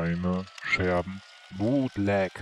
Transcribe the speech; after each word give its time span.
Todsteine, 0.00 0.46
Scherben, 0.62 1.20
Bootleg. 1.58 2.32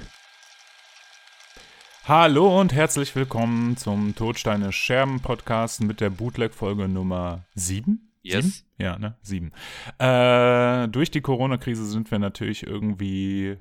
Hallo 2.05 2.61
und 2.61 2.73
herzlich 2.73 3.17
willkommen 3.17 3.77
zum 3.77 4.15
Todsteine 4.15 4.71
Scherben 4.71 5.19
Podcast 5.19 5.83
mit 5.83 6.01
der 6.01 6.11
Bootleg-Folge 6.11 6.87
Nummer 6.87 7.47
7. 7.57 8.13
Yes. 8.23 8.45
Sieben? 8.45 8.69
Ja, 8.79 8.97
ne? 9.01 9.17
Sieben. 9.23 9.51
Äh, 9.99 10.87
durch 10.87 11.11
die 11.11 11.21
Corona-Krise 11.21 11.85
sind 11.85 12.13
wir 12.13 12.21
natürlich 12.21 12.65
irgendwie 12.65 13.57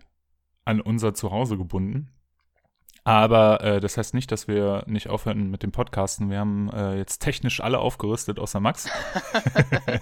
an 0.64 0.80
unser 0.80 1.16
Zuhause 1.16 1.58
gebunden. 1.58 2.12
Aber 3.08 3.64
äh, 3.64 3.80
das 3.80 3.96
heißt 3.96 4.14
nicht, 4.14 4.34
dass 4.34 4.50
wir 4.50 4.84
nicht 4.86 5.08
aufhören 5.08 5.50
mit 5.50 5.64
dem 5.64 5.72
Podcasten. 5.72 6.30
Wir 6.30 6.40
haben 6.40 6.70
äh, 6.74 6.98
jetzt 6.98 7.20
technisch 7.20 7.62
alle 7.62 7.80
aufgerüstet, 7.80 8.38
außer 8.38 8.60
Max. 8.60 8.90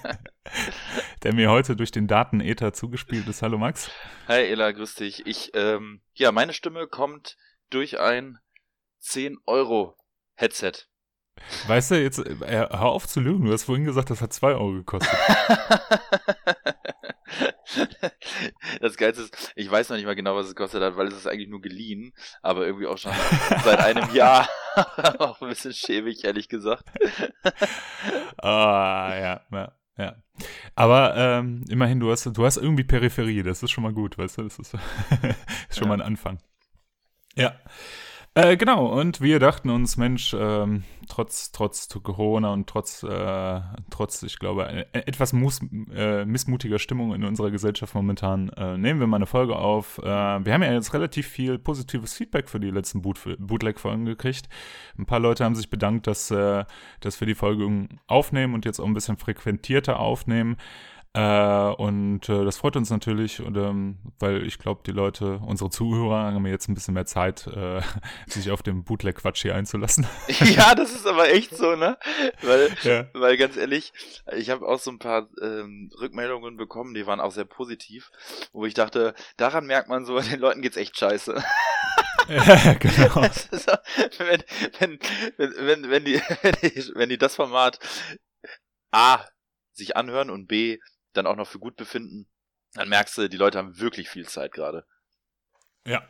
der 1.23 1.35
mir 1.35 1.51
heute 1.51 1.75
durch 1.75 1.91
den 1.91 2.07
Datenether 2.07 2.73
zugespielt 2.73 3.27
ist. 3.27 3.43
Hallo 3.43 3.59
Max. 3.59 3.91
Hi 4.27 4.41
Ela, 4.41 4.71
grüß 4.71 4.95
dich. 4.95 5.27
Ich, 5.27 5.51
ähm, 5.53 6.01
ja, 6.15 6.31
meine 6.31 6.51
Stimme 6.51 6.87
kommt 6.87 7.37
durch 7.69 7.99
ein 7.99 8.39
10 9.01 9.37
Euro 9.45 9.95
Headset. 10.33 10.73
Weißt 11.67 11.91
du, 11.91 12.01
jetzt 12.01 12.17
äh, 12.17 12.67
hör 12.71 12.85
auf 12.85 13.07
zu 13.07 13.19
lügen. 13.19 13.45
Du 13.45 13.53
hast 13.53 13.65
vorhin 13.65 13.85
gesagt, 13.85 14.09
das 14.09 14.21
hat 14.21 14.33
2 14.33 14.53
Euro 14.53 14.71
gekostet. 14.71 15.15
das 18.81 18.97
Geilste 18.97 19.23
ist, 19.23 19.53
ich 19.55 19.69
weiß 19.69 19.89
noch 19.89 19.97
nicht 19.97 20.05
mal 20.05 20.15
genau, 20.15 20.35
was 20.35 20.47
es 20.47 20.55
gekostet 20.55 20.81
hat, 20.81 20.97
weil 20.97 21.07
es 21.07 21.15
ist 21.15 21.27
eigentlich 21.27 21.49
nur 21.49 21.61
geliehen, 21.61 22.13
aber 22.41 22.65
irgendwie 22.65 22.87
auch 22.87 22.97
schon 22.97 23.11
seit 23.63 23.79
einem 23.79 24.09
Jahr. 24.13 24.47
auch 25.19 25.41
ein 25.41 25.49
bisschen 25.49 25.73
schäbig, 25.73 26.23
ehrlich 26.23 26.49
gesagt. 26.49 26.85
Ah, 28.37 29.13
ja, 29.15 29.41
ja, 29.51 29.71
ja. 29.97 30.15
Aber 30.75 31.15
ähm, 31.15 31.63
immerhin, 31.69 31.99
du 31.99 32.11
hast, 32.11 32.25
du 32.25 32.45
hast 32.45 32.57
irgendwie 32.57 32.83
Peripherie, 32.83 33.43
das 33.43 33.63
ist 33.63 33.71
schon 33.71 33.83
mal 33.83 33.93
gut, 33.93 34.17
weißt 34.17 34.37
du? 34.37 34.43
Das 34.43 34.59
ist, 34.59 34.73
ist 34.73 35.77
schon 35.77 35.83
ja. 35.83 35.87
mal 35.87 36.01
ein 36.01 36.07
Anfang. 36.07 36.39
Ja. 37.35 37.55
Äh, 38.37 38.57
genau, 38.57 38.87
und 38.87 39.21
wir 39.21 39.39
dachten 39.39 39.69
uns, 39.69 39.95
Mensch, 39.95 40.35
ähm, 40.37 40.83
trotz, 41.07 41.53
trotz 41.53 41.87
Corona 42.03 42.51
und 42.51 42.67
trotz, 42.67 43.01
äh, 43.01 43.61
trotz, 43.89 44.23
ich 44.23 44.39
glaube, 44.39 44.67
äh, 44.67 44.85
etwas 44.91 45.31
mus, 45.31 45.61
äh, 45.95 46.25
missmutiger 46.25 46.77
Stimmung 46.77 47.15
in 47.15 47.23
unserer 47.23 47.49
Gesellschaft 47.49 47.95
momentan, 47.95 48.49
äh, 48.49 48.77
nehmen 48.77 48.99
wir 48.99 49.07
mal 49.07 49.15
eine 49.15 49.25
Folge 49.25 49.55
auf. 49.55 49.99
Äh, 49.99 50.03
wir 50.03 50.53
haben 50.53 50.63
ja 50.63 50.73
jetzt 50.73 50.93
relativ 50.93 51.27
viel 51.27 51.57
positives 51.57 52.13
Feedback 52.13 52.49
für 52.49 52.59
die 52.59 52.71
letzten 52.71 53.01
Boot, 53.01 53.21
Bootleg-Folgen 53.39 54.03
gekriegt. 54.03 54.49
Ein 54.97 55.05
paar 55.05 55.21
Leute 55.21 55.45
haben 55.45 55.55
sich 55.55 55.69
bedankt, 55.69 56.05
dass, 56.05 56.27
dass 56.27 57.19
wir 57.21 57.27
die 57.27 57.35
Folge 57.35 57.87
aufnehmen 58.07 58.53
und 58.53 58.65
jetzt 58.65 58.81
auch 58.81 58.85
ein 58.85 58.93
bisschen 58.93 59.17
frequentierter 59.17 59.99
aufnehmen. 59.99 60.57
Äh, 61.15 61.73
und 61.77 62.27
äh, 62.27 62.43
das 62.43 62.57
freut 62.57 62.75
uns 62.75 62.89
natürlich, 62.89 63.41
und, 63.41 63.55
ähm, 63.55 63.99
weil 64.19 64.45
ich 64.45 64.59
glaube, 64.59 64.81
die 64.85 64.91
Leute, 64.91 65.39
unsere 65.45 65.69
Zuhörer, 65.69 66.33
haben 66.33 66.45
jetzt 66.45 66.67
ein 66.67 66.73
bisschen 66.73 66.93
mehr 66.93 67.05
Zeit, 67.05 67.47
äh, 67.47 67.81
sich 68.27 68.51
auf 68.51 68.61
den 68.61 68.83
Bootleg-Quatsch 68.83 69.43
hier 69.43 69.55
einzulassen. 69.55 70.05
ja, 70.27 70.75
das 70.75 70.93
ist 70.93 71.07
aber 71.07 71.29
echt 71.29 71.55
so, 71.55 71.77
ne? 71.77 71.97
Weil, 72.41 72.69
ja. 72.83 73.05
weil 73.13 73.37
ganz 73.37 73.55
ehrlich, 73.55 73.93
ich 74.35 74.49
habe 74.49 74.67
auch 74.67 74.77
so 74.77 74.91
ein 74.91 74.99
paar 74.99 75.29
ähm, 75.41 75.89
Rückmeldungen 76.01 76.57
bekommen, 76.57 76.93
die 76.93 77.07
waren 77.07 77.21
auch 77.21 77.31
sehr 77.31 77.45
positiv, 77.45 78.11
wo 78.51 78.65
ich 78.65 78.73
dachte, 78.73 79.13
daran 79.37 79.67
merkt 79.67 79.87
man 79.87 80.03
so, 80.03 80.19
den 80.19 80.41
Leuten 80.41 80.61
geht's 80.61 80.75
echt 80.75 80.99
scheiße. 80.99 81.41
ja, 82.27 82.73
genau. 82.73 83.25
So, 83.51 83.71
wenn, 84.17 84.43
wenn, 84.79 84.99
wenn, 85.37 85.89
wenn, 85.89 86.03
die, 86.03 86.21
wenn 86.95 87.07
die 87.07 87.17
das 87.17 87.35
Format 87.35 87.79
A 88.91 89.23
sich 89.71 89.95
anhören 89.95 90.29
und 90.29 90.47
B 90.47 90.79
dann 91.17 91.27
auch 91.27 91.35
noch 91.35 91.47
für 91.47 91.59
gut 91.59 91.75
befinden, 91.75 92.27
dann 92.73 92.89
merkst 92.89 93.17
du, 93.17 93.29
die 93.29 93.37
Leute 93.37 93.57
haben 93.57 93.79
wirklich 93.79 94.09
viel 94.09 94.27
Zeit 94.27 94.51
gerade. 94.51 94.85
Ja. 95.87 96.03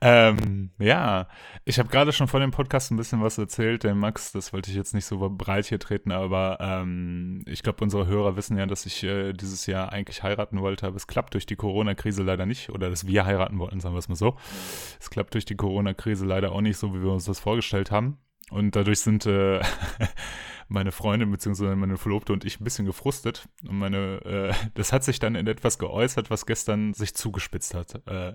ähm, 0.00 0.70
ja, 0.78 1.28
ich 1.64 1.78
habe 1.78 1.88
gerade 1.88 2.12
schon 2.12 2.28
vor 2.28 2.40
dem 2.40 2.52
Podcast 2.52 2.90
ein 2.90 2.96
bisschen 2.96 3.22
was 3.22 3.38
erzählt, 3.38 3.82
der 3.84 3.94
Max, 3.94 4.32
das 4.32 4.52
wollte 4.52 4.70
ich 4.70 4.76
jetzt 4.76 4.94
nicht 4.94 5.04
so 5.04 5.28
breit 5.30 5.66
hier 5.66 5.80
treten, 5.80 6.12
aber 6.12 6.58
ähm, 6.60 7.42
ich 7.46 7.62
glaube, 7.62 7.82
unsere 7.82 8.06
Hörer 8.06 8.36
wissen 8.36 8.56
ja, 8.56 8.66
dass 8.66 8.86
ich 8.86 9.02
äh, 9.02 9.32
dieses 9.32 9.66
Jahr 9.66 9.92
eigentlich 9.92 10.22
heiraten 10.22 10.60
wollte, 10.60 10.86
aber 10.86 10.96
es 10.96 11.06
klappt 11.06 11.34
durch 11.34 11.46
die 11.46 11.56
Corona-Krise 11.56 12.22
leider 12.22 12.46
nicht, 12.46 12.70
oder 12.70 12.88
dass 12.88 13.06
wir 13.06 13.26
heiraten 13.26 13.58
wollten, 13.58 13.80
sagen 13.80 13.94
wir 13.94 13.98
es 14.00 14.08
mal 14.08 14.14
so. 14.14 14.36
Es 15.00 15.10
klappt 15.10 15.34
durch 15.34 15.44
die 15.44 15.56
Corona-Krise 15.56 16.24
leider 16.24 16.52
auch 16.52 16.60
nicht 16.60 16.78
so, 16.78 16.94
wie 16.94 17.02
wir 17.02 17.10
uns 17.10 17.24
das 17.24 17.40
vorgestellt 17.40 17.90
haben. 17.90 18.18
Und 18.50 18.76
dadurch 18.76 19.00
sind 19.00 19.26
äh, 19.26 19.60
meine 20.68 20.92
Freundin 20.92 21.30
bzw. 21.30 21.74
meine 21.76 21.96
Verlobte 21.96 22.32
und 22.32 22.44
ich 22.44 22.60
ein 22.60 22.64
bisschen 22.64 22.86
gefrustet. 22.86 23.48
Und 23.66 23.78
meine, 23.78 24.20
äh, 24.24 24.52
das 24.74 24.92
hat 24.92 25.04
sich 25.04 25.18
dann 25.18 25.34
in 25.34 25.46
etwas 25.46 25.78
geäußert, 25.78 26.30
was 26.30 26.46
gestern 26.46 26.94
sich 26.94 27.14
zugespitzt 27.14 27.74
hat. 27.74 28.02
Äh, 28.06 28.34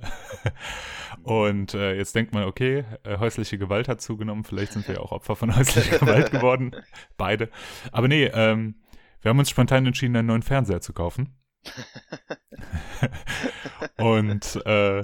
und 1.23 1.73
äh, 1.73 1.95
jetzt 1.95 2.15
denkt 2.15 2.33
man, 2.33 2.45
okay, 2.45 2.85
äh, 3.03 3.17
häusliche 3.17 3.57
Gewalt 3.57 3.87
hat 3.87 4.01
zugenommen, 4.01 4.43
vielleicht 4.43 4.73
sind 4.73 4.87
wir 4.87 4.95
ja 4.95 5.01
auch 5.01 5.11
Opfer 5.11 5.35
von 5.35 5.55
häuslicher 5.55 5.97
Gewalt 5.99 6.31
geworden. 6.31 6.75
Beide. 7.17 7.49
Aber 7.91 8.07
nee, 8.07 8.25
ähm, 8.25 8.75
wir 9.21 9.29
haben 9.29 9.39
uns 9.39 9.49
spontan 9.49 9.85
entschieden, 9.85 10.15
einen 10.15 10.27
neuen 10.27 10.43
Fernseher 10.43 10.81
zu 10.81 10.93
kaufen. 10.93 11.35
und 13.97 14.65
äh, 14.65 15.03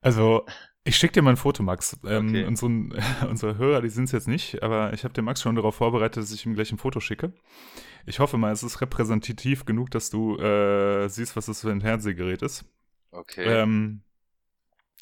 also 0.00 0.46
ich 0.88 0.96
schicke 0.96 1.12
dir 1.12 1.22
mal 1.22 1.30
ein 1.30 1.36
Foto, 1.36 1.62
Max. 1.62 1.98
Ähm, 2.06 2.28
okay. 2.28 2.44
unseren, 2.46 2.94
unsere 3.28 3.58
Hörer, 3.58 3.82
die 3.82 3.90
sind 3.90 4.04
es 4.04 4.12
jetzt 4.12 4.26
nicht, 4.26 4.62
aber 4.62 4.94
ich 4.94 5.04
habe 5.04 5.12
den 5.12 5.24
Max 5.24 5.42
schon 5.42 5.54
darauf 5.54 5.74
vorbereitet, 5.74 6.22
dass 6.22 6.32
ich 6.32 6.46
ihm 6.46 6.54
gleich 6.54 6.72
ein 6.72 6.78
Foto 6.78 6.98
schicke. 7.00 7.34
Ich 8.06 8.20
hoffe 8.20 8.38
mal, 8.38 8.52
es 8.52 8.62
ist 8.62 8.80
repräsentativ 8.80 9.66
genug, 9.66 9.90
dass 9.90 10.08
du 10.08 10.38
äh, 10.38 11.08
siehst, 11.08 11.36
was 11.36 11.46
das 11.46 11.60
für 11.60 11.70
ein 11.70 11.82
Fernsehgerät 11.82 12.40
ist. 12.40 12.64
Okay. 13.10 13.44
Ähm, 13.44 14.00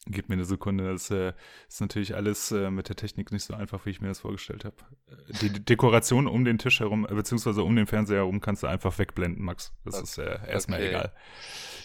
gib 0.06 0.28
mir 0.28 0.34
eine 0.34 0.44
Sekunde. 0.44 0.90
Das 0.90 1.08
äh, 1.12 1.34
ist 1.68 1.80
natürlich 1.80 2.16
alles 2.16 2.50
äh, 2.50 2.68
mit 2.72 2.88
der 2.88 2.96
Technik 2.96 3.30
nicht 3.30 3.44
so 3.44 3.54
einfach, 3.54 3.86
wie 3.86 3.90
ich 3.90 4.00
mir 4.00 4.08
das 4.08 4.18
vorgestellt 4.18 4.64
habe. 4.64 4.76
Die 5.40 5.50
Dekoration 5.50 6.26
um 6.26 6.44
den 6.44 6.58
Tisch 6.58 6.80
herum, 6.80 7.06
beziehungsweise 7.08 7.62
um 7.62 7.76
den 7.76 7.86
Fernseher 7.86 8.18
herum, 8.18 8.40
kannst 8.40 8.64
du 8.64 8.66
einfach 8.66 8.98
wegblenden, 8.98 9.44
Max. 9.44 9.72
Das 9.84 9.94
okay. 9.94 10.02
ist 10.02 10.18
äh, 10.18 10.50
erstmal 10.50 10.80
okay. 10.80 10.88
egal. 10.88 11.12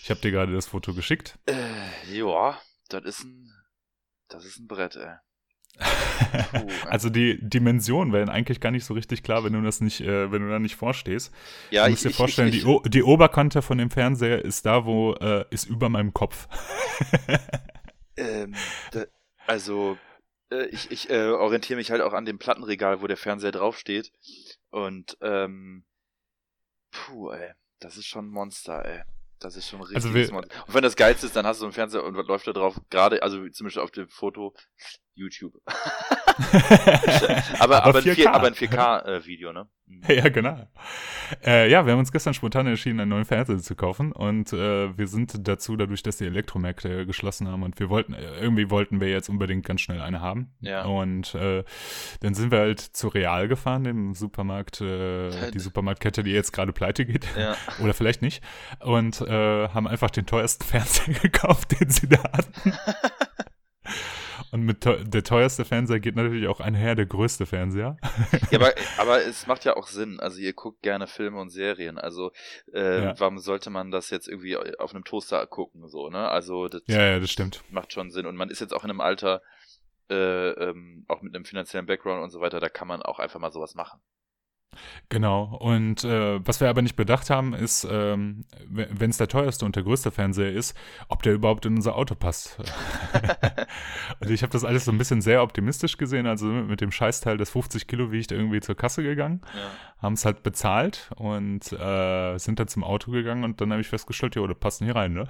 Ich 0.02 0.10
habe 0.10 0.22
dir 0.22 0.32
gerade 0.32 0.54
das 0.54 0.66
Foto 0.66 0.96
geschickt. 0.96 1.38
Äh, 1.46 2.18
ja, 2.18 2.60
das 2.90 3.04
ist 3.06 3.26
ein 3.26 3.61
das 4.34 4.46
ist 4.46 4.60
ein 4.60 4.68
Brett, 4.68 4.96
ey. 4.96 5.16
Puh, 6.52 6.70
also 6.88 7.10
die 7.10 7.40
Dimensionen 7.42 8.14
werden 8.14 8.30
eigentlich 8.30 8.60
gar 8.60 8.72
nicht 8.72 8.86
so 8.86 8.94
richtig 8.94 9.24
klar, 9.24 9.44
wenn 9.44 9.54
du 9.54 9.62
das 9.62 9.82
nicht, 9.82 10.02
äh, 10.02 10.32
wenn 10.32 10.42
du 10.42 10.50
da 10.50 10.60
nicht 10.60 10.76
vorstehst. 10.76 11.34
Ja, 11.70 11.86
du 11.86 11.92
musst 11.92 12.06
ich, 12.06 12.12
dir 12.12 12.18
vorstellen, 12.18 12.50
ich, 12.50 12.66
ich, 12.66 12.82
die, 12.84 12.90
die 12.90 13.04
Oberkante 13.04 13.62
von 13.62 13.78
dem 13.78 13.90
Fernseher 13.90 14.44
ist 14.44 14.66
da, 14.66 14.86
wo 14.86 15.14
äh, 15.14 15.46
ist 15.50 15.66
über 15.66 15.90
meinem 15.90 16.14
Kopf. 16.14 16.48
ähm, 18.18 18.54
da, 18.92 19.06
also 19.48 19.98
äh, 20.52 20.66
ich, 20.68 20.92
ich 20.92 21.10
äh, 21.10 21.30
orientiere 21.30 21.78
mich 21.78 21.92
halt 21.92 22.02
auch 22.02 22.14
an 22.14 22.26
dem 22.26 22.38
Plattenregal, 22.38 23.02
wo 23.02 23.08
der 23.08 23.18
Fernseher 23.18 23.52
draufsteht. 23.52 24.12
Und 24.70 25.18
ähm, 25.22 25.86
puh, 26.92 27.32
ey, 27.32 27.54
das 27.80 27.98
ist 27.98 28.08
schon 28.08 28.26
ein 28.26 28.32
Monster, 28.32 28.86
ey. 28.86 29.02
Das 29.42 29.56
ist 29.56 29.68
schon 29.68 29.82
richtig. 29.82 29.96
Also 29.96 30.38
und 30.38 30.74
wenn 30.74 30.84
das 30.84 30.96
geilste 30.96 31.26
ist, 31.26 31.36
dann 31.36 31.48
hast 31.48 31.58
du 31.58 31.62
so 31.62 31.66
einen 31.66 31.74
Fernseher 31.74 32.04
und 32.04 32.16
was 32.16 32.28
läuft 32.28 32.48
da 32.48 32.54
drauf? 32.54 32.80
Gerade, 32.92 33.24
also 33.24 33.38
zumindest 33.50 33.80
auf 33.80 33.90
dem 33.92 34.08
Foto, 34.08 34.54
YouTube. 35.16 35.60
aber, 37.60 37.84
aber, 37.84 38.00
4K. 38.00 38.16
4, 38.16 38.34
aber 38.34 38.48
ein 38.48 38.54
4K-Video, 38.54 39.50
äh, 39.50 39.54
ne? 39.54 39.68
Mhm. 39.92 40.16
Ja, 40.16 40.30
genau. 40.30 40.58
Äh, 41.46 41.70
ja, 41.70 41.86
wir 41.86 41.94
haben 41.94 42.00
uns 42.00 42.12
gestern 42.12 42.34
spontan 42.34 42.68
entschieden, 42.68 43.00
einen 43.00 43.10
neuen 43.10 43.26
Fernseher 43.26 43.58
zu 43.58 43.76
kaufen 43.76 44.12
und 44.12 44.54
äh, 44.54 44.98
wir 44.98 45.08
sind 45.08 45.48
dazu, 45.48 45.76
dadurch, 45.76 46.04
dass 46.04 46.18
die 46.18 46.26
Elektromärkte 46.26 47.06
geschlossen 47.06 47.48
haben 47.48 47.64
und 47.64 47.80
wir 47.80 47.90
wollten, 47.90 48.14
äh, 48.14 48.40
irgendwie 48.40 48.70
wollten 48.70 49.02
wir 49.02 49.10
jetzt 49.10 49.30
unbedingt 49.30 49.66
ganz 49.66 49.82
schnell 49.82 50.02
eine 50.02 50.22
haben. 50.22 50.54
Ja. 50.62 50.86
Und 50.86 51.36
äh, 51.36 51.64
dann 52.22 52.34
sind 52.34 52.52
wir 52.52 52.60
halt 52.60 52.80
zu 52.80 53.08
Real 53.10 53.48
gefahren, 53.48 53.84
dem 53.84 54.14
Supermarkt, 54.14 54.82
äh, 54.82 55.52
die 55.52 55.60
Supermarktkette, 55.60 56.24
die 56.24 56.32
jetzt 56.32 56.52
gerade 56.52 56.74
pleite 56.74 57.06
geht. 57.06 57.26
Ja. 57.38 57.56
Oder 57.84 57.94
vielleicht 57.94 58.22
nicht. 58.22 58.44
Und 58.80 59.22
haben 59.22 59.88
einfach 59.88 60.10
den 60.10 60.26
teuersten 60.26 60.64
Fernseher 60.64 61.14
gekauft, 61.16 61.80
den 61.80 61.90
sie 61.90 62.08
da 62.08 62.24
hatten. 62.24 62.74
Und 64.52 64.64
mit 64.64 64.84
der 64.86 65.24
teuerste 65.24 65.64
Fernseher 65.64 66.02
geht 66.02 66.18
natürlich 66.18 66.48
auch 66.48 66.60
einher 66.60 66.96
der 66.96 67.06
größte 67.06 67.46
Fernseher. 67.46 67.98
Ja, 68.52 68.60
aber, 68.60 68.74
aber 68.98 69.26
es 69.26 69.48
macht 69.48 69.64
ja 69.64 69.78
auch 69.78 69.88
Sinn. 69.88 70.20
Also 70.20 70.40
ihr 70.40 70.52
guckt 70.52 70.82
gerne 70.82 71.08
Filme 71.08 71.40
und 71.40 71.52
Serien. 71.52 71.98
Also 71.98 72.32
äh, 72.74 73.04
ja. 73.04 73.20
warum 73.20 73.40
sollte 73.40 73.70
man 73.70 73.92
das 73.92 74.10
jetzt 74.10 74.28
irgendwie 74.28 74.58
auf 74.58 74.94
einem 74.94 75.06
Toaster 75.06 75.46
gucken? 75.48 75.88
So, 75.88 76.10
ne? 76.10 76.28
Also 76.30 76.68
das, 76.68 76.82
ja, 76.88 77.02
ja, 77.02 77.20
das 77.20 77.32
stimmt. 77.32 77.64
Macht 77.70 77.94
schon 77.94 78.12
Sinn. 78.12 78.26
Und 78.26 78.36
man 78.36 78.50
ist 78.50 78.60
jetzt 78.60 78.74
auch 78.74 78.84
in 78.84 78.90
einem 78.90 79.00
Alter, 79.00 79.42
äh, 80.10 80.50
ähm, 80.50 81.06
auch 81.08 81.22
mit 81.22 81.34
einem 81.34 81.46
finanziellen 81.46 81.86
Background 81.86 82.24
und 82.24 82.30
so 82.30 82.42
weiter, 82.42 82.60
da 82.60 82.68
kann 82.68 82.88
man 82.88 83.02
auch 83.02 83.20
einfach 83.20 83.40
mal 83.40 83.52
sowas 83.52 83.74
machen. 83.76 84.02
Genau. 85.10 85.58
Und 85.60 86.04
äh, 86.04 86.46
was 86.46 86.62
wir 86.62 86.70
aber 86.70 86.82
nicht 86.82 86.96
bedacht 86.96 87.30
haben, 87.30 87.54
ist, 87.54 87.88
ähm, 87.90 88.46
wenn 88.70 89.10
es 89.10 89.18
der 89.18 89.28
teuerste 89.28 89.66
und 89.66 89.76
der 89.76 89.84
größte 89.84 90.12
Fernseher 90.12 90.52
ist, 90.52 90.76
ob 91.10 91.24
der 91.24 91.34
überhaupt 91.34 91.66
in 91.66 91.76
unser 91.76 91.96
Auto 91.96 92.16
passt. 92.16 92.58
und 94.20 94.30
ich 94.30 94.42
habe 94.44 94.52
das 94.52 94.64
alles 94.64 94.86
so 94.86 94.92
ein 94.92 94.98
bisschen 94.98 95.22
sehr 95.22 95.44
optimistisch 95.44 95.98
gesehen. 95.98 96.28
Also 96.28 96.46
mit 96.46 96.82
dem 96.82 96.92
Scheißteil 96.92 97.38
des 97.38 97.50
50 97.50 97.88
Kilo 97.88 98.12
wie 98.12 98.20
ich 98.20 98.28
da 98.28 98.36
irgendwie 98.36 98.60
zur 98.62 98.76
Kasse 98.76 99.04
gegangen, 99.04 99.42
ja. 99.54 100.02
haben 100.02 100.14
es 100.14 100.26
halt 100.26 100.44
bezahlt 100.44 101.10
und 101.16 101.72
äh, 101.72 102.38
sind 102.38 102.60
dann 102.60 102.68
zum 102.68 102.84
Auto 102.84 103.12
gegangen 103.12 103.44
und 103.44 103.62
dann 103.62 103.72
habe 103.72 103.82
ich 103.82 103.88
festgestellt, 103.88 104.36
ja, 104.36 104.46
das 104.46 104.58
passt 104.58 104.82
nicht 104.82 104.96
rein, 104.96 105.14
ne? 105.14 105.28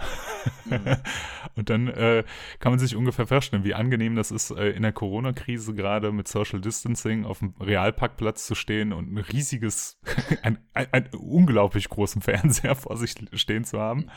Mhm. 0.66 0.98
und 1.56 1.70
dann 1.70 1.88
äh, 1.88 2.24
kann 2.60 2.72
man 2.72 2.80
sich 2.80 2.96
ungefähr 2.96 3.28
vorstellen, 3.28 3.64
wie 3.64 3.74
angenehm 3.74 4.16
das 4.16 4.32
ist, 4.32 4.52
äh, 4.52 4.70
in 4.70 4.84
der 4.84 4.94
Corona-Krise 4.94 5.74
gerade 5.74 6.12
mit 6.12 6.28
Social 6.28 6.62
Distancing 6.62 7.26
auf 7.26 7.40
dem 7.40 7.54
Realparkplatz 7.60 8.46
zu 8.46 8.56
stehen 8.56 8.94
und 8.94 9.12
ein 9.12 9.18
riesiges, 9.32 10.00
ein, 10.44 10.58
ein, 10.74 11.08
unglaublich 11.14 11.90
großen 11.90 12.22
Fernseher 12.22 12.76
vor 12.76 12.98
sich 12.98 13.16
stehen 13.34 13.64
zu 13.64 13.80
haben. 13.80 14.10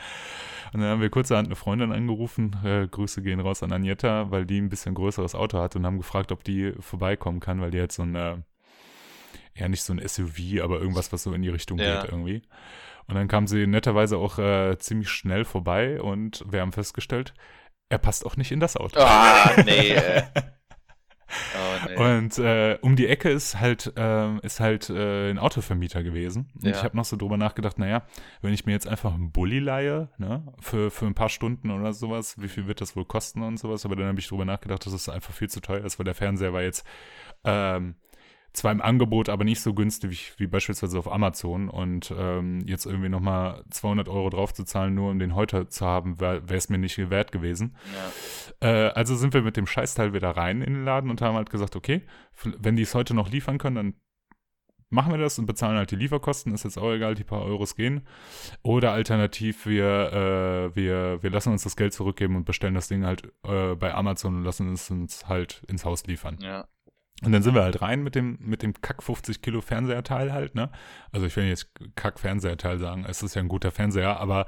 Und 0.73 0.81
dann 0.81 0.89
haben 0.89 1.01
wir 1.01 1.09
kurzerhand 1.09 1.47
eine 1.47 1.55
Freundin 1.55 1.91
angerufen, 1.91 2.55
äh, 2.63 2.87
Grüße 2.87 3.21
gehen 3.21 3.39
raus 3.39 3.63
an 3.63 3.71
Agneta, 3.71 4.31
weil 4.31 4.45
die 4.45 4.59
ein 4.59 4.69
bisschen 4.69 4.95
größeres 4.95 5.35
Auto 5.35 5.59
hat 5.59 5.75
und 5.75 5.85
haben 5.85 5.97
gefragt, 5.97 6.31
ob 6.31 6.43
die 6.43 6.73
vorbeikommen 6.79 7.39
kann, 7.39 7.61
weil 7.61 7.71
die 7.71 7.77
jetzt 7.77 7.95
so 7.95 8.03
ein, 8.03 8.15
äh, 8.15 8.37
ja 9.55 9.69
nicht 9.69 9.83
so 9.83 9.93
ein 9.93 10.05
SUV, 10.05 10.61
aber 10.61 10.79
irgendwas, 10.79 11.13
was 11.13 11.23
so 11.23 11.33
in 11.33 11.41
die 11.41 11.49
Richtung 11.49 11.77
ja. 11.77 12.01
geht 12.01 12.11
irgendwie. 12.11 12.41
Und 13.07 13.15
dann 13.15 13.27
kam 13.27 13.47
sie 13.47 13.67
netterweise 13.67 14.17
auch 14.17 14.39
äh, 14.39 14.77
ziemlich 14.79 15.09
schnell 15.09 15.45
vorbei 15.45 16.01
und 16.01 16.43
wir 16.49 16.61
haben 16.61 16.71
festgestellt, 16.71 17.33
er 17.89 17.99
passt 17.99 18.25
auch 18.25 18.35
nicht 18.35 18.51
in 18.51 18.59
das 18.59 18.77
Auto. 18.77 18.99
Ah, 18.99 19.51
nee. 19.63 19.95
Oh, 21.27 21.87
nee. 21.87 21.95
Und 21.95 22.37
äh, 22.37 22.77
um 22.81 22.95
die 22.95 23.07
Ecke 23.07 23.29
ist 23.29 23.59
halt, 23.59 23.93
äh, 23.97 24.37
ist 24.39 24.59
halt 24.59 24.89
äh, 24.89 25.29
ein 25.31 25.39
Autovermieter 25.39 26.03
gewesen. 26.03 26.49
Und 26.55 26.65
ja. 26.65 26.71
ich 26.71 26.83
habe 26.83 26.95
noch 26.95 27.05
so 27.05 27.17
drüber 27.17 27.37
nachgedacht, 27.37 27.79
naja, 27.79 28.03
wenn 28.41 28.53
ich 28.53 28.65
mir 28.65 28.73
jetzt 28.73 28.87
einfach 28.87 29.13
einen 29.13 29.31
Bulli 29.31 29.59
leihe, 29.59 30.09
ne, 30.17 30.43
für, 30.59 30.91
für 30.91 31.05
ein 31.05 31.15
paar 31.15 31.29
Stunden 31.29 31.71
oder 31.71 31.93
sowas, 31.93 32.41
wie 32.41 32.47
viel 32.47 32.67
wird 32.67 32.81
das 32.81 32.95
wohl 32.95 33.05
kosten 33.05 33.41
und 33.41 33.57
sowas? 33.57 33.85
Aber 33.85 33.95
dann 33.95 34.07
habe 34.07 34.19
ich 34.19 34.27
drüber 34.27 34.45
nachgedacht, 34.45 34.85
dass 34.85 34.93
es 34.93 35.09
einfach 35.09 35.33
viel 35.33 35.49
zu 35.49 35.61
teuer 35.61 35.83
ist, 35.83 35.99
weil 35.99 36.05
der 36.05 36.15
Fernseher 36.15 36.53
war 36.53 36.61
jetzt 36.61 36.85
ähm, 37.43 37.95
zwar 38.55 38.71
im 38.71 38.81
Angebot, 38.81 39.29
aber 39.29 39.43
nicht 39.43 39.61
so 39.61 39.73
günstig 39.73 40.33
wie, 40.37 40.47
beispielsweise 40.47 40.97
auf 40.97 41.11
Amazon. 41.11 41.69
Und 41.69 42.13
ähm, 42.17 42.61
jetzt 42.65 42.85
irgendwie 42.85 43.09
nochmal 43.09 43.63
200 43.69 44.09
Euro 44.09 44.29
drauf 44.29 44.53
zu 44.53 44.63
zahlen, 44.63 44.95
nur 44.95 45.11
um 45.11 45.19
den 45.19 45.35
heute 45.35 45.67
zu 45.67 45.85
haben, 45.85 46.19
wäre 46.19 46.41
es 46.49 46.69
mir 46.69 46.77
nicht 46.77 46.97
wert 47.09 47.31
gewesen. 47.31 47.75
Ja. 48.61 48.69
Äh, 48.69 48.89
also 48.89 49.15
sind 49.15 49.33
wir 49.33 49.41
mit 49.41 49.57
dem 49.57 49.67
Scheißteil 49.67 50.13
wieder 50.13 50.31
rein 50.31 50.61
in 50.61 50.73
den 50.73 50.85
Laden 50.85 51.09
und 51.09 51.21
haben 51.21 51.35
halt 51.35 51.49
gesagt, 51.49 51.75
okay, 51.75 52.03
wenn 52.43 52.75
die 52.75 52.83
es 52.83 52.95
heute 52.95 53.13
noch 53.13 53.29
liefern 53.29 53.57
können, 53.57 53.75
dann 53.75 53.93
machen 54.89 55.11
wir 55.11 55.19
das 55.19 55.37
und 55.39 55.45
bezahlen 55.45 55.77
halt 55.77 55.91
die 55.91 55.95
Lieferkosten, 55.95 56.53
ist 56.53 56.63
jetzt 56.63 56.77
auch 56.77 56.91
egal, 56.91 57.15
die 57.15 57.23
paar 57.23 57.41
Euros 57.41 57.75
gehen. 57.75 58.07
Oder 58.63 58.91
alternativ, 58.91 59.65
wir, 59.65 60.71
äh, 60.73 60.75
wir, 60.75 61.21
wir 61.21 61.29
lassen 61.29 61.51
uns 61.51 61.63
das 61.63 61.75
Geld 61.75 61.93
zurückgeben 61.93 62.35
und 62.35 62.45
bestellen 62.45 62.75
das 62.75 62.87
Ding 62.87 63.05
halt 63.05 63.31
äh, 63.43 63.75
bei 63.75 63.93
Amazon 63.93 64.37
und 64.37 64.43
lassen 64.43 64.71
es 64.73 64.89
uns 64.89 65.27
halt 65.27 65.63
ins 65.67 65.85
Haus 65.85 66.05
liefern. 66.05 66.37
Ja. 66.41 66.67
Und 67.23 67.31
dann 67.31 67.41
sind 67.41 67.55
wir 67.55 67.63
halt 67.63 67.81
rein 67.81 68.03
mit 68.03 68.13
dem, 68.13 68.37
mit 68.41 68.61
dem 68.61 68.73
Kack 68.73 69.01
50 69.01 69.41
Kilo 69.41 69.61
Fernseherteil 69.61 70.33
halt, 70.33 70.53
ne? 70.53 70.69
Also 71.13 71.25
ich 71.25 71.35
will 71.37 71.45
jetzt 71.45 71.69
Kack 71.95 72.19
Fernseherteil 72.19 72.77
sagen, 72.77 73.05
es 73.07 73.23
ist 73.23 73.35
ja 73.35 73.41
ein 73.41 73.47
guter 73.47 73.71
Fernseher, 73.71 74.19
aber 74.19 74.45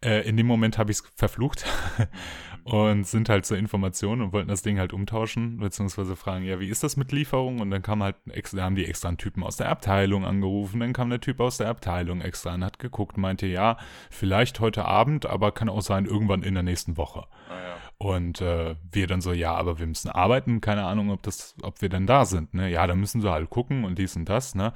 äh, 0.00 0.26
in 0.28 0.36
dem 0.36 0.46
Moment 0.46 0.78
habe 0.78 0.92
ich 0.92 0.98
es 0.98 1.12
verflucht 1.16 1.66
und 2.64 3.06
sind 3.06 3.28
halt 3.28 3.44
zur 3.44 3.58
Information 3.58 4.22
und 4.22 4.32
wollten 4.32 4.48
das 4.48 4.62
Ding 4.62 4.78
halt 4.78 4.94
umtauschen, 4.94 5.58
beziehungsweise 5.58 6.16
fragen, 6.16 6.44
ja, 6.44 6.60
wie 6.60 6.68
ist 6.68 6.82
das 6.82 6.96
mit 6.96 7.12
Lieferung? 7.12 7.60
Und 7.60 7.70
dann 7.70 7.82
kam 7.82 8.02
halt, 8.02 8.16
da 8.24 8.62
haben 8.62 8.74
die 8.74 8.86
extra 8.86 9.08
einen 9.08 9.18
Typen 9.18 9.42
aus 9.42 9.56
der 9.56 9.68
Abteilung 9.68 10.24
angerufen, 10.24 10.80
dann 10.80 10.94
kam 10.94 11.10
der 11.10 11.20
Typ 11.20 11.40
aus 11.40 11.58
der 11.58 11.68
Abteilung 11.68 12.22
extra 12.22 12.54
und 12.54 12.64
hat 12.64 12.78
geguckt, 12.78 13.18
meinte, 13.18 13.46
ja, 13.46 13.76
vielleicht 14.10 14.60
heute 14.60 14.86
Abend, 14.86 15.26
aber 15.26 15.52
kann 15.52 15.68
auch 15.68 15.82
sein, 15.82 16.06
irgendwann 16.06 16.42
in 16.42 16.54
der 16.54 16.62
nächsten 16.62 16.96
Woche. 16.96 17.26
Ah, 17.50 17.52
ja. 17.52 17.76
Und 17.98 18.40
äh, 18.40 18.76
wir 18.90 19.06
dann 19.06 19.20
so, 19.20 19.32
ja, 19.32 19.54
aber 19.54 19.78
wir 19.78 19.86
müssen 19.86 20.08
arbeiten, 20.08 20.60
keine 20.60 20.84
Ahnung, 20.84 21.10
ob 21.10 21.22
das, 21.22 21.56
ob 21.62 21.82
wir 21.82 21.90
denn 21.90 22.06
da 22.06 22.24
sind, 22.24 22.54
ne? 22.54 22.70
Ja, 22.70 22.86
da 22.86 22.94
müssen 22.94 23.20
sie 23.20 23.30
halt 23.30 23.50
gucken 23.50 23.84
und 23.84 23.98
dies 23.98 24.16
und 24.16 24.28
das, 24.28 24.54
ne? 24.54 24.72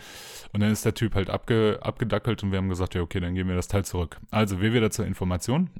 Und 0.52 0.60
dann 0.60 0.70
ist 0.70 0.84
der 0.84 0.94
Typ 0.94 1.14
halt 1.14 1.30
abge, 1.30 1.78
abgedackelt 1.82 2.42
und 2.42 2.52
wir 2.52 2.58
haben 2.58 2.68
gesagt, 2.68 2.94
ja, 2.94 3.00
okay, 3.00 3.20
dann 3.20 3.34
geben 3.34 3.48
wir 3.48 3.56
das 3.56 3.68
Teil 3.68 3.84
zurück. 3.84 4.20
Also, 4.30 4.60
wir 4.60 4.72
wieder 4.72 4.90
zur 4.90 5.06
Information. 5.06 5.70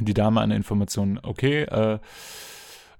Die 0.00 0.14
Dame 0.14 0.40
an 0.40 0.50
Information, 0.50 1.20
okay, 1.22 1.62
äh, 1.62 1.98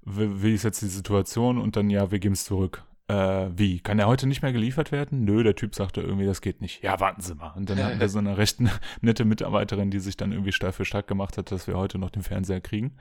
wie 0.02 0.54
ist 0.54 0.64
jetzt 0.64 0.82
die 0.82 0.86
Situation? 0.86 1.58
Und 1.58 1.76
dann, 1.76 1.90
ja, 1.90 2.10
wir 2.10 2.18
geben 2.18 2.34
es 2.34 2.44
zurück 2.44 2.84
äh, 3.10 3.50
wie, 3.56 3.80
kann 3.80 3.98
er 3.98 4.06
heute 4.06 4.28
nicht 4.28 4.42
mehr 4.42 4.52
geliefert 4.52 4.92
werden? 4.92 5.24
Nö, 5.24 5.42
der 5.42 5.56
Typ 5.56 5.74
sagte 5.74 6.00
irgendwie, 6.00 6.26
das 6.26 6.40
geht 6.40 6.60
nicht. 6.60 6.82
Ja, 6.82 7.00
warten 7.00 7.20
Sie 7.20 7.34
mal. 7.34 7.52
Und 7.56 7.68
dann 7.68 7.82
hatten 7.82 7.98
wir 7.98 8.08
so 8.08 8.20
eine 8.20 8.38
recht 8.38 8.58
nette 9.00 9.24
Mitarbeiterin, 9.24 9.90
die 9.90 9.98
sich 9.98 10.16
dann 10.16 10.30
irgendwie 10.30 10.52
Steif 10.52 10.76
für 10.76 10.84
stark 10.84 11.08
gemacht 11.08 11.36
hat, 11.36 11.50
dass 11.50 11.66
wir 11.66 11.76
heute 11.76 11.98
noch 11.98 12.10
den 12.10 12.22
Fernseher 12.22 12.60
kriegen. 12.60 12.96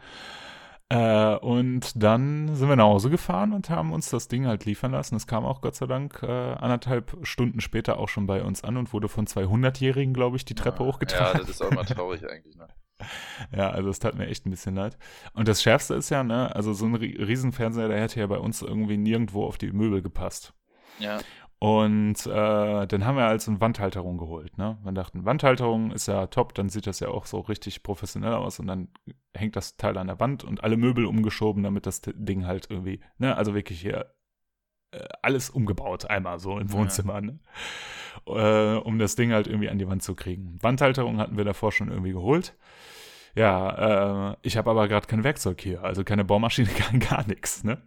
Äh, 0.90 1.36
und 1.36 1.92
dann 2.01 2.56
sind 2.56 2.68
wir 2.68 2.75
nach 2.75 2.86
Hause 2.86 3.12
gefahren 3.12 3.54
und 3.54 3.69
haben 3.69 3.94
uns 3.94 4.10
das 4.10 4.28
Ding 4.28 4.48
halt 4.48 4.66
liefern 4.66 4.94
lassen. 4.94 5.16
Es 5.16 5.28
kam 5.28 5.46
auch 5.46 5.62
Gott 5.62 5.75
sei 5.75 5.86
Dank 5.86 6.24
äh, 6.24 6.25
anderthalb 6.25 7.16
Stunden 7.22 7.62
später 7.62 8.00
auch 8.00 8.10
schon 8.10 8.25
bei 8.25 8.42
uns 8.42 8.63
an 8.63 8.78
und 8.78 8.92
wurde 8.94 9.10
von 9.10 9.28
200-Jährigen, 9.28 10.16
glaube 10.16 10.38
ich, 10.38 10.46
die 10.46 10.56
Treppe 10.56 10.84
ja, 10.84 10.90
hochgetragen. 10.90 11.34
Ja, 11.34 11.40
das 11.42 11.50
ist 11.50 11.62
auch 11.62 11.72
immer 11.72 11.86
traurig 11.86 12.28
eigentlich, 12.28 12.56
ne? 12.56 12.68
Ja, 13.56 13.69
also 13.69 13.90
es 13.90 14.00
tat 14.00 14.16
mir 14.16 14.28
echt 14.28 14.46
ein 14.46 14.51
bisschen 14.51 14.75
leid. 14.75 14.98
Und 15.34 15.48
das 15.48 15.62
Schärfste 15.62 15.96
ist 15.96 16.10
ja, 16.10 16.24
ne, 16.24 16.54
also 16.56 16.74
so 16.74 16.86
ein 16.86 16.96
Riesenfernseher, 16.96 17.88
der 17.88 18.01
hätte 18.01 18.19
ja 18.19 18.28
bei 18.28 18.38
uns 18.38 18.62
irgendwie 18.62 18.98
nirgendwo 18.98 19.46
auf 19.46 19.57
die 19.57 19.72
Möbel 19.72 20.01
gepasst. 20.01 20.54
Ja. 21.00 21.19
Und 21.60 22.25
äh, 22.25 22.88
dann 22.88 23.06
haben 23.06 23.18
wir 23.18 23.25
also 23.25 23.51
eine 23.51 23.60
Wandhalterung 23.60 24.18
geholt. 24.18 24.57
Ne? 24.57 24.78
Wir 24.81 24.94
dachten, 24.94 25.25
Wandhalterung 25.25 25.92
ist 25.92 26.07
ja 26.07 26.28
top, 26.28 26.54
dann 26.56 26.69
sieht 26.69 26.88
das 26.88 27.01
ja 27.01 27.10
auch 27.10 27.25
so 27.25 27.40
richtig 27.42 27.84
professionell 27.84 28.34
aus 28.34 28.60
und 28.60 28.68
dann 28.68 28.88
hängt 29.36 29.57
das 29.57 29.75
Teil 29.75 29.98
an 29.98 30.07
der 30.07 30.22
Wand 30.22 30.46
und 30.46 30.63
alle 30.63 30.78
Möbel 30.78 31.06
umgeschoben, 31.06 31.63
damit 31.63 31.86
das 31.86 32.01
Ding 32.01 32.46
halt 32.46 32.68
irgendwie, 32.69 33.01
ne, 33.18 33.36
also 33.36 33.54
wirklich 33.56 33.81
hier 33.81 34.13
alles 35.21 35.50
umgebaut, 35.50 36.06
einmal 36.09 36.39
so 36.39 36.57
im 36.57 36.71
Wohnzimmer, 36.71 37.21
ne? 37.21 37.39
äh, 38.27 38.75
um 38.75 39.00
das 39.00 39.15
Ding 39.15 39.31
halt 39.31 39.47
irgendwie 39.47 39.69
an 39.69 39.77
die 39.77 39.88
Wand 39.88 40.03
zu 40.03 40.15
kriegen. 40.15 40.57
Wandhalterung 40.62 41.18
hatten 41.18 41.38
wir 41.38 41.45
davor 41.45 41.71
schon 41.71 41.89
irgendwie 41.89 42.12
geholt. 42.12 42.56
Ja, 43.36 44.31
äh, 44.31 44.36
ich 44.41 44.57
habe 44.57 44.69
aber 44.71 44.88
gerade 44.88 45.07
kein 45.07 45.24
Werkzeug 45.24 45.62
hier, 45.62 45.83
also 45.83 46.03
keine 46.03 46.25
Baumaschine, 46.25 46.69
gar, 46.91 47.00
gar 47.00 47.27
nichts, 47.27 47.63
ne? 47.63 47.81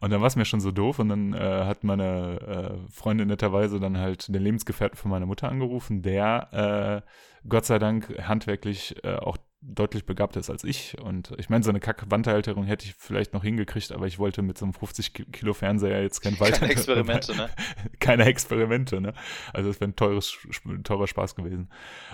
Und 0.00 0.12
dann 0.12 0.20
war 0.20 0.28
es 0.28 0.36
mir 0.36 0.44
schon 0.44 0.60
so 0.60 0.70
doof 0.70 1.00
und 1.00 1.08
dann 1.08 1.34
äh, 1.34 1.64
hat 1.64 1.82
meine 1.82 2.78
äh, 2.86 2.92
Freundin 2.92 3.26
netterweise 3.28 3.80
dann 3.80 3.98
halt 3.98 4.28
den 4.32 4.42
Lebensgefährten 4.42 4.96
von 4.96 5.10
meiner 5.10 5.26
Mutter 5.26 5.48
angerufen, 5.48 6.02
der 6.02 7.02
äh, 7.04 7.48
Gott 7.48 7.64
sei 7.64 7.80
Dank 7.80 8.16
handwerklich 8.22 8.94
äh, 9.02 9.16
auch 9.16 9.36
deutlich 9.60 10.06
begabter 10.06 10.40
ist 10.40 10.50
als 10.50 10.62
ich. 10.62 10.96
Und 11.00 11.34
ich 11.38 11.50
meine, 11.50 11.64
so 11.64 11.70
eine 11.70 11.80
Kack-Wandhalterung 11.80 12.64
hätte 12.64 12.86
ich 12.86 12.94
vielleicht 12.94 13.34
noch 13.34 13.42
hingekriegt, 13.42 13.90
aber 13.90 14.06
ich 14.06 14.18
wollte 14.18 14.42
mit 14.42 14.56
so 14.56 14.64
einem 14.64 14.72
50 14.72 15.32
Kilo 15.32 15.52
Fernseher 15.52 16.02
jetzt 16.02 16.20
kein 16.20 16.38
weiter. 16.40 16.58
Keine 16.58 16.72
Experimente, 16.72 17.36
ne? 17.36 17.50
Keine 18.00 18.24
Experimente, 18.26 19.00
ne? 19.00 19.14
Also 19.52 19.70
es 19.70 19.80
wäre 19.80 19.90
ein 19.90 19.96
teures, 19.96 20.36
teurer 20.84 21.06
Spaß 21.06 21.34
gewesen. 21.34 21.70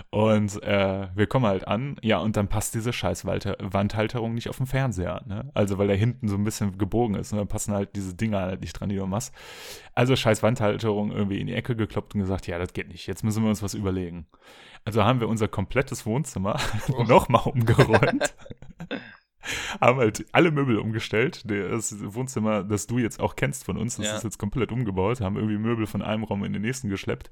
Und 0.09 0.61
äh, 0.63 1.07
wir 1.15 1.27
kommen 1.27 1.45
halt 1.45 1.67
an, 1.67 1.97
ja, 2.01 2.17
und 2.17 2.35
dann 2.35 2.47
passt 2.47 2.73
diese 2.73 2.91
scheiß 2.91 3.25
Wandhalterung 3.25 4.33
nicht 4.33 4.49
auf 4.49 4.57
den 4.57 4.65
Fernseher, 4.65 5.21
ne? 5.27 5.51
Also 5.53 5.77
weil 5.77 5.87
der 5.87 5.97
hinten 5.97 6.27
so 6.27 6.35
ein 6.35 6.43
bisschen 6.43 6.77
gebogen 6.77 7.15
ist 7.15 7.31
und 7.31 7.37
dann 7.37 7.47
passen 7.47 7.73
halt 7.73 7.95
diese 7.95 8.15
Dinger 8.15 8.41
halt 8.41 8.61
nicht 8.61 8.73
dran, 8.73 8.89
die 8.89 8.95
du 8.95 9.05
machst. 9.05 9.33
Also 9.93 10.15
scheiß 10.15 10.41
Wandhalterung 10.41 11.11
irgendwie 11.11 11.39
in 11.39 11.47
die 11.47 11.53
Ecke 11.53 11.75
gekloppt 11.75 12.15
und 12.15 12.21
gesagt, 12.21 12.47
ja, 12.47 12.57
das 12.57 12.73
geht 12.73 12.89
nicht, 12.89 13.07
jetzt 13.07 13.23
müssen 13.23 13.43
wir 13.43 13.49
uns 13.49 13.61
was 13.61 13.75
überlegen. 13.75 14.25
Also 14.85 15.03
haben 15.03 15.19
wir 15.19 15.27
unser 15.27 15.47
komplettes 15.47 16.05
Wohnzimmer 16.05 16.59
oh. 16.89 17.03
nochmal 17.03 17.43
umgeräumt. 17.45 18.35
haben 19.81 19.99
halt 19.99 20.25
alle 20.31 20.51
Möbel 20.51 20.77
umgestellt. 20.77 21.43
Das 21.49 21.95
Wohnzimmer, 22.13 22.63
das 22.63 22.87
du 22.87 22.99
jetzt 22.99 23.19
auch 23.19 23.35
kennst 23.35 23.65
von 23.65 23.77
uns, 23.77 23.97
das 23.97 24.05
ja. 24.05 24.15
ist 24.15 24.23
jetzt 24.23 24.37
komplett 24.37 24.71
umgebaut. 24.71 25.21
Haben 25.21 25.35
irgendwie 25.35 25.57
Möbel 25.57 25.87
von 25.87 26.01
einem 26.01 26.23
Raum 26.23 26.43
in 26.43 26.53
den 26.53 26.61
nächsten 26.61 26.89
geschleppt. 26.89 27.29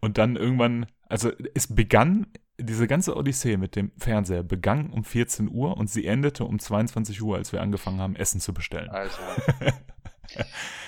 Und 0.00 0.18
dann 0.18 0.36
irgendwann, 0.36 0.86
also 1.08 1.30
es 1.54 1.74
begann, 1.74 2.26
diese 2.60 2.86
ganze 2.86 3.16
Odyssee 3.16 3.56
mit 3.56 3.76
dem 3.76 3.92
Fernseher 3.98 4.42
begann 4.42 4.90
um 4.90 5.04
14 5.04 5.50
Uhr 5.50 5.76
und 5.76 5.88
sie 5.88 6.06
endete 6.06 6.44
um 6.44 6.58
22 6.58 7.22
Uhr, 7.22 7.36
als 7.36 7.52
wir 7.52 7.60
angefangen 7.62 8.00
haben, 8.00 8.16
Essen 8.16 8.40
zu 8.40 8.52
bestellen. 8.52 8.90
Alter. 8.90 9.18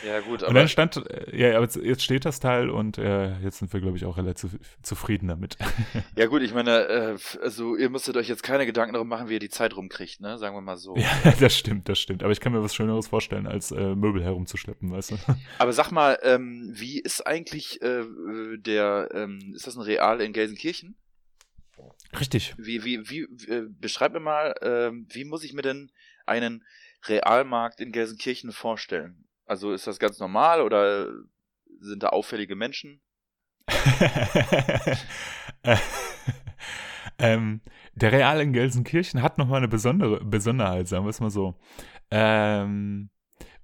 ja, 0.06 0.20
gut, 0.20 0.42
aber. 0.42 0.48
Und 0.48 0.54
dann 0.54 0.68
stand, 0.68 0.96
äh, 0.96 1.36
ja, 1.36 1.56
aber 1.56 1.68
jetzt 1.82 2.02
steht 2.02 2.24
das 2.24 2.40
Teil 2.40 2.70
und 2.70 2.98
äh, 2.98 3.38
jetzt 3.40 3.58
sind 3.58 3.72
wir, 3.72 3.80
glaube 3.80 3.96
ich, 3.96 4.04
auch 4.04 4.16
relativ 4.16 4.56
zufrieden 4.82 5.28
damit. 5.28 5.56
ja, 6.16 6.26
gut, 6.26 6.42
ich 6.42 6.54
meine, 6.54 6.86
äh, 6.88 7.18
also 7.42 7.76
ihr 7.76 7.90
müsstet 7.90 8.16
euch 8.16 8.28
jetzt 8.28 8.42
keine 8.42 8.66
Gedanken 8.66 8.94
darum 8.94 9.08
machen, 9.08 9.28
wie 9.28 9.34
ihr 9.34 9.40
die 9.40 9.48
Zeit 9.48 9.76
rumkriegt, 9.76 10.20
ne? 10.20 10.38
Sagen 10.38 10.56
wir 10.56 10.60
mal 10.60 10.76
so. 10.76 10.96
Ja, 10.96 11.32
das 11.40 11.56
stimmt, 11.56 11.88
das 11.88 11.98
stimmt. 11.98 12.22
Aber 12.22 12.32
ich 12.32 12.40
kann 12.40 12.52
mir 12.52 12.62
was 12.62 12.74
Schöneres 12.74 13.08
vorstellen, 13.08 13.46
als 13.46 13.70
äh, 13.70 13.94
Möbel 13.94 14.22
herumzuschleppen, 14.22 14.90
weißt 14.90 15.12
du? 15.12 15.16
Aber 15.58 15.72
sag 15.72 15.90
mal, 15.90 16.18
ähm, 16.22 16.70
wie 16.74 17.00
ist 17.00 17.26
eigentlich 17.26 17.82
äh, 17.82 18.04
der, 18.58 19.08
ähm, 19.14 19.52
ist 19.54 19.66
das 19.66 19.76
ein 19.76 19.82
Real 19.82 20.20
in 20.20 20.32
Gelsenkirchen? 20.32 20.96
Richtig. 22.18 22.54
Wie, 22.58 22.84
wie, 22.84 23.08
wie, 23.08 23.22
äh, 23.50 23.66
beschreib 23.68 24.12
mir 24.12 24.20
mal, 24.20 24.54
äh, 24.60 24.90
wie 25.14 25.24
muss 25.24 25.44
ich 25.44 25.52
mir 25.52 25.62
denn 25.62 25.90
einen 26.26 26.64
Realmarkt 27.06 27.80
in 27.80 27.92
Gelsenkirchen 27.92 28.52
vorstellen? 28.52 29.24
Also 29.50 29.72
ist 29.72 29.88
das 29.88 29.98
ganz 29.98 30.20
normal 30.20 30.62
oder 30.62 31.08
sind 31.80 32.04
da 32.04 32.10
auffällige 32.10 32.54
Menschen? 32.54 33.00
ähm, 37.18 37.60
der 37.94 38.12
Real 38.12 38.40
in 38.40 38.52
Gelsenkirchen 38.52 39.22
hat 39.22 39.38
nochmal 39.38 39.56
eine 39.56 39.66
besondere 39.66 40.24
Besonderheit, 40.24 40.86
sagen 40.86 41.04
wir 41.04 41.10
es 41.10 41.18
mal 41.18 41.32
so. 41.32 41.58
Ähm, 42.12 43.10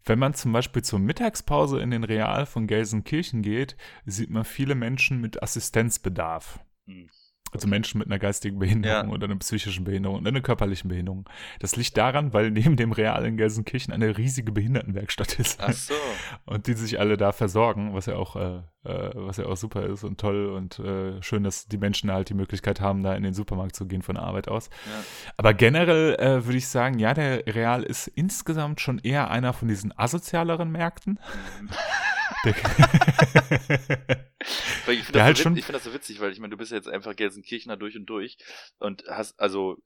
wenn 0.05 0.19
man 0.19 0.35
zum 0.35 0.53
Beispiel 0.53 0.83
zur 0.83 0.99
Mittagspause 0.99 1.79
in 1.79 1.93
den 1.93 2.03
Real 2.03 2.47
von 2.47 2.67
Gelsenkirchen 2.67 3.43
geht, 3.43 3.77
sieht 4.07 4.31
man 4.31 4.45
viele 4.45 4.75
Menschen 4.75 5.21
mit 5.21 5.41
Assistenzbedarf. 5.41 6.59
Hm. 6.87 7.09
Also 7.53 7.69
Menschen 7.69 7.99
mit 7.99 8.09
einer 8.09 8.19
geistigen 8.19 8.59
Behinderung 8.59 9.09
ja. 9.09 9.15
oder 9.15 9.27
einer 9.27 9.37
psychischen 9.37 9.85
Behinderung 9.85 10.19
oder 10.19 10.29
einer 10.29 10.41
körperlichen 10.41 10.89
Behinderung. 10.89 11.29
Das 11.61 11.77
liegt 11.77 11.97
daran, 11.97 12.33
weil 12.33 12.51
neben 12.51 12.77
dem 12.77 12.93
Real 12.93 13.25
in 13.25 13.37
Gelsenkirchen 13.37 13.95
eine 13.95 14.19
riesige 14.19 14.53
Behindertenwerkstatt 14.53 15.39
ist. 15.39 15.61
Ach 15.61 15.73
so. 15.73 15.95
Und 16.45 16.67
die 16.67 16.75
sich 16.75 16.99
alle 16.99 17.17
da 17.17 17.33
versorgen, 17.33 17.95
was 17.95 18.07
ja 18.07 18.17
auch, 18.17 18.37
äh, 18.37 18.57
äh, 18.85 19.11
was 19.15 19.37
ja 19.37 19.47
auch 19.47 19.57
super 19.57 19.85
ist 19.87 20.05
und 20.05 20.21
toll 20.21 20.47
und 20.47 20.79
äh, 20.79 21.23
schön, 21.23 21.43
dass 21.43 21.67
die 21.67 21.79
Menschen 21.79 22.11
halt 22.11 22.29
die 22.29 22.35
Möglichkeit 22.35 22.81
haben, 22.81 23.03
da 23.03 23.15
in 23.15 23.23
den 23.23 23.35
Supermarkt 23.35 23.75
zu 23.77 23.87
gehen 23.87 24.03
von 24.03 24.17
der 24.17 24.25
Arbeit 24.25 24.49
aus. 24.49 24.71
Ja. 24.87 25.05
Aber 25.37 25.55
generell 25.55 26.15
äh, 26.15 26.45
würde 26.45 26.59
ich 26.59 26.69
sagen, 26.69 26.99
ja, 26.99 27.15
der 27.15 27.47
Real 27.47 27.83
ist 27.83 28.07
insgesamt 28.09 28.81
schon 28.81 28.99
eher 28.99 29.31
einer 29.31 29.53
von 29.53 29.69
diesen 29.69 29.97
asozialeren 29.97 30.71
Märkten. 30.71 31.19
Mhm. 31.61 31.69
ich 34.89 35.05
finde 35.05 35.19
das, 35.19 35.39
so 35.39 35.45
find 35.45 35.69
das, 35.71 35.85
so 35.85 35.95
witzig, 35.95 36.21
weil 36.21 36.33
ich 36.33 36.39
meine, 36.39 36.51
du 36.51 36.57
bist 36.57 36.71
ja 36.71 36.77
jetzt 36.77 36.89
einfach 36.89 37.17
Gelsenkirchener 37.17 37.77
durch 37.77 37.97
und 37.97 38.07
durch 38.07 38.39
und 38.79 39.05
hast, 39.09 39.39
also, 39.39 39.77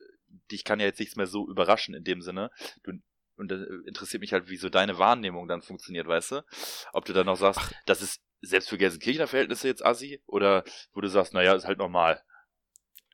dich 0.50 0.64
kann 0.64 0.80
ja 0.80 0.86
jetzt 0.86 1.00
nichts 1.00 1.16
mehr 1.16 1.26
so 1.26 1.48
überraschen 1.48 1.94
in 1.94 2.04
dem 2.04 2.22
Sinne. 2.22 2.50
Du, 2.82 2.92
und 3.36 3.50
das 3.50 3.66
interessiert 3.86 4.20
mich 4.20 4.32
halt, 4.32 4.48
wie 4.50 4.56
so 4.56 4.68
deine 4.68 4.98
Wahrnehmung 4.98 5.48
dann 5.48 5.62
funktioniert, 5.62 6.06
weißt 6.06 6.32
du? 6.32 6.42
Ob 6.92 7.04
du 7.06 7.12
dann 7.12 7.26
noch 7.26 7.36
sagst, 7.36 7.60
Ach. 7.62 7.72
das 7.86 8.02
ist 8.02 8.20
selbst 8.42 8.68
für 8.68 8.78
Gelsenkirchener 8.78 9.26
Verhältnisse 9.26 9.68
jetzt 9.68 9.84
assi 9.84 10.22
oder 10.26 10.64
wo 10.92 11.00
du 11.00 11.08
sagst, 11.08 11.34
naja, 11.34 11.54
ist 11.54 11.66
halt 11.66 11.78
normal. 11.78 12.22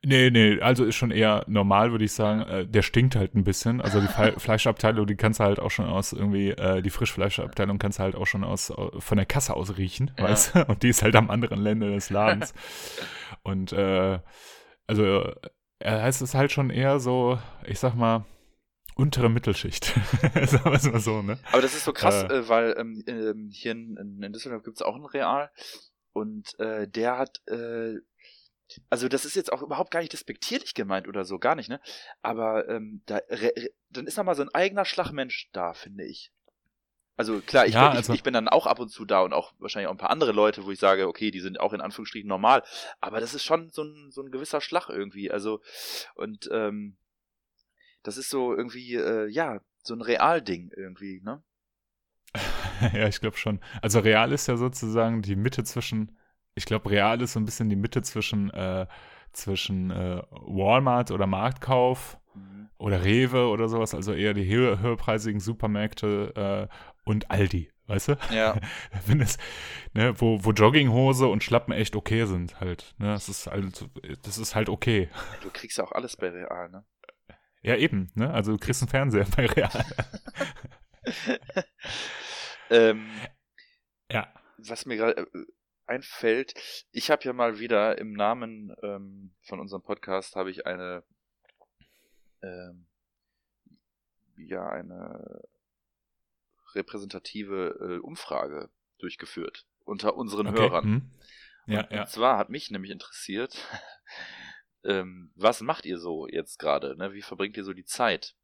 Nee, 0.07 0.29
nee, 0.29 0.61
also 0.61 0.85
ist 0.85 0.95
schon 0.95 1.11
eher 1.11 1.43
normal, 1.47 1.91
würde 1.91 2.05
ich 2.05 2.13
sagen. 2.13 2.39
Äh, 2.43 2.65
der 2.65 2.81
stinkt 2.81 3.17
halt 3.17 3.35
ein 3.35 3.43
bisschen. 3.43 3.81
Also 3.81 3.99
die 3.99 4.07
Fleischabteilung, 4.39 5.05
die 5.05 5.17
kannst 5.17 5.41
du 5.41 5.43
halt 5.43 5.59
auch 5.59 5.69
schon 5.69 5.85
aus 5.85 6.13
irgendwie, 6.13 6.51
äh, 6.51 6.81
die 6.81 6.91
Frischfleischabteilung 6.91 7.77
kannst 7.77 7.99
du 7.99 8.03
halt 8.03 8.15
auch 8.15 8.25
schon 8.25 8.45
aus 8.45 8.71
von 8.99 9.17
der 9.17 9.25
Kasse 9.25 9.53
aus 9.53 9.77
riechen, 9.77 10.11
ja. 10.17 10.23
weißt 10.23 10.55
du? 10.55 10.65
Und 10.67 10.83
die 10.83 10.87
ist 10.87 11.03
halt 11.03 11.17
am 11.17 11.29
anderen 11.29 11.65
Ende 11.65 11.91
des 11.91 12.09
Ladens. 12.09 12.53
Und 13.43 13.73
äh, 13.73 14.19
also 14.87 15.23
äh, 15.79 16.07
es 16.07 16.21
ist 16.21 16.35
halt 16.35 16.53
schon 16.53 16.69
eher 16.69 17.01
so, 17.01 17.37
ich 17.65 17.79
sag 17.79 17.93
mal, 17.93 18.23
untere 18.95 19.29
Mittelschicht. 19.29 19.87
Sagen 20.45 20.71
wir 20.71 20.71
es 20.71 20.89
mal 20.89 21.01
so, 21.01 21.21
ne? 21.21 21.37
Aber 21.51 21.61
das 21.61 21.73
ist 21.73 21.83
so 21.83 21.91
krass, 21.91 22.23
äh, 22.23 22.33
äh 22.33 22.47
weil 22.47 22.75
ähm, 22.79 23.03
ähm, 23.07 23.49
hier 23.51 23.73
in, 23.73 24.21
in 24.23 24.31
Düsseldorf 24.31 24.63
gibt 24.63 24.77
es 24.77 24.81
auch 24.81 24.95
ein 24.95 25.05
Real 25.05 25.51
und 26.13 26.57
äh, 26.59 26.87
der 26.87 27.17
hat 27.17 27.41
äh, 27.47 27.95
also 28.89 29.07
das 29.07 29.25
ist 29.25 29.35
jetzt 29.35 29.51
auch 29.51 29.61
überhaupt 29.61 29.91
gar 29.91 29.99
nicht 29.99 30.13
despektierlich 30.13 30.73
gemeint 30.73 31.07
oder 31.07 31.25
so, 31.25 31.39
gar 31.39 31.55
nicht, 31.55 31.69
ne? 31.69 31.79
Aber 32.21 32.67
ähm, 32.69 33.01
da, 33.05 33.17
re, 33.29 33.53
re, 33.55 33.69
dann 33.89 34.07
ist 34.07 34.17
noch 34.17 34.23
mal 34.23 34.35
so 34.35 34.43
ein 34.43 34.53
eigener 34.53 34.85
Schlagmensch 34.85 35.49
da, 35.53 35.73
finde 35.73 36.05
ich. 36.05 36.31
Also 37.15 37.41
klar, 37.41 37.65
ich, 37.65 37.73
ja, 37.73 37.87
bin, 37.89 37.97
also 37.97 38.13
ich, 38.13 38.19
ich, 38.19 38.23
bin 38.23 38.33
dann 38.33 38.47
auch 38.47 38.67
ab 38.67 38.79
und 38.79 38.89
zu 38.89 39.03
da 39.03 39.21
und 39.21 39.33
auch 39.33 39.53
wahrscheinlich 39.57 39.87
auch 39.87 39.93
ein 39.93 39.97
paar 39.97 40.11
andere 40.11 40.33
Leute, 40.33 40.65
wo 40.65 40.71
ich 40.71 40.79
sage, 40.79 41.07
okay, 41.07 41.31
die 41.31 41.39
sind 41.39 41.59
auch 41.59 41.73
in 41.73 41.81
Anführungsstrichen 41.81 42.27
normal, 42.27 42.63
aber 42.99 43.19
das 43.19 43.33
ist 43.33 43.43
schon 43.43 43.71
so 43.71 43.83
ein, 43.83 44.11
so 44.11 44.21
ein 44.21 44.31
gewisser 44.31 44.61
Schlag 44.61 44.89
irgendwie. 44.89 45.31
Also 45.31 45.61
und 46.13 46.47
ähm, 46.51 46.97
das 48.03 48.17
ist 48.17 48.29
so 48.29 48.55
irgendwie, 48.55 48.93
äh, 48.95 49.27
ja, 49.29 49.59
so 49.83 49.95
ein 49.95 50.01
Realding 50.01 50.71
irgendwie, 50.75 51.21
ne? 51.23 51.43
ja, 52.93 53.07
ich 53.07 53.19
glaube 53.19 53.37
schon. 53.37 53.61
Also 53.81 53.99
real 53.99 54.31
ist 54.31 54.47
ja 54.47 54.57
sozusagen 54.57 55.21
die 55.21 55.35
Mitte 55.35 55.63
zwischen 55.63 56.16
ich 56.57 56.65
glaube, 56.65 56.89
Real 56.89 57.21
ist 57.21 57.33
so 57.33 57.39
ein 57.39 57.45
bisschen 57.45 57.69
die 57.69 57.75
Mitte 57.75 58.01
zwischen, 58.01 58.49
äh, 58.49 58.87
zwischen 59.31 59.91
äh, 59.91 60.23
Walmart 60.31 61.11
oder 61.11 61.27
Marktkauf 61.27 62.17
mhm. 62.33 62.69
oder 62.79 63.05
Rewe 63.05 63.47
oder 63.47 63.69
sowas, 63.69 63.93
also 63.93 64.11
eher 64.11 64.33
die 64.33 64.49
höher, 64.49 64.79
höherpreisigen 64.79 65.39
Supermärkte 65.39 66.67
äh, 66.69 66.75
und 67.07 67.29
Aldi, 67.29 67.71
weißt 67.85 68.07
du? 68.09 68.17
Ja. 68.31 68.59
Wenn 69.05 69.21
es, 69.21 69.37
ne, 69.93 70.19
wo, 70.19 70.43
wo 70.43 70.51
Jogginghose 70.51 71.27
und 71.27 71.43
Schlappen 71.43 71.73
echt 71.73 71.95
okay 71.95 72.25
sind 72.25 72.59
halt. 72.59 72.95
Ne? 72.97 73.07
Das 73.09 73.29
ist 73.29 73.45
halt, 73.45 73.87
das 74.23 74.39
ist 74.39 74.55
halt 74.55 74.67
okay. 74.67 75.09
Du 75.43 75.51
kriegst 75.51 75.77
ja 75.77 75.83
auch 75.83 75.91
alles 75.91 76.17
bei 76.17 76.29
Real, 76.29 76.69
ne? 76.69 76.83
Ja, 77.61 77.75
eben, 77.75 78.09
ne? 78.15 78.33
Also 78.33 78.53
du 78.53 78.57
kriegst 78.57 78.81
einen 78.81 78.89
Fernseher 78.89 79.27
bei 79.35 79.45
Real. 79.45 79.85
ähm, 82.71 83.09
ja. 84.11 84.33
Was 84.57 84.85
mir 84.87 84.97
gerade 84.97 85.17
äh, 85.17 85.45
einfällt, 85.87 86.53
ich 86.91 87.09
habe 87.11 87.23
ja 87.23 87.33
mal 87.33 87.59
wieder 87.59 87.97
im 87.97 88.13
Namen 88.13 88.75
ähm, 88.83 89.33
von 89.41 89.59
unserem 89.59 89.81
Podcast 89.81 90.35
habe 90.35 90.51
ich 90.51 90.65
eine 90.65 91.03
ähm, 92.41 92.87
ja 94.37 94.67
eine 94.67 95.43
repräsentative 96.75 97.77
äh, 97.79 97.99
Umfrage 97.99 98.69
durchgeführt 98.99 99.65
unter 99.85 100.15
unseren 100.15 100.47
okay. 100.47 100.59
Hörern. 100.59 100.83
Hm. 100.83 101.11
Ja, 101.67 101.81
und, 101.81 101.91
ja. 101.91 102.01
und 102.01 102.09
zwar 102.09 102.37
hat 102.37 102.49
mich 102.49 102.71
nämlich 102.71 102.91
interessiert, 102.91 103.67
ähm, 104.83 105.31
was 105.35 105.61
macht 105.61 105.85
ihr 105.85 105.97
so 105.97 106.27
jetzt 106.27 106.59
gerade? 106.59 106.95
Ne? 106.97 107.13
Wie 107.13 107.21
verbringt 107.21 107.57
ihr 107.57 107.63
so 107.63 107.73
die 107.73 107.85
Zeit 107.85 108.35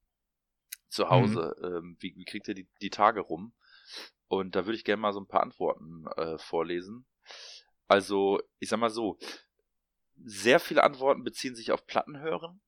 zu 0.89 1.09
Hause? 1.09 1.55
Mhm. 1.59 1.65
Ähm, 1.65 1.97
wie, 1.99 2.15
wie, 2.15 2.25
kriegt 2.25 2.47
ihr 2.47 2.55
die, 2.55 2.67
die 2.81 2.89
Tage 2.89 3.21
rum? 3.21 3.53
Und 4.27 4.55
da 4.55 4.65
würde 4.65 4.75
ich 4.75 4.85
gerne 4.85 5.01
mal 5.01 5.13
so 5.13 5.19
ein 5.19 5.27
paar 5.27 5.43
Antworten 5.43 6.05
äh, 6.17 6.37
vorlesen. 6.37 7.05
Also, 7.87 8.41
ich 8.59 8.69
sag 8.69 8.79
mal 8.79 8.89
so, 8.89 9.17
sehr 10.23 10.59
viele 10.59 10.83
Antworten 10.83 11.23
beziehen 11.23 11.55
sich 11.55 11.71
auf 11.71 11.85
Plattenhören. 11.85 12.61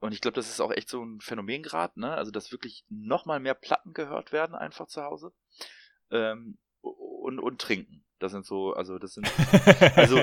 Und 0.00 0.12
ich 0.12 0.20
glaube, 0.20 0.34
das 0.34 0.48
ist 0.48 0.60
auch 0.60 0.72
echt 0.72 0.88
so 0.88 1.04
ein 1.04 1.20
Phänomen 1.20 1.62
gerade, 1.62 1.98
ne? 2.00 2.14
Also, 2.14 2.30
dass 2.30 2.52
wirklich 2.52 2.84
nochmal 2.88 3.40
mehr 3.40 3.54
Platten 3.54 3.94
gehört 3.94 4.32
werden, 4.32 4.54
einfach 4.54 4.88
zu 4.88 5.02
Hause. 5.02 5.32
Ähm, 6.10 6.58
und, 6.80 7.38
und 7.38 7.60
trinken. 7.60 8.04
Das 8.18 8.32
sind 8.32 8.46
so, 8.46 8.72
also 8.72 8.98
das 8.98 9.14
sind, 9.14 9.28
also, 9.96 10.18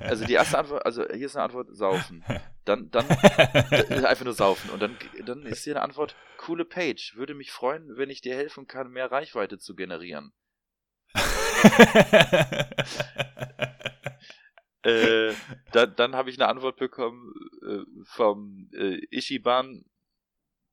also 0.00 0.24
die 0.24 0.32
erste 0.32 0.58
Antwort, 0.58 0.86
also 0.86 1.06
hier 1.06 1.26
ist 1.26 1.36
eine 1.36 1.44
Antwort, 1.44 1.68
saufen. 1.76 2.24
Dann, 2.64 2.90
dann, 2.90 3.04
einfach 4.06 4.24
nur 4.24 4.34
saufen. 4.34 4.70
Und 4.70 4.80
dann, 4.80 4.96
dann 5.24 5.44
ist 5.44 5.64
hier 5.64 5.74
eine 5.74 5.82
Antwort, 5.82 6.14
coole 6.38 6.64
Page. 6.64 7.16
Würde 7.16 7.34
mich 7.34 7.50
freuen, 7.50 7.96
wenn 7.96 8.08
ich 8.08 8.20
dir 8.20 8.36
helfen 8.36 8.66
kann, 8.66 8.90
mehr 8.90 9.10
Reichweite 9.10 9.58
zu 9.58 9.74
generieren. 9.74 10.32
äh, 14.82 15.32
dann 15.72 15.94
dann 15.96 16.16
habe 16.16 16.30
ich 16.30 16.40
eine 16.40 16.48
Antwort 16.48 16.76
bekommen 16.76 17.34
äh, 17.66 17.80
vom 18.04 18.70
äh, 18.72 19.04
Ishiban 19.10 19.84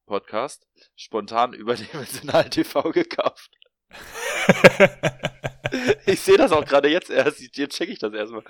Podcast, 0.06 0.68
spontan 0.96 1.54
überdimensional 1.54 2.50
TV 2.50 2.92
gekauft. 2.92 3.52
ich 6.06 6.20
sehe 6.20 6.38
das 6.38 6.52
auch 6.52 6.66
gerade 6.66 6.90
jetzt 6.90 7.10
erst, 7.10 7.56
jetzt 7.56 7.76
checke 7.76 7.92
ich 7.92 8.00
das 8.00 8.14
erstmal. 8.14 8.44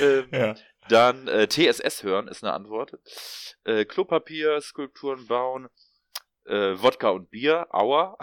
ähm, 0.00 0.28
ja. 0.32 0.54
Dann 0.88 1.28
äh, 1.28 1.46
TSS 1.46 2.02
hören 2.02 2.28
ist 2.28 2.42
eine 2.42 2.52
Antwort. 2.52 2.98
Äh, 3.64 3.84
Klopapier, 3.84 4.60
Skulpturen 4.60 5.26
bauen, 5.26 5.68
äh, 6.44 6.74
Wodka 6.74 7.10
und 7.10 7.30
Bier, 7.30 7.66
Aua. 7.70 8.18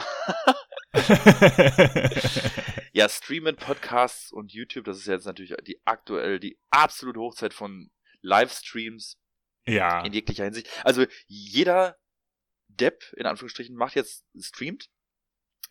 ja, 2.93 3.10
Streamen, 3.10 3.55
Podcasts 3.55 4.31
und 4.31 4.51
YouTube, 4.51 4.86
das 4.86 4.98
ist 4.98 5.08
jetzt 5.08 5.25
natürlich 5.25 5.55
die 5.63 5.79
aktuell 5.86 6.39
die 6.39 6.60
absolute 6.72 7.19
Hochzeit 7.19 7.53
von 7.53 7.91
Livestreams. 8.22 9.17
Ja. 9.67 10.03
In 10.03 10.13
jeglicher 10.13 10.46
Hinsicht. 10.46 10.67
Also 10.84 11.05
jeder 11.27 11.98
Depp, 12.67 13.03
in 13.15 13.25
Anführungsstrichen, 13.25 13.75
macht 13.75 13.96
jetzt, 13.96 14.25
streamt. 14.39 14.89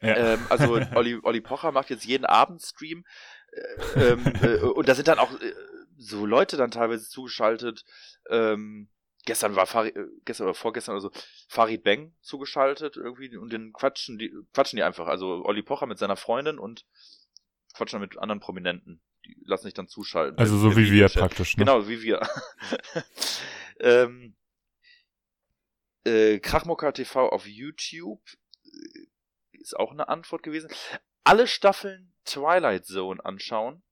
Ja. 0.00 0.34
Ähm, 0.34 0.46
also 0.48 0.74
Olli, 0.94 1.18
Olli 1.22 1.40
Pocher 1.40 1.72
macht 1.72 1.90
jetzt 1.90 2.04
jeden 2.04 2.24
Abend 2.24 2.62
Stream. 2.62 3.04
Äh, 3.50 4.12
ähm, 4.12 4.32
äh, 4.42 4.58
und 4.58 4.88
da 4.88 4.94
sind 4.94 5.08
dann 5.08 5.18
auch 5.18 5.32
äh, 5.40 5.52
so 5.96 6.26
Leute 6.26 6.56
dann 6.56 6.70
teilweise 6.70 7.08
zugeschaltet, 7.08 7.84
ähm, 8.30 8.88
gestern 9.28 9.56
war 9.56 9.66
Farid, 9.66 9.94
äh, 9.94 10.06
gestern 10.24 10.46
oder 10.46 10.54
vorgestern 10.54 10.94
oder 10.94 11.02
so, 11.02 11.10
Farid 11.48 11.84
Bang 11.84 12.14
zugeschaltet 12.22 12.96
irgendwie 12.96 13.36
und 13.36 13.52
den 13.52 13.72
quatschen 13.74 14.18
die, 14.18 14.34
quatschen 14.54 14.78
die 14.78 14.82
einfach. 14.82 15.06
Also 15.06 15.44
Olli 15.44 15.62
Pocher 15.62 15.86
mit 15.86 15.98
seiner 15.98 16.16
Freundin 16.16 16.58
und 16.58 16.86
quatschen 17.74 18.00
mit 18.00 18.18
anderen 18.18 18.40
Prominenten. 18.40 19.02
Die 19.26 19.36
lassen 19.44 19.64
sich 19.64 19.74
dann 19.74 19.86
zuschalten. 19.86 20.38
Also 20.38 20.56
so 20.56 20.76
wie 20.76 20.90
wir 20.90 21.08
praktisch, 21.10 21.56
ne? 21.56 21.64
Genau, 21.64 21.86
wie 21.86 22.02
wir. 22.02 22.26
ähm, 23.80 24.34
äh, 26.04 26.38
Krachmocker 26.38 26.94
TV 26.94 27.28
auf 27.28 27.46
YouTube 27.46 28.22
äh, 28.64 29.58
ist 29.58 29.76
auch 29.76 29.92
eine 29.92 30.08
Antwort 30.08 30.42
gewesen. 30.42 30.70
Alle 31.22 31.46
Staffeln 31.46 32.14
Twilight 32.24 32.86
Zone 32.86 33.22
anschauen. 33.22 33.82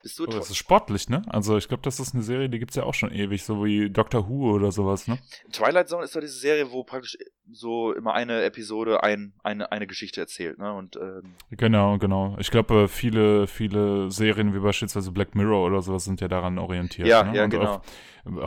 Bist 0.00 0.16
du 0.18 0.24
oh, 0.24 0.26
das 0.26 0.48
ist 0.50 0.56
sportlich, 0.56 1.08
ne? 1.08 1.22
Also 1.26 1.56
ich 1.56 1.66
glaube, 1.66 1.82
das 1.82 1.98
ist 1.98 2.14
eine 2.14 2.22
Serie, 2.22 2.48
die 2.48 2.60
gibt 2.60 2.70
es 2.70 2.76
ja 2.76 2.84
auch 2.84 2.94
schon 2.94 3.10
ewig, 3.12 3.42
so 3.42 3.64
wie 3.64 3.90
Doctor 3.90 4.28
Who 4.28 4.52
oder 4.52 4.70
sowas, 4.70 5.08
ne? 5.08 5.18
Twilight 5.50 5.88
Zone 5.88 6.04
ist 6.04 6.14
doch 6.14 6.20
diese 6.20 6.38
Serie, 6.38 6.70
wo 6.70 6.84
praktisch 6.84 7.18
so 7.50 7.92
immer 7.92 8.14
eine 8.14 8.42
Episode 8.44 9.02
ein, 9.02 9.32
eine, 9.42 9.72
eine 9.72 9.86
Geschichte 9.88 10.20
erzählt, 10.20 10.58
ne? 10.58 10.72
Und 10.72 10.96
ähm, 10.96 11.34
Genau, 11.50 11.98
genau. 11.98 12.36
Ich 12.38 12.50
glaube, 12.52 12.86
viele, 12.86 13.48
viele 13.48 14.10
Serien 14.12 14.54
wie 14.54 14.60
beispielsweise 14.60 15.10
Black 15.10 15.34
Mirror 15.34 15.66
oder 15.66 15.82
sowas 15.82 16.04
sind 16.04 16.20
ja 16.20 16.28
daran 16.28 16.58
orientiert. 16.58 17.08
ja, 17.08 17.24
ne? 17.24 17.36
ja, 17.36 17.44
Und 17.44 17.50
genau. 17.50 17.82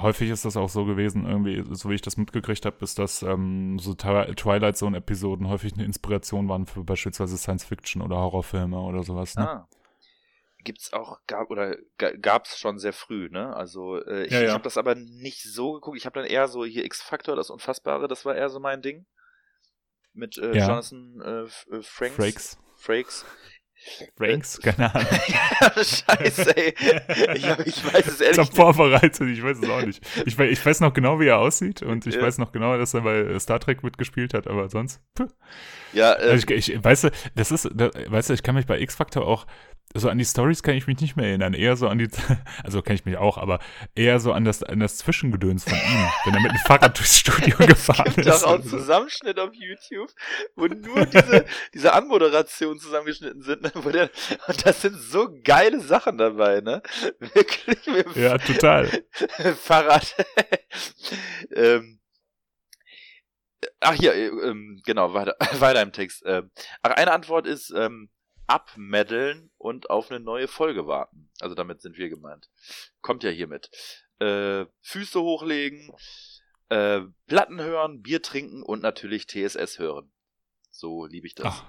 Häufig 0.02 0.30
ist 0.30 0.46
das 0.46 0.56
auch 0.56 0.70
so 0.70 0.86
gewesen, 0.86 1.26
irgendwie, 1.28 1.64
so 1.72 1.90
wie 1.90 1.96
ich 1.96 2.02
das 2.02 2.16
mitgekriegt 2.16 2.66
habe, 2.66 2.78
ist, 2.82 2.98
dass 3.00 3.24
ähm, 3.24 3.78
so 3.80 3.92
Twi- 3.94 4.36
Twilight 4.36 4.78
Zone-Episoden 4.78 5.48
häufig 5.50 5.74
eine 5.74 5.84
Inspiration 5.86 6.48
waren 6.48 6.66
für 6.68 6.84
beispielsweise 6.84 7.36
Science-Fiction 7.38 8.02
oder 8.02 8.18
Horrorfilme 8.18 8.80
oder 8.80 9.04
sowas. 9.04 9.36
Ne? 9.36 9.50
Ah. 9.50 9.68
Gibt's 10.64 10.94
auch, 10.94 11.20
gab, 11.28 11.50
oder 11.50 11.76
ga- 11.98 12.12
gab's 12.16 12.58
schon 12.60 12.78
sehr 12.80 12.94
früh, 12.94 13.30
ne? 13.30 13.56
Also, 13.56 13.98
äh, 14.04 14.26
ich, 14.26 14.32
Ja, 14.32 14.42
ich 14.42 14.48
ja. 14.48 14.54
habe 14.54 14.64
das 14.64 14.78
aber 14.78 14.96
nicht 14.96 15.42
so 15.42 15.74
geguckt. 15.74 15.98
Ich 15.98 16.06
habe 16.06 16.20
dann 16.20 16.30
eher 16.30 16.48
so 16.48 16.66
hier 16.66 16.86
X-Factor, 16.86 17.36
das 17.36 17.50
Unfassbare, 17.50 18.08
das 18.08 18.26
war 18.26 18.36
eher 18.36 18.50
so 18.50 18.60
mein 18.60 18.82
Ding. 18.82 19.06
Mit 20.14 20.38
äh, 20.38 20.56
Ja. 20.58 20.68
Jonathan 20.68 21.22
äh, 21.22 21.76
äh, 21.78 21.82
Franks. 21.82 22.16
Frakes. 22.16 22.58
Frakes. 22.78 23.26
Franks? 24.16 24.60
Keine 24.62 24.94
Ahnung. 24.94 25.08
Scheiße, 25.76 26.56
ey. 26.56 26.76
Ich, 27.36 27.50
hab, 27.50 27.66
ich 27.66 27.84
weiß 27.84 28.06
es 28.08 28.22
Ich 28.22 28.28
ehrlich 28.28 28.38
hab 28.38 28.46
nicht. 28.46 28.56
vorbereitet, 28.56 29.22
ich 29.22 29.42
weiß 29.42 29.58
es 29.58 29.68
auch 29.70 29.82
nicht. 29.84 30.04
Ich, 30.28 30.38
ich 30.38 30.64
weiß 30.66 30.82
noch 30.82 30.94
genau, 30.94 31.20
wie 31.20 31.26
er 31.28 31.40
aussieht 31.40 31.82
und 31.82 32.06
ich 32.06 32.14
Ja. 32.16 32.22
weiß 32.22 32.38
noch 32.38 32.52
genau, 32.52 32.78
dass 32.78 32.94
er 32.94 33.02
bei 33.02 33.40
Star 33.40 33.60
Trek 33.60 33.84
mitgespielt 33.84 34.36
hat, 34.36 34.46
aber 34.48 34.70
sonst. 34.70 35.02
Puh. 35.16 35.28
Ja, 35.94 36.14
äh, 36.14 36.30
Also 36.30 36.48
ich, 36.50 36.70
ich, 36.70 36.84
weißt 36.84 37.06
du, 37.06 37.12
das 37.36 37.52
ist, 37.52 37.70
da, 37.74 37.90
weißt 38.08 38.30
du, 38.30 38.34
ich 38.36 38.44
kann 38.44 38.54
mich 38.54 38.68
bei 38.68 38.80
X-Factor 38.80 39.26
auch, 39.26 39.48
so 39.94 40.10
an 40.10 40.18
die 40.18 40.26
Stories 40.26 40.64
kann 40.64 40.76
ich 40.76 40.88
mich 40.88 41.00
nicht 41.02 41.16
mehr 41.16 41.28
erinnern, 41.28 41.54
eher 41.54 41.76
so 41.76 41.88
an 41.88 41.98
die, 41.98 42.10
also 42.64 42.82
kann 42.82 42.96
ich 42.96 43.06
mich 43.06 43.18
auch, 43.18 43.38
aber 43.38 43.60
eher 43.96 44.20
so 44.20 44.32
an 44.32 44.46
das, 44.46 44.64
an 44.64 44.80
das 44.80 44.98
Zwischengedöns 44.98 45.64
von 45.64 45.74
ihm, 45.74 46.10
wenn 46.26 46.34
er 46.34 46.42
mit 46.42 46.52
dem 46.52 46.58
Fahrrad 46.60 46.98
durchs 46.98 47.20
Studio 47.20 47.58
gefahren 47.68 48.06
gibt 48.16 48.26
ist. 48.28 48.44
doch 48.44 48.44
auch 48.44 48.62
so. 48.62 48.78
Zusammenschnitt 48.78 49.40
auf 49.40 49.52
YouTube, 49.54 50.10
wo 50.56 50.68
nur 50.68 51.06
diese, 51.06 51.46
diese 51.74 51.94
Anmoderationen 51.94 52.80
zusammengeschnitten 52.80 53.42
sind, 53.42 53.64
ne? 53.64 53.72
wo 53.76 53.90
der, 53.90 54.10
und 54.48 54.66
das 54.66 54.82
sind 54.82 54.96
so 54.96 55.30
geile 55.44 55.80
Sachen 55.82 56.18
dabei, 56.18 56.62
ne? 56.62 56.82
Wirklich 57.20 58.16
Ja, 58.16 58.38
total. 58.38 58.90
Fahrrad. 59.62 60.16
ähm, 61.54 62.00
ach 63.80 63.94
hier, 63.94 64.14
äh, 64.14 64.28
ähm, 64.28 64.82
genau, 64.86 65.14
weiter, 65.14 65.36
weiter 65.60 65.82
im 65.82 65.92
Text. 65.92 66.24
Ähm, 66.26 66.52
ach, 66.82 66.92
eine 66.92 67.12
Antwort 67.12 67.46
ist 67.48 67.74
ähm, 67.76 68.10
abmeddeln 68.52 69.50
und 69.58 69.90
auf 69.90 70.12
eine 70.12 70.20
neue 70.20 70.50
Folge 70.50 70.86
warten. 70.86 71.30
Also 71.40 71.56
damit 71.56 71.82
sind 71.82 71.98
wir 71.98 72.10
gemeint. 72.10 72.50
Kommt 73.00 73.24
ja 73.24 73.30
hiermit. 73.30 73.70
Äh, 74.20 74.66
Füße 74.82 75.22
hochlegen, 75.22 75.94
äh, 76.68 77.00
Platten 77.28 77.62
hören, 77.62 78.02
Bier 78.02 78.22
trinken 78.22 78.62
und 78.62 78.84
natürlich 78.84 79.28
TSS 79.28 79.80
hören. 79.80 80.12
So 80.70 81.06
liebe 81.06 81.28
ich 81.28 81.36
das. 81.36 81.46
Ach, 81.48 81.64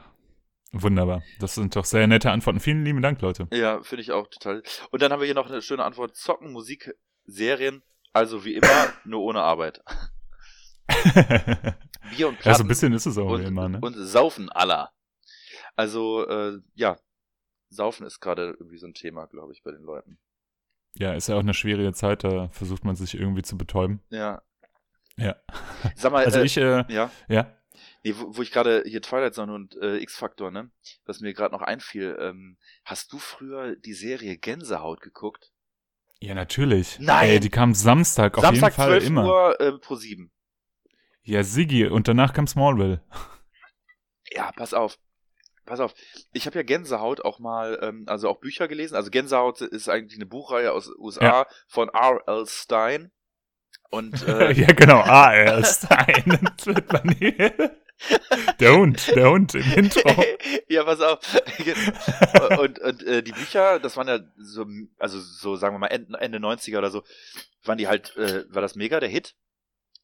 wunderbar. 0.73 1.23
Das 1.39 1.55
sind 1.55 1.77
doch 1.77 1.85
sehr 1.85 2.09
nette 2.09 2.33
Antworten. 2.33 2.59
Vielen 2.59 2.85
lieben 2.85 3.01
Dank, 3.01 3.21
Leute. 3.21 3.47
Ja, 3.53 3.81
finde 3.85 4.03
ich 4.03 4.11
auch 4.11 4.27
total. 4.27 4.65
Und 4.91 5.03
dann 5.03 5.13
haben 5.13 5.21
wir 5.21 5.27
hier 5.27 5.37
noch 5.37 5.49
eine 5.49 5.63
schöne 5.63 5.85
Antwort. 5.85 6.17
Zocken, 6.17 6.51
Musik, 6.51 6.93
Serien, 7.27 7.85
also 8.13 8.45
wie 8.45 8.55
immer, 8.55 8.93
nur 9.05 9.21
ohne 9.23 9.41
Arbeit. 9.41 9.85
Bier 12.17 12.27
und 12.27 12.41
Platten 12.41 12.49
ja, 12.49 12.55
so 12.57 12.65
ein 12.65 12.69
bisschen 12.69 12.93
ist 12.93 13.07
es 13.07 13.17
auch 13.19 13.31
und, 13.31 13.45
immer, 13.45 13.69
ne? 13.69 13.79
und 13.81 13.95
Saufen 13.95 14.51
aller. 14.51 14.91
Also, 15.77 16.27
äh, 16.29 16.61
ja, 16.75 16.99
Saufen 17.71 18.07
ist 18.07 18.21
gerade 18.21 18.57
irgendwie 18.59 18.79
so 18.79 18.87
ein 18.87 18.95
Thema, 18.95 19.27
glaube 19.27 19.53
ich, 19.53 19.63
bei 19.63 19.71
den 19.71 19.83
Leuten. 19.83 20.19
Ja, 20.95 21.15
ist 21.15 21.29
ja 21.29 21.37
auch 21.37 21.41
eine 21.41 21.55
schwierige 21.55 21.93
Zeit, 21.95 22.23
da 22.25 22.49
versucht 22.49 22.85
man 22.85 22.95
sich 22.97 23.15
irgendwie 23.15 23.43
zu 23.43 23.57
betäuben. 23.57 24.03
Ja. 24.11 24.43
Ja. 25.17 25.37
Sag 25.97 26.13
mal, 26.13 26.25
Also 26.25 26.41
äh, 26.41 26.45
ich, 26.45 26.57
äh, 26.57 26.85
ja, 26.93 27.11
ja. 27.29 27.57
nee, 28.03 28.15
wo, 28.17 28.37
wo 28.37 28.43
ich 28.43 28.51
gerade 28.51 28.83
hier 28.87 29.01
Twilight 29.03 29.35
Zone 29.35 29.55
und 29.55 29.77
äh, 29.77 29.97
X-Factor, 29.99 30.51
ne, 30.51 30.71
was 31.05 31.21
mir 31.21 31.33
gerade 31.33 31.55
noch 31.55 31.63
einfiel, 31.63 32.17
ähm, 32.21 32.59
hast 32.85 33.13
du 33.13 33.19
früher 33.19 33.77
die 33.77 33.95
Serie 33.95 34.37
Gänsehaut 34.37 35.01
geguckt? 35.01 35.53
Ja, 36.21 36.35
natürlich. 36.35 36.99
Nein! 37.01 37.31
Ey, 37.31 37.41
die 37.41 37.51
kam 37.51 37.75
Samstag, 37.75 38.39
auf 38.39 38.45
Samstag 38.45 38.71
jeden 38.73 38.77
Fall 38.77 38.89
12 39.01 39.07
immer. 39.07 39.27
Uhr 39.27 39.61
äh, 39.61 39.73
pro 39.73 39.97
7. 39.97 40.31
Ja, 41.25 41.43
Siggi, 41.43 41.87
und 41.87 42.07
danach 42.09 42.33
kam 42.33 42.47
Smallville. 42.47 43.03
Ja, 44.31 44.51
pass 44.53 44.73
auf. 44.73 44.99
Pass 45.65 45.81
auf. 45.81 45.95
Ich 46.33 46.47
habe 46.47 46.57
ja 46.57 46.63
Gänsehaut 46.63 47.21
auch 47.25 47.39
mal, 47.39 47.79
ähm, 47.83 48.05
also 48.07 48.29
auch 48.29 48.41
Bücher 48.41 48.67
gelesen. 48.69 48.97
Also 48.97 49.11
Gänsehaut 49.11 49.61
ist 49.61 49.89
eigentlich 49.89 50.19
eine 50.19 50.27
Buchreihe 50.27 50.73
aus 50.73 50.91
USA 50.99 51.25
Ja. 51.25 51.47
von 51.69 51.89
R.L. 51.89 52.47
Stein. 52.47 53.13
Und 53.91 54.23
äh, 54.29 54.53
ja, 54.53 54.73
genau. 54.73 55.01
Ist 55.59 55.91
ein. 55.91 56.49
Das 56.57 56.67
wird 56.67 56.93
man 56.93 57.11
hier- 57.17 57.77
der 58.59 58.75
Hund, 58.77 59.15
der 59.15 59.31
Hund 59.31 59.55
im 59.55 59.73
Intro. 59.75 60.11
ja, 60.69 60.83
pass 60.83 61.01
auf. 61.01 61.21
und 62.59 62.79
und 62.81 63.03
äh, 63.05 63.23
die 63.23 63.31
Bücher, 63.31 63.79
das 63.79 63.97
waren 63.97 64.09
ja 64.09 64.19
so, 64.39 64.67
also 64.99 65.21
so 65.21 65.55
sagen 65.55 65.75
wir 65.77 65.79
mal 65.79 65.87
Ende, 65.89 66.19
Ende 66.21 66.39
90er 66.39 66.79
oder 66.79 66.91
so, 66.91 67.05
waren 67.63 67.79
die 67.79 67.87
halt, 67.87 68.17
äh, 68.17 68.45
war 68.53 68.61
das 68.63 68.75
mega 68.75 68.99
der 68.99 69.09
Hit. 69.09 69.37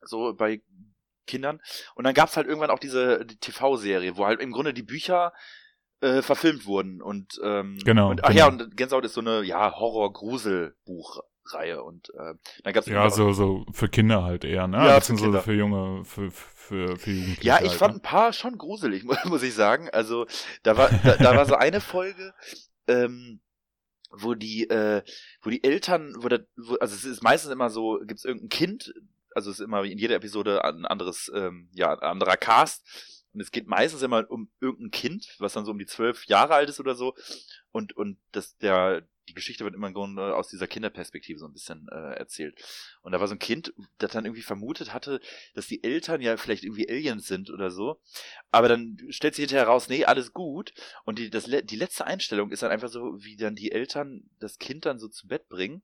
So 0.03 0.33
bei 0.35 0.62
Kindern. 1.29 1.61
Und 1.95 2.03
dann 2.05 2.14
gab's 2.14 2.37
halt 2.37 2.47
irgendwann 2.49 2.71
auch 2.71 2.79
diese 2.81 3.25
die 3.25 3.37
TV-Serie, 3.38 4.17
wo 4.17 4.27
halt 4.27 4.41
im 4.41 4.51
Grunde 4.53 4.75
die 4.75 4.83
Bücher 4.83 5.33
äh, 6.01 6.23
verfilmt 6.23 6.67
wurden. 6.67 7.01
Und, 7.03 7.41
ähm, 7.45 7.79
Genau, 7.85 8.11
Und, 8.11 8.25
ach 8.25 8.29
genau. 8.29 8.38
ja, 8.41 8.47
und 8.49 8.77
Gänsehaut 8.77 9.05
ist 9.05 9.14
so 9.14 9.21
eine 9.21 9.43
ja, 9.43 9.73
Horror-Grusel-Buchreihe. 9.77 11.83
Und 11.83 12.11
äh, 12.14 12.35
dann 12.64 12.73
gab's 12.73 12.87
Ja, 12.87 13.09
so, 13.11 13.33
so 13.33 13.64
für 13.73 13.88
Kinder 13.88 14.23
halt 14.25 14.45
eher, 14.45 14.67
ne? 14.67 14.79
Ja, 14.79 14.95
für 15.01 15.01
Beziehungsweise 15.01 15.31
Kinder. 15.31 15.43
für 15.43 15.55
junge, 15.55 16.05
für, 16.05 16.31
für, 16.31 16.97
für 16.97 17.11
Jugendliche. 17.11 17.45
Ja, 17.47 17.61
ich 17.62 17.71
halt, 17.71 17.79
fand 17.79 17.95
ne? 17.95 17.99
ein 17.99 18.03
paar 18.03 18.33
schon 18.33 18.59
gruselig, 18.59 19.05
mu- 19.05 19.14
muss 19.25 19.43
ich 19.43 19.55
sagen. 19.55 19.88
Also 19.91 20.27
da 20.62 20.77
war 20.77 20.91
da, 21.03 21.17
da 21.17 21.37
war 21.37 21.47
so 21.47 21.55
eine 21.55 21.81
Folge, 21.81 22.35
ähm, 22.87 23.41
wo 24.11 24.35
die 24.35 24.69
äh, 24.71 25.03
wo 25.43 25.51
die 25.51 25.62
Eltern, 25.64 26.14
wo, 26.19 26.29
der, 26.29 26.47
wo 26.57 26.77
also 26.77 26.95
es 26.95 27.05
ist 27.05 27.23
meistens 27.23 27.51
immer 27.53 27.71
so, 27.71 28.01
gibt's 28.07 28.25
irgendein 28.25 28.49
Kind, 28.49 28.95
also 29.38 29.53
es 29.53 29.61
ist 29.61 29.64
immer 29.64 29.85
in 29.85 29.98
jeder 29.98 30.16
Episode 30.16 30.64
ein 30.64 30.85
anderes, 30.85 31.31
ähm, 31.33 31.70
ja, 31.72 31.92
ein 31.92 32.01
anderer 32.01 32.37
Cast. 32.37 32.85
Und 33.33 33.40
es 33.40 33.53
geht 33.53 33.68
meistens 33.68 34.03
immer 34.03 34.29
um 34.29 34.51
irgendein 34.61 34.90
Kind, 34.90 35.37
was 35.38 35.53
dann 35.53 35.64
so 35.64 35.70
um 35.70 35.79
die 35.79 35.87
zwölf 35.87 36.24
Jahre 36.27 36.55
alt 36.55 36.68
ist 36.68 36.81
oder 36.81 36.96
so. 36.96 37.14
Und, 37.70 37.96
und 37.96 38.18
das, 38.33 38.57
der, 38.59 39.07
die 39.29 39.35
Geschichte 39.35 39.62
wird 39.62 39.77
immer 39.77 39.87
im 39.87 39.94
Grunde 39.94 40.35
aus 40.35 40.48
dieser 40.48 40.66
Kinderperspektive 40.66 41.38
so 41.38 41.46
ein 41.46 41.53
bisschen 41.53 41.87
äh, 41.92 42.14
erzählt. 42.14 42.61
Und 43.03 43.12
da 43.12 43.20
war 43.20 43.29
so 43.29 43.35
ein 43.35 43.38
Kind, 43.38 43.72
das 43.98 44.11
dann 44.11 44.24
irgendwie 44.24 44.42
vermutet 44.42 44.92
hatte, 44.92 45.20
dass 45.55 45.68
die 45.68 45.85
Eltern 45.85 46.20
ja 46.20 46.37
vielleicht 46.37 46.64
irgendwie 46.64 46.88
Aliens 46.88 47.29
sind 47.29 47.51
oder 47.51 47.70
so. 47.70 48.01
Aber 48.51 48.66
dann 48.66 48.96
stellt 49.11 49.37
sich 49.37 49.44
hinterher 49.44 49.68
raus, 49.68 49.88
nee, 49.88 50.05
alles 50.05 50.33
gut. 50.33 50.72
Und 51.05 51.20
die, 51.20 51.31
das, 51.31 51.44
die 51.44 51.77
letzte 51.77 52.07
Einstellung 52.07 52.51
ist 52.51 52.64
dann 52.64 52.72
einfach 52.72 52.88
so, 52.88 53.22
wie 53.22 53.37
dann 53.37 53.55
die 53.55 53.70
Eltern 53.70 54.29
das 54.40 54.59
Kind 54.59 54.85
dann 54.85 54.98
so 54.98 55.07
zu 55.07 55.29
Bett 55.29 55.48
bringen 55.48 55.83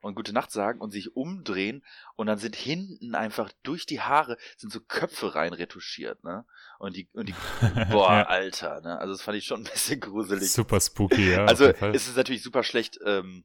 und 0.00 0.14
gute 0.14 0.32
Nacht 0.32 0.50
sagen 0.50 0.80
und 0.80 0.90
sich 0.90 1.16
umdrehen 1.16 1.84
und 2.14 2.26
dann 2.26 2.38
sind 2.38 2.56
hinten 2.56 3.14
einfach 3.14 3.52
durch 3.62 3.86
die 3.86 4.00
Haare 4.00 4.36
sind 4.56 4.72
so 4.72 4.80
Köpfe 4.80 5.34
rein 5.34 5.52
retuschiert, 5.52 6.22
ne? 6.24 6.44
Und 6.78 6.96
die, 6.96 7.08
und 7.12 7.28
die, 7.28 7.34
boah, 7.90 8.12
Ja. 8.12 8.26
Alter, 8.26 8.80
ne? 8.80 8.98
Also 8.98 9.14
das 9.14 9.22
fand 9.22 9.38
ich 9.38 9.44
schon 9.46 9.60
ein 9.62 9.70
bisschen 9.72 10.00
gruselig. 10.00 10.52
Super 10.52 10.80
spooky, 10.80 11.32
ja. 11.32 11.44
Also 11.46 11.66
es 11.66 12.08
ist 12.08 12.16
natürlich 12.16 12.42
super 12.42 12.62
schlecht, 12.62 12.98
ähm, 13.04 13.44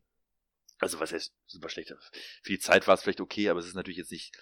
also 0.80 1.00
was 1.00 1.14
heißt 1.14 1.34
super 1.46 1.70
schlecht? 1.70 1.94
Für 2.42 2.52
die 2.52 2.60
Zeit 2.60 2.88
war 2.88 2.96
es 2.96 3.04
vielleicht 3.04 3.22
okay, 3.22 3.50
aber 3.50 3.60
es 3.60 3.68
ist 3.68 3.76
natürlich 3.76 3.98
jetzt 3.98 4.12
nicht 4.12 4.36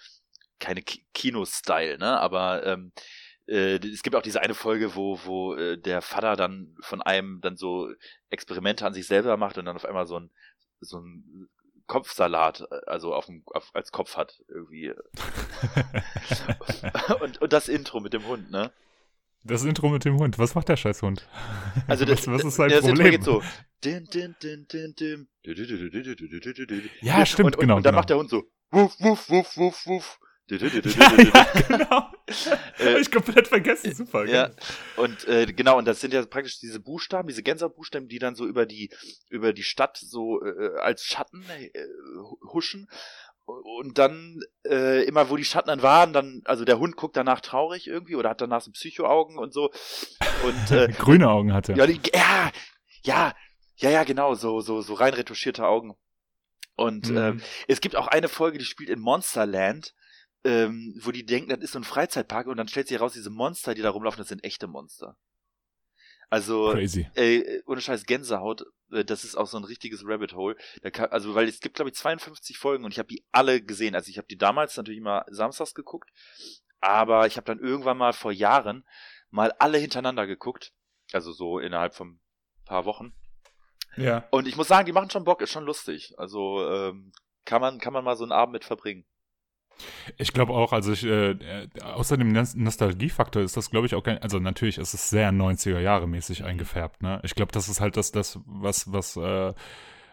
keine 0.58 0.82
Ki 0.82 1.04
Kino-Style, 1.14 1.98
ne? 1.98 2.18
Aber 2.20 2.64
ähm, 2.66 2.92
äh, 3.46 3.76
es 3.86 4.02
gibt 4.02 4.14
auch 4.16 4.22
diese 4.22 4.40
eine 4.40 4.54
Folge, 4.54 4.94
wo, 4.94 5.18
wo 5.24 5.54
äh, 5.54 5.76
der 5.78 6.02
Vater 6.02 6.36
dann 6.36 6.76
von 6.80 7.02
einem 7.02 7.40
dann 7.40 7.56
so 7.56 7.90
Experimente 8.28 8.86
an 8.86 8.94
sich 8.94 9.06
selber 9.06 9.36
macht 9.36 9.58
und 9.58 9.64
dann 9.64 9.76
auf 9.76 9.84
einmal 9.84 10.06
so 10.06 10.18
ein, 10.20 10.30
so 10.80 10.98
ein 11.00 11.48
Kopfsalat, 11.90 12.70
also 12.86 13.12
auf 13.12 13.26
dem, 13.26 13.42
auf, 13.46 13.70
als 13.74 13.90
Kopf 13.90 14.16
hat, 14.16 14.40
irgendwie. 14.46 14.92
und, 17.20 17.42
und 17.42 17.52
das 17.52 17.68
Intro 17.68 17.98
mit 17.98 18.12
dem 18.12 18.24
Hund, 18.28 18.48
ne? 18.52 18.70
Das 19.42 19.64
Intro 19.64 19.88
mit 19.88 20.04
dem 20.04 20.16
Hund. 20.16 20.38
Was 20.38 20.54
macht 20.54 20.68
der 20.68 20.76
scheiß 20.76 21.02
Hund? 21.02 21.26
Also 21.88 22.04
das, 22.04 22.28
was, 22.28 22.34
was 22.34 22.44
ist 22.44 22.54
sein 22.54 22.68
das 22.70 22.82
Problem? 22.82 23.14
Intro 23.14 23.40
geht 23.40 23.48
so. 23.48 23.60
Ja, 27.00 27.26
stimmt, 27.26 27.56
und, 27.56 27.60
genau. 27.60 27.76
Und 27.76 27.84
dann 27.84 27.90
genau. 27.90 28.00
macht 28.00 28.10
der 28.10 28.18
Hund 28.18 28.30
so. 28.30 28.44
Wuff, 28.70 28.94
wuff, 29.00 29.28
wuff, 29.28 29.56
wuff, 29.56 29.86
wuff. 29.86 30.20
Ja, 30.58 31.46
genau. 31.68 32.06
Äh, 32.78 33.00
ich 33.00 33.10
komplett 33.10 33.48
vergessen. 33.48 33.92
Super. 33.92 34.24
Ja, 34.24 34.46
genau. 34.46 35.02
und 35.02 35.26
äh, 35.28 35.46
genau, 35.46 35.76
und 35.78 35.84
das 35.84 36.00
sind 36.00 36.14
ja 36.14 36.24
praktisch 36.24 36.60
diese 36.60 36.78
Buchstaben, 36.80 37.26
diese 37.28 37.42
Gänsehautbuchstaben, 37.42 38.08
die 38.08 38.18
dann 38.20 38.36
so 38.36 38.46
über 38.46 38.66
die 38.66 38.90
über 39.28 39.52
die 39.52 39.64
Stadt 39.64 39.96
so 39.98 40.40
äh, 40.42 40.78
als 40.78 41.02
Schatten 41.04 41.44
äh, 41.50 41.70
huschen. 42.52 42.88
Und 43.46 43.98
dann 43.98 44.40
äh, 44.64 45.02
immer, 45.04 45.28
wo 45.28 45.36
die 45.36 45.44
Schatten 45.44 45.68
dann 45.68 45.82
waren, 45.82 46.12
dann, 46.12 46.40
also 46.44 46.64
der 46.64 46.78
Hund 46.78 46.94
guckt 46.96 47.16
danach 47.16 47.40
traurig 47.40 47.88
irgendwie 47.88 48.14
oder 48.14 48.30
hat 48.30 48.40
danach 48.40 48.60
so 48.60 48.70
Psychoaugen 48.70 49.38
und 49.38 49.52
so. 49.52 49.72
Und 50.44 50.70
äh, 50.70 50.86
Grüne 50.98 51.28
Augen 51.28 51.52
hat 51.52 51.68
er. 51.68 51.76
ja, 51.76 51.86
die, 51.86 52.00
ja, 52.14 52.52
ja, 53.02 53.34
ja, 53.76 53.90
ja, 53.90 54.04
genau, 54.04 54.34
so 54.36 54.60
so 54.60 54.82
so 54.82 54.94
rein 54.94 55.14
retuschierte 55.14 55.66
Augen. 55.66 55.96
Und 56.76 57.10
Mhm. 57.10 57.16
ähm, 57.16 57.42
es 57.66 57.80
gibt 57.80 57.96
auch 57.96 58.06
eine 58.06 58.28
Folge, 58.28 58.58
die 58.58 58.64
spielt 58.64 58.88
in 58.88 59.00
Monsterland. 59.00 59.94
Ähm, 60.44 60.98
wo 61.02 61.10
die 61.10 61.26
denken, 61.26 61.50
das 61.50 61.60
ist 61.60 61.72
so 61.72 61.78
ein 61.78 61.84
Freizeitpark 61.84 62.46
und 62.46 62.56
dann 62.56 62.68
stellt 62.68 62.88
sich 62.88 62.98
heraus, 62.98 63.12
diese 63.12 63.30
Monster, 63.30 63.74
die 63.74 63.82
da 63.82 63.90
rumlaufen, 63.90 64.18
das 64.18 64.28
sind 64.28 64.44
echte 64.44 64.66
Monster. 64.66 65.16
Also, 66.30 66.70
Crazy. 66.70 67.10
Ey, 67.14 67.62
ohne 67.66 67.80
Scheiß 67.80 68.06
Gänsehaut, 68.06 68.64
äh, 68.92 69.04
das 69.04 69.24
ist 69.24 69.36
auch 69.36 69.48
so 69.48 69.58
ein 69.58 69.64
richtiges 69.64 70.02
Rabbit 70.06 70.34
Hole. 70.34 70.56
Kann, 70.92 71.10
also, 71.10 71.34
weil 71.34 71.48
es 71.48 71.60
gibt, 71.60 71.74
glaube 71.74 71.90
ich, 71.90 71.96
52 71.96 72.56
Folgen 72.56 72.84
und 72.84 72.92
ich 72.92 72.98
habe 72.98 73.08
die 73.08 73.24
alle 73.32 73.60
gesehen. 73.60 73.96
Also 73.96 74.10
ich 74.10 74.16
habe 74.16 74.28
die 74.28 74.38
damals 74.38 74.76
natürlich 74.76 75.00
immer 75.00 75.24
samstags 75.28 75.74
geguckt, 75.74 76.08
aber 76.80 77.26
ich 77.26 77.36
habe 77.36 77.46
dann 77.46 77.58
irgendwann 77.58 77.98
mal 77.98 78.12
vor 78.12 78.30
Jahren 78.30 78.84
mal 79.30 79.52
alle 79.58 79.78
hintereinander 79.78 80.26
geguckt. 80.26 80.72
Also 81.12 81.32
so 81.32 81.58
innerhalb 81.58 81.94
von 81.96 82.20
paar 82.64 82.84
Wochen. 82.84 83.12
Ja. 83.96 84.28
Und 84.30 84.46
ich 84.46 84.56
muss 84.56 84.68
sagen, 84.68 84.86
die 84.86 84.92
machen 84.92 85.10
schon 85.10 85.24
Bock, 85.24 85.42
ist 85.42 85.50
schon 85.50 85.64
lustig. 85.64 86.14
Also 86.16 86.64
ähm, 86.70 87.12
kann 87.44 87.60
man 87.60 87.80
kann 87.80 87.92
man 87.92 88.04
mal 88.04 88.16
so 88.16 88.22
einen 88.22 88.30
Abend 88.30 88.52
mit 88.52 88.64
verbringen. 88.64 89.04
Ich 90.18 90.32
glaube 90.32 90.52
auch, 90.52 90.72
also 90.72 90.92
ich, 90.92 91.04
äh, 91.04 91.30
äh, 91.30 91.68
außer 91.82 92.16
dem 92.16 92.32
Nos- 92.32 92.54
Nostalgiefaktor 92.54 93.42
ist 93.42 93.56
das, 93.56 93.70
glaube 93.70 93.86
ich, 93.86 93.94
auch 93.94 94.02
kein, 94.02 94.18
also 94.22 94.38
natürlich 94.38 94.78
ist 94.78 94.94
es 94.94 95.10
sehr 95.10 95.32
90er 95.32 95.80
Jahre 95.80 96.06
mäßig 96.06 96.44
eingefärbt, 96.44 97.02
ne? 97.02 97.20
Ich 97.24 97.34
glaube, 97.34 97.52
das 97.52 97.68
ist 97.68 97.80
halt 97.80 97.96
das, 97.96 98.12
das, 98.12 98.38
was, 98.46 98.92
was, 98.92 99.16
äh, 99.16 99.52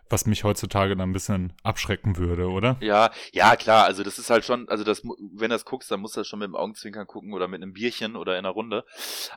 was 0.09 0.25
mich 0.25 0.43
heutzutage 0.45 0.95
dann 0.95 1.09
ein 1.09 1.13
bisschen 1.13 1.53
abschrecken 1.63 2.17
würde, 2.17 2.47
oder? 2.49 2.77
Ja, 2.79 3.11
ja, 3.33 3.55
klar, 3.55 3.85
also 3.85 4.03
das 4.03 4.17
ist 4.19 4.29
halt 4.29 4.45
schon, 4.45 4.69
also 4.69 4.83
das, 4.83 5.03
wenn 5.03 5.49
du 5.49 5.55
das 5.55 5.65
guckst, 5.65 5.91
dann 5.91 5.99
musst 5.99 6.15
du 6.15 6.21
das 6.21 6.27
schon 6.27 6.39
mit 6.39 6.47
dem 6.47 6.55
Augenzwinkern 6.55 7.07
gucken 7.07 7.33
oder 7.33 7.47
mit 7.47 7.61
einem 7.61 7.73
Bierchen 7.73 8.15
oder 8.15 8.33
in 8.33 8.45
einer 8.45 8.53
Runde. 8.53 8.85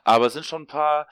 Aber 0.03 0.27
es 0.27 0.33
sind 0.33 0.45
schon 0.45 0.63
ein 0.63 0.67
paar 0.67 1.07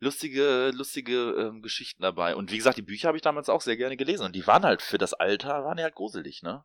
lustige, 0.00 0.70
lustige 0.74 1.30
ähm, 1.32 1.62
Geschichten 1.62 2.02
dabei. 2.02 2.36
Und 2.36 2.52
wie 2.52 2.56
gesagt, 2.56 2.78
die 2.78 2.82
Bücher 2.82 3.08
habe 3.08 3.18
ich 3.18 3.22
damals 3.22 3.48
auch 3.48 3.60
sehr 3.60 3.76
gerne 3.76 3.96
gelesen. 3.96 4.24
Und 4.24 4.34
die 4.36 4.46
waren 4.46 4.64
halt 4.64 4.82
für 4.82 4.98
das 4.98 5.14
Alter, 5.14 5.64
waren 5.64 5.76
die 5.76 5.82
halt 5.82 5.94
gruselig, 5.94 6.42
ne? 6.42 6.62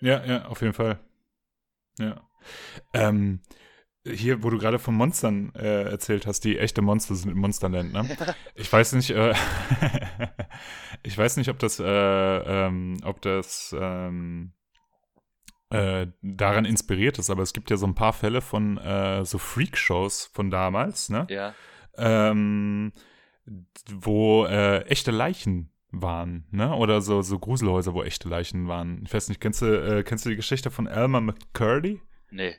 Ja, 0.00 0.24
ja, 0.24 0.44
auf 0.46 0.60
jeden 0.60 0.74
Fall. 0.74 0.98
Ja. 1.98 2.20
Ähm, 2.92 3.40
hier, 4.06 4.42
wo 4.42 4.50
du 4.50 4.58
gerade 4.58 4.78
von 4.78 4.94
Monstern 4.94 5.52
äh, 5.54 5.82
erzählt 5.82 6.26
hast, 6.26 6.44
die 6.44 6.58
echte 6.58 6.82
Monster 6.82 7.14
sind 7.14 7.30
im 7.30 7.38
Monsterland, 7.38 7.92
ne? 7.92 8.08
Ich 8.54 8.72
weiß 8.72 8.92
nicht, 8.92 9.10
äh, 9.10 9.34
ich 11.02 11.16
weiß 11.18 11.36
nicht, 11.36 11.50
ob 11.50 11.58
das, 11.58 11.78
äh, 11.80 11.84
ähm, 11.84 12.98
ob 13.04 13.20
das 13.22 13.74
ähm, 13.78 14.52
äh, 15.70 16.06
daran 16.22 16.64
inspiriert 16.64 17.18
ist, 17.18 17.28
aber 17.28 17.42
es 17.42 17.52
gibt 17.52 17.70
ja 17.70 17.76
so 17.76 17.86
ein 17.86 17.94
paar 17.94 18.12
Fälle 18.12 18.40
von 18.40 18.78
äh, 18.78 19.24
so 19.24 19.38
Freak-Shows 19.38 20.30
von 20.32 20.50
damals, 20.50 21.10
ne? 21.10 21.26
Ja. 21.28 21.54
ähm, 21.96 22.92
wo 23.90 24.44
äh, 24.46 24.82
echte 24.86 25.10
Leichen 25.10 25.70
waren, 25.90 26.46
ne? 26.50 26.74
Oder 26.74 27.00
so, 27.00 27.22
so 27.22 27.38
Gruselhäuser, 27.38 27.94
wo 27.94 28.02
echte 28.02 28.28
Leichen 28.28 28.68
waren. 28.68 29.02
Ich 29.04 29.14
weiß 29.14 29.28
nicht, 29.28 29.40
kennst 29.40 29.62
du, 29.62 29.66
äh, 29.66 30.02
kennst 30.02 30.24
du 30.26 30.30
die 30.30 30.36
Geschichte 30.36 30.70
von 30.70 30.86
Elmer 30.86 31.20
McCurdy? 31.20 32.00
Nee. 32.30 32.54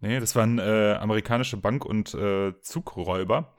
Nee, 0.00 0.20
das 0.20 0.36
waren 0.36 0.58
äh, 0.58 0.96
amerikanische 1.00 1.56
Bank- 1.56 1.84
und 1.84 2.14
äh, 2.14 2.52
Zugräuber 2.60 3.54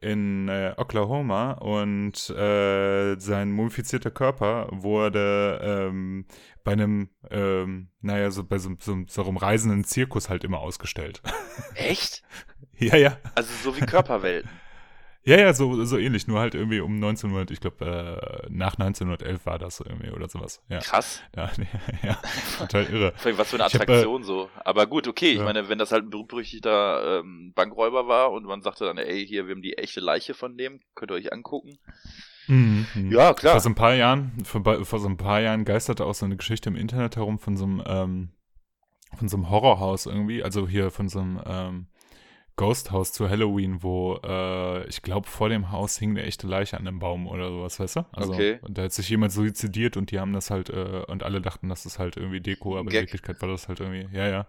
in 0.00 0.48
äh, 0.48 0.74
Oklahoma 0.76 1.52
und 1.52 2.28
äh, 2.30 3.18
sein 3.18 3.52
mumifizierter 3.52 4.10
Körper 4.10 4.68
wurde 4.70 5.60
ähm, 5.62 6.26
bei 6.62 6.72
einem, 6.72 7.08
ähm, 7.30 7.88
naja, 8.00 8.30
so 8.30 8.44
bei 8.44 8.58
so, 8.58 8.72
so, 8.80 9.02
so 9.06 9.24
einem 9.24 9.36
reisenden 9.36 9.84
Zirkus 9.84 10.28
halt 10.28 10.44
immer 10.44 10.58
ausgestellt. 10.58 11.22
Echt? 11.74 12.22
ja, 12.76 12.96
ja. 12.96 13.16
Also 13.34 13.50
so 13.62 13.76
wie 13.76 13.86
Körperwelten. 13.86 14.50
Ja, 15.26 15.38
ja, 15.38 15.54
so, 15.54 15.84
so 15.86 15.96
ähnlich, 15.96 16.26
nur 16.26 16.38
halt 16.38 16.54
irgendwie 16.54 16.80
um 16.80 16.94
1900, 16.96 17.50
ich 17.50 17.60
glaube, 17.60 17.84
äh, 18.44 18.46
nach 18.50 18.74
1911 18.78 19.46
war 19.46 19.58
das 19.58 19.80
irgendwie 19.80 20.10
oder 20.10 20.28
sowas. 20.28 20.62
Ja, 20.68 20.80
Krass. 20.80 21.22
ja, 21.34 21.50
ja 22.02 22.18
total 22.58 22.84
irre. 22.84 23.14
Was 23.36 23.48
für 23.48 23.56
eine 23.56 23.64
hab, 23.64 23.72
äh, 23.72 23.76
Attraktion 23.78 24.22
so. 24.22 24.50
Aber 24.64 24.86
gut, 24.86 25.08
okay, 25.08 25.32
ich 25.32 25.38
Ja. 25.38 25.44
meine, 25.44 25.68
wenn 25.70 25.78
das 25.78 25.92
halt 25.92 26.04
ein 26.04 26.10
berühmt-berüchtigter 26.10 27.20
ähm, 27.20 27.52
Bankräuber 27.54 28.06
war 28.06 28.32
und 28.32 28.44
man 28.44 28.60
sagte 28.60 28.84
dann, 28.84 28.98
ey, 28.98 29.26
hier, 29.26 29.46
wir 29.46 29.54
haben 29.54 29.62
die 29.62 29.78
echte 29.78 30.00
Leiche 30.00 30.34
von 30.34 30.58
dem, 30.58 30.80
könnt 30.94 31.10
ihr 31.10 31.14
euch 31.14 31.32
angucken. 31.32 31.78
Mhm, 32.46 32.86
mhm. 32.94 33.10
Ja, 33.12 33.32
klar. 33.32 33.52
Vor 33.54 33.60
so 33.60 33.70
ein 33.70 33.74
paar 33.74 33.94
Jahren, 33.94 34.32
vor, 34.44 34.84
vor 34.84 34.98
so 34.98 35.08
ein 35.08 35.16
paar 35.16 35.40
Jahren 35.40 35.64
geisterte 35.64 36.04
auch 36.04 36.14
so 36.14 36.26
eine 36.26 36.36
Geschichte 36.36 36.68
im 36.68 36.76
Internet 36.76 37.16
herum 37.16 37.38
von 37.38 37.56
so 37.56 37.64
einem, 37.64 37.82
ähm, 37.86 38.28
von 39.16 39.28
so 39.28 39.38
einem 39.38 39.48
Horrorhaus 39.48 40.04
irgendwie, 40.04 40.42
also 40.42 40.68
hier 40.68 40.90
von 40.90 41.08
so 41.08 41.20
einem 41.20 41.40
ähm, 41.46 41.86
Ghosthaus 42.56 43.12
zu 43.12 43.28
Halloween, 43.28 43.82
wo 43.82 44.20
äh, 44.24 44.86
ich 44.88 45.02
glaube 45.02 45.28
vor 45.28 45.48
dem 45.48 45.72
Haus 45.72 45.98
hing 45.98 46.10
eine 46.10 46.22
echte 46.22 46.46
Leiche 46.46 46.76
an 46.78 46.86
einem 46.86 47.00
Baum 47.00 47.26
oder 47.26 47.48
sowas, 47.50 47.80
weißt 47.80 47.96
du? 47.96 48.06
Also 48.12 48.32
Okay. 48.32 48.58
und 48.62 48.78
da 48.78 48.82
hat 48.82 48.92
sich 48.92 49.08
jemand 49.08 49.32
suizidiert 49.32 49.96
und 49.96 50.10
die 50.12 50.20
haben 50.20 50.32
das 50.32 50.50
halt 50.50 50.70
äh, 50.70 51.02
und 51.08 51.24
alle 51.24 51.40
dachten, 51.40 51.68
das 51.68 51.84
ist 51.84 51.98
halt 51.98 52.16
irgendwie 52.16 52.40
Deko, 52.40 52.74
aber 52.78 52.82
in 52.82 52.90
Gag. 52.90 53.02
Wirklichkeit 53.02 53.40
war 53.42 53.48
das 53.48 53.66
halt 53.68 53.80
irgendwie, 53.80 54.08
ja, 54.16 54.28
ja. 54.28 54.46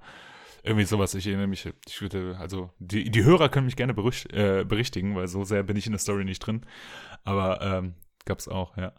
Irgendwie 0.63 0.86
sowas, 0.86 1.13
ich 1.13 1.28
erinnere 1.28 1.48
mich, 1.48 1.72
ich 1.88 2.02
würde, 2.02 2.38
also 2.39 2.72
die, 2.80 3.10
die 3.12 3.24
Hörer 3.24 3.50
können 3.50 3.65
mich 3.68 3.76
gerne 3.76 3.94
berücht, 3.94 4.32
äh, 4.34 4.65
berichtigen, 4.68 5.15
weil 5.15 5.28
so 5.28 5.44
sehr 5.44 5.62
bin 5.63 5.78
ich 5.78 5.86
in 5.86 5.91
der 5.91 6.00
Story 6.00 6.26
nicht 6.26 6.39
drin. 6.39 6.65
Aber 7.24 7.62
ähm, 7.62 7.94
gab's 8.26 8.48
auch, 8.48 8.76
ja. 8.78 8.94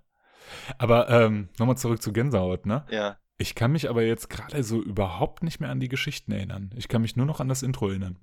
Aber 0.78 1.08
ähm, 1.10 1.48
nochmal 1.58 1.76
zurück 1.76 2.00
zu 2.00 2.12
Gänsehaut, 2.12 2.66
ne? 2.66 2.84
Ja. 2.90 3.18
Ich 3.38 3.54
kann 3.56 3.72
mich 3.72 3.90
aber 3.90 4.02
jetzt 4.02 4.30
gerade 4.30 4.62
so 4.62 4.80
überhaupt 4.80 5.42
nicht 5.42 5.58
mehr 5.60 5.68
an 5.70 5.80
die 5.80 5.88
Geschichten 5.88 6.30
erinnern. 6.32 6.70
Ich 6.76 6.86
kann 6.88 7.02
mich 7.02 7.16
nur 7.16 7.26
noch 7.26 7.40
an 7.40 7.48
das 7.48 7.62
Intro 7.64 7.88
erinnern. 7.88 8.16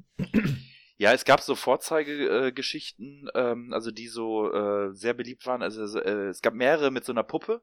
Ja, 1.03 1.11
es 1.11 1.25
gab 1.25 1.41
so 1.41 1.53
Vorzeigegeschichten, 1.55 3.29
äh, 3.35 3.51
ähm, 3.51 3.73
also 3.73 3.91
die 3.91 4.07
so 4.07 4.49
äh, 4.53 4.93
sehr 4.93 5.13
beliebt 5.13 5.45
waren. 5.45 5.61
Also 5.61 5.99
äh, 5.99 6.29
es 6.29 6.41
gab 6.41 6.53
mehrere 6.53 6.91
mit 6.91 7.03
so 7.03 7.11
einer 7.11 7.23
Puppe. 7.23 7.61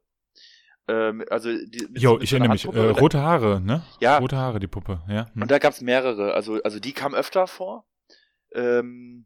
Ähm, 0.86 1.24
also 1.30 1.48
die, 1.48 1.88
Jo, 1.94 2.14
mit 2.14 2.24
ich 2.24 2.28
so 2.28 2.36
erinnere 2.36 2.52
mich. 2.52 2.66
Äh, 2.66 2.90
rote 2.90 3.22
Haare, 3.22 3.62
ne? 3.62 3.82
Ja. 3.98 4.18
Rote 4.18 4.36
Haare, 4.36 4.60
die 4.60 4.66
Puppe, 4.66 5.00
ja. 5.08 5.32
Hm. 5.32 5.40
Und 5.40 5.50
da 5.50 5.58
gab's 5.58 5.80
mehrere. 5.80 6.34
Also, 6.34 6.62
also 6.62 6.80
die 6.80 6.92
kamen 6.92 7.14
öfter 7.14 7.46
vor. 7.46 7.86
Ähm, 8.52 9.24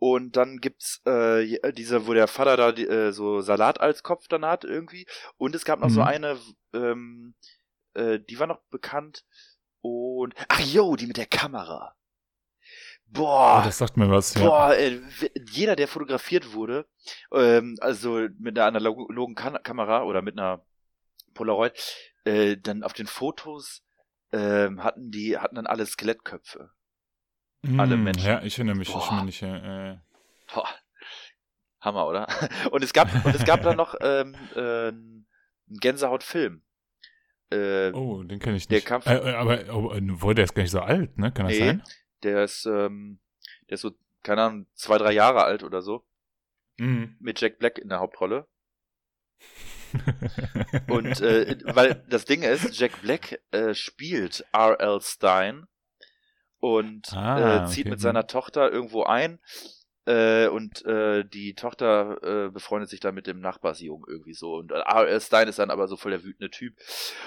und 0.00 0.36
dann 0.36 0.58
gibt's 0.58 1.00
äh, 1.06 1.72
diese, 1.74 2.08
wo 2.08 2.12
der 2.12 2.26
Vater 2.26 2.56
da 2.56 2.72
die, 2.72 2.88
äh, 2.88 3.12
so 3.12 3.40
Salat 3.40 3.80
als 3.80 4.02
Kopf 4.02 4.26
dann 4.26 4.44
hat 4.44 4.64
irgendwie. 4.64 5.06
Und 5.36 5.54
es 5.54 5.64
gab 5.64 5.78
noch 5.78 5.90
so 5.90 6.00
Mhm. 6.00 6.06
eine, 6.08 6.38
ähm, 6.72 7.34
äh, 7.94 8.18
die 8.18 8.36
war 8.40 8.48
noch 8.48 8.62
bekannt. 8.70 9.24
Und 9.80 10.34
ach 10.48 10.58
jo, 10.58 10.96
die 10.96 11.06
mit 11.06 11.18
der 11.18 11.26
Kamera. 11.26 11.94
Boah. 13.14 13.60
Oh, 13.62 13.64
das 13.66 13.78
sagt 13.78 13.96
mir 13.96 14.10
was. 14.10 14.34
Boah, 14.34 14.74
äh, 14.76 15.00
jeder, 15.50 15.76
der 15.76 15.88
fotografiert 15.88 16.52
wurde, 16.52 16.86
ähm, 17.32 17.76
also 17.80 18.28
mit 18.38 18.58
einer 18.58 18.66
analogen 18.66 19.34
Kan 19.34 19.58
Kamera 19.62 20.02
oder 20.02 20.20
mit 20.22 20.38
einer 20.38 20.64
Polaroid, 21.34 21.72
äh, 22.24 22.56
dann 22.56 22.82
auf 22.82 22.92
den 22.92 23.06
Fotos 23.06 23.82
ähm, 24.32 24.82
hatten 24.82 25.10
die 25.10 25.38
hatten 25.38 25.54
dann 25.56 25.66
alle 25.66 25.86
Skelettköpfe. 25.86 26.70
alle 27.78 27.94
Hm, 27.94 28.04
Menschen. 28.04 28.26
Ja, 28.26 28.42
ich 28.42 28.58
erinnere 28.58 28.76
mich. 28.76 28.88
Ich 28.88 28.94
Boah. 28.94 29.02
erinnere 29.04 29.24
mich 29.24 29.42
äh, 29.42 29.92
äh, 29.92 29.96
Boah. 30.52 30.68
Hammer, 31.80 32.06
oder? 32.06 32.26
Und 32.70 32.82
es 32.82 32.92
gab 32.92 33.12
und 33.24 33.34
es 33.34 33.44
gab 33.44 33.62
dann 33.62 33.76
noch 33.76 33.94
ähm, 34.00 34.34
äh, 34.56 34.88
einen 34.88 35.26
Gänsehautfilm. 35.68 36.62
Äh, 37.50 37.92
oh, 37.92 38.22
den 38.22 38.38
kenne 38.38 38.56
ich 38.56 38.68
Der 38.68 38.78
nicht. 38.78 38.86
Kampf- 38.86 39.06
Äh, 39.06 39.16
äh, 39.16 39.34
aber 39.34 39.58
oh, 39.74 39.92
äh, 39.92 40.00
wohl, 40.22 40.34
der 40.34 40.44
ist 40.44 40.54
gar 40.54 40.62
nicht 40.62 40.72
so 40.72 40.80
alt, 40.80 41.18
ne? 41.18 41.30
Kann 41.30 41.46
das 41.46 41.58
Nee. 41.58 41.66
sein? 41.66 41.82
Der 42.24 42.44
ist 42.44 42.66
ähm, 42.66 43.18
der 43.68 43.74
ist 43.74 43.82
so 43.82 43.92
keine 44.22 44.42
Ahnung 44.42 44.66
zwei 44.74 44.98
drei 44.98 45.12
Jahre 45.12 45.44
alt 45.44 45.62
oder 45.62 45.82
so 45.82 46.04
Mhm. 46.76 47.16
mit 47.20 47.40
Jack 47.40 47.58
Black 47.60 47.78
in 47.78 47.88
der 47.88 48.00
Hauptrolle. 48.00 48.48
Und 50.88 51.20
äh, 51.20 51.56
weil 51.66 52.04
das 52.08 52.24
Ding 52.24 52.42
ist, 52.42 52.76
Jack 52.78 53.00
Black 53.02 53.40
äh, 53.52 53.74
spielt 53.74 54.44
R.L. 54.52 55.00
Stein 55.00 55.66
und 56.58 57.12
Ah, 57.12 57.64
äh, 57.64 57.66
zieht 57.68 57.84
okay. 57.84 57.90
mit 57.90 58.00
seiner 58.00 58.26
Tochter 58.26 58.72
irgendwo 58.72 59.04
ein 59.04 59.38
äh, 60.06 60.48
und 60.48 60.84
äh, 60.86 61.24
die 61.24 61.54
Tochter 61.54 62.46
äh, 62.46 62.50
befreundet 62.50 62.88
sich 62.90 63.00
dann 63.00 63.14
mit 63.14 63.26
dem 63.26 63.40
Nachbarsjungen 63.40 64.04
irgendwie 64.08 64.34
so 64.34 64.54
und 64.56 64.72
R.L. 64.72 65.20
Stein 65.20 65.46
ist 65.48 65.58
dann 65.58 65.70
aber 65.70 65.86
so 65.88 65.96
voll 65.96 66.10
der 66.12 66.24
wütende 66.24 66.50
Typ 66.50 66.74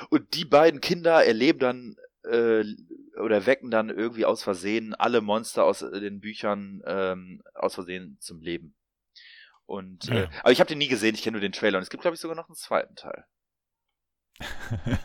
und 0.10 0.34
die 0.34 0.46
beiden 0.46 0.82
Kinder 0.82 1.24
erleben 1.24 1.60
dann 1.60 1.96
äh, 2.28 2.64
oder 3.20 3.46
wecken 3.46 3.72
dann 3.72 3.90
irgendwie 3.90 4.26
aus 4.26 4.44
Versehen 4.44 4.94
alle 4.94 5.22
Monster 5.22 5.64
aus 5.66 5.82
äh, 5.82 6.00
den 6.00 6.20
Büchern 6.20 6.82
ähm, 6.86 7.42
aus 7.56 7.76
Versehen 7.76 8.18
zum 8.20 8.42
Leben. 8.42 8.76
Und 9.66 10.06
Ja. 10.06 10.16
äh, 10.24 10.28
aber 10.42 10.52
ich 10.52 10.60
habe 10.60 10.68
den 10.70 10.78
nie 10.78 10.88
gesehen, 10.88 11.16
ich 11.16 11.24
kenne 11.24 11.34
nur 11.36 11.42
den 11.42 11.52
Trailer 11.52 11.78
und 11.78 11.84
es 11.84 11.90
gibt 11.90 12.02
glaube 12.02 12.16
ich 12.16 12.22
sogar 12.22 12.36
noch 12.36 12.48
einen 12.48 12.56
zweiten 12.56 12.96
Teil. 12.96 13.26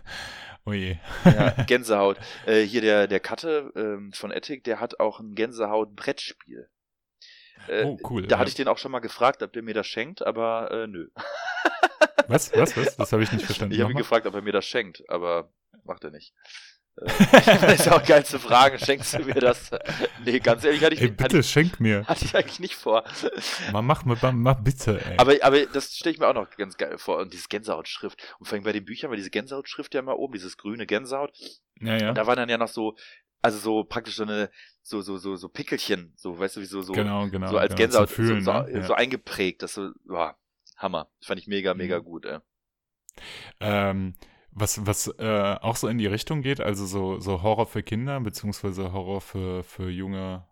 oh 0.65 0.73
je. 0.73 0.97
Ja, 1.25 1.51
Gänsehaut. 1.67 2.19
Äh, 2.47 2.63
hier 2.63 2.81
der, 2.81 3.07
der 3.07 3.21
Katte 3.21 3.73
ähm, 3.77 4.13
von 4.13 4.31
Ethic, 4.31 4.65
der 4.65 4.81
hat 4.81 5.01
auch 5.01 5.21
ein 5.21 5.35
Gänsehaut-Brettspiel. 5.35 6.69
Äh, 7.69 7.85
Oh, 7.85 7.99
cool, 8.11 8.23
Da 8.27 8.35
ja. 8.37 8.39
hatte 8.41 8.49
ich 8.49 8.55
den 8.57 8.69
auch 8.69 8.79
schon 8.79 8.93
mal 8.93 8.99
gefragt, 9.01 9.43
ob 9.43 9.53
der 9.53 9.63
mir 9.63 9.75
das 9.75 9.87
schenkt, 9.87 10.23
aber 10.27 10.71
äh, 10.71 10.87
nö. 10.87 11.09
Was, 12.27 12.53
was, 12.57 12.77
was? 12.77 12.97
Das 12.97 13.13
habe 13.13 13.23
ich 13.23 13.33
nicht 13.33 13.45
verstanden. 13.47 13.75
Ich 13.75 13.81
habe 13.81 13.93
ihn 13.93 13.97
gefragt, 13.99 14.27
ob 14.27 14.35
er 14.35 14.43
mir 14.43 14.53
das 14.53 14.67
schenkt, 14.67 15.09
aber 15.09 15.53
macht 15.85 16.05
er 16.05 16.11
nicht. 16.11 16.35
Das 16.97 17.73
ist 17.81 17.87
ja 17.87 17.97
auch 17.97 18.05
geil 18.05 18.25
zu 18.25 18.39
fragen, 18.39 18.79
schenkst 18.79 19.15
du 19.15 19.25
mir 19.25 19.35
das? 19.35 19.71
Nee, 20.25 20.39
ganz 20.39 20.63
ehrlich, 20.63 20.85
hatte 20.85 20.95
ich, 20.95 21.01
ey, 21.01 21.09
bitte, 21.09 21.25
hatte 21.25 21.43
schenk 21.43 21.81
mir. 21.81 22.05
hatte 22.07 22.25
ich 22.25 22.37
eigentlich 22.37 22.61
nicht 22.61 22.75
vor. 22.77 23.03
Mal 23.73 23.83
mach, 23.83 24.05
mal, 24.05 24.17
mach 24.33 24.61
bitte, 24.61 25.01
ey. 25.05 25.17
Aber, 25.19 25.35
aber 25.43 25.67
das 25.67 25.97
stelle 25.97 26.15
ich 26.15 26.21
mir 26.21 26.29
auch 26.29 26.35
noch 26.35 26.49
ganz 26.51 26.77
geil 26.77 26.97
vor. 26.99 27.19
Und 27.19 27.33
dieses 27.33 27.49
Gänsehautschrift. 27.49 28.23
Und 28.39 28.47
vor 28.47 28.55
allem 28.55 28.65
bei 28.65 28.73
den 28.73 28.85
Büchern 28.85 29.11
war 29.11 29.17
diese 29.17 29.31
Gänsehautschrift 29.31 29.95
ja 29.95 30.01
immer 30.01 30.19
oben, 30.19 30.35
dieses 30.35 30.57
grüne 30.57 30.87
Gänsehaut. 30.87 31.33
ja, 31.81 31.97
ja. 31.97 32.09
Und 32.11 32.19
da 32.19 32.27
waren 32.27 32.37
dann 32.37 32.49
ja 32.49 32.59
noch 32.59 32.69
so, 32.69 32.95
also 33.41 33.59
so 33.59 33.85
praktisch 33.85 34.15
so 34.15 34.23
eine, 34.23 34.51
so, 34.83 35.01
so, 35.01 35.17
so, 35.17 35.35
so 35.35 35.49
Pickelchen, 35.49 36.13
so, 36.17 36.39
weißt 36.39 36.57
du, 36.57 36.61
wie 36.61 36.67
so, 36.67 36.83
so, 36.83 36.93
genau, 36.93 37.29
genau. 37.29 37.49
so 37.49 37.59
als 37.59 37.71
genau, 37.71 37.79
Gänsehaut, 37.79 38.11
Fühlen, 38.11 38.43
so, 38.45 38.53
so, 38.53 38.63
ne? 38.63 38.73
ja. 38.75 38.83
so 38.83 38.95
eingeprägt. 38.95 39.63
Das 39.63 39.75
so, 39.75 39.91
boah, 40.05 40.37
Hammer. 40.77 41.09
Das 41.19 41.27
fand 41.27 41.41
ich 41.41 41.49
mega, 41.49 41.75
mega 41.75 41.99
Mhm. 41.99 42.05
gut, 42.05 42.27
ey. 42.27 42.39
Ähm, 43.61 44.15
was 44.53 44.87
was 44.87 45.09
äh, 45.19 45.57
auch 45.61 45.77
so 45.77 45.89
in 45.89 45.99
die 45.99 46.07
Richtung 46.07 46.43
geht, 46.43 46.61
also 46.61 46.87
so, 46.87 47.19
so 47.19 47.43
Horror 47.43 47.67
für 47.67 47.83
Kinder, 47.83 48.21
beziehungsweise 48.21 48.93
Horror 48.93 49.21
für, 49.21 49.65
für 49.65 49.91
junge 49.91 50.47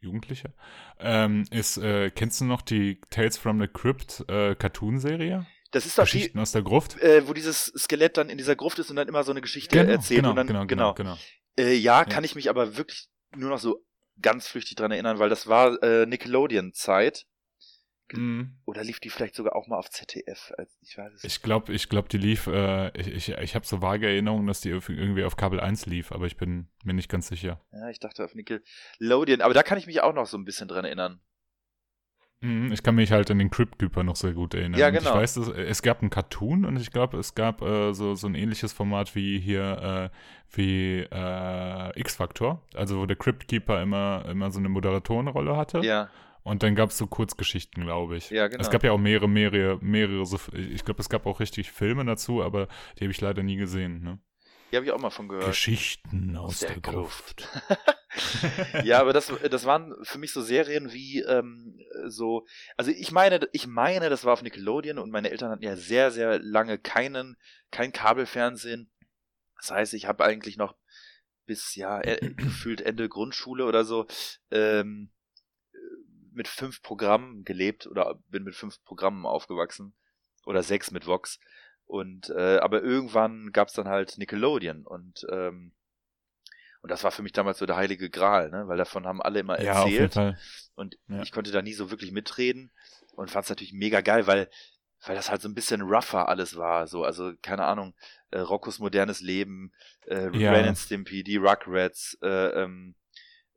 Jugendliche, 0.00 0.52
ähm, 1.00 1.44
ist, 1.50 1.78
äh, 1.78 2.10
kennst 2.10 2.40
du 2.40 2.44
noch 2.44 2.62
die 2.62 3.00
Tales 3.10 3.38
from 3.38 3.60
the 3.60 3.66
Crypt 3.66 4.24
äh, 4.28 4.54
Cartoon-Serie? 4.54 5.46
Das 5.70 5.86
ist 5.86 5.98
doch 5.98 6.04
die, 6.04 6.18
Geschichten 6.18 6.38
aus 6.38 6.52
der 6.52 6.62
Gruft? 6.62 7.00
äh, 7.00 7.26
wo 7.26 7.32
dieses 7.32 7.72
Skelett 7.76 8.16
dann 8.16 8.28
in 8.28 8.38
dieser 8.38 8.54
Gruft 8.54 8.78
ist 8.78 8.90
und 8.90 8.96
dann 8.96 9.08
immer 9.08 9.24
so 9.24 9.32
eine 9.32 9.40
Geschichte 9.40 9.78
erzählt. 9.78 10.20
genau, 10.20 10.30
und 10.30 10.36
dann, 10.36 10.46
genau, 10.46 10.66
genau, 10.66 10.94
genau. 10.94 11.16
Äh, 11.58 11.74
ja, 11.74 12.04
kann 12.04 12.22
ich 12.22 12.34
mich 12.34 12.50
aber 12.50 12.76
wirklich 12.76 13.08
nur 13.34 13.50
noch 13.50 13.58
so 13.58 13.84
ganz 14.20 14.46
flüchtig 14.46 14.76
dran 14.76 14.92
erinnern, 14.92 15.18
weil 15.18 15.28
das 15.28 15.46
war 15.46 15.82
äh, 15.82 16.06
Nickelodeon-Zeit. 16.06 17.26
Mhm. 18.12 18.56
Oder 18.64 18.84
lief 18.84 19.00
die 19.00 19.08
vielleicht 19.10 19.34
sogar 19.34 19.56
auch 19.56 19.66
mal 19.66 19.78
auf 19.78 19.90
ZDF? 19.90 20.52
Ich 20.82 20.98
weiß 20.98 21.12
es 21.14 21.22
nicht. 21.22 21.32
Ich 21.32 21.42
glaube, 21.42 21.72
ich 21.72 21.88
glaub, 21.88 22.08
die 22.08 22.18
lief, 22.18 22.46
äh, 22.46 22.88
ich, 22.98 23.08
ich, 23.08 23.28
ich 23.30 23.54
habe 23.54 23.66
so 23.66 23.80
vage 23.80 24.06
Erinnerungen, 24.06 24.46
dass 24.46 24.60
die 24.60 24.68
irgendwie 24.68 25.24
auf 25.24 25.36
Kabel 25.36 25.60
1 25.60 25.86
lief, 25.86 26.12
aber 26.12 26.26
ich 26.26 26.36
bin 26.36 26.68
mir 26.84 26.94
nicht 26.94 27.08
ganz 27.08 27.28
sicher. 27.28 27.60
Ja, 27.72 27.88
ich 27.88 28.00
dachte 28.00 28.24
auf 28.24 28.34
Nickelodeon. 28.34 29.40
Aber 29.40 29.54
da 29.54 29.62
kann 29.62 29.78
ich 29.78 29.86
mich 29.86 30.02
auch 30.02 30.14
noch 30.14 30.26
so 30.26 30.36
ein 30.36 30.44
bisschen 30.44 30.68
dran 30.68 30.84
erinnern. 30.84 31.20
Mhm, 32.40 32.72
Ich 32.72 32.82
kann 32.82 32.94
mich 32.94 33.10
halt 33.10 33.30
an 33.30 33.38
den 33.38 33.50
Crypt 33.50 33.80
noch 33.96 34.16
sehr 34.16 34.32
gut 34.32 34.54
erinnern. 34.54 34.78
Ja, 34.78 34.88
Und 34.88 34.94
genau. 34.94 35.10
ich 35.10 35.16
weiß, 35.16 35.34
dass, 35.34 35.48
es 35.48 35.82
gab 35.82 36.02
einen 36.02 36.10
Cartoon 36.10 36.64
und 36.66 36.76
ich 36.78 36.90
glaube, 36.90 37.18
es 37.18 37.34
gab 37.34 37.62
äh, 37.62 37.94
so, 37.94 38.14
so 38.14 38.26
ein 38.26 38.34
ähnliches 38.34 38.72
Format 38.74 39.14
wie 39.14 39.38
hier, 39.40 40.10
äh, 40.12 40.56
wie 40.56 40.98
äh, 41.10 42.00
X-Factor, 42.00 42.62
also 42.74 42.98
wo 42.98 43.06
der 43.06 43.16
Crypt 43.16 43.50
immer, 43.50 44.26
immer 44.28 44.50
so 44.50 44.58
eine 44.58 44.68
Moderatorenrolle 44.68 45.56
hatte. 45.56 45.80
Ja, 45.80 46.10
Und 46.44 46.62
dann 46.62 46.74
gab 46.74 46.90
es 46.90 46.98
so 46.98 47.06
Kurzgeschichten, 47.06 47.84
glaube 47.84 48.18
ich. 48.18 48.28
ja, 48.28 48.48
genau. 48.48 48.60
Es 48.60 48.70
gab 48.70 48.84
ja 48.84 48.92
auch 48.92 48.98
mehrere, 48.98 49.28
mehrere, 49.28 49.78
mehrere, 49.80 50.22
ich 50.52 50.84
glaube, 50.84 51.00
es 51.00 51.08
gab 51.08 51.24
auch 51.24 51.40
richtig 51.40 51.72
Filme 51.72 52.04
dazu, 52.04 52.42
aber 52.42 52.68
die 52.98 53.04
habe 53.04 53.12
ich 53.12 53.20
leider 53.22 53.42
nie 53.42 53.56
gesehen. 53.56 54.02
Ne? 54.02 54.18
Die 54.70 54.76
habe 54.76 54.84
ich 54.84 54.92
auch 54.92 55.00
mal 55.00 55.08
von 55.08 55.28
gehört. 55.28 55.46
Geschichten 55.46 56.36
aus 56.36 56.60
der, 56.60 56.80
Gruft. 56.80 57.48
ja, 58.84 59.00
aber 59.00 59.14
das, 59.14 59.32
das 59.50 59.64
waren 59.64 59.94
für 60.02 60.18
mich 60.18 60.32
so 60.32 60.42
Serien 60.42 60.92
wie 60.92 61.20
ähm, 61.20 61.78
so, 62.06 62.44
also 62.76 62.90
ich 62.90 63.10
meine, 63.10 63.40
ich 63.52 63.66
meine, 63.66 64.10
das 64.10 64.26
war 64.26 64.34
auf 64.34 64.42
Nickelodeon 64.42 64.98
und 64.98 65.10
meine 65.10 65.30
Eltern 65.30 65.50
hatten 65.50 65.62
ja 65.62 65.76
sehr, 65.76 66.10
sehr 66.10 66.40
lange 66.40 66.76
keinen, 66.76 67.36
kein 67.70 67.92
Kabelfernsehen. 67.92 68.90
Das 69.56 69.70
heißt, 69.70 69.94
ich 69.94 70.06
habe 70.06 70.24
eigentlich 70.24 70.58
noch 70.58 70.76
bis 71.46 71.74
ja 71.74 72.02
äh, 72.02 72.18
gefühlt 72.36 72.82
Ende 72.82 73.08
Grundschule 73.08 73.64
oder 73.64 73.84
so 73.84 74.06
ähm, 74.50 75.08
äh, 75.10 75.13
mit 76.34 76.48
fünf 76.48 76.82
Programmen 76.82 77.44
gelebt 77.44 77.86
oder 77.86 78.16
bin 78.28 78.44
mit 78.44 78.54
fünf 78.54 78.82
Programmen 78.84 79.26
aufgewachsen 79.26 79.94
oder 80.46 80.62
sechs 80.62 80.90
mit 80.90 81.06
Vox 81.06 81.38
und 81.86 82.30
äh, 82.30 82.58
aber 82.58 82.82
irgendwann 82.82 83.52
gab's 83.52 83.74
dann 83.74 83.88
halt 83.88 84.18
Nickelodeon 84.18 84.86
und 84.86 85.26
ähm, 85.30 85.72
und 86.82 86.90
das 86.90 87.02
war 87.04 87.10
für 87.10 87.22
mich 87.22 87.32
damals 87.32 87.58
so 87.58 87.66
der 87.66 87.76
heilige 87.76 88.10
Gral, 88.10 88.50
ne? 88.50 88.68
weil 88.68 88.76
davon 88.76 89.06
haben 89.06 89.22
alle 89.22 89.40
immer 89.40 89.58
Ja, 89.58 89.82
auf 89.82 89.98
jeden 89.98 90.10
erzählt 90.10 90.12
Fall. 90.12 90.38
und 90.74 90.96
Ja. 91.08 91.22
ich 91.22 91.32
konnte 91.32 91.50
da 91.52 91.62
nie 91.62 91.72
so 91.72 91.90
wirklich 91.90 92.12
mitreden 92.12 92.70
und 93.16 93.30
fand 93.30 93.44
es 93.44 93.50
natürlich 93.50 93.72
mega 93.72 94.00
geil, 94.00 94.26
weil 94.26 94.50
weil 95.06 95.16
das 95.16 95.30
halt 95.30 95.42
so 95.42 95.48
ein 95.48 95.54
bisschen 95.54 95.82
rougher 95.82 96.28
alles 96.28 96.56
war, 96.56 96.86
so 96.86 97.04
also 97.04 97.32
keine 97.42 97.64
Ahnung, 97.66 97.94
äh, 98.30 98.38
Roccos 98.38 98.78
modernes 98.78 99.20
Leben, 99.20 99.72
äh, 100.06 100.30
Ja. 100.32 100.50
Ren 100.50 100.64
and 100.66 100.78
Stimpy, 100.78 101.22
die 101.22 101.36
Rugrats, 101.36 102.16
äh, 102.22 102.62
ähm, 102.62 102.94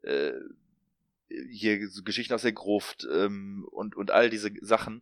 äh, 0.03 0.33
hier 1.49 1.89
so 1.89 2.03
Geschichten 2.03 2.33
aus 2.33 2.43
der 2.43 2.53
Gruft 2.53 3.07
ähm, 3.11 3.67
und 3.71 3.95
und 3.95 4.11
all 4.11 4.29
diese 4.29 4.51
Sachen, 4.61 5.01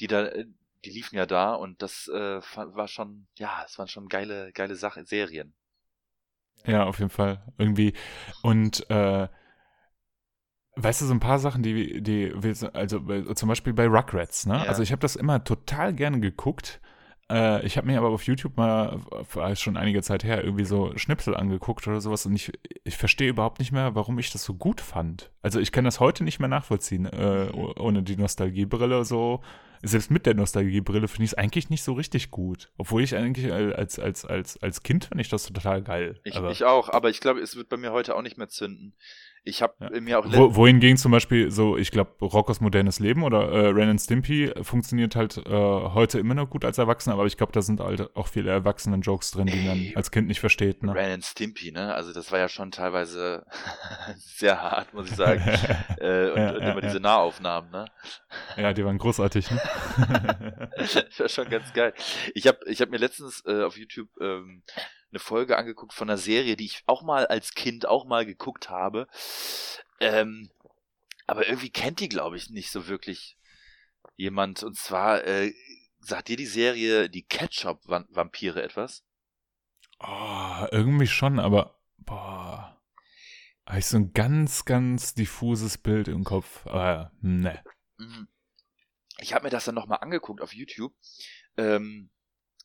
die 0.00 0.06
da 0.06 0.26
äh, 0.26 0.46
die 0.84 0.90
liefen 0.90 1.16
ja 1.16 1.26
da 1.26 1.54
und 1.54 1.82
das 1.82 2.08
äh, 2.08 2.40
war 2.40 2.88
schon 2.88 3.26
ja, 3.38 3.62
es 3.66 3.78
waren 3.78 3.88
schon 3.88 4.08
geile 4.08 4.52
geile 4.52 4.76
Sachen 4.76 5.06
Serien. 5.06 5.54
Ja, 6.64 6.84
auf 6.84 6.98
jeden 6.98 7.10
Fall. 7.10 7.42
Irgendwie. 7.58 7.92
Und 8.42 8.88
äh, 8.90 9.28
weißt 10.76 11.00
du, 11.00 11.06
so 11.06 11.14
ein 11.14 11.20
paar 11.20 11.38
Sachen, 11.38 11.62
die, 11.62 12.02
die, 12.02 12.32
also 12.72 13.00
zum 13.34 13.48
Beispiel 13.48 13.72
bei 13.72 13.86
Rugrats, 13.86 14.46
ne? 14.46 14.56
Ja. 14.56 14.64
Also 14.64 14.82
ich 14.82 14.92
habe 14.92 15.00
das 15.00 15.16
immer 15.16 15.42
total 15.42 15.94
gerne 15.94 16.20
geguckt. 16.20 16.80
Äh, 17.30 17.66
ich 17.66 17.76
habe 17.76 17.86
mir 17.86 17.98
aber 17.98 18.08
auf 18.10 18.22
YouTube 18.22 18.56
mal, 18.56 19.00
ist 19.50 19.60
schon 19.60 19.76
einige 19.76 20.02
Zeit 20.02 20.22
her, 20.22 20.44
irgendwie 20.44 20.64
so 20.64 20.92
Schnipsel 20.96 21.36
angeguckt 21.36 21.86
oder 21.88 22.00
sowas 22.00 22.24
und 22.26 22.34
ich, 22.36 22.52
ich 22.84 22.96
verstehe 22.96 23.30
überhaupt 23.30 23.58
nicht 23.58 23.72
mehr, 23.72 23.94
warum 23.94 24.18
ich 24.18 24.30
das 24.30 24.44
so 24.44 24.54
gut 24.54 24.80
fand. 24.80 25.30
Also 25.42 25.58
ich 25.58 25.72
kann 25.72 25.84
das 25.84 25.98
heute 26.00 26.22
nicht 26.24 26.38
mehr 26.38 26.48
nachvollziehen, 26.48 27.06
äh, 27.06 27.50
oh- 27.52 27.74
ohne 27.78 28.02
die 28.02 28.16
Nostalgiebrille 28.16 29.04
so. 29.04 29.42
Selbst 29.82 30.10
mit 30.10 30.24
der 30.24 30.34
Nostalgiebrille 30.34 31.06
finde 31.06 31.24
ich 31.24 31.30
es 31.32 31.38
eigentlich 31.38 31.68
nicht 31.68 31.82
so 31.82 31.92
richtig 31.92 32.30
gut. 32.30 32.72
Obwohl 32.78 33.02
ich 33.02 33.14
eigentlich 33.14 33.52
als, 33.52 33.98
als, 33.98 34.24
als, 34.24 34.56
als 34.62 34.82
Kind 34.82 35.04
fand 35.04 35.20
ich 35.20 35.28
das 35.28 35.46
total 35.46 35.82
geil. 35.82 36.18
Ich, 36.24 36.34
ich 36.36 36.64
auch, 36.64 36.88
aber 36.88 37.10
ich 37.10 37.20
glaube, 37.20 37.40
es 37.40 37.56
wird 37.56 37.68
bei 37.68 37.76
mir 37.76 37.92
heute 37.92 38.16
auch 38.16 38.22
nicht 38.22 38.38
mehr 38.38 38.48
zünden. 38.48 38.94
Ich 39.48 39.62
habe 39.62 39.74
Ja. 39.78 40.00
mir 40.00 40.18
auch 40.18 40.24
Wo, 40.26 40.56
wohingegen 40.56 40.96
zum 40.96 41.12
Beispiel 41.12 41.52
so, 41.52 41.76
ich 41.76 41.92
glaube, 41.92 42.10
Rockers 42.20 42.60
modernes 42.60 42.98
Leben 42.98 43.22
oder 43.22 43.48
äh, 43.52 43.68
Ren 43.68 43.90
and 43.90 44.00
Stimpy 44.00 44.52
funktioniert 44.62 45.14
halt 45.14 45.36
äh, 45.36 45.50
heute 45.50 46.18
immer 46.18 46.34
noch 46.34 46.50
gut 46.50 46.64
als 46.64 46.78
Erwachsener, 46.78 47.14
aber 47.14 47.26
ich 47.26 47.36
glaube, 47.36 47.52
da 47.52 47.62
sind 47.62 47.78
halt 47.78 48.14
auch 48.16 48.26
viele 48.26 48.50
Erwachsenen-Jokes 48.50 49.30
drin, 49.30 49.46
die 49.46 49.64
man 49.68 49.92
als 49.94 50.10
Kind 50.10 50.26
nicht 50.26 50.40
versteht. 50.40 50.82
Ne? 50.82 50.92
Ren 50.92 51.12
and 51.12 51.24
Stimpy, 51.24 51.70
ne? 51.70 51.94
Also 51.94 52.12
das 52.12 52.32
war 52.32 52.40
ja 52.40 52.48
schon 52.48 52.72
teilweise 52.72 53.46
sehr 54.18 54.60
hart, 54.60 54.92
muss 54.92 55.08
ich 55.10 55.16
sagen. 55.16 55.40
äh, 56.00 56.30
und, 56.30 56.36
Ja, 56.36 56.50
und 56.50 56.62
ja, 56.62 56.70
immer 56.72 56.82
ja. 56.82 56.88
diese 56.88 56.98
Nahaufnahmen, 56.98 57.70
ne? 57.70 57.84
ja, 58.56 58.72
die 58.72 58.84
waren 58.84 58.98
großartig. 58.98 59.48
Ne? 59.52 59.60
das 60.76 61.20
war 61.20 61.28
schon 61.28 61.48
ganz 61.48 61.72
geil. 61.72 61.94
Ich 62.34 62.48
habe 62.48 62.58
ich 62.66 62.80
hab 62.80 62.90
mir 62.90 62.98
letztens 62.98 63.44
äh, 63.46 63.62
auf 63.62 63.78
YouTube 63.78 64.08
ähm, 64.20 64.64
eine 65.16 65.20
Folge 65.20 65.56
angeguckt 65.56 65.94
von 65.94 66.08
einer 66.08 66.18
Serie, 66.18 66.56
die 66.56 66.66
ich 66.66 66.82
auch 66.86 67.02
mal 67.02 67.26
als 67.26 67.54
Kind 67.54 67.86
auch 67.86 68.04
mal 68.04 68.26
geguckt 68.26 68.68
habe. 68.68 69.08
Ähm, 69.98 70.50
aber 71.26 71.48
irgendwie 71.48 71.70
kennt 71.70 72.00
die, 72.00 72.08
glaube 72.08 72.36
ich, 72.36 72.50
nicht 72.50 72.70
so 72.70 72.86
wirklich 72.86 73.36
jemand. 74.16 74.62
Und 74.62 74.76
zwar, 74.76 75.24
äh, 75.24 75.54
sagt 76.00 76.28
dir 76.28 76.36
die 76.36 76.46
Serie 76.46 77.08
Die 77.08 77.24
Ketchup-Vampire 77.24 78.62
etwas? 78.62 79.02
oh, 80.00 80.66
irgendwie 80.70 81.06
schon, 81.06 81.40
aber 81.40 81.80
boah. 81.98 82.78
Habe 83.66 83.78
ich 83.78 83.86
so 83.86 83.96
ein 83.96 84.12
ganz, 84.12 84.64
ganz 84.64 85.14
diffuses 85.14 85.78
Bild 85.78 86.08
im 86.08 86.22
Kopf. 86.22 86.66
Aber 86.66 87.10
ne. 87.20 87.64
Mhm. 87.96 88.28
Ich 89.18 89.32
habe 89.32 89.44
mir 89.44 89.50
das 89.50 89.64
dann 89.64 89.74
nochmal 89.74 89.98
angeguckt 90.02 90.42
auf 90.42 90.52
YouTube. 90.52 90.92
Ähm, 91.56 92.10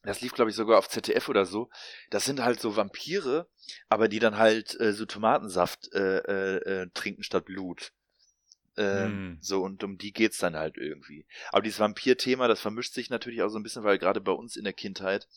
das 0.04 0.22
lief, 0.22 0.34
glaube 0.34 0.50
ich, 0.50 0.56
sogar 0.56 0.80
auf 0.80 0.90
ZDF 0.90 1.30
oder 1.30 1.46
so. 1.46 1.70
Das 2.10 2.26
sind 2.26 2.44
halt 2.44 2.60
so 2.60 2.76
Vampire, 2.76 3.48
aber 3.90 4.08
die 4.08 4.20
dann 4.20 4.38
halt 4.38 4.80
äh, 4.80 4.94
so 4.94 5.06
Tomatensaft 5.06 5.94
äh, 5.94 6.18
äh, 6.20 6.58
äh, 6.58 6.90
trinken 6.94 7.24
statt 7.24 7.46
Blut. 7.46 7.94
Ähm, 8.78 9.06
Hm. 9.06 9.38
So, 9.42 9.62
und 9.62 9.84
um 9.84 9.98
die 9.98 10.14
geht's 10.14 10.38
dann 10.38 10.56
halt 10.56 10.78
irgendwie. 10.78 11.26
Aber 11.52 11.62
dieses 11.62 11.80
Vampir-Thema, 11.80 12.48
das 12.48 12.62
vermischt 12.62 12.94
sich 12.94 13.10
natürlich 13.10 13.42
auch 13.42 13.50
so 13.50 13.60
ein 13.60 13.64
bisschen, 13.64 13.84
weil 13.84 14.00
gerade 14.00 14.22
bei 14.22 14.32
uns 14.32 14.56
in 14.56 14.64
der 14.64 14.74
Kindheit 14.74 15.28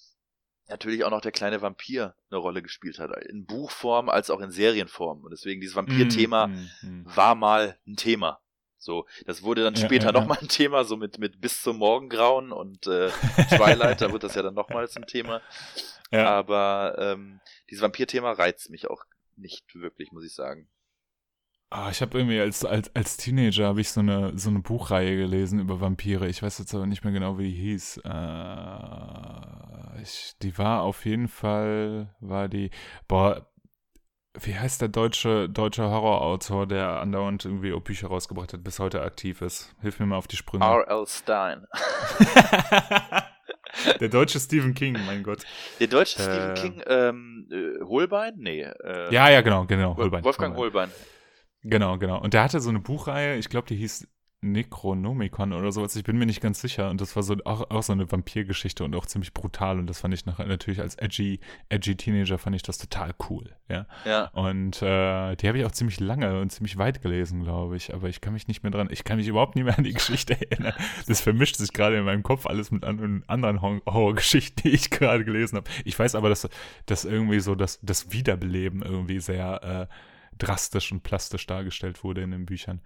natürlich 0.69 1.05
auch 1.05 1.11
noch 1.11 1.21
der 1.21 1.33
kleine 1.33 1.61
Vampir 1.61 2.15
eine 2.31 2.39
Rolle 2.39 2.63
gespielt 2.63 2.99
hat. 2.99 3.11
In 3.27 3.45
Buchform 3.45 4.09
als 4.09 4.31
auch 4.31 4.41
in 4.41 4.51
Serienform. 4.51 5.23
Und 5.23 5.31
deswegen 5.31 5.61
dieses 5.61 5.77
Vampir-Thema 5.77 6.47
Mm, 6.47 6.53
mm, 6.83 6.87
mm. 6.87 7.17
war 7.17 7.35
mal 7.35 7.79
ein 7.87 7.97
Thema. 7.97 8.41
So, 8.85 9.07
das 9.27 9.43
wurde 9.43 9.63
dann 9.65 9.75
Ja, 9.75 9.81
später 9.85 10.07
ja, 10.07 10.13
noch 10.13 10.23
ja. 10.23 10.29
nochmal 10.29 10.39
ein 10.43 10.49
Thema, 10.49 10.85
so 10.85 10.97
mit, 10.97 11.19
mit 11.19 11.41
bis 11.41 11.63
zum 11.63 11.79
Morgengrauen 11.79 12.53
und 12.53 12.87
äh, 12.87 13.11
Twilight, 13.49 14.01
da 14.01 14.13
wird 14.13 14.25
das 14.25 14.35
ja 14.35 14.43
dann 14.43 14.55
nochmal 14.55 14.89
zum 14.89 15.07
Thema. 15.07 15.43
Ja. 16.11 16.35
Aber 16.39 16.97
ähm, 16.99 17.41
dieses 17.71 17.83
Vampir-Thema 17.83 18.33
reizt 18.33 18.71
mich 18.71 18.89
auch 18.91 19.05
nicht 19.37 19.75
wirklich, 19.75 20.13
muss 20.13 20.25
ich 20.25 20.35
sagen. 20.35 20.69
Ah, 21.71 21.91
ich 21.91 22.01
habe 22.03 22.19
irgendwie 22.19 22.39
als, 22.39 22.65
als, 22.65 22.95
als 22.95 23.17
Teenager 23.17 23.67
habe 23.67 23.81
ich 23.81 23.91
so 23.91 23.99
eine, 24.01 24.39
so 24.39 24.49
eine 24.49 24.61
Buchreihe 24.61 25.17
gelesen 25.17 25.59
über 25.59 25.81
Vampire. 25.81 26.29
Ich 26.29 26.41
weiß 26.43 26.59
jetzt 26.61 26.73
aber 26.75 26.87
nicht 26.87 27.03
mehr 27.03 27.13
genau, 27.13 27.37
wie 27.39 27.51
die 27.51 27.57
hieß. 27.57 28.01
Äh, 28.05 30.03
ich, 30.03 30.35
die 30.43 30.57
war 30.57 30.83
auf 30.83 31.05
jeden 31.05 31.27
Fall, 31.29 32.15
war 32.21 32.49
die, 32.49 32.71
boah, 33.09 33.51
wie 34.41 34.55
heißt 34.55 34.81
der 34.81 34.89
deutsche, 34.89 35.49
deutsche 35.49 35.85
Horrorautor, 35.85 36.67
der 36.67 37.01
andauernd 37.01 37.45
irgendwie 37.45 37.73
auch 37.73 37.81
Bücher 37.81 38.09
rausgebracht 38.09 38.53
hat, 38.53 38.65
bis 38.65 38.79
heute 38.79 39.03
aktiv 39.03 39.43
ist? 39.43 39.75
Hilf 39.81 40.01
mir 40.01 40.07
mal 40.07 40.17
auf 40.17 40.27
die 40.27 40.37
Sprünge. 40.37 40.65
R.L. 40.65 41.07
Stein. 41.07 41.67
Der 44.01 44.09
deutsche 44.09 44.39
Stephen 44.39 44.73
King, 44.73 44.97
mein 45.05 45.25
Gott. 45.25 45.43
Der 45.81 45.89
deutsche 45.89 46.21
äh, 46.21 46.23
Stephen 46.23 46.55
King, 46.55 46.83
ähm, 46.87 47.49
äh, 47.51 47.85
Holbein? 47.85 48.35
Nee. 48.37 48.63
Äh, 48.63 49.13
ja, 49.13 49.29
ja, 49.29 49.41
genau, 49.41 49.65
genau. 49.65 49.97
Holbein. 49.97 50.23
Wolfgang 50.23 50.57
Holbein. 50.57 50.91
Holbein. 50.91 51.05
Genau, 51.65 51.99
genau. 51.99 52.21
Und 52.21 52.35
der 52.35 52.45
hatte 52.45 52.61
so 52.61 52.69
eine 52.69 52.79
Buchreihe, 52.79 53.37
ich 53.37 53.49
glaube, 53.49 53.67
die 53.67 53.77
hieß 53.77 54.07
Necronomicon 54.53 55.53
oder 55.53 55.73
sowas, 55.73 55.97
ich 55.97 56.05
bin 56.05 56.19
mir 56.19 56.27
nicht 56.27 56.41
ganz 56.41 56.61
sicher. 56.61 56.91
Und 56.91 57.01
das 57.01 57.17
war 57.17 57.23
so 57.23 57.37
auch, 57.45 57.71
auch 57.71 57.83
so 57.83 57.93
eine 57.93 58.11
Vampirgeschichte 58.11 58.85
und 58.85 58.95
auch 58.95 59.07
ziemlich 59.07 59.33
brutal. 59.33 59.79
Und 59.79 59.87
das 59.89 60.01
fand 60.01 60.15
ich 60.15 60.27
nachher 60.27 60.47
natürlich 60.47 60.81
als 60.81 60.95
edgy, 60.97 61.41
edgy 61.69 61.97
Teenager 61.97 62.39
fand 62.39 62.57
ich 62.57 62.63
das 62.63 62.79
total 62.79 63.15
cool. 63.29 63.55
Ja. 63.69 63.87
ja. 64.05 64.27
Und 64.29 64.83
äh, 64.83 65.37
die 65.37 65.49
habe 65.49 65.59
ich 65.59 65.65
auch 65.65 65.73
ziemlich 65.73 66.01
lange 66.01 66.41
und 66.41 66.51
ziemlich 66.51 66.77
weit 66.77 67.03
gelesen, 67.03 67.43
glaube 67.43 67.77
ich. 67.77 67.95
Aber 67.95 68.09
ich 68.09 68.21
kann 68.21 68.33
mich 68.33 68.49
nicht 68.49 68.63
mehr 68.63 68.73
dran, 68.73 68.89
ich 68.91 69.05
kann 69.05 69.17
mich 69.17 69.29
überhaupt 69.29 69.57
nicht 69.57 69.65
mehr 69.65 69.77
an 69.77 69.85
die 69.85 69.93
Geschichte 69.95 70.35
erinnern. 70.35 70.75
Das 71.07 71.21
vermischt 71.21 71.57
sich 71.57 71.73
gerade 71.73 71.97
in 71.99 72.05
meinem 72.05 72.23
Kopf 72.23 72.47
alles 72.47 72.71
mit 72.71 72.85
anderen, 72.85 73.29
anderen 73.29 73.63
Horrorgeschichten, 73.63 74.63
die 74.65 74.75
ich 74.75 74.91
gerade 74.91 75.25
gelesen 75.25 75.57
habe. 75.57 75.71
Ich 75.85 75.99
weiß 75.99 76.15
aber, 76.15 76.29
dass, 76.29 76.49
dass 76.87 77.05
irgendwie 77.05 77.41
so 77.41 77.55
das, 77.55 77.79
das 77.83 78.13
Wiederbeleben 78.13 78.83
irgendwie 78.83 79.21
sehr 79.21 79.89
äh, 79.91 79.95
drastisch 80.39 80.93
und 80.93 81.03
plastisch 81.03 81.47
dargestellt 81.47 82.05
wurde 82.05 82.23
in 82.23 82.31
den 82.31 82.47
Büchern. 82.47 82.81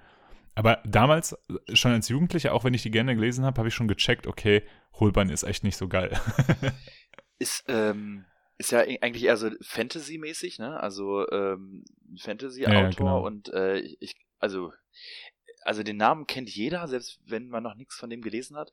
Aber 0.59 0.83
damals, 0.85 1.39
schon 1.73 1.93
als 1.93 2.09
Jugendlicher, 2.09 2.53
auch 2.53 2.65
wenn 2.65 2.75
ich 2.75 2.83
die 2.83 2.91
gerne 2.91 3.15
gelesen 3.15 3.45
habe, 3.45 3.59
habe 3.59 3.69
ich 3.69 3.75
schon 3.75 3.87
gecheckt, 3.87 4.27
okay, 4.27 4.65
Holbein 4.95 5.31
ist 5.31 5.45
echt 5.45 5.63
nicht 5.63 5.77
so 5.77 5.87
geil. 5.87 6.21
ist, 7.39 7.63
ähm, 7.69 8.25
ist 8.57 8.73
ja 8.73 8.81
eigentlich 8.81 9.23
eher 9.23 9.37
so 9.37 9.51
Fantasy-mäßig, 9.61 10.59
ne? 10.59 10.81
Also 10.81 11.31
ähm, 11.31 11.85
Fantasy-Autor 12.19 12.75
ja, 12.75 12.83
ja, 12.83 12.91
genau. 12.91 13.25
und 13.25 13.51
äh, 13.51 13.79
ich, 14.01 14.17
also, 14.41 14.73
also 15.63 15.85
den 15.85 15.97
Namen 15.97 16.27
kennt 16.27 16.51
jeder, 16.51 16.89
selbst 16.89 17.21
wenn 17.25 17.47
man 17.47 17.63
noch 17.63 17.77
nichts 17.77 17.95
von 17.95 18.11
dem 18.11 18.21
gelesen 18.21 18.57
hat. 18.57 18.73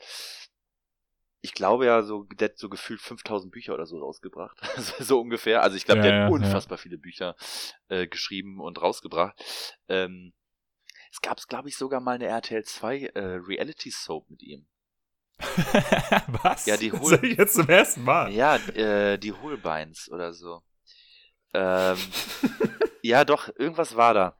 Ich 1.42 1.54
glaube 1.54 1.86
ja, 1.86 2.02
so, 2.02 2.24
der 2.24 2.50
hat 2.50 2.58
so 2.58 2.68
gefühlt 2.68 3.00
5000 3.00 3.54
Bücher 3.54 3.76
oder 3.76 3.86
so 3.86 4.00
rausgebracht. 4.00 4.58
so 5.00 5.22
ungefähr. 5.22 5.62
Also 5.62 5.78
ich 5.78 5.86
glaube, 5.86 6.00
ja, 6.00 6.08
der 6.08 6.24
hat 6.24 6.32
unfassbar 6.32 6.80
viele 6.80 6.98
Bücher 6.98 7.36
äh, 7.90 8.08
geschrieben 8.08 8.60
und 8.60 8.82
rausgebracht. 8.82 9.40
Ähm, 9.88 10.34
es 11.16 11.22
gab, 11.22 11.38
glaube 11.48 11.70
ich, 11.70 11.78
sogar 11.78 12.02
mal 12.02 12.16
eine 12.16 12.28
RTL 12.28 12.66
2 12.66 12.98
äh, 12.98 13.20
Reality 13.48 13.90
Soap 13.90 14.30
mit 14.30 14.44
ihm. 14.44 14.68
Was? 16.44 16.66
Ja, 16.66 16.76
die 16.76 16.92
Hol 16.92 17.24
ich 17.24 17.38
jetzt 17.38 17.56
zum 17.56 17.70
ersten 17.70 18.04
Mal. 18.04 18.32
Ja, 18.34 18.58
äh, 18.58 19.18
die 19.18 19.32
Holbeins 19.32 20.10
oder 20.12 20.34
so. 20.34 20.62
Ähm, 21.54 21.98
ja, 23.02 23.24
doch, 23.24 23.48
irgendwas 23.56 23.96
war 23.96 24.14
da. 24.14 24.38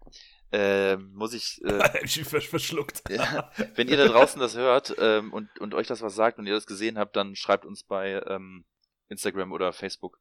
Ähm, 0.52 1.14
muss 1.14 1.34
ich. 1.34 1.62
Äh, 1.64 1.82
ich 2.04 2.26
verschluckt. 2.26 3.04
ja, 3.10 3.50
wenn 3.76 3.88
ihr 3.88 3.98
da 3.98 4.08
draußen 4.08 4.42
das 4.42 4.58
hört 4.58 4.96
ähm, 5.00 5.32
und, 5.32 5.58
und 5.60 5.74
euch 5.74 5.88
das 5.88 6.02
was 6.02 6.14
sagt 6.14 6.40
und 6.40 6.46
ihr 6.46 6.54
das 6.54 6.68
gesehen 6.68 6.98
habt, 6.98 7.16
dann 7.16 7.38
schreibt 7.38 7.66
uns 7.66 7.84
bei 7.84 8.22
ähm, 8.28 8.66
Instagram 9.08 9.54
oder 9.54 9.72
Facebook. 9.72 10.20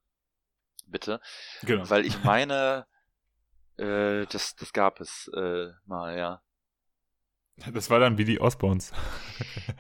Bitte. 0.87 1.21
Genau. 1.63 1.89
Weil 1.91 2.07
ich 2.07 2.23
meine, 2.23 2.87
äh, 3.77 4.27
das, 4.27 4.55
das 4.57 4.73
gab 4.73 5.01
es 5.01 5.31
äh, 5.35 5.71
mal, 5.87 6.17
ja. 6.17 6.43
Das 7.73 7.91
war 7.91 8.01
dann 8.01 8.19
wie 8.19 8.25
die 8.25 8.41
Osborns. 8.41 8.93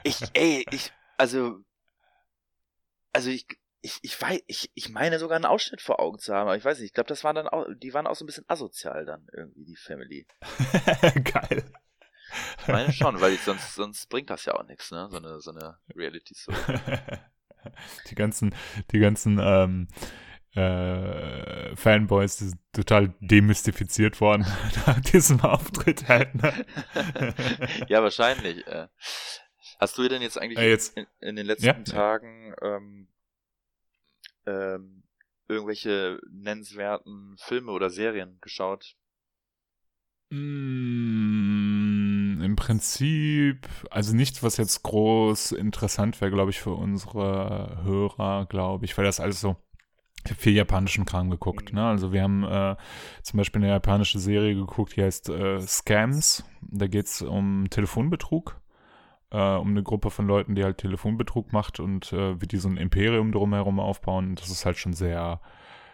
ich, 0.04 0.20
ey, 0.34 0.64
ich, 0.70 0.92
also, 1.16 1.60
also 3.12 3.30
ich, 3.30 3.46
ich, 3.80 3.98
ich 4.02 4.20
weiß, 4.20 4.40
ich, 4.46 4.70
ich 4.74 4.88
meine 4.88 5.18
sogar 5.18 5.36
einen 5.36 5.44
Ausschnitt 5.44 5.82
vor 5.82 6.00
Augen 6.00 6.18
zu 6.18 6.32
haben, 6.32 6.46
aber 6.46 6.56
ich 6.56 6.64
weiß 6.64 6.78
nicht, 6.78 6.86
ich 6.86 6.92
glaube, 6.94 7.08
das 7.08 7.24
waren 7.24 7.36
dann 7.36 7.48
auch, 7.48 7.66
die 7.76 7.92
waren 7.92 8.06
auch 8.06 8.16
so 8.16 8.24
ein 8.24 8.26
bisschen 8.26 8.48
asozial 8.48 9.04
dann 9.04 9.26
irgendwie, 9.32 9.64
die 9.64 9.76
Family. 9.76 10.26
Geil. 11.24 11.64
Ich 12.60 12.68
meine 12.68 12.92
schon, 12.92 13.20
weil 13.20 13.32
ich 13.32 13.42
sonst, 13.42 13.74
sonst 13.74 14.08
bringt 14.08 14.30
das 14.30 14.44
ja 14.46 14.54
auch 14.54 14.66
nichts, 14.66 14.90
ne? 14.90 15.08
So 15.10 15.18
eine, 15.18 15.40
so 15.40 15.50
eine 15.50 15.78
Reality 15.94 16.34
Soap. 16.34 16.56
die 18.10 18.14
ganzen, 18.14 18.54
die 18.90 18.98
ganzen, 18.98 19.38
ähm, 19.40 19.88
äh, 20.54 21.74
Fanboys 21.76 22.36
die 22.36 22.44
sind 22.44 22.60
total 22.72 23.14
demystifiziert 23.20 24.20
worden 24.20 24.46
nach 24.86 25.00
diesem 25.00 25.40
Auftritt 25.40 26.08
halt. 26.08 26.34
Ne? 26.34 26.64
ja, 27.88 28.02
wahrscheinlich. 28.02 28.66
Äh. 28.66 28.88
Hast 29.80 29.98
du 29.98 30.08
denn 30.08 30.22
jetzt 30.22 30.38
eigentlich 30.40 30.58
äh, 30.58 30.70
jetzt, 30.70 30.96
in, 30.96 31.06
in, 31.20 31.36
den 31.36 31.46
letzten 31.46 31.66
ja, 31.66 31.74
Tagen 31.74 32.54
ähm, 32.62 33.08
ähm, 34.46 35.02
irgendwelche 35.48 36.20
nennenswerten 36.30 37.36
Filme 37.38 37.72
oder 37.72 37.90
Serien 37.90 38.38
geschaut? 38.40 38.96
Mm, 40.30 41.20
Im 42.42 42.56
Prinzip, 42.56 43.68
also 43.90 44.14
nichts, 44.14 44.42
was 44.42 44.56
jetzt 44.56 44.82
groß 44.82 45.52
interessant 45.52 46.20
wäre, 46.20 46.30
glaube 46.30 46.50
ich, 46.50 46.60
für 46.60 46.72
unsere 46.72 47.82
Hörer, 47.82 48.46
glaube 48.46 48.84
ich, 48.84 48.96
weil 48.96 49.04
das 49.04 49.20
alles 49.20 49.40
so 49.40 49.56
ich 50.24 50.30
habe 50.30 50.40
viel 50.40 50.54
japanischen 50.54 51.04
Kram 51.04 51.30
geguckt. 51.30 51.72
Ne? 51.72 51.84
Also 51.86 52.12
wir 52.12 52.22
haben 52.22 52.44
äh, 52.44 52.76
zum 53.22 53.36
Beispiel 53.36 53.62
eine 53.62 53.70
japanische 53.70 54.18
Serie 54.18 54.54
geguckt, 54.54 54.96
die 54.96 55.02
heißt 55.02 55.28
äh, 55.28 55.60
Scams. 55.60 56.44
Da 56.62 56.86
geht 56.86 57.06
es 57.06 57.22
um 57.22 57.68
Telefonbetrug, 57.68 58.60
äh, 59.30 59.36
um 59.36 59.68
eine 59.68 59.82
Gruppe 59.82 60.10
von 60.10 60.26
Leuten, 60.26 60.54
die 60.54 60.64
halt 60.64 60.78
Telefonbetrug 60.78 61.52
macht 61.52 61.78
und 61.78 62.12
äh, 62.12 62.40
wie 62.40 62.46
die 62.46 62.56
so 62.56 62.68
ein 62.68 62.78
Imperium 62.78 63.32
drumherum 63.32 63.80
aufbauen. 63.80 64.34
Das 64.34 64.48
ist 64.48 64.64
halt 64.64 64.78
schon 64.78 64.94
sehr, 64.94 65.40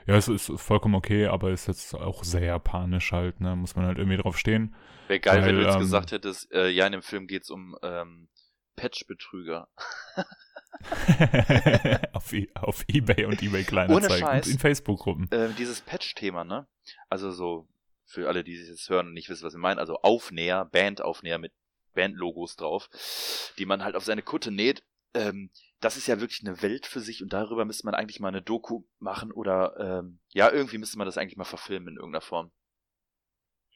ja, 0.06 0.14
es 0.14 0.28
ist 0.28 0.52
vollkommen 0.56 0.94
okay, 0.94 1.26
aber 1.26 1.50
ist 1.50 1.66
jetzt 1.66 1.94
auch 1.94 2.22
sehr 2.22 2.44
japanisch 2.44 3.10
halt. 3.10 3.40
Ne? 3.40 3.56
Muss 3.56 3.74
man 3.74 3.86
halt 3.86 3.98
irgendwie 3.98 4.16
drauf 4.18 4.38
stehen. 4.38 4.76
Wäre 5.08 5.18
geil, 5.18 5.40
weil, 5.40 5.48
wenn 5.48 5.56
du 5.56 5.62
jetzt 5.62 5.74
ähm, 5.74 5.80
gesagt 5.80 6.12
hättest, 6.12 6.52
äh, 6.52 6.68
ja, 6.68 6.86
in 6.86 6.92
dem 6.92 7.02
Film 7.02 7.26
geht 7.26 7.42
es 7.42 7.50
um 7.50 7.76
ähm, 7.82 8.28
Patch-Betrüger. 8.76 9.68
auf, 12.12 12.32
e 12.32 12.48
auf 12.54 12.84
Ebay 12.88 13.24
und 13.26 13.42
Ebay 13.42 13.64
Kleinanzeigen 13.64 14.28
und 14.28 14.46
in 14.46 14.58
Facebook-Gruppen. 14.58 15.30
Äh, 15.30 15.50
dieses 15.58 15.80
Patch-Thema, 15.80 16.44
ne? 16.44 16.66
Also 17.08 17.30
so, 17.30 17.68
für 18.10 18.28
alle, 18.28 18.42
die 18.42 18.56
sich 18.56 18.68
jetzt 18.68 18.88
hören 18.88 19.08
und 19.08 19.12
nicht 19.14 19.28
wissen, 19.28 19.44
was 19.44 19.54
ich 19.54 19.60
meine, 19.60 19.80
also 19.80 19.96
Aufnäher, 20.02 20.64
Bandaufnäher 20.64 21.38
mit 21.38 21.52
Bandlogos 21.94 22.56
drauf, 22.56 22.88
die 23.58 23.66
man 23.66 23.84
halt 23.84 23.96
auf 23.96 24.04
seine 24.04 24.22
Kutte 24.22 24.50
näht. 24.50 24.82
Ähm, 25.14 25.50
das 25.80 25.96
ist 25.96 26.06
ja 26.06 26.20
wirklich 26.20 26.46
eine 26.46 26.60
Welt 26.62 26.86
für 26.86 27.00
sich 27.00 27.22
und 27.22 27.32
darüber 27.32 27.64
müsste 27.64 27.86
man 27.86 27.94
eigentlich 27.94 28.20
mal 28.20 28.28
eine 28.28 28.42
Doku 28.42 28.84
machen 28.98 29.32
oder 29.32 29.74
ähm, 29.78 30.20
ja, 30.28 30.50
irgendwie 30.50 30.78
müsste 30.78 30.98
man 30.98 31.06
das 31.06 31.18
eigentlich 31.18 31.36
mal 31.36 31.44
verfilmen 31.44 31.88
in 31.88 31.96
irgendeiner 31.96 32.20
Form. 32.20 32.52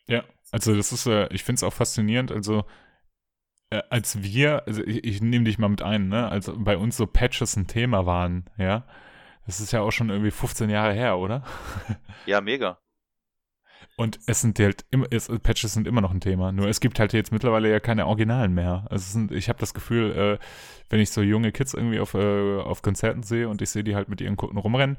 Ja, 0.07 0.25
also 0.51 0.75
das 0.77 0.93
ist, 0.93 1.07
äh, 1.07 1.33
ich 1.33 1.45
finde 1.45 1.59
es 1.59 1.63
auch 1.63 1.73
faszinierend, 1.73 2.31
also 2.31 2.65
als 3.90 4.22
wir, 4.22 4.66
also 4.66 4.83
ich, 4.85 5.05
ich 5.05 5.22
nehme 5.22 5.44
dich 5.44 5.59
mal 5.59 5.68
mit 5.68 5.83
ein, 5.83 6.09
ne, 6.09 6.29
als 6.29 6.50
bei 6.55 6.77
uns 6.77 6.96
so 6.96 7.07
Patches 7.07 7.57
ein 7.57 7.66
Thema 7.66 8.07
waren, 8.07 8.44
ja, 8.57 8.85
das 9.46 9.61
ist 9.61 9.72
ja 9.72 9.81
auch 9.81 9.90
schon 9.90 10.11
irgendwie 10.11 10.31
15 10.31 10.70
Jahre 10.70 10.92
her, 10.92 11.18
oder? 11.18 11.42
Ja, 12.27 12.40
mega. 12.40 12.79
Und 13.96 14.18
es 14.27 14.40
sind 14.40 14.59
halt 14.59 14.85
immer, 14.90 15.07
es, 15.11 15.29
Patches 15.29 15.74
sind 15.74 15.87
immer 15.87 16.00
noch 16.00 16.11
ein 16.11 16.20
Thema. 16.20 16.50
Nur 16.53 16.68
es 16.68 16.81
gibt 16.81 16.98
halt 16.98 17.12
jetzt 17.12 17.31
mittlerweile 17.31 17.70
ja 17.70 17.81
keine 17.81 18.07
Originalen 18.07 18.55
mehr. 18.55 18.87
Also 18.90 19.12
sind, 19.12 19.31
ich 19.31 19.48
habe 19.48 19.59
das 19.61 19.74
Gefühl, 19.74 20.38
äh, 20.40 20.44
wenn 20.88 21.00
ich 21.00 21.11
so 21.11 21.22
junge 21.22 21.53
Kids 21.53 21.74
irgendwie 21.74 22.00
auf, 22.00 22.14
äh, 22.14 22.61
auf 22.61 22.83
Konzerten 22.83 23.22
sehe 23.22 23.48
und 23.48 23.62
ich 23.62 23.70
sehe 23.70 23.85
die 23.85 23.94
halt 23.94 24.09
mit 24.09 24.20
ihren 24.20 24.37
Kunden 24.37 24.57
rumrennen, 24.57 24.96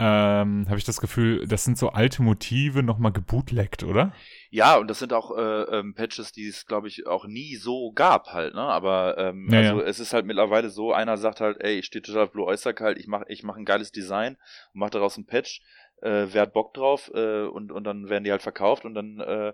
ähm, 0.00 0.66
habe 0.66 0.78
ich 0.78 0.84
das 0.84 1.00
Gefühl, 1.00 1.46
das 1.46 1.64
sind 1.64 1.78
so 1.78 1.90
alte 1.90 2.22
Motive 2.22 2.82
nochmal 2.82 3.12
gebootleckt, 3.12 3.84
oder? 3.84 4.12
Ja, 4.50 4.76
und 4.76 4.88
das 4.88 4.98
sind 4.98 5.12
auch 5.12 5.36
äh, 5.36 5.62
ähm, 5.78 5.94
Patches, 5.94 6.32
die 6.32 6.48
es, 6.48 6.66
glaube 6.66 6.88
ich, 6.88 7.06
auch 7.06 7.26
nie 7.26 7.54
so 7.54 7.92
gab 7.92 8.32
halt, 8.32 8.54
ne? 8.54 8.62
Aber 8.62 9.16
ähm, 9.18 9.48
ja, 9.50 9.60
also 9.60 9.82
es 9.82 10.00
ist 10.00 10.12
halt 10.12 10.26
mittlerweile 10.26 10.70
so, 10.70 10.92
einer 10.92 11.16
sagt 11.16 11.40
halt, 11.40 11.58
ey, 11.60 11.78
ich 11.78 11.86
stehe 11.86 12.02
total 12.02 12.24
auf 12.24 12.32
Blue 12.32 12.46
Oyster 12.46 12.74
Cult, 12.74 12.98
ich 12.98 13.06
mache 13.06 13.24
ich 13.28 13.44
mach 13.44 13.56
ein 13.56 13.64
geiles 13.64 13.92
Design 13.92 14.36
und 14.72 14.80
mache 14.80 14.90
daraus 14.90 15.16
ein 15.16 15.26
Patch, 15.26 15.62
äh, 16.02 16.26
wer 16.30 16.42
hat 16.42 16.52
Bock 16.52 16.74
drauf 16.74 17.10
äh, 17.14 17.44
und, 17.44 17.70
und 17.70 17.84
dann 17.84 18.08
werden 18.08 18.24
die 18.24 18.32
halt 18.32 18.42
verkauft 18.42 18.84
und 18.84 18.94
dann 18.94 19.20
äh, 19.20 19.52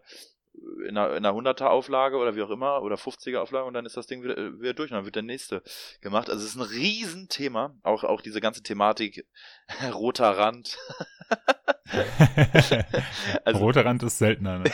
in 0.87 0.97
einer, 0.97 1.17
in 1.17 1.25
einer 1.25 1.37
100er 1.37 1.67
Auflage 1.67 2.17
oder 2.17 2.37
wie 2.37 2.43
auch 2.43 2.51
immer 2.51 2.83
oder 2.83 2.97
50er 2.97 3.39
Auflage 3.39 3.67
und 3.67 3.75
dann 3.75 3.87
ist 3.87 3.97
das 3.97 4.07
Ding 4.07 4.23
wieder, 4.23 4.37
äh, 4.37 4.61
wieder 4.61 4.75
durch 4.75 4.91
und 4.91 4.97
dann 4.97 5.05
wird 5.05 5.17
der 5.17 5.23
nächste 5.23 5.63
gemacht. 6.01 6.29
Also 6.29 6.45
es 6.45 6.51
ist 6.51 6.57
ein 6.57 6.63
Riesenthema, 6.63 7.75
auch, 7.83 8.05
auch 8.05 8.21
diese 8.21 8.41
ganze 8.41 8.63
Thematik 8.63 9.27
roter 9.93 10.37
Rand. 10.37 10.79
also, 13.45 13.61
roter 13.61 13.85
Rand 13.85 14.03
ist 14.03 14.19
seltener, 14.19 14.59
ne? 14.59 14.71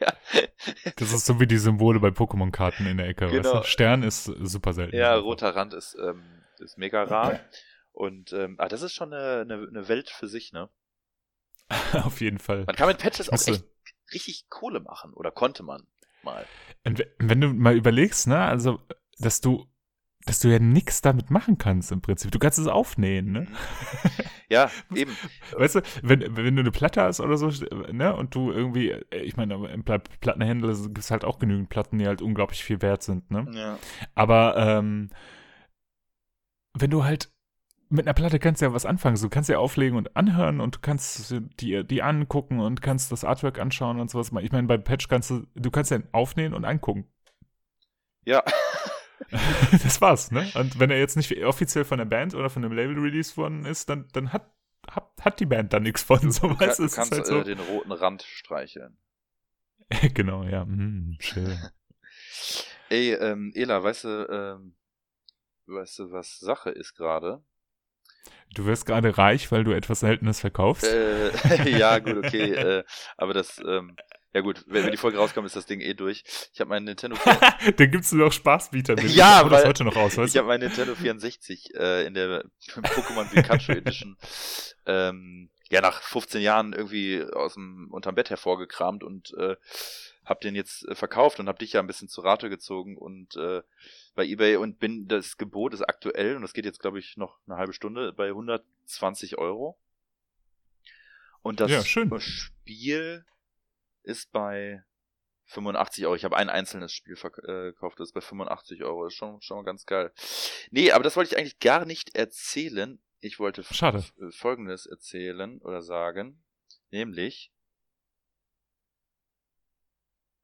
ja. 0.00 0.12
Das 0.96 1.12
ist 1.12 1.26
so 1.26 1.38
wie 1.40 1.46
die 1.46 1.58
Symbole 1.58 2.00
bei 2.00 2.08
Pokémon-Karten 2.08 2.86
in 2.86 2.96
der 2.96 3.08
Ecke. 3.08 3.28
Genau. 3.28 3.54
Weißt 3.54 3.64
du? 3.64 3.68
Stern 3.68 4.02
ist 4.02 4.24
super 4.24 4.72
selten. 4.72 4.96
Ja, 4.96 5.14
roter 5.14 5.54
Rand 5.54 5.74
ist, 5.74 5.96
ähm, 6.00 6.22
ist 6.58 6.78
mega 6.78 7.04
rar. 7.04 7.40
Und 7.92 8.32
ähm, 8.32 8.56
ah, 8.58 8.68
das 8.68 8.82
ist 8.82 8.94
schon 8.94 9.12
eine, 9.12 9.40
eine, 9.42 9.66
eine 9.68 9.88
Welt 9.88 10.10
für 10.10 10.28
sich, 10.28 10.52
ne? 10.52 10.68
Auf 12.04 12.20
jeden 12.20 12.38
Fall. 12.38 12.64
Man 12.64 12.76
kann 12.76 12.88
mit 12.88 12.98
Patches 12.98 13.28
auch 13.28 13.34
echt 13.34 13.64
richtig 14.12 14.48
Kohle 14.48 14.80
machen 14.80 15.12
oder 15.12 15.30
konnte 15.30 15.62
man 15.62 15.86
mal. 16.22 16.46
Und 16.84 17.06
wenn 17.18 17.40
du 17.40 17.48
mal 17.48 17.76
überlegst, 17.76 18.26
ne, 18.26 18.40
also, 18.40 18.80
dass 19.18 19.40
du 19.40 19.66
dass 20.24 20.40
du 20.40 20.48
ja 20.48 20.58
nichts 20.58 21.00
damit 21.00 21.30
machen 21.30 21.56
kannst 21.56 21.90
im 21.90 22.02
Prinzip. 22.02 22.30
Du 22.30 22.38
kannst 22.38 22.58
es 22.58 22.66
aufnähen, 22.66 23.32
ne? 23.32 23.40
Mhm. 23.40 23.48
Ja, 24.50 24.70
eben. 24.94 25.14
Weißt 25.52 25.74
du, 25.74 25.82
wenn, 26.02 26.20
wenn 26.36 26.56
du 26.56 26.60
eine 26.60 26.70
Platte 26.70 27.02
hast 27.02 27.20
oder 27.20 27.36
so, 27.36 27.50
ne, 27.92 28.16
und 28.16 28.34
du 28.34 28.50
irgendwie, 28.50 28.94
ich 29.10 29.36
meine, 29.36 29.54
im 29.68 29.84
Plattenhändler 29.84 30.74
gibt 30.74 30.98
es 30.98 31.10
halt 31.10 31.24
auch 31.24 31.38
genügend 31.38 31.68
Platten, 31.68 31.98
die 31.98 32.06
halt 32.06 32.22
unglaublich 32.22 32.64
viel 32.64 32.80
wert 32.80 33.02
sind, 33.02 33.30
ne? 33.30 33.46
Ja. 33.52 33.78
Aber 34.14 34.56
ähm, 34.56 35.10
wenn 36.72 36.90
du 36.90 37.04
halt 37.04 37.30
mit 37.90 38.06
einer 38.06 38.14
Platte 38.14 38.38
kannst 38.38 38.60
du 38.60 38.66
ja 38.66 38.72
was 38.72 38.86
anfangen. 38.86 39.16
Du 39.20 39.28
kannst 39.28 39.48
ja 39.48 39.58
auflegen 39.58 39.96
und 39.96 40.16
anhören 40.16 40.60
und 40.60 40.76
du 40.76 40.78
kannst 40.80 41.34
die, 41.60 41.84
die 41.84 42.02
angucken 42.02 42.60
und 42.60 42.82
kannst 42.82 43.10
das 43.12 43.24
Artwork 43.24 43.58
anschauen 43.58 43.98
und 43.98 44.10
sowas. 44.10 44.30
Ich 44.42 44.52
meine, 44.52 44.66
bei 44.66 44.76
Patch 44.76 45.08
kannst 45.08 45.30
du, 45.30 45.46
du 45.54 45.70
kannst 45.70 45.90
ja 45.90 46.00
aufnehmen 46.12 46.54
und 46.54 46.64
angucken. 46.64 47.10
Ja. 48.24 48.42
das 49.70 50.00
war's, 50.00 50.30
ne? 50.30 50.50
Und 50.54 50.78
wenn 50.78 50.90
er 50.90 50.98
jetzt 50.98 51.16
nicht 51.16 51.34
offiziell 51.44 51.84
von 51.84 51.98
der 51.98 52.04
Band 52.04 52.34
oder 52.34 52.50
von 52.50 52.62
dem 52.62 52.72
Label 52.72 52.98
released 52.98 53.36
worden 53.36 53.64
ist, 53.64 53.88
dann, 53.88 54.08
dann 54.12 54.32
hat, 54.32 54.50
hat, 54.88 55.10
hat 55.20 55.40
die 55.40 55.46
Band 55.46 55.72
da 55.72 55.80
nichts 55.80 56.02
von. 56.02 56.30
So, 56.30 56.48
du, 56.48 56.54
du 56.54 56.58
kannst 56.58 56.80
halt 56.96 57.26
so. 57.26 57.40
äh, 57.40 57.44
den 57.44 57.58
roten 57.58 57.92
Rand 57.92 58.22
streicheln. 58.22 58.98
genau, 60.14 60.44
ja. 60.44 60.62
Hm, 60.62 61.16
schön. 61.20 61.58
Ey, 62.90 63.12
ähm, 63.14 63.52
Ela, 63.54 63.82
weißt 63.82 64.04
du, 64.04 64.28
ähm, 64.30 64.76
weißt 65.66 65.98
du, 65.98 66.12
was 66.12 66.38
Sache 66.38 66.70
ist 66.70 66.94
gerade? 66.94 67.42
Du 68.54 68.64
wirst 68.64 68.86
gerade 68.86 69.16
reich, 69.18 69.52
weil 69.52 69.64
du 69.64 69.72
etwas 69.72 70.00
Seltenes 70.00 70.40
verkaufst. 70.40 70.84
Äh, 70.84 71.70
ja, 71.78 71.98
gut, 71.98 72.16
okay. 72.24 72.52
äh, 72.52 72.84
aber 73.16 73.34
das, 73.34 73.60
ähm, 73.66 73.96
ja 74.34 74.40
gut, 74.40 74.64
wenn, 74.66 74.84
wenn 74.84 74.90
die 74.90 74.96
Folge 74.96 75.18
rauskommt, 75.18 75.46
ist 75.46 75.56
das 75.56 75.66
Ding 75.66 75.80
eh 75.80 75.94
durch. 75.94 76.24
Ich 76.52 76.60
habe 76.60 76.70
meinen 76.70 76.84
Nintendo. 76.84 77.16
da 77.76 77.86
gibt's 77.86 78.12
nur 78.12 78.26
noch 78.26 78.32
Spaßbieter 78.32 78.94
mit. 78.94 79.10
ja, 79.10 79.38
ich 79.38 79.44
weil, 79.44 79.50
das 79.50 79.64
heute 79.64 79.84
noch 79.84 79.96
aus, 79.96 80.16
weißt 80.16 80.34
Ich 80.34 80.38
habe 80.38 80.48
meinen 80.48 80.60
Nintendo 80.60 80.94
64 80.94 81.74
äh, 81.74 82.06
in 82.06 82.14
der 82.14 82.44
Pokémon 82.74 83.30
Pikachu 83.30 83.72
Edition 83.72 84.16
ähm, 84.86 85.50
ja 85.70 85.80
nach 85.80 86.02
15 86.02 86.40
Jahren 86.40 86.72
irgendwie 86.72 87.22
aus 87.22 87.54
dem 87.54 87.88
unterm 87.90 88.14
Bett 88.14 88.30
hervorgekramt 88.30 89.04
und 89.04 89.34
äh, 89.38 89.56
hab 90.28 90.40
den 90.40 90.54
jetzt 90.54 90.86
äh, 90.88 90.94
verkauft 90.94 91.40
und 91.40 91.48
hab 91.48 91.58
dich 91.58 91.72
ja 91.72 91.80
ein 91.80 91.86
bisschen 91.86 92.08
zu 92.08 92.20
Rate 92.20 92.48
gezogen 92.50 92.96
und 92.96 93.36
äh, 93.36 93.62
bei 94.14 94.24
eBay 94.24 94.56
und 94.56 94.78
bin 94.78 95.08
das 95.08 95.36
Gebot 95.36 95.74
ist 95.74 95.82
aktuell 95.82 96.36
und 96.36 96.42
das 96.42 96.52
geht 96.52 96.64
jetzt 96.64 96.80
glaube 96.80 96.98
ich 96.98 97.16
noch 97.16 97.38
eine 97.46 97.56
halbe 97.56 97.72
Stunde 97.72 98.12
bei 98.12 98.28
120 98.28 99.38
Euro. 99.38 99.78
Und 101.42 101.60
das 101.60 101.70
Ja, 101.70 101.84
schön. 101.84 102.10
Spiel 102.20 103.24
ist 104.02 104.30
bei 104.32 104.82
85 105.46 106.04
Euro. 106.04 106.14
Ich 106.16 106.24
habe 106.24 106.36
ein 106.36 106.50
einzelnes 106.50 106.92
Spiel 106.92 107.14
verk- 107.14 107.42
äh, 107.48 107.72
das 107.96 108.08
ist 108.08 108.12
bei 108.12 108.20
85 108.20 108.82
Euro. 108.82 109.04
Das 109.04 109.12
ist 109.14 109.18
schon, 109.18 109.40
schon 109.40 109.56
mal 109.58 109.64
ganz 109.64 109.86
geil. 109.86 110.12
Nee, 110.70 110.90
aber 110.92 111.04
das 111.04 111.16
wollte 111.16 111.32
ich 111.32 111.38
eigentlich 111.38 111.58
gar 111.60 111.86
nicht 111.86 112.14
erzählen. 112.16 113.00
Ich 113.20 113.38
wollte 113.38 113.62
Schade. 113.64 113.98
f- 113.98 114.12
Folgendes 114.34 114.84
erzählen 114.86 115.58
oder 115.62 115.80
sagen. 115.80 116.42
Nämlich. 116.90 117.50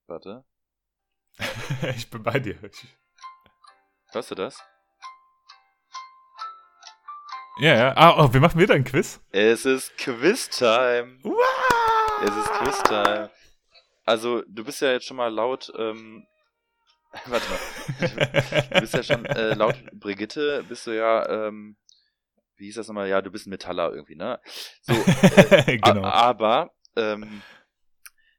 Warte. 0.06 0.44
ich 1.96 2.10
bin 2.10 2.22
bei 2.22 2.38
dir. 2.38 2.58
Hörst 4.12 4.30
du 4.30 4.34
das? 4.34 4.62
ja, 7.58 7.74
ja. 7.74 7.96
Ah, 7.96 8.22
oh, 8.22 8.32
wir 8.32 8.40
machen 8.40 8.60
wieder 8.60 8.74
ein 8.74 8.84
Quiz. 8.84 9.20
Es 9.30 9.64
ist 9.64 9.96
Quiz-Time. 9.96 11.20
Es 12.22 12.36
ist 12.36 12.52
Quiz-Time. 12.52 13.30
Also, 14.04 14.42
du 14.46 14.64
bist 14.64 14.82
ja 14.82 14.92
jetzt 14.92 15.06
schon 15.06 15.16
mal 15.16 15.32
laut, 15.32 15.72
ähm, 15.78 16.26
warte 17.26 17.46
mal. 17.48 18.62
Du 18.70 18.80
bist 18.80 18.94
ja 18.94 19.02
schon 19.02 19.24
äh, 19.24 19.54
laut 19.54 19.76
Brigitte, 19.92 20.64
bist 20.68 20.86
du 20.86 20.90
ja, 20.90 21.26
ähm, 21.28 21.76
wie 22.56 22.66
hieß 22.66 22.74
das 22.74 22.88
nochmal? 22.88 23.08
Ja, 23.08 23.22
du 23.22 23.30
bist 23.30 23.46
ein 23.46 23.50
Metaller 23.50 23.92
irgendwie, 23.92 24.16
ne? 24.16 24.38
So, 24.82 24.92
äh, 24.92 25.78
genau. 25.82 26.04
aber, 26.04 26.74
ähm, 26.96 27.42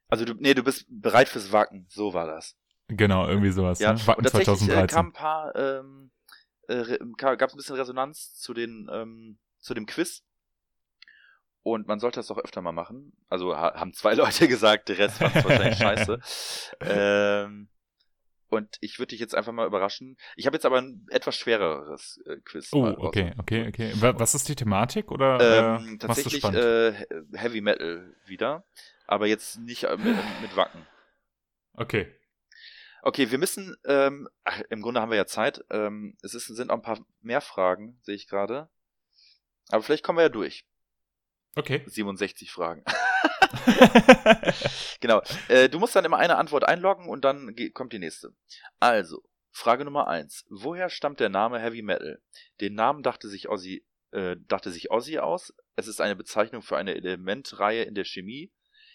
also 0.08 0.24
du, 0.24 0.34
nee, 0.34 0.54
du 0.54 0.62
bist 0.62 0.86
bereit 0.88 1.28
fürs 1.28 1.52
Wacken, 1.52 1.86
so 1.88 2.14
war 2.14 2.26
das. 2.26 2.56
Genau, 2.88 3.26
irgendwie 3.26 3.50
sowas. 3.50 3.78
Ja, 3.80 3.92
ne? 3.92 4.06
Wacken 4.06 4.24
und 4.24 4.30
tatsächlich 4.30 4.68
äh, 4.68 4.86
2013. 4.86 4.86
kam 4.88 5.06
ein 5.06 5.12
paar, 5.12 5.56
ähm, 5.56 6.10
äh, 6.68 6.98
gab 7.16 7.42
es 7.42 7.54
ein 7.54 7.56
bisschen 7.56 7.76
Resonanz 7.76 8.34
zu 8.34 8.54
den, 8.54 8.88
ähm, 8.92 9.38
zu 9.58 9.74
dem 9.74 9.86
Quiz. 9.86 10.22
Und 11.62 11.88
man 11.88 11.98
sollte 11.98 12.20
das 12.20 12.28
doch 12.28 12.38
öfter 12.38 12.62
mal 12.62 12.70
machen. 12.70 13.12
Also 13.28 13.56
ha 13.56 13.74
haben 13.74 13.92
zwei 13.92 14.14
Leute 14.14 14.46
gesagt, 14.46 14.88
der 14.88 14.98
Rest 14.98 15.18
fand 15.18 15.34
es 15.34 15.44
wahrscheinlich 15.44 15.78
scheiße. 15.78 16.20
Ähm, 16.80 17.68
und 18.48 18.76
ich 18.80 18.98
würde 18.98 19.10
dich 19.10 19.20
jetzt 19.20 19.34
einfach 19.34 19.52
mal 19.52 19.66
überraschen. 19.66 20.16
Ich 20.36 20.46
habe 20.46 20.56
jetzt 20.56 20.64
aber 20.66 20.78
ein 20.78 21.06
etwas 21.10 21.36
schwereres 21.36 22.20
äh, 22.26 22.36
Quiz. 22.44 22.72
Oh, 22.72 22.86
okay, 22.98 23.32
okay, 23.38 23.68
okay. 23.68 23.92
Wa- 24.00 24.18
Was 24.18 24.34
ist 24.34 24.48
die 24.48 24.56
Thematik 24.56 25.10
oder 25.10 25.76
Ähm, 25.78 25.86
äh, 25.86 25.90
du 25.92 26.06
tatsächlich 26.06 26.44
äh, 26.44 26.92
Heavy 27.34 27.60
Metal 27.60 28.14
wieder. 28.26 28.64
Aber 29.06 29.26
jetzt 29.26 29.58
nicht 29.58 29.84
äh, 29.84 29.96
mit, 29.96 30.16
mit 30.42 30.56
Wacken. 30.56 30.86
okay. 31.74 32.12
Okay, 33.02 33.30
wir 33.30 33.38
müssen, 33.38 33.76
ähm, 33.84 34.28
ach, 34.42 34.60
im 34.68 34.82
Grunde 34.82 35.00
haben 35.00 35.10
wir 35.10 35.16
ja 35.16 35.26
Zeit. 35.26 35.64
Ähm, 35.70 36.16
es 36.22 36.34
ist, 36.34 36.46
sind 36.48 36.70
auch 36.70 36.74
ein 36.76 36.82
paar 36.82 36.98
mehr 37.20 37.40
Fragen, 37.40 38.00
sehe 38.02 38.16
ich 38.16 38.26
gerade. 38.26 38.68
Aber 39.68 39.80
vielleicht 39.84 40.02
kommen 40.02 40.18
wir 40.18 40.24
ja 40.24 40.28
durch. 40.28 40.66
Okay. 41.54 41.84
67 41.86 42.50
Fragen. 42.50 42.82
genau. 45.00 45.22
Äh, 45.48 45.68
du 45.68 45.78
musst 45.78 45.96
dann 45.96 46.04
immer 46.04 46.18
eine 46.18 46.36
Antwort 46.36 46.66
einloggen 46.68 47.08
und 47.08 47.24
dann 47.24 47.54
kommt 47.74 47.92
die 47.92 47.98
nächste. 47.98 48.34
Also, 48.80 49.22
Frage 49.50 49.84
Nummer 49.84 50.08
eins: 50.08 50.44
Woher 50.48 50.90
stammt 50.90 51.20
der 51.20 51.28
Name 51.28 51.60
Heavy 51.60 51.82
Metal? 51.82 52.20
Den 52.60 52.74
Namen 52.74 53.02
dachte 53.02 53.28
sich 53.28 53.48
Ozzy, 53.48 53.84
äh, 54.12 54.36
dachte 54.46 54.70
sich 54.70 54.90
Ozzy 54.90 55.18
aus. 55.18 55.54
Es 55.76 55.88
ist 55.88 56.00
eine 56.00 56.16
Bezeichnung 56.16 56.62
für 56.62 56.76
eine 56.76 56.94
Elementreihe 56.94 57.82
in 57.82 57.94
der 57.94 58.04
Chemie. 58.04 58.52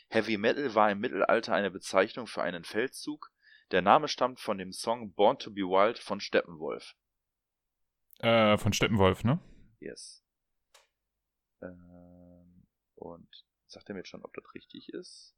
Heavy 0.10 0.38
Metal 0.38 0.76
war 0.76 0.92
im 0.92 1.00
Mittelalter 1.00 1.54
eine 1.54 1.72
Bezeichnung 1.72 2.28
für 2.28 2.42
einen 2.42 2.64
Feldzug. 2.64 3.32
Der 3.72 3.82
Name 3.82 4.08
stammt 4.08 4.40
von 4.40 4.58
dem 4.58 4.74
Song 4.74 5.14
Born 5.14 5.38
to 5.40 5.52
be 5.52 5.62
Wild 5.62 5.98
von 5.98 6.20
Steppenwolf. 6.20 6.96
äh, 8.20 8.58
von 8.58 8.74
Steppenwolf, 8.74 9.24
ne? 9.24 9.40
Yes. 9.80 10.22
Ähm, 11.62 12.66
und 12.96 13.30
sagt 13.72 13.90
er 13.90 13.94
mir 13.94 14.00
jetzt 14.02 14.10
schon, 14.10 14.24
ob 14.24 14.34
das 14.34 14.54
richtig 14.54 14.90
ist? 14.90 15.36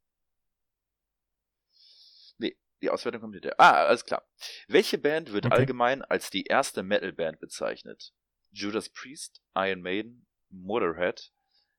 Nee, 2.38 2.58
die 2.82 2.90
Auswertung 2.90 3.20
kommt 3.20 3.34
hinterher. 3.34 3.58
Ah, 3.60 3.84
alles 3.86 4.04
klar. 4.04 4.26
Welche 4.68 4.98
Band 4.98 5.32
wird 5.32 5.46
Okay. 5.46 5.54
allgemein 5.54 6.02
als 6.02 6.30
die 6.30 6.44
erste 6.44 6.82
Metal-Band 6.82 7.40
bezeichnet? 7.40 8.12
Judas 8.50 8.88
Priest, 8.88 9.42
Iron 9.54 9.82
Maiden, 9.82 10.26
Motorhead, 10.50 11.32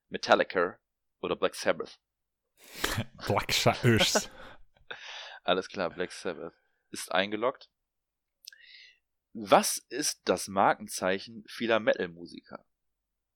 Metallica 0.08 0.78
oder 1.20 1.36
Black 1.36 1.54
Sabbath? 1.54 1.98
Black 3.26 3.52
Shadows. 3.52 4.30
Alles 5.44 5.68
klar, 5.68 5.90
Black 5.90 6.12
Sabbath 6.12 6.54
ist 6.90 7.12
eingeloggt. 7.12 7.70
Was 9.32 9.78
ist 9.90 10.22
das 10.24 10.48
Markenzeichen 10.48 11.44
vieler 11.46 11.78
Metal-Musiker? 11.80 12.66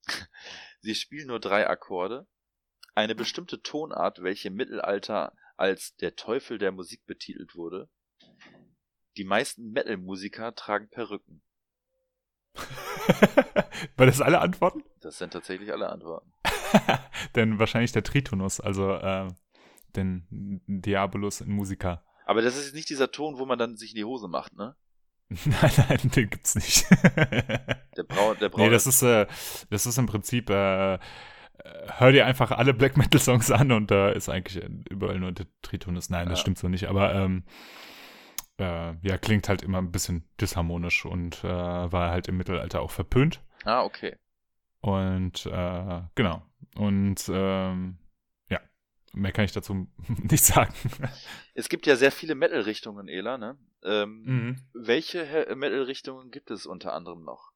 Sie 0.81 0.95
spielen 0.95 1.27
nur 1.27 1.41
drei 1.41 1.69
Akkorde. 1.69 2.27
Eine 2.95 3.15
bestimmte 3.15 3.63
Tonart, 3.63 4.23
welche 4.23 4.49
im 4.49 4.55
Mittelalter 4.55 5.33
als 5.57 5.95
der 5.97 6.17
Teufel 6.17 6.59
der 6.59 6.73
Musik 6.73 7.07
betitelt 7.07 7.55
wurde. 7.55 7.89
Die 9.17 9.25
meisten 9.25 9.73
Metal-Musiker 9.73 10.55
tragen 10.55 10.89
Perücken. 10.89 11.43
War 13.97 14.07
das 14.07 14.21
alle 14.21 14.41
Antworten? 14.41 14.83
Das 15.01 15.19
sind 15.19 15.33
tatsächlich 15.33 15.73
alle 15.73 15.91
Antworten. 15.91 16.33
Denn 17.35 17.59
wahrscheinlich 17.59 17.93
der 17.93 18.03
Tritonus, 18.03 18.61
also 18.61 18.95
äh, 18.95 19.29
den 19.97 20.63
Diabolus 20.67 21.41
in 21.41 21.51
Musica. 21.51 22.03
Aber 22.25 22.43
das 22.43 22.57
ist 22.57 22.75
nicht 22.75 22.89
dieser 22.89 23.11
Ton, 23.11 23.39
wo 23.39 23.47
man 23.47 23.59
dann 23.59 23.77
sich 23.77 23.91
in 23.91 23.97
die 23.97 24.05
Hose 24.05 24.29
macht, 24.29 24.55
ne? 24.57 24.77
nein, 25.29 25.73
nein, 25.89 26.11
den 26.15 26.31
gibt's 26.31 26.55
nicht. 26.55 26.87
Der 27.97 28.03
Brau, 28.05 28.35
der 28.35 28.49
Brau 28.49 28.63
nee, 28.63 28.71
das 28.71 28.87
ist, 28.87 29.03
äh, 29.03 29.27
das 29.69 29.87
ist 29.87 29.99
im 29.99 30.07
Prinzip, 30.07 30.51
äh, 30.51 30.99
hör 31.99 32.13
dir 32.13 32.27
einfach 32.27 32.51
alle 32.53 32.75
Black 32.75 32.97
Metal 32.97 33.21
Songs 33.21 33.51
an 33.51 33.73
und 33.73 33.91
da 33.91 34.11
ist 34.11 34.29
eigentlich 34.29 34.65
überall 34.91 35.19
nur 35.19 35.33
der 35.33 35.47
Tritonus. 35.63 36.11
Nein, 36.11 36.29
das 36.29 36.39
Ja. 36.39 36.43
stimmt 36.43 36.59
so 36.59 36.69
nicht, 36.69 36.89
aber 36.89 37.15
ähm, 37.15 37.45
äh, 38.59 38.95
ja, 39.03 39.19
klingt 39.19 39.49
halt 39.49 39.63
immer 39.63 39.79
ein 39.79 39.93
bisschen 39.93 40.25
disharmonisch 40.41 41.05
und 41.05 41.43
äh, 41.45 41.49
war 41.49 42.11
halt 42.11 42.29
im 42.29 42.37
Mittelalter 42.37 42.81
auch 42.81 42.91
verpönt. 42.91 43.43
Ah, 43.65 43.83
okay. 43.83 44.17
Und 44.81 45.47
äh, 45.47 46.03
genau. 46.15 46.43
Und 46.77 47.29
ähm, 47.33 47.99
ja, 48.49 48.61
mehr 49.13 49.33
kann 49.33 49.45
ich 49.45 49.53
dazu 49.53 49.87
nicht 50.09 50.45
sagen. 50.45 50.73
Es 51.55 51.69
gibt 51.69 51.87
ja 51.87 51.97
sehr 51.97 52.13
viele 52.13 52.35
Metal-Richtungen, 52.35 53.09
Ela, 53.09 53.39
ne? 53.39 53.59
Ähm, 53.83 54.23
Mhm. 54.25 54.57
Welche 54.75 55.25
He- 55.25 55.55
Metal-Richtungen 55.55 56.31
gibt 56.31 56.51
es 56.51 56.67
unter 56.67 56.93
anderem 56.93 57.25
noch? 57.25 57.53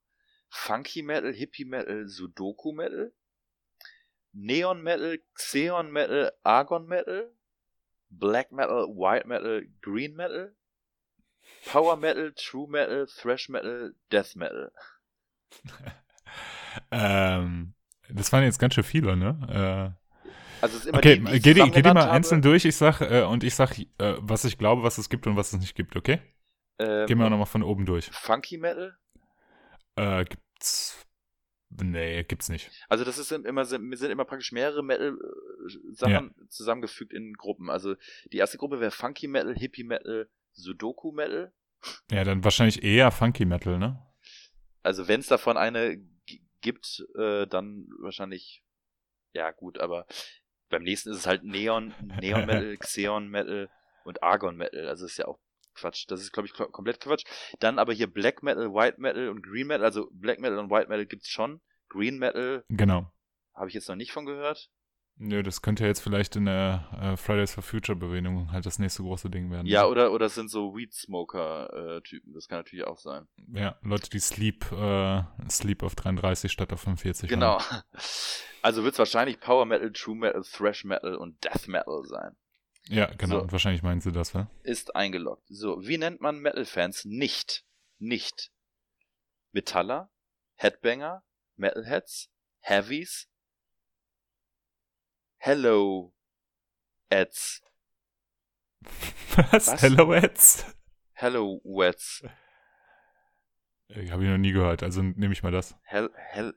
Funky 0.48 1.02
Metal, 1.02 1.32
Hippie 1.32 1.64
Metal, 1.64 2.06
Sudoku 2.08 2.72
Metal, 2.72 3.12
Neon 4.34 4.82
Metal, 4.82 5.18
Xeon 5.34 5.90
Metal, 5.90 6.32
Argon 6.42 6.86
Metal, 6.86 7.30
Black 8.10 8.52
Metal, 8.52 8.86
White 8.88 9.26
Metal, 9.26 9.62
Green 9.80 10.14
Metal, 10.16 10.52
Power 11.66 11.96
Metal, 11.96 12.32
True 12.32 12.68
Metal, 12.68 13.06
Thrash 13.06 13.48
Metal, 13.48 13.94
Death 14.10 14.36
Metal. 14.36 14.72
ähm, 16.90 17.74
das 18.08 18.32
waren 18.32 18.44
jetzt 18.44 18.58
ganz 18.58 18.74
schön 18.74 18.84
viele, 18.84 19.16
ne? 19.16 19.94
Äh, 19.94 20.30
also 20.60 20.76
es 20.76 20.82
ist 20.82 20.88
immer 20.88 20.98
okay, 20.98 21.18
die, 21.18 21.24
die 21.24 21.40
geh, 21.40 21.54
die, 21.54 21.70
geh 21.70 21.82
die 21.82 21.92
mal 21.92 22.02
habe. 22.02 22.10
einzeln 22.10 22.42
durch, 22.42 22.64
ich 22.64 22.76
sag, 22.76 23.00
äh, 23.00 23.22
und 23.22 23.44
ich 23.44 23.54
sag, 23.54 23.78
äh, 23.78 24.14
was 24.18 24.44
ich 24.44 24.58
glaube, 24.58 24.82
was 24.82 24.98
es 24.98 25.08
gibt 25.08 25.26
und 25.26 25.36
was 25.36 25.52
es 25.52 25.60
nicht 25.60 25.74
gibt, 25.74 25.96
okay? 25.96 26.20
Ähm, 26.78 27.06
Gehen 27.06 27.18
wir 27.18 27.30
nochmal 27.30 27.46
von 27.46 27.62
oben 27.62 27.86
durch. 27.86 28.10
Funky 28.10 28.58
Metal. 28.58 28.96
Äh, 29.96 30.24
gibt's. 30.24 31.06
Nee, 31.82 32.22
gibt's 32.24 32.48
nicht. 32.48 32.70
Also 32.88 33.04
das 33.04 33.18
ist 33.18 33.32
immer 33.32 33.64
sind, 33.64 33.96
sind 33.96 34.10
immer 34.10 34.24
praktisch 34.24 34.52
mehrere 34.52 34.82
Metal 34.82 35.16
äh, 35.16 35.92
Sachen 35.92 36.34
zusammengefügt 36.48 37.12
in 37.12 37.34
Gruppen. 37.34 37.70
Also 37.70 37.96
die 38.32 38.38
erste 38.38 38.58
Gruppe 38.58 38.80
wäre 38.80 38.90
Funky 38.90 39.26
Metal, 39.26 39.54
Hippie 39.54 39.84
Metal, 39.84 40.28
Sudoku 40.52 41.12
Metal. 41.12 41.52
Ja, 42.10 42.24
dann 42.24 42.44
wahrscheinlich 42.44 42.82
eher 42.82 43.10
Funky 43.10 43.44
Metal, 43.44 43.78
ne? 43.78 44.00
Also 44.82 45.08
wenn 45.08 45.20
es 45.20 45.26
davon 45.26 45.56
eine 45.56 46.00
gibt, 46.60 47.04
äh, 47.16 47.46
dann 47.46 47.88
wahrscheinlich 48.00 48.64
ja 49.32 49.50
gut, 49.50 49.80
aber 49.80 50.06
beim 50.70 50.82
nächsten 50.82 51.10
ist 51.10 51.18
es 51.18 51.26
halt 51.26 51.44
Neon, 51.44 51.92
Neon 52.20 52.46
Metal, 52.46 52.76
Xeon 52.78 53.28
Metal 53.28 53.68
und 54.04 54.22
Argon 54.22 54.56
Metal. 54.56 54.88
Also 54.88 55.06
ist 55.06 55.18
ja 55.18 55.26
auch 55.26 55.38
Quatsch. 55.74 56.04
Das 56.08 56.20
ist 56.20 56.32
glaube 56.32 56.46
ich 56.46 56.54
ko- 56.54 56.68
komplett 56.68 57.00
Quatsch. 57.00 57.24
Dann 57.60 57.78
aber 57.78 57.92
hier 57.92 58.06
Black 58.06 58.42
Metal, 58.42 58.72
White 58.72 59.00
Metal 59.00 59.28
und 59.28 59.42
Green 59.42 59.66
Metal. 59.66 59.84
Also 59.84 60.08
Black 60.12 60.40
Metal 60.40 60.58
und 60.58 60.70
White 60.70 60.88
Metal 60.88 61.06
gibt's 61.06 61.28
schon. 61.28 61.60
Green 61.88 62.18
Metal 62.18 62.64
Genau. 62.68 63.12
habe 63.54 63.68
ich 63.68 63.74
jetzt 63.74 63.88
noch 63.88 63.96
nicht 63.96 64.12
von 64.12 64.26
gehört. 64.26 64.70
Nö, 65.16 65.44
das 65.44 65.62
könnte 65.62 65.84
ja 65.84 65.88
jetzt 65.88 66.00
vielleicht 66.00 66.34
in 66.34 66.46
der 66.46 66.88
äh, 67.00 67.16
Fridays 67.16 67.54
for 67.54 67.62
Future 67.62 67.94
Bewegung 67.96 68.50
halt 68.50 68.66
das 68.66 68.80
nächste 68.80 69.02
große 69.04 69.30
Ding 69.30 69.48
werden. 69.48 69.64
Ja, 69.64 69.86
oder 69.86 70.10
oder 70.10 70.26
es 70.26 70.34
sind 70.34 70.50
so 70.50 70.74
Weed 70.74 70.92
Smoker 70.92 71.98
äh, 71.98 72.00
Typen. 72.02 72.32
Das 72.34 72.48
kann 72.48 72.58
natürlich 72.58 72.84
auch 72.84 72.98
sein. 72.98 73.28
Ja, 73.52 73.78
Leute, 73.82 74.10
die 74.10 74.18
Sleep, 74.18 74.64
äh, 74.72 75.22
Sleep 75.48 75.84
auf 75.84 75.94
33 75.94 76.50
statt 76.50 76.72
auf 76.72 76.80
45 76.80 77.28
Genau. 77.28 77.60
haben. 77.60 77.82
Also 78.62 78.82
wird 78.82 78.94
es 78.94 78.98
wahrscheinlich 78.98 79.40
Power 79.40 79.66
Metal, 79.66 79.92
True 79.92 80.16
Metal, 80.16 80.42
Thrash 80.42 80.84
Metal 80.84 81.16
und 81.16 81.44
Death 81.44 81.68
Metal 81.68 82.02
sein. 82.06 82.34
Ja, 82.88 83.06
genau. 83.14 83.36
So. 83.36 83.42
Und 83.42 83.52
wahrscheinlich 83.52 83.82
meinen 83.82 84.00
sie 84.00 84.12
das, 84.12 84.34
wa? 84.34 84.50
Ist 84.62 84.94
eingeloggt. 84.94 85.44
So, 85.48 85.78
wie 85.86 85.98
nennt 85.98 86.20
man 86.20 86.40
Metal-Fans 86.40 87.04
nicht? 87.06 87.64
Nicht. 87.98 88.50
Metaller, 89.52 90.10
Headbanger, 90.56 91.22
Metalheads, 91.56 92.30
Heavies, 92.60 93.28
Hello, 95.38 96.14
Ads, 97.10 97.60
Was? 99.36 99.66
Was? 99.68 99.82
Hello 99.82 100.12
Ads? 100.12 100.74
Hello, 101.12 101.60
Wets, 101.64 102.22
Äh, 103.88 104.10
Habe 104.10 104.24
ich 104.24 104.30
noch 104.30 104.38
nie 104.38 104.52
gehört, 104.52 104.82
also 104.82 105.02
nehme 105.02 105.32
ich 105.32 105.42
mal 105.42 105.52
das. 105.52 105.76
Hell, 105.82 106.10
Hell, 106.16 106.54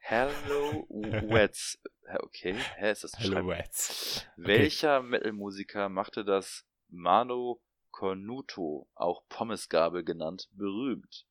Hello, 0.00 0.86
Wets. 0.90 1.78
Okay, 2.06 2.54
hä, 2.76 2.90
ist 2.90 3.04
das 3.04 3.14
ein 3.14 3.50
Ads. 3.50 4.26
Welcher 4.36 5.02
Metal-Musiker 5.02 5.88
machte 5.88 6.24
das 6.24 6.64
Mano 6.88 7.62
Cornuto, 7.90 8.88
auch 8.94 9.22
Pommesgabel 9.28 10.04
genannt, 10.04 10.48
berühmt? 10.52 11.26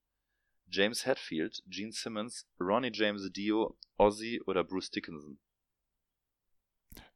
James 0.67 1.05
Hetfield, 1.05 1.61
Gene 1.67 1.91
Simmons, 1.91 2.49
Ronnie 2.59 2.91
James 2.91 3.31
Dio, 3.31 3.77
Ozzy 3.97 4.41
oder 4.45 4.63
Bruce 4.63 4.89
Dickinson? 4.89 5.39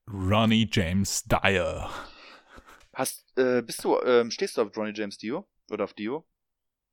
Ronnie 0.08 0.70
James 0.72 1.24
Dyer. 1.24 1.90
Hast, 2.94 3.38
äh, 3.38 3.62
bist 3.62 3.84
du, 3.84 4.00
ähm, 4.02 4.32
stehst 4.32 4.58
du 4.58 4.62
auf 4.62 4.78
Ronnie 4.78 4.94
James 4.96 5.18
Dio? 5.18 5.48
Oder 5.72 5.86
auf 5.86 5.94
Dio? 5.94 6.28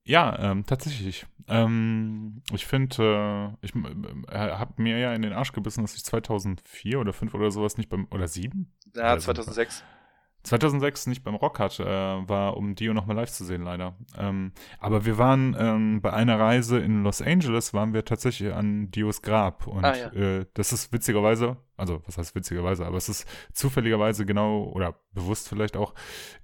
Ja, 0.04 0.38
ähm, 0.38 0.66
tatsächlich. 0.66 1.26
Ähm, 1.48 2.42
ich 2.52 2.66
finde, 2.66 3.56
äh, 3.62 3.66
ich 3.66 3.74
äh, 3.74 4.38
habe 4.38 4.82
mir 4.82 4.98
ja 4.98 5.14
in 5.14 5.22
den 5.22 5.32
Arsch 5.32 5.52
gebissen, 5.52 5.82
dass 5.82 5.94
ich 5.94 6.04
2004 6.04 7.00
oder 7.00 7.12
5 7.12 7.34
oder 7.34 7.50
sowas 7.50 7.76
nicht 7.76 7.88
beim, 7.88 8.06
oder 8.10 8.28
7? 8.28 8.70
Ja, 8.94 9.04
Also, 9.04 9.26
2006. 9.26 9.82
2006 10.44 11.06
nicht 11.08 11.24
beim 11.24 11.34
Rockhard 11.34 11.80
äh, 11.80 11.84
war, 11.84 12.56
um 12.56 12.74
Dio 12.74 12.92
nochmal 12.94 13.16
live 13.16 13.30
zu 13.30 13.44
sehen, 13.44 13.62
leider. 13.62 13.96
Ähm, 14.16 14.52
aber 14.78 15.04
wir 15.06 15.18
waren 15.18 15.56
ähm, 15.58 16.00
bei 16.02 16.12
einer 16.12 16.38
Reise 16.38 16.78
in 16.78 17.02
Los 17.02 17.20
Angeles, 17.22 17.74
waren 17.74 17.94
wir 17.94 18.04
tatsächlich 18.04 18.52
an 18.52 18.90
Dios 18.90 19.22
Grab. 19.22 19.66
Und 19.66 19.84
Ah, 19.84 19.96
ja. 19.96 20.12
äh, 20.12 20.46
das 20.54 20.72
ist 20.72 20.92
witzigerweise, 20.92 21.56
also 21.76 22.02
was 22.06 22.18
heißt 22.18 22.34
witzigerweise, 22.34 22.84
aber 22.86 22.98
es 22.98 23.08
ist 23.08 23.26
zufälligerweise 23.54 24.26
genau 24.26 24.64
oder 24.64 24.94
bewusst 25.12 25.48
vielleicht 25.48 25.76
auch 25.76 25.94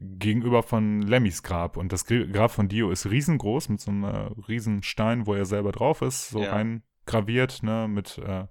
gegenüber 0.01 0.62
von 0.62 1.03
Lemmys 1.03 1.42
Grab. 1.42 1.76
Und 1.76 1.92
das 1.92 2.07
Gr- 2.07 2.26
Grab 2.26 2.51
von 2.51 2.68
Dio 2.68 2.90
ist 2.90 3.07
riesengroß 3.11 3.68
mit 3.68 3.80
so 3.80 3.90
einem 3.90 4.05
äh, 4.05 4.30
riesen 4.48 4.82
Stein, 4.82 5.26
wo 5.26 5.34
er 5.34 5.44
selber 5.44 5.72
drauf 5.72 6.03
ist, 6.03 6.30
so 6.30 6.42
Ja. 6.42 6.53
rein 6.53 6.82
graviert, 7.07 7.62
ne, 7.62 7.86
mit 7.88 8.18
äh, 8.18 8.46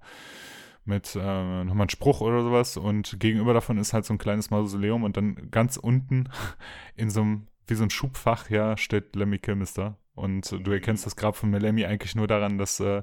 mit 0.84 1.14
äh, 1.14 1.64
nochmal 1.64 1.86
ein 1.86 1.90
Spruch 1.90 2.20
oder 2.20 2.42
sowas 2.42 2.76
und 2.76 3.16
gegenüber 3.20 3.54
davon 3.54 3.78
ist 3.78 3.92
halt 3.92 4.04
so 4.04 4.14
ein 4.14 4.18
kleines 4.18 4.50
Mausoleum 4.50 5.04
und 5.04 5.16
dann 5.16 5.50
ganz 5.50 5.76
unten 5.76 6.28
in 6.96 7.10
so 7.10 7.20
einem, 7.22 7.46
wie 7.66 7.74
so 7.74 7.84
ein 7.84 7.90
Schubfach, 7.90 8.50
ja, 8.50 8.76
steht 8.76 9.14
Lemmy 9.16 9.38
Kilmister. 9.38 9.96
Und 10.14 10.50
du 10.50 10.70
erkennst 10.72 11.06
das 11.06 11.16
Grab 11.16 11.34
von 11.34 11.50
Lemmy 11.50 11.86
eigentlich 11.86 12.14
nur 12.14 12.26
daran, 12.26 12.58
dass, 12.58 12.78
äh, 12.80 13.02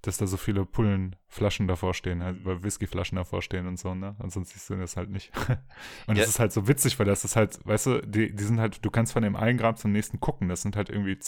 dass 0.00 0.16
da 0.16 0.26
so 0.26 0.38
viele 0.38 0.64
Pullenflaschen 0.64 1.68
davor 1.68 1.92
stehen, 1.92 2.22
halt, 2.22 2.42
weil 2.46 2.62
Whiskyflaschen 2.62 3.16
davor 3.16 3.42
stehen 3.42 3.66
und 3.66 3.78
so, 3.78 3.94
ne? 3.94 4.16
Ansonsten 4.18 4.54
siehst 4.54 4.70
du 4.70 4.76
das 4.76 4.96
halt 4.96 5.10
nicht. 5.10 5.30
und 6.06 6.16
Ja. 6.16 6.22
das 6.22 6.28
ist 6.28 6.38
halt 6.38 6.52
so 6.52 6.66
witzig, 6.66 6.98
weil 6.98 7.04
das 7.04 7.24
ist 7.24 7.36
halt, 7.36 7.58
weißt 7.66 7.86
du, 7.86 8.00
die, 8.06 8.34
die 8.34 8.44
sind 8.44 8.60
halt, 8.60 8.82
du 8.82 8.90
kannst 8.90 9.12
von 9.12 9.22
dem 9.22 9.36
einen 9.36 9.58
Grab 9.58 9.78
zum 9.78 9.92
nächsten 9.92 10.20
gucken. 10.20 10.48
Das 10.48 10.62
sind 10.62 10.74
halt 10.76 10.88
irgendwie 10.88 11.18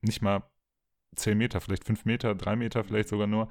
nicht 0.00 0.22
mal 0.22 0.44
10 1.14 1.38
Meter, 1.38 1.60
vielleicht 1.60 1.84
5 1.84 2.04
Meter, 2.04 2.34
3 2.34 2.56
Meter 2.56 2.84
vielleicht 2.84 3.08
sogar 3.08 3.26
nur. 3.26 3.48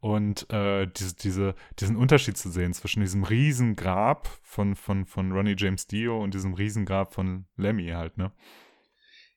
Und 0.00 0.50
äh, 0.50 0.88
diese, 0.88 1.14
diese, 1.14 1.54
diesen 1.78 1.96
Unterschied 1.96 2.36
zu 2.36 2.50
sehen 2.50 2.74
zwischen 2.74 3.00
diesem 3.00 3.22
riesen 3.22 3.76
Grab 3.76 4.28
von, 4.42 4.74
von, 4.74 5.06
von 5.06 5.30
Ronnie 5.30 5.54
James 5.56 5.86
Dio 5.86 6.20
und 6.20 6.34
diesem 6.34 6.54
riesen 6.54 6.84
Grab 6.84 7.14
von 7.14 7.46
Lemmy 7.56 7.88
halt, 7.88 8.18
ne? 8.18 8.32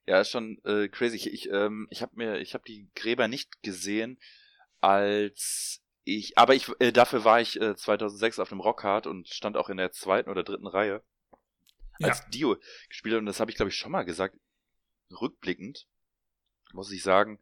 Ja, 0.07 0.21
ist 0.21 0.31
schon 0.31 0.59
äh, 0.65 0.87
crazy. 0.87 1.15
Ich, 1.15 1.33
ich, 1.33 1.49
ähm, 1.51 1.87
ich 1.89 2.01
habe 2.01 2.15
mir, 2.15 2.39
ich 2.39 2.53
habe 2.53 2.63
die 2.67 2.89
Gräber 2.95 3.27
nicht 3.27 3.61
gesehen, 3.63 4.19
als 4.81 5.81
ich, 6.03 6.37
aber 6.37 6.53
ich, 6.53 6.69
äh, 6.79 6.91
dafür 6.91 7.23
war 7.23 7.41
ich 7.41 7.59
äh, 7.59 7.75
2006 7.75 8.39
auf 8.39 8.49
dem 8.49 8.59
Rockhard 8.59 9.07
und 9.07 9.27
stand 9.27 9.57
auch 9.57 9.69
in 9.69 9.77
der 9.77 9.91
zweiten 9.91 10.29
oder 10.29 10.43
dritten 10.43 10.67
Reihe, 10.67 11.03
als 12.01 12.27
Dio 12.29 12.57
gespielt 12.89 13.15
hat. 13.15 13.19
Und 13.19 13.25
das 13.25 13.39
habe 13.39 13.49
ich, 13.49 13.57
glaube 13.57 13.69
ich, 13.69 13.75
schon 13.75 13.91
mal 13.91 14.03
gesagt. 14.03 14.35
Rückblickend 15.11 15.87
muss 16.75 16.91
ich 16.91 17.03
sagen, 17.03 17.39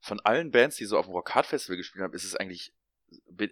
von 0.00 0.20
allen 0.20 0.50
Bands, 0.50 0.76
die 0.76 0.84
so 0.84 0.98
auf 0.98 1.06
dem 1.06 1.14
Rockhard 1.14 1.46
Festival 1.46 1.78
gespielt 1.78 2.02
haben, 2.02 2.12
ist 2.12 2.24
es 2.24 2.36
eigentlich, 2.36 2.74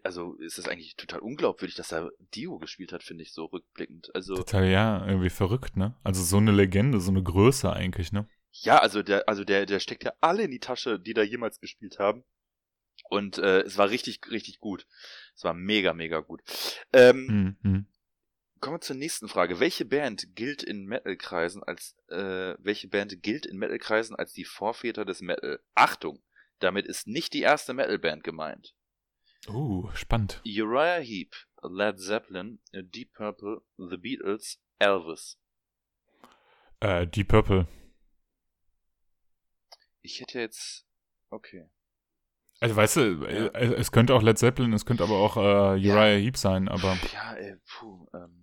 also 0.02 0.34
ist 0.34 0.58
es 0.58 0.68
eigentlich 0.68 0.96
total 0.96 1.20
unglaubwürdig, 1.20 1.76
dass 1.76 1.88
da 1.88 2.10
Dio 2.34 2.58
gespielt 2.58 2.92
hat, 2.92 3.02
finde 3.02 3.22
ich 3.22 3.32
so 3.32 3.46
rückblickend. 3.46 4.14
Also 4.14 4.34
Total, 4.34 4.68
ja, 4.68 5.06
irgendwie 5.06 5.30
verrückt, 5.30 5.76
ne? 5.76 5.96
Also 6.04 6.22
so 6.22 6.36
eine 6.36 6.52
Legende, 6.52 7.00
so 7.00 7.10
eine 7.10 7.22
Größe 7.22 7.72
eigentlich, 7.72 8.12
ne? 8.12 8.28
Ja, 8.52 8.78
also 8.78 9.02
der, 9.02 9.28
also 9.28 9.44
der, 9.44 9.64
der 9.64 9.80
steckt 9.80 10.04
ja 10.04 10.12
alle 10.20 10.42
in 10.42 10.50
die 10.50 10.60
Tasche, 10.60 11.00
die 11.00 11.14
da 11.14 11.22
jemals 11.22 11.58
gespielt 11.58 11.98
haben. 11.98 12.22
Und 13.08 13.38
äh, 13.38 13.60
es 13.60 13.78
war 13.78 13.90
richtig, 13.90 14.20
richtig 14.30 14.60
gut. 14.60 14.86
Es 15.34 15.44
war 15.44 15.54
mega, 15.54 15.94
mega 15.94 16.20
gut. 16.20 16.42
Ähm, 16.92 17.28
Hm, 17.28 17.56
hm. 17.62 17.86
Kommen 18.62 18.76
wir 18.76 18.80
zur 18.80 18.94
nächsten 18.94 19.26
Frage. 19.26 19.58
Welche 19.58 19.84
Band 19.84 20.36
gilt 20.36 20.62
in 20.62 20.86
Metal-Kreisen 20.86 21.64
als 21.64 21.96
äh, 22.06 22.54
welche 22.60 22.86
Band 22.86 23.20
gilt 23.20 23.44
in 23.44 23.58
Metal-Kreisen 23.58 24.14
als 24.14 24.34
die 24.34 24.44
Vorväter 24.44 25.04
des 25.04 25.20
Metal? 25.20 25.58
Achtung, 25.74 26.22
damit 26.60 26.86
ist 26.86 27.08
nicht 27.08 27.32
die 27.34 27.40
erste 27.40 27.74
Metal-Band 27.74 28.22
gemeint. 28.22 28.72
Uh, 29.48 29.90
spannend. 29.94 30.40
Uriah 30.46 31.00
Heep, 31.00 31.34
Led 31.64 31.98
Zeppelin, 31.98 32.60
Deep 32.72 33.12
Purple, 33.14 33.62
The 33.78 33.96
Beatles, 33.96 34.60
Elvis. 34.78 35.40
Äh, 36.78 37.08
Deep 37.08 37.26
Purple. 37.26 37.66
Ich 40.02 40.20
hätte 40.20 40.38
jetzt 40.38 40.86
okay. 41.30 41.68
Also 42.60 42.76
weißt 42.76 42.96
du, 42.96 43.00
Ja. 43.24 43.46
äh, 43.48 43.74
es 43.74 43.90
könnte 43.90 44.14
auch 44.14 44.22
Led 44.22 44.38
Zeppelin, 44.38 44.72
es 44.72 44.86
könnte 44.86 45.02
aber 45.02 45.16
auch 45.16 45.36
äh, 45.36 45.40
Uriah 45.80 46.16
Heep 46.16 46.36
sein, 46.36 46.68
aber 46.68 46.96
Ja, 47.12 47.34
äh, 47.34 47.56
puh, 47.66 48.06
ähm, 48.14 48.41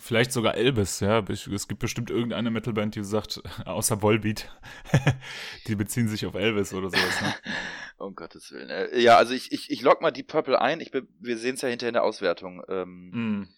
vielleicht 0.00 0.32
sogar 0.32 0.54
Elvis, 0.54 1.00
ja. 1.00 1.20
Es 1.28 1.68
gibt 1.68 1.80
bestimmt 1.80 2.10
irgendeine 2.10 2.50
Metalband, 2.50 2.94
die 2.94 3.04
sagt, 3.04 3.40
außer 3.66 4.02
Volbeat, 4.02 4.50
die 5.66 5.74
beziehen 5.76 6.08
sich 6.08 6.24
auf 6.26 6.34
Elvis 6.34 6.72
oder 6.74 6.90
sowas, 6.90 7.20
ne? 7.20 7.34
um 7.98 8.14
Gottes 8.14 8.50
Willen. 8.52 8.70
Äh, 8.70 8.98
ja, 8.98 9.16
also 9.16 9.34
ich, 9.34 9.52
ich, 9.52 9.70
ich 9.70 9.82
log 9.82 10.00
mal 10.00 10.10
die 10.10 10.22
Purple 10.22 10.60
ein. 10.60 10.80
Ich, 10.80 10.90
be- 10.90 11.06
wir 11.20 11.36
sehen 11.38 11.54
es 11.56 11.62
ja 11.62 11.68
hinterher 11.68 11.88
in 11.90 11.94
der 11.94 12.04
Auswertung. 12.04 12.62
Ähm, 12.68 13.10
Mm. 13.10 13.48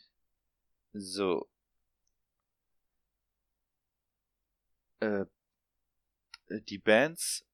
So. 0.93 1.49
Äh, 5.01 5.25
die 6.69 6.79
Bands. 6.79 7.45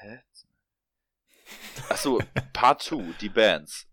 Hä? 0.00 0.20
Achso, 1.88 2.22
Part 2.52 2.82
2, 2.82 3.12
die 3.20 3.28
Bands. 3.28 3.86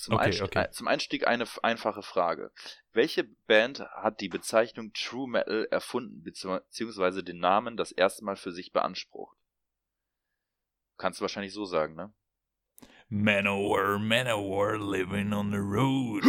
Zum, 0.00 0.14
Okay, 0.14 0.24
Einstieg, 0.24 0.44
okay. 0.44 0.62
äh, 0.62 0.70
zum 0.70 0.88
Einstieg 0.88 1.26
eine 1.26 1.46
einfache 1.62 2.02
Frage. 2.02 2.52
Welche 2.94 3.24
Band 3.24 3.80
hat 3.80 4.22
die 4.22 4.30
Bezeichnung 4.30 4.94
True 4.94 5.28
Metal 5.28 5.68
erfunden, 5.70 6.22
bezieh- 6.24 6.60
beziehungsweise 6.60 7.22
den 7.22 7.38
Namen 7.38 7.76
das 7.76 7.92
erste 7.92 8.24
Mal 8.24 8.36
für 8.36 8.50
sich 8.50 8.72
beansprucht? 8.72 9.36
Kannst 10.96 11.20
du 11.20 11.22
wahrscheinlich 11.22 11.52
so 11.52 11.66
sagen, 11.66 11.96
ne? 11.96 12.14
Manowar, 13.10 13.98
Manowar, 13.98 14.78
living 14.78 15.34
on 15.34 15.50
the 15.50 15.58
road. 15.58 16.24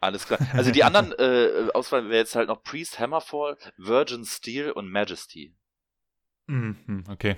Alles 0.00 0.26
klar. 0.26 0.40
Also 0.54 0.72
die 0.72 0.82
anderen 0.82 1.12
äh, 1.12 1.70
Auswahl 1.74 2.06
wäre 2.08 2.16
jetzt 2.18 2.34
halt 2.34 2.48
noch 2.48 2.64
Priest, 2.64 2.98
Hammerfall, 2.98 3.58
Virgin 3.76 4.24
Steel 4.24 4.72
und 4.72 4.90
Majesty. 4.90 5.54
Mhm, 6.46 7.04
okay. 7.08 7.36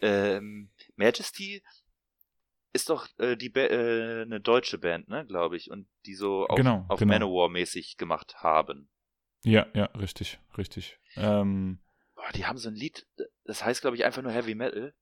Ähm, 0.00 0.70
Majesty 0.94 1.62
ist 2.72 2.90
doch 2.90 3.08
äh, 3.18 3.36
die 3.36 3.48
ba 3.48 3.60
äh, 3.60 4.22
eine 4.22 4.40
deutsche 4.40 4.78
Band, 4.78 5.08
ne, 5.08 5.24
glaube 5.26 5.56
ich, 5.56 5.70
und 5.70 5.88
die 6.04 6.14
so 6.14 6.46
auf, 6.46 6.56
Genau, 6.56 6.84
auf 6.88 6.98
genau. 6.98 7.14
Manowar-mäßig 7.14 7.96
gemacht 7.96 8.36
haben. 8.42 8.88
Ja, 9.44 9.66
ja, 9.74 9.84
richtig, 9.96 10.38
richtig. 10.58 10.98
Ähm, 11.16 11.78
Boah, 12.14 12.30
die 12.34 12.46
haben 12.46 12.58
so 12.58 12.68
ein 12.68 12.74
Lied, 12.74 13.06
das 13.44 13.64
heißt, 13.64 13.80
glaube 13.80 13.96
ich, 13.96 14.04
einfach 14.04 14.22
nur 14.22 14.32
Heavy 14.32 14.54
Metal. 14.54 14.94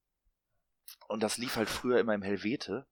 Und 1.09 1.23
das 1.23 1.39
lief 1.39 1.57
halt 1.57 1.69
früher 1.69 1.99
immer 1.99 2.15
im 2.15 2.23
Helvete. 2.23 2.87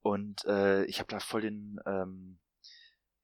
Und 0.00 0.44
äh, 0.44 0.84
ich 0.84 0.98
habe 1.00 1.08
da 1.08 1.18
voll 1.18 1.40
den, 1.40 1.80
ähm, 1.86 2.38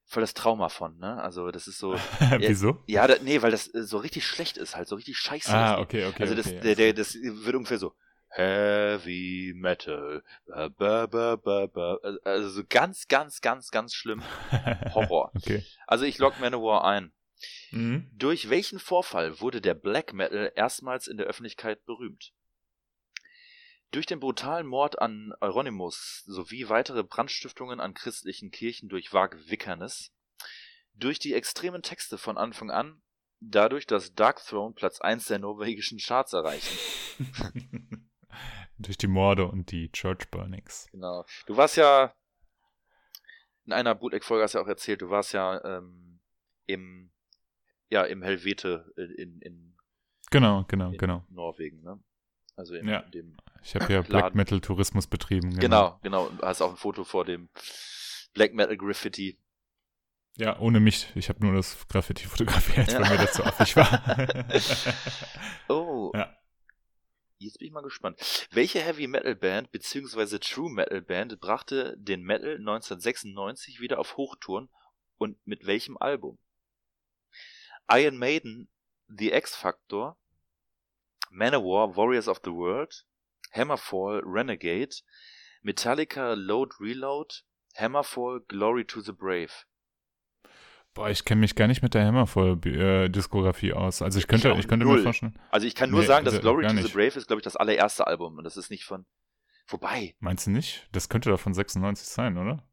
voll 0.05 0.21
das 0.21 0.33
Trauma 0.33 0.69
von, 0.69 0.97
ne? 0.97 1.21
Also 1.21 1.51
das 1.51 1.67
ist 1.67 1.77
so, 1.77 1.93
wieso? 2.37 2.83
ja, 2.87 3.07
da, 3.07 3.15
nee, 3.21 3.41
weil 3.41 3.51
das 3.51 3.73
äh, 3.73 3.83
so 3.83 3.97
richtig 3.97 4.25
schlecht 4.25 4.57
ist, 4.57 4.75
halt 4.75 4.87
so 4.87 4.95
richtig 4.95 5.17
scheiße. 5.17 5.53
Ah, 5.53 5.79
okay, 5.79 6.05
okay. 6.05 6.23
also 6.23 6.35
das, 6.35 6.47
okay, 6.47 6.59
der, 6.61 6.75
der, 6.75 6.93
das 6.93 7.15
wird 7.15 7.55
ungefähr 7.55 7.77
so 7.77 7.95
Heavy 8.35 9.53
Metal, 9.55 10.23
ba, 10.47 10.69
ba, 10.69 11.05
ba, 11.05 11.35
ba, 11.35 11.67
ba. 11.67 11.99
also 12.23 12.49
so 12.49 12.63
ganz, 12.67 13.07
ganz, 13.07 13.41
ganz, 13.41 13.69
ganz 13.69 13.93
schlimm. 13.93 14.23
Horror. 14.95 15.31
okay. 15.35 15.63
Also 15.85 16.05
ich 16.05 16.17
log 16.17 16.39
Manowar 16.39 16.83
ein. 16.83 17.13
Mhm. 17.69 18.09
Durch 18.13 18.49
welchen 18.49 18.79
Vorfall 18.79 19.39
wurde 19.39 19.61
der 19.61 19.75
Black 19.75 20.13
Metal 20.13 20.51
erstmals 20.55 21.07
in 21.07 21.17
der 21.17 21.27
Öffentlichkeit 21.27 21.85
berühmt? 21.85 22.33
Durch 23.91 24.07
den 24.07 24.19
brutalen 24.19 24.65
Mord 24.65 24.99
an 24.99 25.33
Euronymous 25.39 26.23
sowie 26.25 26.69
weitere 26.69 27.03
Brandstiftungen 27.03 27.79
an 27.79 27.93
christlichen 27.93 28.49
Kirchen 28.49 28.89
durch 28.89 29.13
Wag 29.13 29.37
Wickernes, 29.47 30.11
durch 30.95 31.19
die 31.19 31.35
extremen 31.35 31.83
Texte 31.83 32.17
von 32.17 32.39
Anfang 32.39 32.71
an, 32.71 33.03
dadurch, 33.39 33.85
dass 33.85 34.15
Dark 34.15 34.43
Throne 34.43 34.73
Platz 34.73 35.01
1 35.01 35.25
der 35.25 35.37
norwegischen 35.37 35.99
Charts 35.99 36.33
erreichen. 36.33 36.75
Durch 38.83 38.97
die 38.97 39.07
Morde 39.07 39.47
und 39.47 39.71
die 39.71 39.91
Church 39.91 40.29
Burnings. 40.31 40.87
Genau. 40.91 41.25
Du 41.47 41.57
warst 41.57 41.77
ja 41.77 42.13
in 43.65 43.71
einer 43.73 43.95
Bootleg-Folge 43.95 44.43
hast 44.43 44.53
du 44.53 44.57
ja 44.59 44.63
auch 44.63 44.67
erzählt, 44.67 45.01
du 45.01 45.09
warst 45.09 45.33
ja 45.33 45.63
ähm, 45.63 46.19
im 46.65 47.11
ja 47.89 48.03
im 48.03 48.21
Helvete 48.23 48.91
in, 49.17 49.39
in, 49.41 49.77
Genau, 50.31 50.65
genau, 50.67 50.91
in 50.91 50.97
genau. 50.97 51.23
Norwegen, 51.29 51.81
ne? 51.81 51.99
Also 52.55 52.75
in, 52.75 52.87
Ja. 52.87 52.99
in 53.01 53.11
dem 53.11 53.37
Ich 53.63 53.75
habe 53.75 53.85
ja 53.91 53.99
Laden. 53.99 54.09
Black 54.09 54.35
Metal 54.35 54.59
Tourismus 54.61 55.07
betrieben. 55.07 55.57
Genau, 55.59 55.99
genau. 56.03 56.25
Und 56.27 56.41
du 56.41 56.45
hast 56.45 56.61
auch 56.61 56.71
ein 56.71 56.77
Foto 56.77 57.03
vor 57.03 57.23
dem 57.25 57.49
Black 58.33 58.53
Metal 58.53 58.75
Graffiti. 58.77 59.39
Ja, 60.35 60.57
ohne 60.59 60.79
mich. 60.79 61.11
Ich 61.15 61.29
habe 61.29 61.39
nur 61.45 61.53
das 61.53 61.87
Graffiti 61.87 62.25
fotografiert, 62.25 62.91
Ja. 62.91 63.01
weil 63.01 63.11
mir 63.11 63.17
das 63.17 63.33
zu 63.33 63.43
affig 63.45 63.75
war. 63.75 64.01
Oh. 65.69 66.11
Ja. 66.15 66.35
Jetzt 67.43 67.59
bin 67.59 67.67
ich 67.67 67.73
mal 67.73 67.83
gespannt. 67.83 68.47
Welche 68.51 68.79
Heavy 68.79 69.05
Metal 69.05 69.35
Band 69.35 69.69
bzw. 69.71 70.39
True 70.39 70.71
Metal 70.71 71.01
Band 71.01 71.41
brachte 71.41 71.93
den 71.97 72.23
Metal 72.23 72.55
1996 72.55 73.81
wieder 73.81 73.99
auf 73.99 74.15
Hochtouren 74.15 74.69
und 75.17 75.37
mit 75.45 75.65
welchem 75.65 75.97
Album? 75.97 76.39
Iron 77.89 78.17
Maiden, 78.17 78.69
The 79.09 79.33
X 79.33 79.57
Factor, 79.57 80.17
Manowar, 81.31 81.97
Warriors 81.97 82.29
of 82.29 82.39
the 82.45 82.51
World, 82.51 83.05
Hammerfall, 83.51 84.21
Renegade, 84.23 84.95
Metallica, 85.63 86.35
Load 86.35 86.75
Reload, 86.79 87.43
Hammerfall, 87.75 88.39
Glory 88.47 88.85
to 88.85 89.01
the 89.01 89.11
Brave. 89.11 89.65
Boah, 90.93 91.09
ich 91.09 91.25
kenne 91.25 91.41
mich 91.41 91.55
gar 91.55 91.67
nicht 91.67 91.81
mit 91.81 91.95
der 91.95 92.05
Hammerfall-Diskografie 92.05 93.73
aus. 93.73 94.01
Also 94.03 94.19
ich 94.19 94.27
könnte, 94.27 94.53
auch 94.53 94.59
ich 94.59 94.67
könnte 94.67 94.85
null. 94.85 94.97
mir 94.97 95.03
vorstellen. 95.03 95.39
Also 95.49 95.65
ich 95.65 95.73
kann 95.73 95.89
nur 95.89 96.01
Nee, 96.01 96.05
sagen, 96.05 96.23
dass 96.23 96.35
also 96.35 96.41
Glory 96.43 96.67
to 96.67 96.75
the. 96.75 96.93
Brave 96.93 97.17
ist, 97.17 97.27
glaube 97.27 97.39
ich, 97.39 97.43
das 97.43 97.55
allererste 97.55 98.05
Album 98.05 98.37
und 98.37 98.43
das 98.43 98.57
ist 98.57 98.69
nicht 98.69 98.85
von. 98.85 99.05
Wobei, 99.67 100.15
Meinst 100.19 100.45
du 100.45 100.51
nicht? 100.51 100.87
Das 100.91 101.09
könnte 101.09 101.29
doch 101.29 101.39
von 101.39 101.53
96 101.53 102.07
sein, 102.07 102.37
oder? 102.37 102.63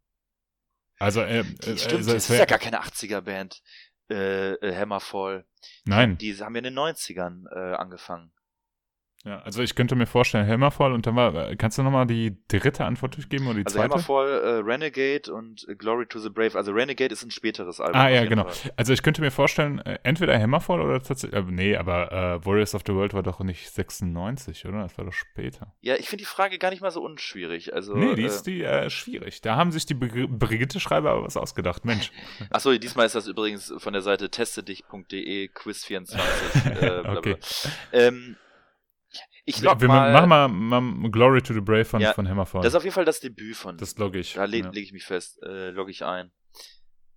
Also, 0.99 1.23
äh, 1.23 1.39
äh, 1.41 1.45
stimmt, 1.45 1.71
also, 1.71 1.97
das 2.13 2.25
es 2.25 2.31
ist 2.31 2.39
ja 2.39 2.45
gar 2.45 2.59
keine 2.59 2.83
80er-Band. 2.83 3.63
Äh, 4.11 4.55
äh, 4.55 4.77
Hammerfall. 4.77 5.47
Nein. 5.85 6.19
Die 6.19 6.37
haben 6.37 6.55
ja 6.55 6.59
in 6.59 6.65
den 6.65 6.79
90ern 6.79 7.47
äh, 7.55 7.75
angefangen. 7.77 8.33
Ja, 9.23 9.41
also 9.41 9.63
ich 9.63 9.75
könnte 9.75 9.97
mir 9.97 10.07
vorstellen, 10.07 10.49
Hammerfall 10.49 10.93
und 10.95 11.07
dann 11.07 11.15
war, 11.15 11.51
äh, 11.51 11.55
kannst 11.55 11.77
du 11.77 11.83
nochmal 11.83 12.07
die 12.07 12.39
dritte 12.49 12.87
Antwort 12.87 13.17
durchgeben 13.17 13.47
oder 13.49 13.57
die 13.59 13.67
Also 13.67 13.77
zweite? 13.77 13.93
Hammerfall, 13.93 14.29
äh, 14.31 14.49
Renegade 14.65 15.31
und 15.31 15.69
äh, 15.69 15.75
Glory 15.75 16.07
to 16.07 16.19
the 16.19 16.31
Brave. 16.31 16.57
Also 16.57 16.73
Renegade 16.73 17.13
ist 17.13 17.23
ein 17.23 17.31
späteres 17.31 17.81
Album. 17.81 18.01
Ah, 18.01 18.09
ja, 18.09 18.25
genau. 18.25 18.49
Fall. 18.49 18.73
Also 18.77 18.95
ich 18.95 19.03
könnte 19.03 19.21
mir 19.21 19.31
vorstellen, 19.31 19.79
äh, 19.81 19.99
entweder 20.05 20.41
Hammerfall 20.41 20.81
oder 20.81 21.03
tatsächlich, 21.03 21.39
äh, 21.39 21.45
nee, 21.51 21.77
aber 21.77 22.11
äh, 22.13 22.47
Warriors 22.47 22.75
of 22.75 22.81
the 22.87 22.95
World 22.95 23.13
war 23.13 23.23
doch 23.23 23.41
nicht 23.41 23.69
96, 23.71 24.65
oder? 24.65 24.85
Das 24.85 24.97
war 24.97 25.05
doch 25.05 25.13
später. 25.13 25.75
Ja, 25.83 25.97
ich 25.97 26.09
finde 26.09 26.23
die 26.23 26.27
Frage 26.29 26.59
gar 26.59 26.71
nicht 26.71 26.81
mal 26.81 26.91
so 26.91 27.03
unschwierig. 27.03 27.75
Also, 27.75 27.95
nee, 27.95 28.15
die 28.15 28.23
ist 28.25 28.45
die 28.45 28.65
schwierig. 28.89 29.43
Da 29.43 29.55
haben 29.57 29.71
sich 29.71 29.85
die 29.85 29.95
Bri- 29.95 30.29
Brigitte-Schreiber 30.29 31.11
aber 31.11 31.25
was 31.25 31.37
ausgedacht. 31.37 31.85
Mensch. 31.85 32.11
Achso, 32.51 32.73
diesmal 32.79 33.05
ist 33.05 33.15
das 33.15 33.27
übrigens 33.27 33.71
von 33.77 33.93
der 33.93 34.01
Seite 34.01 34.31
testedich.de 34.31 35.51
Quiz24. 35.55 36.15
äh, 36.71 37.03
bla, 37.03 37.03
bla. 37.03 37.11
Okay. 37.21 37.37
ähm, 37.93 38.37
ich 39.51 39.63
Wir, 39.63 39.71
log 39.71 39.81
wir 39.81 39.89
mal. 39.89 40.13
machen 40.13 40.29
mal, 40.29 40.81
mal 40.81 41.11
Glory 41.11 41.43
to 41.43 41.53
the 41.53 41.61
Brave 41.61 41.85
von, 41.85 42.01
Ja, 42.01 42.13
von 42.13 42.29
Hammerfall. 42.29 42.63
Das 42.63 42.73
ist 42.73 42.77
auf 42.77 42.85
jeden 42.85 42.95
Fall 42.95 43.05
das 43.05 43.21
Debüt 43.21 43.57
von. 43.57 43.77
Das 43.77 43.97
logge 43.99 44.19
ich. 44.19 44.35
Da 44.35 44.45
le 44.45 44.59
ja. 44.59 44.71
lege 44.71 44.87
ich 44.87 44.93
mich 44.93 45.05
fest, 45.05 45.43
äh, 45.43 45.71
logge 45.71 45.91
ich 45.91 46.05
ein. 46.05 46.33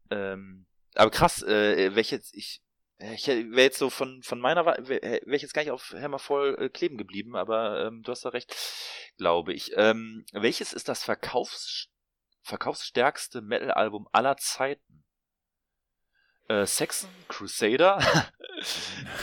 Ähm, 0.10 0.66
aber 0.96 1.12
krass, 1.12 1.42
äh, 1.44 1.96
welche 1.96 2.16
jetzt, 2.16 2.36
ich, 2.36 2.62
ich 3.00 3.28
wäre 3.28 3.62
jetzt 3.62 3.80
so 3.80 3.90
von, 3.90 4.22
von 4.24 4.40
meiner, 4.40 4.66
wäre 4.66 5.22
wär 5.26 5.34
ich 5.34 5.42
jetzt 5.42 5.54
gar 5.54 5.64
nicht 5.64 5.72
auf 5.72 5.94
Hammervoll 5.98 6.58
äh, 6.60 6.70
kleben 6.70 6.98
geblieben, 6.98 7.36
aber 7.36 7.88
ähm, 7.88 8.02
du 8.04 8.12
hast 8.12 8.26
da 8.26 8.30
recht, 8.30 8.56
glaube 9.18 9.54
ich. 9.54 9.72
Ähm, 9.76 10.26
welches 10.32 10.74
ist 10.74 10.90
das 10.90 11.04
Verkaufs 11.04 11.90
verkaufsstärkste 12.44 13.42
Metal-Album 13.42 14.08
aller 14.12 14.38
Zeiten? 14.38 15.04
Äh, 16.50 16.66
Saxon, 16.66 17.10
Crusader, 17.30 18.00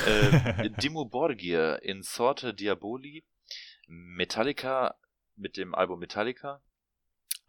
äh, 0.06 0.70
Dimmu 0.82 1.04
Borgir 1.06 1.80
in 1.82 2.02
Sorte 2.02 2.54
Diaboli, 2.54 3.24
Metallica 3.86 4.94
mit 5.36 5.56
dem 5.56 5.74
Album 5.74 6.00
Metallica, 6.00 6.62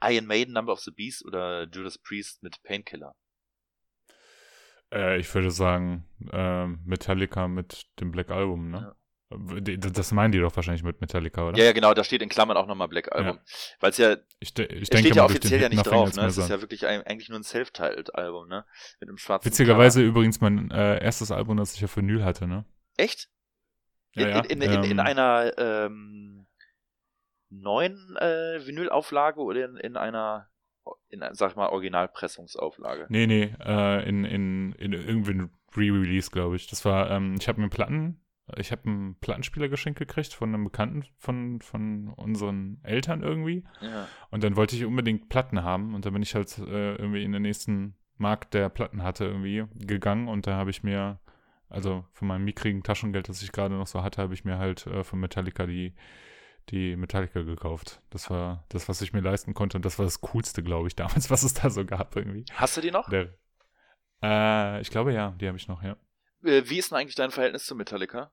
Iron 0.03 0.25
Maiden, 0.25 0.53
Number 0.53 0.73
of 0.73 0.79
the 0.79 0.91
Beast 0.91 1.23
oder 1.25 1.67
Judas 1.69 1.97
Priest 1.97 2.41
mit 2.43 2.61
Painkiller. 2.63 3.15
Äh, 4.91 5.19
ich 5.19 5.33
würde 5.33 5.51
sagen, 5.51 6.07
ähm, 6.31 6.79
Metallica 6.85 7.47
mit 7.47 7.87
dem 7.99 8.11
Black 8.11 8.29
Album, 8.29 8.71
ne? 8.71 8.95
Die- 8.95 9.00
Das 9.77 10.11
meinen 10.11 10.31
die 10.31 10.39
doch 10.39 10.55
wahrscheinlich 10.55 10.83
mit 10.83 11.01
Metallica, 11.01 11.47
oder? 11.47 11.57
Ja, 11.57 11.65
ja, 11.65 11.71
genau, 11.73 11.93
da 11.93 12.03
steht 12.03 12.21
in 12.21 12.29
Klammern 12.29 12.57
auch 12.57 12.67
nochmal 12.67 12.87
Black 12.87 13.13
Album. 13.13 13.39
Weil 13.79 13.89
es 13.89 13.97
ja, 13.97 14.13
Ich, 14.39 14.49
ich 14.49 14.53
denke 14.53 14.99
steht 14.99 15.15
ja 15.15 15.25
offiziell 15.25 15.61
ja 15.61 15.69
nicht 15.69 15.83
drauf, 15.83 16.15
ne? 16.15 16.25
Es 16.25 16.37
ist 16.37 16.49
ja 16.49 16.61
wirklich 16.61 16.87
ein, 16.87 17.01
eigentlich 17.03 17.29
nur 17.29 17.39
ein 17.39 17.43
Self-Titled-Album, 17.43 18.47
ne? 18.47 18.65
Mit 18.99 19.09
einem 19.09 19.17
schwarzen 19.17 19.45
Witzigerweise 19.45 20.01
übrigens 20.01 20.39
mein 20.41 20.71
äh, 20.71 21.03
erstes 21.03 21.31
Album, 21.31 21.57
das 21.57 21.75
ich 21.75 21.83
auf 21.83 21.97
Vinyl 21.97 22.23
hatte, 22.23 22.47
ne? 22.47 22.61
Cover. 22.61 22.65
Echt? 22.97 23.29
In, 24.13 24.21
Ja, 24.21 24.29
ja, 24.29 24.39
in, 24.41 24.61
in, 24.61 24.61
in, 24.61 24.83
in 24.83 24.91
ähm, 24.91 24.99
einer 24.99 25.57
ähm, 25.57 26.47
neuen 27.49 28.15
äh, 28.17 28.65
Vinylauflage 28.65 29.39
oder 29.39 29.65
in, 29.65 29.77
in 29.77 29.97
einer, 29.97 30.49
in, 31.09 31.23
sag 31.31 31.51
ich 31.51 31.55
mal, 31.55 31.69
Originalpressungsauflage? 31.69 33.07
Nee, 33.09 33.27
nee, 33.27 33.55
äh, 33.63 34.07
in, 34.07 34.25
in, 34.25 34.73
in 34.73 34.93
irgendwie 34.93 35.47
Re-Release, 35.75 36.31
glaube 36.31 36.57
ich. 36.57 36.67
Das 36.67 36.83
war, 36.83 37.09
ähm, 37.11 37.35
ich 37.39 37.47
habe 37.47 37.61
mir 37.61 37.69
Platten, 37.69 38.21
ich 38.57 38.71
habe 38.71 38.85
einen 38.85 39.15
Plattenspieler 39.19 39.69
geschenkt 39.69 39.99
gekriegt 39.99 40.33
von 40.33 40.53
einem 40.53 40.65
Bekannten 40.65 41.05
von, 41.17 41.61
von 41.61 42.09
unseren 42.09 42.79
Eltern 42.83 43.21
irgendwie. 43.21 43.63
Ja. 43.81 44.07
Und 44.29 44.43
dann 44.43 44.55
wollte 44.55 44.75
ich 44.75 44.85
unbedingt 44.85 45.29
Platten 45.29 45.63
haben 45.63 45.95
und 45.95 46.05
dann 46.05 46.13
bin 46.13 46.21
ich 46.21 46.35
halt 46.35 46.57
äh, 46.57 46.95
irgendwie 46.95 47.23
in 47.23 47.31
den 47.31 47.41
nächsten 47.41 47.95
Markt, 48.17 48.53
der 48.53 48.69
Platten 48.69 49.03
hatte, 49.03 49.25
irgendwie 49.25 49.65
gegangen 49.75 50.27
und 50.27 50.47
da 50.47 50.55
habe 50.55 50.69
ich 50.69 50.83
mir, 50.83 51.19
also 51.69 52.05
von 52.13 52.27
meinem 52.27 52.45
mickrigen 52.45 52.83
Taschengeld, 52.83 53.29
das 53.29 53.41
ich 53.41 53.51
gerade 53.51 53.75
noch 53.75 53.87
so 53.87 54.03
hatte, 54.03 54.21
habe 54.21 54.33
ich 54.33 54.45
mir 54.45 54.57
halt 54.57 54.85
äh, 54.87 55.03
von 55.03 55.19
Metallica 55.19 55.65
die, 55.65 55.95
die 56.69 56.95
Metallica 56.95 57.41
gekauft. 57.41 58.01
Das 58.09 58.29
war 58.29 58.65
das, 58.69 58.87
was 58.87 59.01
ich 59.01 59.13
mir 59.13 59.21
leisten 59.21 59.53
konnte 59.53 59.77
und 59.77 59.85
das 59.85 59.97
war 59.97 60.05
das 60.05 60.21
Coolste, 60.21 60.61
glaube 60.61 60.87
ich, 60.87 60.95
damals, 60.97 61.29
was 61.29 61.43
es 61.43 61.53
da 61.53 61.69
so 61.69 61.85
gab 61.85 62.15
irgendwie. 62.15 62.45
Hast 62.53 62.77
du 62.77 62.81
die 62.81 62.91
noch? 62.91 63.09
Der, 63.09 63.33
äh, 64.23 64.81
ich 64.81 64.89
glaube 64.89 65.13
ja, 65.13 65.31
die 65.31 65.47
habe 65.47 65.57
ich 65.57 65.67
noch, 65.67 65.81
ja. 65.83 65.97
Äh, 66.43 66.63
Wie 66.65 66.77
ist 66.79 66.91
denn 66.91 66.97
eigentlich 66.97 67.15
dein 67.15 67.31
Verhältnis 67.31 67.65
zu 67.65 67.75
Metallica? 67.75 68.31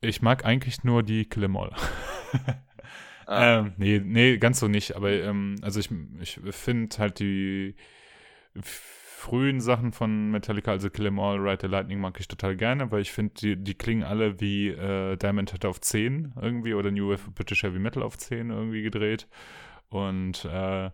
Ich 0.00 0.20
mag 0.20 0.44
eigentlich 0.44 0.84
nur 0.84 1.02
die 1.02 1.24
Killemall. 1.28 1.74
Ah. 3.24 3.58
Ähm, 3.58 3.72
nee, 3.76 4.00
nee, 4.04 4.36
ganz 4.36 4.58
so 4.58 4.66
nicht. 4.66 4.96
Aber 4.96 5.10
ähm, 5.12 5.54
also 5.62 5.78
ich, 5.78 5.90
ich 6.20 6.40
finde 6.50 6.98
halt 6.98 7.20
die 7.20 7.76
frühen 8.60 9.60
Sachen 9.60 9.92
von 9.92 10.32
Metallica, 10.32 10.72
also 10.72 10.90
Kill 10.90 11.06
'Em 11.06 11.20
All, 11.20 11.38
Ride 11.38 11.58
the 11.62 11.66
Lightning, 11.68 12.00
mag 12.00 12.18
ich 12.18 12.26
total 12.26 12.56
gerne, 12.56 12.90
weil 12.90 13.00
ich 13.00 13.12
finde, 13.12 13.34
die, 13.34 13.56
die 13.56 13.74
klingen 13.74 14.02
alle 14.02 14.40
wie 14.40 14.68
äh, 14.68 15.16
Diamond 15.16 15.52
hatte 15.52 15.68
auf 15.68 15.80
10 15.80 16.34
irgendwie 16.40 16.74
oder 16.74 16.90
New 16.90 17.10
Wave 17.10 17.30
British 17.30 17.62
Heavy 17.62 17.78
Metal 17.78 18.02
auf 18.02 18.18
10 18.18 18.50
irgendwie 18.50 18.82
gedreht. 18.82 19.28
Und 19.88 20.44
äh, 20.46 20.90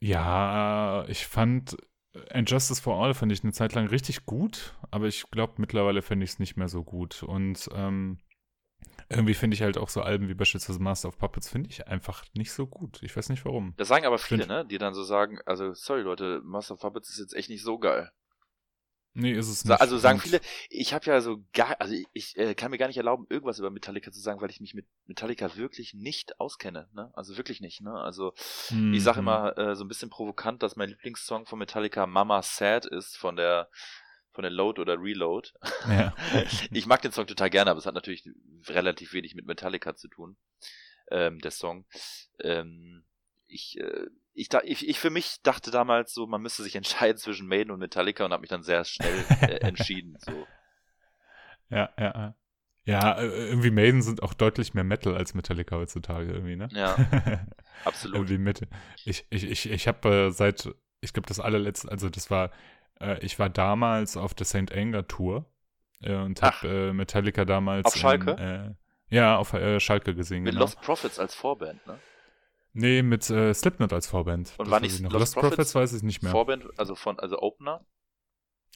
ja, 0.00 1.04
ich 1.08 1.26
fand 1.26 1.76
And 2.30 2.50
Justice 2.50 2.80
for 2.80 3.00
All 3.02 3.14
fand 3.14 3.30
ich 3.30 3.44
eine 3.44 3.52
Zeit 3.52 3.74
lang 3.74 3.86
richtig 3.86 4.26
gut, 4.26 4.74
aber 4.90 5.06
ich 5.06 5.30
glaube, 5.30 5.54
mittlerweile 5.58 6.02
finde 6.02 6.24
ich 6.24 6.30
es 6.30 6.38
nicht 6.38 6.56
mehr 6.56 6.68
so 6.68 6.82
gut. 6.82 7.22
Und 7.22 7.68
ähm, 7.72 8.18
irgendwie 9.08 9.34
finde 9.34 9.54
ich 9.54 9.62
halt 9.62 9.78
auch 9.78 9.88
so 9.88 10.02
Alben 10.02 10.28
wie 10.28 10.34
beispielsweise 10.34 10.80
Master 10.80 11.08
of 11.08 11.18
Puppets 11.18 11.48
finde 11.48 11.68
ich 11.70 11.86
einfach 11.88 12.24
nicht 12.34 12.52
so 12.52 12.66
gut. 12.66 13.02
Ich 13.02 13.16
weiß 13.16 13.28
nicht 13.28 13.44
warum. 13.44 13.74
Das 13.76 13.88
sagen 13.88 14.06
aber 14.06 14.18
viele, 14.18 14.46
ne? 14.46 14.64
Die 14.66 14.78
dann 14.78 14.94
so 14.94 15.02
sagen, 15.02 15.38
also 15.46 15.72
sorry 15.74 16.02
Leute, 16.02 16.40
Master 16.44 16.74
of 16.74 16.80
Puppets 16.80 17.10
ist 17.10 17.18
jetzt 17.18 17.34
echt 17.34 17.50
nicht 17.50 17.62
so 17.62 17.78
geil. 17.78 18.10
Nee, 19.12 19.32
ist 19.32 19.48
es 19.48 19.64
nicht. 19.64 19.80
Also 19.80 19.98
sagen 19.98 20.20
viele, 20.20 20.40
ich 20.68 20.94
habe 20.94 21.04
ja 21.06 21.20
so 21.20 21.44
gar, 21.52 21.80
also 21.80 21.94
ich, 21.94 22.06
ich 22.12 22.36
äh, 22.38 22.54
kann 22.54 22.70
mir 22.70 22.78
gar 22.78 22.86
nicht 22.86 22.96
erlauben, 22.96 23.26
irgendwas 23.28 23.58
über 23.58 23.70
Metallica 23.70 24.12
zu 24.12 24.20
sagen, 24.20 24.40
weil 24.40 24.50
ich 24.50 24.60
mich 24.60 24.74
mit 24.74 24.86
Metallica 25.06 25.56
wirklich 25.56 25.94
nicht 25.94 26.38
auskenne, 26.38 26.88
ne? 26.92 27.10
Also 27.14 27.36
wirklich 27.36 27.60
nicht, 27.60 27.80
ne? 27.80 27.92
Also 27.92 28.34
mhm. 28.70 28.94
ich 28.94 29.02
sage 29.02 29.18
immer 29.18 29.58
äh, 29.58 29.74
so 29.74 29.84
ein 29.84 29.88
bisschen 29.88 30.10
provokant, 30.10 30.62
dass 30.62 30.76
mein 30.76 30.90
Lieblingssong 30.90 31.46
von 31.46 31.58
Metallica 31.58 32.06
Mama 32.06 32.40
Sad 32.42 32.86
ist 32.86 33.16
von 33.16 33.34
der 33.34 33.68
von 34.32 34.42
der 34.42 34.52
Load 34.52 34.80
oder 34.80 34.96
Reload. 34.96 35.50
Ja. 35.88 36.14
ich 36.70 36.86
mag 36.86 37.02
den 37.02 37.10
Song 37.10 37.26
total 37.26 37.50
gerne, 37.50 37.72
aber 37.72 37.78
es 37.78 37.86
hat 37.86 37.94
natürlich 37.94 38.28
relativ 38.68 39.12
wenig 39.12 39.34
mit 39.34 39.44
Metallica 39.46 39.96
zu 39.96 40.06
tun, 40.06 40.36
ähm, 41.10 41.40
der 41.40 41.50
Song. 41.50 41.84
Ähm, 42.38 43.04
ich, 43.50 43.78
äh, 43.80 44.06
ich, 44.32 44.48
da, 44.48 44.60
ich, 44.64 44.88
ich 44.88 44.98
für 44.98 45.10
mich 45.10 45.42
dachte 45.42 45.70
damals 45.70 46.14
so, 46.14 46.26
man 46.26 46.42
müsste 46.42 46.62
sich 46.62 46.74
entscheiden 46.76 47.18
zwischen 47.18 47.46
Maiden 47.46 47.70
und 47.70 47.78
Metallica 47.78 48.24
und 48.24 48.32
habe 48.32 48.40
mich 48.40 48.50
dann 48.50 48.62
sehr 48.62 48.84
schnell 48.84 49.24
äh, 49.42 49.56
entschieden. 49.60 50.16
So. 50.20 50.46
Ja, 51.68 51.90
ja, 51.98 52.34
ja. 52.84 53.18
Äh, 53.20 53.48
irgendwie 53.48 53.70
Maiden 53.70 54.02
sind 54.02 54.22
auch 54.22 54.34
deutlich 54.34 54.74
mehr 54.74 54.84
Metal 54.84 55.16
als 55.16 55.34
Metallica 55.34 55.76
heutzutage 55.76 56.32
irgendwie, 56.32 56.56
ne? 56.56 56.68
Ja, 56.72 56.96
absolut. 57.84 58.16
irgendwie 58.16 58.38
mit, 58.38 58.66
ich 59.04 59.26
ich, 59.30 59.44
ich, 59.44 59.70
ich 59.70 59.88
habe 59.88 60.08
äh, 60.08 60.30
seit, 60.30 60.68
ich 61.00 61.12
glaube, 61.12 61.28
das 61.28 61.40
allerletzte, 61.40 61.90
also 61.90 62.08
das 62.08 62.30
war 62.30 62.50
äh, 63.00 63.18
ich 63.24 63.38
war 63.38 63.48
damals 63.48 64.16
auf 64.16 64.34
der 64.34 64.46
St. 64.46 64.72
Anger 64.72 65.06
Tour 65.06 65.46
äh, 66.02 66.14
und 66.14 66.42
habe 66.42 66.68
äh, 66.68 66.92
Metallica 66.92 67.44
damals. 67.44 67.86
Auf 67.86 67.96
Schalke? 67.96 68.32
In, 68.32 68.38
äh, 68.38 68.74
ja, 69.10 69.36
auf 69.36 69.52
äh, 69.54 69.80
Schalke 69.80 70.14
gesehen. 70.14 70.44
Mit 70.44 70.52
genau. 70.52 70.64
Lost 70.64 70.80
Prophets 70.82 71.18
als 71.18 71.34
Vorband, 71.34 71.84
ne? 71.86 71.98
Nee, 72.72 73.02
mit 73.02 73.24
Slipknot 73.24 73.92
als 73.92 74.06
Vorband. 74.06 74.54
Und 74.58 74.70
war 74.70 74.80
nicht 74.80 75.00
Lost, 75.00 75.12
Lost 75.12 75.34
Prophets, 75.34 75.56
Prophets 75.56 75.74
weiß 75.74 75.92
ich 75.94 76.02
nicht 76.02 76.22
mehr. 76.22 76.30
Vorband, 76.30 76.66
also 76.78 76.94
von, 76.94 77.18
also 77.18 77.38
Opener? 77.40 77.84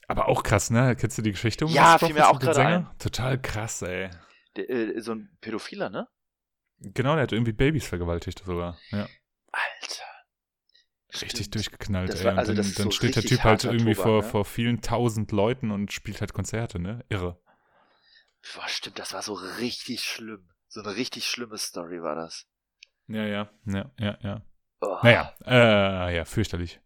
Aber 0.09 0.29
auch 0.29 0.43
krass, 0.43 0.71
ne? 0.71 0.97
Kennst 0.97 1.17
du 1.17 1.23
die 1.23 1.31
Geschichte 1.33 1.65
um 1.67 1.73
Ja, 1.73 1.99
fiel 1.99 2.13
mir 2.13 2.29
auch 2.29 2.39
gerade 2.39 2.61
ein. 2.61 2.91
Total 2.99 3.41
krass, 3.41 3.83
ey. 3.83 4.11
Der, 4.57 4.69
äh, 4.69 5.01
so 5.01 5.13
ein 5.13 5.37
Pädophiler, 5.41 5.91
ne? 5.91 6.09
Genau, 6.79 7.15
der 7.15 7.23
hat 7.23 7.33
irgendwie 7.33 7.53
Babys 7.53 7.87
vergewaltigt 7.87 8.43
sogar, 8.45 8.79
ja. 8.91 9.09
Alter. 9.53 10.05
Richtig 11.23 11.51
durchgeknallt, 11.51 12.15
ey. 12.15 12.25
War, 12.25 12.39
also 12.39 12.51
und 12.51 12.59
dann, 12.59 12.73
dann 12.75 12.85
so 12.85 12.91
steht 12.91 13.17
der 13.17 13.23
Typ 13.23 13.45
halt 13.45 13.65
irgendwie 13.65 13.95
Tobak, 13.95 14.03
vor, 14.03 14.23
ne? 14.23 14.29
vor 14.29 14.45
vielen 14.45 14.83
tausend 14.83 15.33
Leuten 15.33 15.71
und 15.71 15.93
spielt 15.93 16.21
halt 16.21 16.35
Konzerte, 16.35 16.79
ne? 16.79 17.05
Irre. 17.09 17.41
Boah, 18.55 18.69
stimmt, 18.69 18.99
das 18.99 19.15
war 19.15 19.23
so 19.23 19.35
richtig 19.35 20.03
schlimm. 20.03 20.51
So 20.69 20.83
eine 20.83 20.97
richtig 20.97 21.27
schlimme 21.27 21.57
Story 21.57 22.03
war 22.03 22.17
das. 22.17 22.47
Ja, 23.09 23.25
ja, 23.25 23.51
ja, 23.67 23.91
ja, 23.99 24.19
ja. 24.23 24.43
Oh. 24.81 24.97
Naja, 25.03 25.33
äh, 25.47 26.17
ja, 26.17 26.25
fürchterlich. 26.25 26.81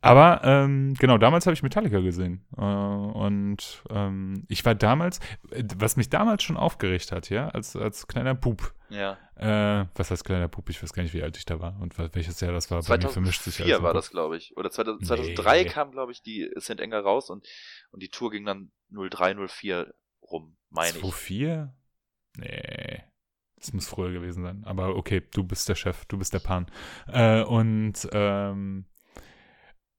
Aber 0.00 0.40
ähm, 0.44 0.94
genau, 0.98 1.18
damals 1.18 1.46
habe 1.46 1.54
ich 1.54 1.62
Metallica 1.62 2.00
gesehen. 2.00 2.44
Äh, 2.56 2.60
und 2.60 3.82
ähm, 3.90 4.44
ich 4.48 4.64
war 4.64 4.74
damals, 4.74 5.20
was 5.76 5.96
mich 5.96 6.10
damals 6.10 6.42
schon 6.42 6.56
aufgeregt 6.56 7.12
hat, 7.12 7.30
ja, 7.30 7.48
als, 7.48 7.74
als 7.76 8.06
kleiner 8.06 8.34
Pup. 8.34 8.74
Ja. 8.90 9.18
Äh, 9.36 9.86
was 9.94 10.10
heißt 10.10 10.24
kleiner 10.24 10.48
Pup? 10.48 10.68
Ich 10.70 10.82
weiß 10.82 10.92
gar 10.92 11.02
nicht, 11.02 11.14
wie 11.14 11.22
alt 11.22 11.36
ich 11.36 11.44
da 11.44 11.60
war 11.60 11.80
und 11.80 11.98
welches 11.98 12.40
Jahr 12.40 12.52
das 12.52 12.70
war. 12.70 12.82
2004 12.82 12.98
Bei 12.98 13.06
mir 13.06 13.12
vermischt 13.12 13.42
sich 13.42 13.62
alles 13.62 13.82
war 13.82 13.94
das, 13.94 14.10
glaube 14.10 14.36
ich. 14.36 14.56
Oder 14.56 14.70
2000, 14.70 15.06
2003 15.06 15.62
nee. 15.62 15.68
kam, 15.68 15.90
glaube 15.90 16.12
ich, 16.12 16.22
die 16.22 16.50
St. 16.58 16.80
Enger 16.80 17.00
raus 17.00 17.30
und, 17.30 17.46
und 17.90 18.02
die 18.02 18.10
Tour 18.10 18.30
ging 18.30 18.44
dann 18.44 18.70
03, 18.90 19.34
04 19.48 19.94
rum, 20.22 20.56
meine 20.70 20.88
ich. 20.88 21.00
2004? 21.00 21.74
Nee. 22.36 23.02
Das 23.64 23.72
muss 23.72 23.88
früher 23.88 24.12
gewesen 24.12 24.42
sein. 24.42 24.62
Aber 24.64 24.94
okay, 24.94 25.22
du 25.32 25.42
bist 25.42 25.68
der 25.70 25.74
Chef, 25.74 26.04
du 26.04 26.18
bist 26.18 26.34
der 26.34 26.40
Pan. 26.40 26.66
Äh, 27.06 27.42
und 27.42 28.06
ähm, 28.12 28.84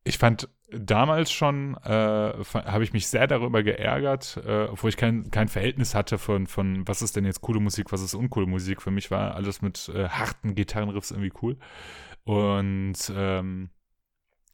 ich 0.04 0.20
fand 0.20 0.50
damals 0.72 1.32
schon, 1.32 1.76
äh, 1.84 2.44
habe 2.44 2.84
ich 2.84 2.94
mich 2.94 3.08
sehr 3.08 3.26
darüber 3.26 3.64
geärgert, 3.64 4.40
äh, 4.46 4.66
obwohl 4.66 4.90
ich 4.90 4.98
kein, 4.98 5.32
kein 5.32 5.48
Verhältnis 5.48 5.96
hatte 5.96 6.20
von, 6.20 6.46
von, 6.46 6.88
was 6.88 7.02
ist 7.02 7.16
denn 7.16 7.26
jetzt 7.26 7.42
coole 7.42 7.60
Musik, 7.60 7.92
was 7.92 8.04
ist 8.04 8.14
uncoole 8.14 8.46
Musik. 8.46 8.84
Für 8.84 8.92
mich 8.92 9.10
war 9.10 9.34
alles 9.34 9.64
mit 9.64 9.90
äh, 9.90 10.10
harten 10.10 10.54
Gitarrenriffs 10.54 11.10
irgendwie 11.10 11.34
cool. 11.42 11.58
Und 12.24 13.12
ähm, 13.16 13.72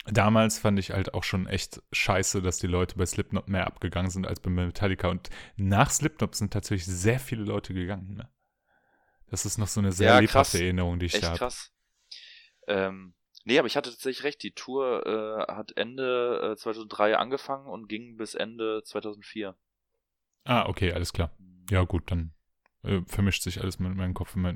damals 0.05 0.57
fand 0.57 0.80
ich 0.80 0.91
halt 0.91 1.14
auch 1.14 1.24
schon 1.24 1.47
echt 1.47 1.82
scheiße, 1.91 2.41
dass 2.41 2.57
die 2.57 2.68
Leute 2.68 2.95
bei 2.97 3.05
Slipknot 3.05 3.49
mehr 3.49 3.68
abgegangen 3.68 4.09
sind 4.09 4.26
als 4.28 4.39
bei 4.39 4.49
Metallica. 4.49 5.09
Und 5.09 5.30
nach 5.57 5.89
Slipknot 5.89 6.36
sind 6.36 6.53
tatsächlich 6.53 6.86
sehr 6.86 7.20
viele 7.20 7.43
Leute 7.43 7.74
gegangen. 7.74 8.16
Ne? 8.16 8.30
Das 9.32 9.46
ist 9.46 9.58
noch 9.58 9.68
so 9.68 9.80
eine 9.80 9.94
sehr 9.94 10.10
ja, 10.10 10.20
lebhafte 10.20 10.60
Erinnerung, 10.60 11.00
die 11.00 11.08
ich 11.08 11.14
Echt 11.14 11.24
da 11.24 11.30
habe. 11.30 11.38
krass. 11.38 11.72
Ähm, 12.68 13.16
nee, 13.46 13.58
aber 13.58 13.68
ich 13.68 13.78
hatte 13.78 13.90
tatsächlich 13.90 14.26
recht. 14.26 14.44
Die 14.44 14.52
Tour 14.52 15.06
äh, 15.48 15.54
hat 15.54 15.72
Ende 15.78 16.52
äh, 16.52 16.56
2003 16.58 17.16
angefangen 17.16 17.68
und 17.68 17.88
ging 17.88 18.18
bis 18.18 18.36
Ende 18.36 18.84
2004. 18.84 19.58
Ah, 20.44 20.68
okay, 20.68 20.92
alles 20.92 21.14
klar. 21.14 21.32
Mhm. 21.38 21.66
Ja, 21.70 21.84
gut, 21.84 22.12
dann 22.12 22.34
äh, 22.84 23.02
vermischt 23.08 23.44
sich 23.44 23.62
alles 23.62 23.80
mit 23.80 23.96
meinem 23.96 24.14
Kopf 24.14 24.36
mit, 24.36 24.56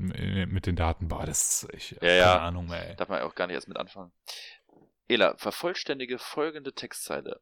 mit 0.51 0.65
den 0.65 0.75
Daten. 0.75 1.07
Boah, 1.07 1.25
das 1.25 1.63
ist, 1.63 1.73
ich, 1.73 1.91
ja, 1.91 1.99
keine 1.99 2.17
ja. 2.17 2.39
Ahnung, 2.39 2.71
ey. 2.71 2.97
Darf 2.97 3.07
man 3.07 3.21
auch 3.21 3.33
gar 3.33 3.47
nicht 3.47 3.55
erst 3.55 3.69
mit 3.69 3.77
anfangen. 3.77 4.11
Ela, 5.07 5.37
vervollständige 5.37 6.19
folgende 6.19 6.73
Textzeile. 6.73 7.39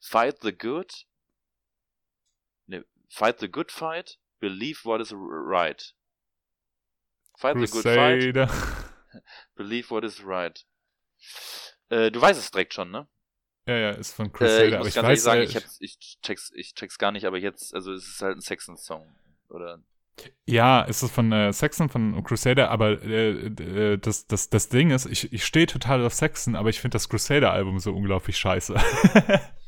Fight 0.00 0.40
the 0.40 0.56
good. 0.56 1.06
Ne, 2.66 2.84
fight 3.10 3.40
the 3.40 3.50
good 3.50 3.70
fight. 3.70 4.18
Believe 4.40 4.80
what 4.84 5.00
is 5.02 5.12
right. 5.12 5.94
Fight 7.36 7.56
Crusader. 7.56 8.20
the 8.20 8.32
good 8.32 8.48
fight. 8.48 9.22
Believe 9.56 9.90
what 9.90 10.04
is 10.04 10.24
right. 10.24 10.64
Äh, 11.88 12.10
du 12.10 12.20
weißt 12.20 12.38
es 12.38 12.50
direkt 12.50 12.74
schon, 12.74 12.90
ne? 12.90 13.06
Ja, 13.66 13.76
ja, 13.76 13.90
ist 13.90 14.14
von 14.14 14.32
Crusader. 14.32 14.62
Äh, 14.62 14.68
ich 14.68 14.74
aber 14.76 14.88
ich 14.88 14.96
weiß, 14.96 15.22
sagen, 15.22 15.40
äh, 15.42 15.44
ich, 15.44 15.56
ich, 15.78 16.18
check's, 16.22 16.50
ich 16.54 16.74
check's 16.74 16.98
gar 16.98 17.12
nicht, 17.12 17.26
aber 17.26 17.38
jetzt, 17.38 17.74
also 17.74 17.92
es 17.92 18.06
ist 18.08 18.22
halt 18.22 18.38
ein 18.38 18.40
Saxon-Song, 18.40 19.14
oder? 19.48 19.80
Ja, 20.44 20.84
es 20.88 21.02
ist 21.02 21.12
von 21.12 21.32
äh, 21.32 21.52
Saxon, 21.52 21.88
von 21.88 22.22
Crusader, 22.24 22.70
aber 22.70 23.02
äh, 23.02 23.46
äh, 23.46 23.98
das, 23.98 24.26
das, 24.26 24.50
das 24.50 24.68
Ding 24.68 24.90
ist, 24.90 25.06
ich, 25.06 25.32
ich 25.32 25.44
stehe 25.44 25.66
total 25.66 26.04
auf 26.04 26.14
Saxon, 26.14 26.56
aber 26.56 26.68
ich 26.68 26.80
finde 26.80 26.96
das 26.96 27.08
Crusader-Album 27.08 27.78
so 27.78 27.92
unglaublich 27.92 28.36
scheiße. 28.36 28.74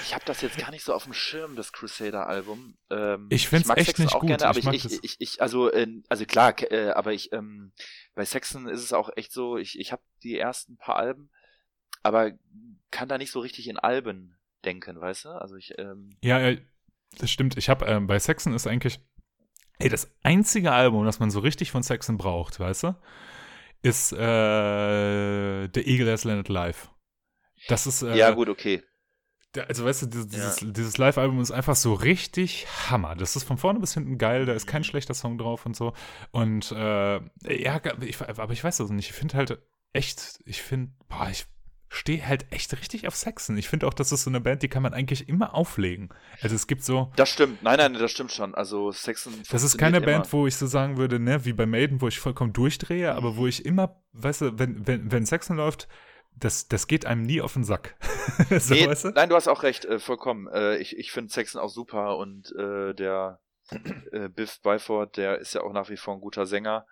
Ich 0.00 0.14
habe 0.14 0.24
das 0.24 0.40
jetzt 0.40 0.58
gar 0.58 0.70
nicht 0.70 0.84
so 0.84 0.94
auf 0.94 1.04
dem 1.04 1.12
Schirm, 1.12 1.54
das 1.54 1.72
Crusader-Album. 1.72 2.76
Ähm, 2.90 3.26
ich 3.30 3.48
finde 3.48 3.68
es 3.70 3.76
echt 3.76 3.98
nicht 3.98 4.14
auch 4.14 4.20
gut. 4.20 4.28
Gerne, 4.28 4.46
aber 4.46 4.58
ich, 4.58 4.66
ich, 4.66 4.84
ich, 4.84 5.04
ich, 5.04 5.16
ich, 5.18 5.42
also, 5.42 5.70
äh, 5.70 5.86
also 6.08 6.24
klar, 6.24 6.54
äh, 6.70 6.90
aber 6.90 7.12
ich, 7.12 7.32
ähm, 7.32 7.72
bei 8.14 8.24
Saxon 8.24 8.68
ist 8.68 8.82
es 8.82 8.92
auch 8.92 9.10
echt 9.16 9.32
so, 9.32 9.58
ich, 9.58 9.78
ich 9.78 9.92
habe 9.92 10.02
die 10.22 10.38
ersten 10.38 10.76
paar 10.76 10.96
Alben, 10.96 11.30
aber 12.02 12.32
kann 12.90 13.08
da 13.08 13.18
nicht 13.18 13.30
so 13.30 13.40
richtig 13.40 13.68
in 13.68 13.78
Alben 13.78 14.38
denken, 14.64 15.00
weißt 15.00 15.26
du? 15.26 15.28
Also 15.30 15.56
ich, 15.56 15.78
ähm, 15.78 16.16
Ja, 16.22 16.40
ja 16.40 16.58
das 17.18 17.30
stimmt. 17.30 17.58
Ich 17.58 17.68
habe, 17.68 17.84
ähm, 17.84 18.06
bei 18.06 18.18
Saxon 18.18 18.54
ist 18.54 18.66
eigentlich, 18.66 18.98
ey, 19.78 19.90
das 19.90 20.10
einzige 20.22 20.72
Album, 20.72 21.04
das 21.04 21.20
man 21.20 21.30
so 21.30 21.40
richtig 21.40 21.70
von 21.70 21.82
Saxon 21.82 22.16
braucht, 22.16 22.58
weißt 22.58 22.84
du, 22.84 22.96
ist 23.82 24.12
äh, 24.12 25.68
The 25.74 25.80
Eagle 25.80 26.10
Has 26.12 26.24
Landed 26.24 26.48
Live. 26.48 26.88
Das 27.68 27.86
ist, 27.86 28.02
äh, 28.02 28.16
ja, 28.16 28.30
gut, 28.30 28.48
okay 28.48 28.82
also 29.60 29.84
weißt 29.84 30.02
du, 30.02 30.06
dieses, 30.06 30.60
ja. 30.60 30.70
dieses 30.70 30.98
Live-Album 30.98 31.40
ist 31.40 31.50
einfach 31.50 31.76
so 31.76 31.94
richtig 31.94 32.66
Hammer. 32.90 33.14
Das 33.14 33.36
ist 33.36 33.44
von 33.44 33.58
vorne 33.58 33.80
bis 33.80 33.94
hinten 33.94 34.18
geil, 34.18 34.46
da 34.46 34.52
ist 34.52 34.66
kein 34.66 34.82
mhm. 34.82 34.86
schlechter 34.86 35.14
Song 35.14 35.38
drauf 35.38 35.66
und 35.66 35.76
so. 35.76 35.92
Und 36.30 36.72
äh, 36.72 37.16
ja, 37.16 37.80
ich, 38.00 38.20
aber 38.20 38.52
ich 38.52 38.64
weiß 38.64 38.78
das 38.78 38.90
nicht. 38.90 39.10
Ich 39.10 39.16
finde 39.16 39.36
halt 39.36 39.58
echt, 39.92 40.40
ich 40.46 40.62
finde, 40.62 40.92
boah, 41.08 41.28
ich 41.30 41.46
stehe 41.92 42.26
halt 42.26 42.50
echt 42.50 42.72
richtig 42.72 43.06
auf 43.06 43.14
Saxon. 43.14 43.58
Ich 43.58 43.68
finde 43.68 43.86
auch, 43.86 43.92
das 43.92 44.12
ist 44.12 44.24
so 44.24 44.30
eine 44.30 44.40
Band, 44.40 44.62
die 44.62 44.68
kann 44.68 44.82
man 44.82 44.94
eigentlich 44.94 45.28
immer 45.28 45.54
auflegen. 45.54 46.08
Also 46.40 46.56
es 46.56 46.66
gibt 46.66 46.82
so. 46.82 47.12
Das 47.16 47.28
stimmt, 47.28 47.62
nein, 47.62 47.76
nein, 47.76 47.92
das 47.92 48.10
stimmt 48.10 48.32
schon. 48.32 48.54
Also 48.54 48.92
Saxon. 48.92 49.34
Das 49.50 49.62
ist 49.62 49.76
keine 49.76 50.00
Band, 50.00 50.32
wo 50.32 50.46
ich 50.46 50.56
so 50.56 50.66
sagen 50.66 50.96
würde, 50.96 51.20
ne, 51.20 51.44
wie 51.44 51.52
bei 51.52 51.66
Maiden, 51.66 52.00
wo 52.00 52.08
ich 52.08 52.18
vollkommen 52.18 52.54
durchdrehe, 52.54 53.14
aber 53.14 53.36
wo 53.36 53.46
ich 53.46 53.66
immer, 53.66 54.00
weißt 54.14 54.40
du, 54.40 54.58
wenn, 54.58 54.86
wenn, 54.86 55.12
wenn 55.12 55.26
Saxon 55.26 55.58
läuft, 55.58 55.86
das, 56.36 56.68
das 56.68 56.86
geht 56.86 57.06
einem 57.06 57.22
nie 57.22 57.40
auf 57.40 57.52
den 57.52 57.64
Sack. 57.64 57.96
so, 58.50 58.74
nee, 58.74 58.86
weißt 58.86 59.04
du? 59.04 59.08
Nein, 59.10 59.28
du 59.28 59.36
hast 59.36 59.48
auch 59.48 59.62
recht, 59.62 59.84
äh, 59.84 59.98
vollkommen. 59.98 60.48
Äh, 60.48 60.78
ich 60.78 60.96
ich 60.96 61.12
finde 61.12 61.32
Saxon 61.32 61.60
auch 61.60 61.68
super 61.68 62.16
und 62.16 62.54
äh, 62.56 62.94
der 62.94 63.40
äh, 64.12 64.28
Biff 64.28 64.60
Byford, 64.60 65.16
der 65.16 65.38
ist 65.38 65.54
ja 65.54 65.62
auch 65.62 65.72
nach 65.72 65.88
wie 65.90 65.96
vor 65.96 66.14
ein 66.14 66.20
guter 66.20 66.46
Sänger. 66.46 66.86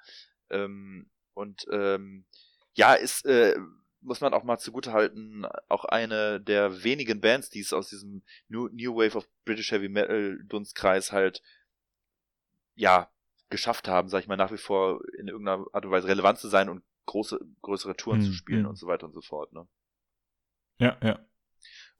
Ähm, 0.50 1.10
und 1.34 1.66
ähm, 1.72 2.24
ja, 2.74 2.94
ist, 2.94 3.24
äh, 3.26 3.56
muss 4.00 4.20
man 4.20 4.32
auch 4.32 4.44
mal 4.44 4.58
zugute 4.58 4.92
halten, 4.92 5.44
auch 5.68 5.84
eine 5.84 6.40
der 6.40 6.82
wenigen 6.82 7.20
Bands, 7.20 7.50
die 7.50 7.60
es 7.60 7.72
aus 7.72 7.88
diesem 7.88 8.22
New, 8.48 8.68
New 8.68 8.96
Wave 8.96 9.16
of 9.16 9.28
British 9.44 9.72
Heavy 9.72 9.88
Metal 9.88 10.38
Dunstkreis 10.44 11.12
halt, 11.12 11.42
ja, 12.74 13.10
geschafft 13.50 13.88
haben, 13.88 14.08
sag 14.08 14.20
ich 14.20 14.28
mal, 14.28 14.36
nach 14.36 14.52
wie 14.52 14.58
vor 14.58 15.00
in 15.18 15.28
irgendeiner 15.28 15.66
Art 15.72 15.84
und 15.84 15.90
Weise 15.90 16.08
relevant 16.08 16.38
zu 16.38 16.48
sein 16.48 16.68
und 16.68 16.82
große, 17.06 17.40
größere 17.62 17.96
Touren 17.96 18.20
hm, 18.20 18.26
zu 18.26 18.32
spielen 18.32 18.64
hm. 18.64 18.70
und 18.70 18.76
so 18.76 18.86
weiter 18.86 19.06
und 19.06 19.12
so 19.12 19.20
fort, 19.20 19.52
ne? 19.52 19.66
Ja, 20.78 20.98
ja. 21.02 21.18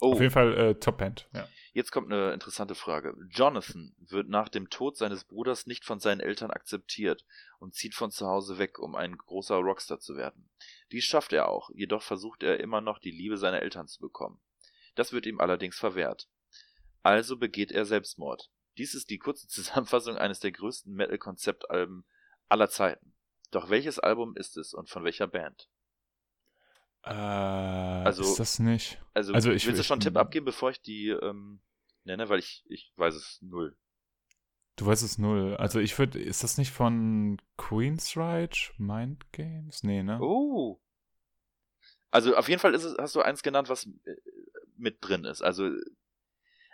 Oh. 0.01 0.13
Auf 0.13 0.21
jeden 0.21 0.33
Fall 0.33 0.57
äh, 0.57 0.75
Top 0.77 0.99
Band, 0.99 1.29
ja. 1.35 1.47
Jetzt 1.73 1.93
kommt 1.93 2.13
eine 2.13 2.33
interessante 2.33 2.75
Frage. 2.75 3.15
Jonathan 3.31 3.95
wird 3.99 4.29
nach 4.29 4.49
dem 4.49 4.71
Tod 4.71 4.97
seines 4.97 5.25
Bruders 5.25 5.67
nicht 5.67 5.85
von 5.85 6.01
seinen 6.01 6.21
Eltern 6.21 6.51
akzeptiert 6.51 7.25
und 7.59 7.75
zieht 7.75 7.95
von 7.95 8.11
zu 8.11 8.27
Hause 8.27 8.59
weg, 8.59 8.81
um 8.81 8.97
ein 8.97 9.17
großer 9.17 9.57
Rockstar 9.57 10.01
zu 10.01 10.17
werden. 10.17 10.51
Dies 10.91 11.05
schafft 11.05 11.33
er 11.33 11.49
auch, 11.49 11.71
jedoch 11.75 12.03
versucht 12.03 12.43
er 12.43 12.59
immer 12.59 12.81
noch 12.81 12.99
die 12.99 13.13
Liebe 13.13 13.37
seiner 13.37 13.63
Eltern 13.63 13.87
zu 13.87 14.01
bekommen. 14.01 14.41
Das 14.97 15.13
wird 15.13 15.27
ihm 15.27 15.41
allerdings 15.41 15.79
verwehrt. 15.79 16.29
Also 17.03 17.37
begeht 17.37 17.71
er 17.71 17.85
Selbstmord. 17.85 18.51
Dies 18.79 18.95
ist 18.95 19.11
die 19.11 19.19
kurze 19.19 19.47
Zusammenfassung 19.49 20.17
eines 20.17 20.41
der 20.41 20.53
größten 20.53 20.93
Metal-Konzeptalben 20.93 22.05
aller 22.49 22.69
Zeiten. 22.69 23.10
Doch 23.51 23.71
welches 23.71 23.99
Album 23.99 24.37
ist 24.37 24.57
es 24.57 24.75
und 24.75 24.89
von 24.89 25.05
welcher 25.05 25.27
Band? 25.27 25.69
Äh, 27.03 27.11
also, 27.11 28.23
ist 28.23 28.39
das 28.39 28.59
nicht? 28.59 29.01
Also, 29.15 29.33
also 29.33 29.51
ich, 29.51 29.67
willst 29.67 29.81
du 29.81 29.85
schon 29.85 29.95
einen 29.95 30.03
Tipp 30.03 30.17
abgeben, 30.17 30.45
bevor 30.45 30.71
ich 30.71 30.83
die 30.83 31.09
ähm, 31.09 31.61
nenne? 32.05 32.29
Weil 32.29 32.39
ich, 32.39 32.65
ich 32.69 32.93
weiß 32.97 33.15
es 33.15 33.39
null. 33.43 33.77
Du 34.77 34.87
weißt 34.87 35.03
es 35.03 35.19
null. 35.19 35.57
Also 35.57 35.79
ich 35.79 35.99
würde, 35.99 36.19
ist 36.19 36.43
das 36.43 36.57
nicht 36.57 36.71
von 36.71 37.41
Queensryche? 37.59 38.73
Mind 38.79 39.31
Games? 39.33 39.83
Nee, 39.83 40.03
ne? 40.03 40.19
Oh. 40.21 40.81
Also 42.11 42.37
auf 42.37 42.49
jeden 42.49 42.61
Fall 42.61 42.75
ist 42.75 42.85
es, 42.85 42.97
hast 42.99 43.15
du 43.15 43.21
eins 43.21 43.43
genannt, 43.43 43.69
was 43.69 43.87
äh, 43.87 44.17
mit 44.77 44.99
drin 45.01 45.25
ist. 45.25 45.43
Also, 45.43 45.71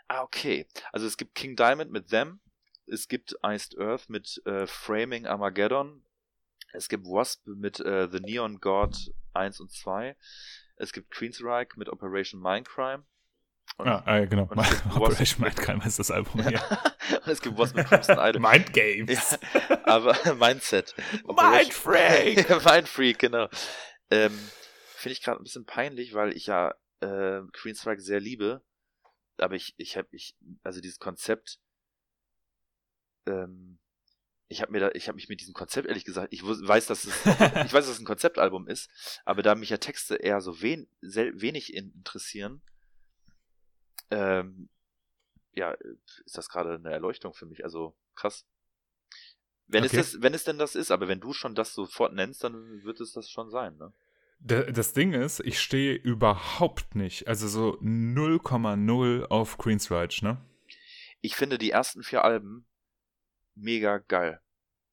ah, 0.09 0.23
okay. 0.23 0.67
Also 0.93 1.07
es 1.07 1.17
gibt 1.17 1.35
King 1.35 1.57
Diamond 1.57 1.91
mit 1.91 2.09
Them. 2.09 2.41
Es 2.87 3.09
gibt 3.09 3.37
Iced 3.45 3.77
Earth 3.79 4.09
mit 4.09 4.41
äh, 4.45 4.67
Framing 4.67 5.27
Armageddon. 5.27 6.06
Es 6.73 6.89
gibt 6.89 7.07
Wasp 7.07 7.47
mit 7.47 7.81
äh, 7.81 8.09
The 8.11 8.21
Neon 8.21 8.61
God 8.61 8.97
1 9.35 9.61
und 9.61 9.71
2. 9.71 10.17
Es 10.77 10.93
gibt 10.93 11.11
Queensryche 11.11 11.71
mit 11.77 11.89
Operation 11.89 12.41
Mindcrime. 12.41 13.05
Und, 13.79 13.89
ah, 13.89 14.19
äh, 14.19 14.27
genau. 14.27 14.43
Operation 14.95 15.43
Mindcrime 15.43 15.85
ist 15.85 15.99
das 15.99 16.11
Album 16.11 16.43
hier. 16.47 16.63
und 17.25 17.29
es 17.29 17.41
gibt 17.41 17.59
Wasp 17.59 17.77
mit 17.77 17.87
Crimson 17.87 18.19
Idol. 18.21 18.41
Mind 18.41 18.73
Games. 18.73 19.39
Ja, 19.69 19.85
aber 19.85 20.35
Mindset. 20.35 20.95
Mind 21.25 21.73
Freak. 21.73 22.49
Mind 22.65 22.89
Freak, 22.89 23.19
genau. 23.19 23.49
Ähm, 24.11 24.39
Finde 24.97 25.13
ich 25.13 25.23
gerade 25.23 25.41
ein 25.41 25.45
bisschen 25.45 25.67
peinlich, 25.67 26.15
weil 26.15 26.35
ich 26.37 26.47
ja 26.47 26.75
äh, 27.01 27.41
Queensryche 27.53 28.01
sehr 28.01 28.21
liebe. 28.21 28.63
Aber 29.39 29.55
ich, 29.55 29.75
ich 29.77 29.97
habe, 29.97 30.09
ich, 30.13 30.37
also 30.63 30.81
dieses 30.81 30.99
Konzept, 30.99 31.61
ähm, 33.27 33.79
ich 34.49 34.63
habe 34.63 34.73
mir 34.73 34.81
da, 34.81 34.91
ich 34.95 35.09
habe 35.09 35.17
mich 35.17 35.29
mit 35.29 35.41
diesem 35.41 35.55
Konzept 35.55 35.89
ehrlich 35.89 36.05
gesagt, 36.05 36.33
ich 36.33 36.43
weiß, 36.45 36.87
dass 36.87 37.05
es, 37.05 37.27
ich 37.27 37.73
weiß, 37.73 37.87
dass 37.87 37.89
es 37.89 37.99
ein 37.99 38.05
Konzeptalbum 38.05 38.69
ist, 38.69 38.91
aber 39.25 39.43
da 39.43 39.55
mich 39.55 39.71
ja 39.71 39.79
Texte 39.79 40.17
eher 40.17 40.41
so 40.41 40.61
wen, 40.63 40.89
wenig 41.01 41.75
interessieren, 41.75 42.63
ähm, 44.11 44.69
ja, 45.53 45.73
ist 46.25 46.37
das 46.37 46.49
gerade 46.49 46.75
eine 46.75 46.93
Erleuchtung 46.93 47.35
für 47.35 47.47
mich. 47.47 47.65
Also 47.65 47.97
krass. 48.15 48.47
Wenn 49.67 49.85
okay. 49.85 49.97
es 49.99 50.13
das, 50.13 50.23
wenn 50.23 50.35
es 50.35 50.45
denn 50.45 50.59
das 50.59 50.77
ist, 50.77 50.91
aber 50.91 51.09
wenn 51.09 51.21
du 51.21 51.33
schon 51.33 51.55
das 51.55 51.75
sofort 51.75 52.13
nennst, 52.13 52.45
dann 52.45 52.85
wird 52.85 53.01
es 53.01 53.13
das 53.13 53.29
schon 53.29 53.51
sein, 53.51 53.77
ne? 53.77 53.93
Das 54.39 54.93
Ding 54.93 55.15
ist, 55.15 55.41
ich 55.41 55.59
stehe 55.59 55.95
überhaupt 55.95 56.95
nicht, 56.95 57.27
also 57.27 57.49
so 57.49 57.79
0,0 57.81 59.25
auf 59.25 59.57
Queensryche, 59.57 60.23
ne? 60.23 60.45
Ich 61.23 61.35
finde 61.35 61.57
die 61.57 61.71
ersten 61.71 62.03
vier 62.03 62.23
Alben 62.23 62.67
mega 63.57 63.99
geil. 63.99 64.41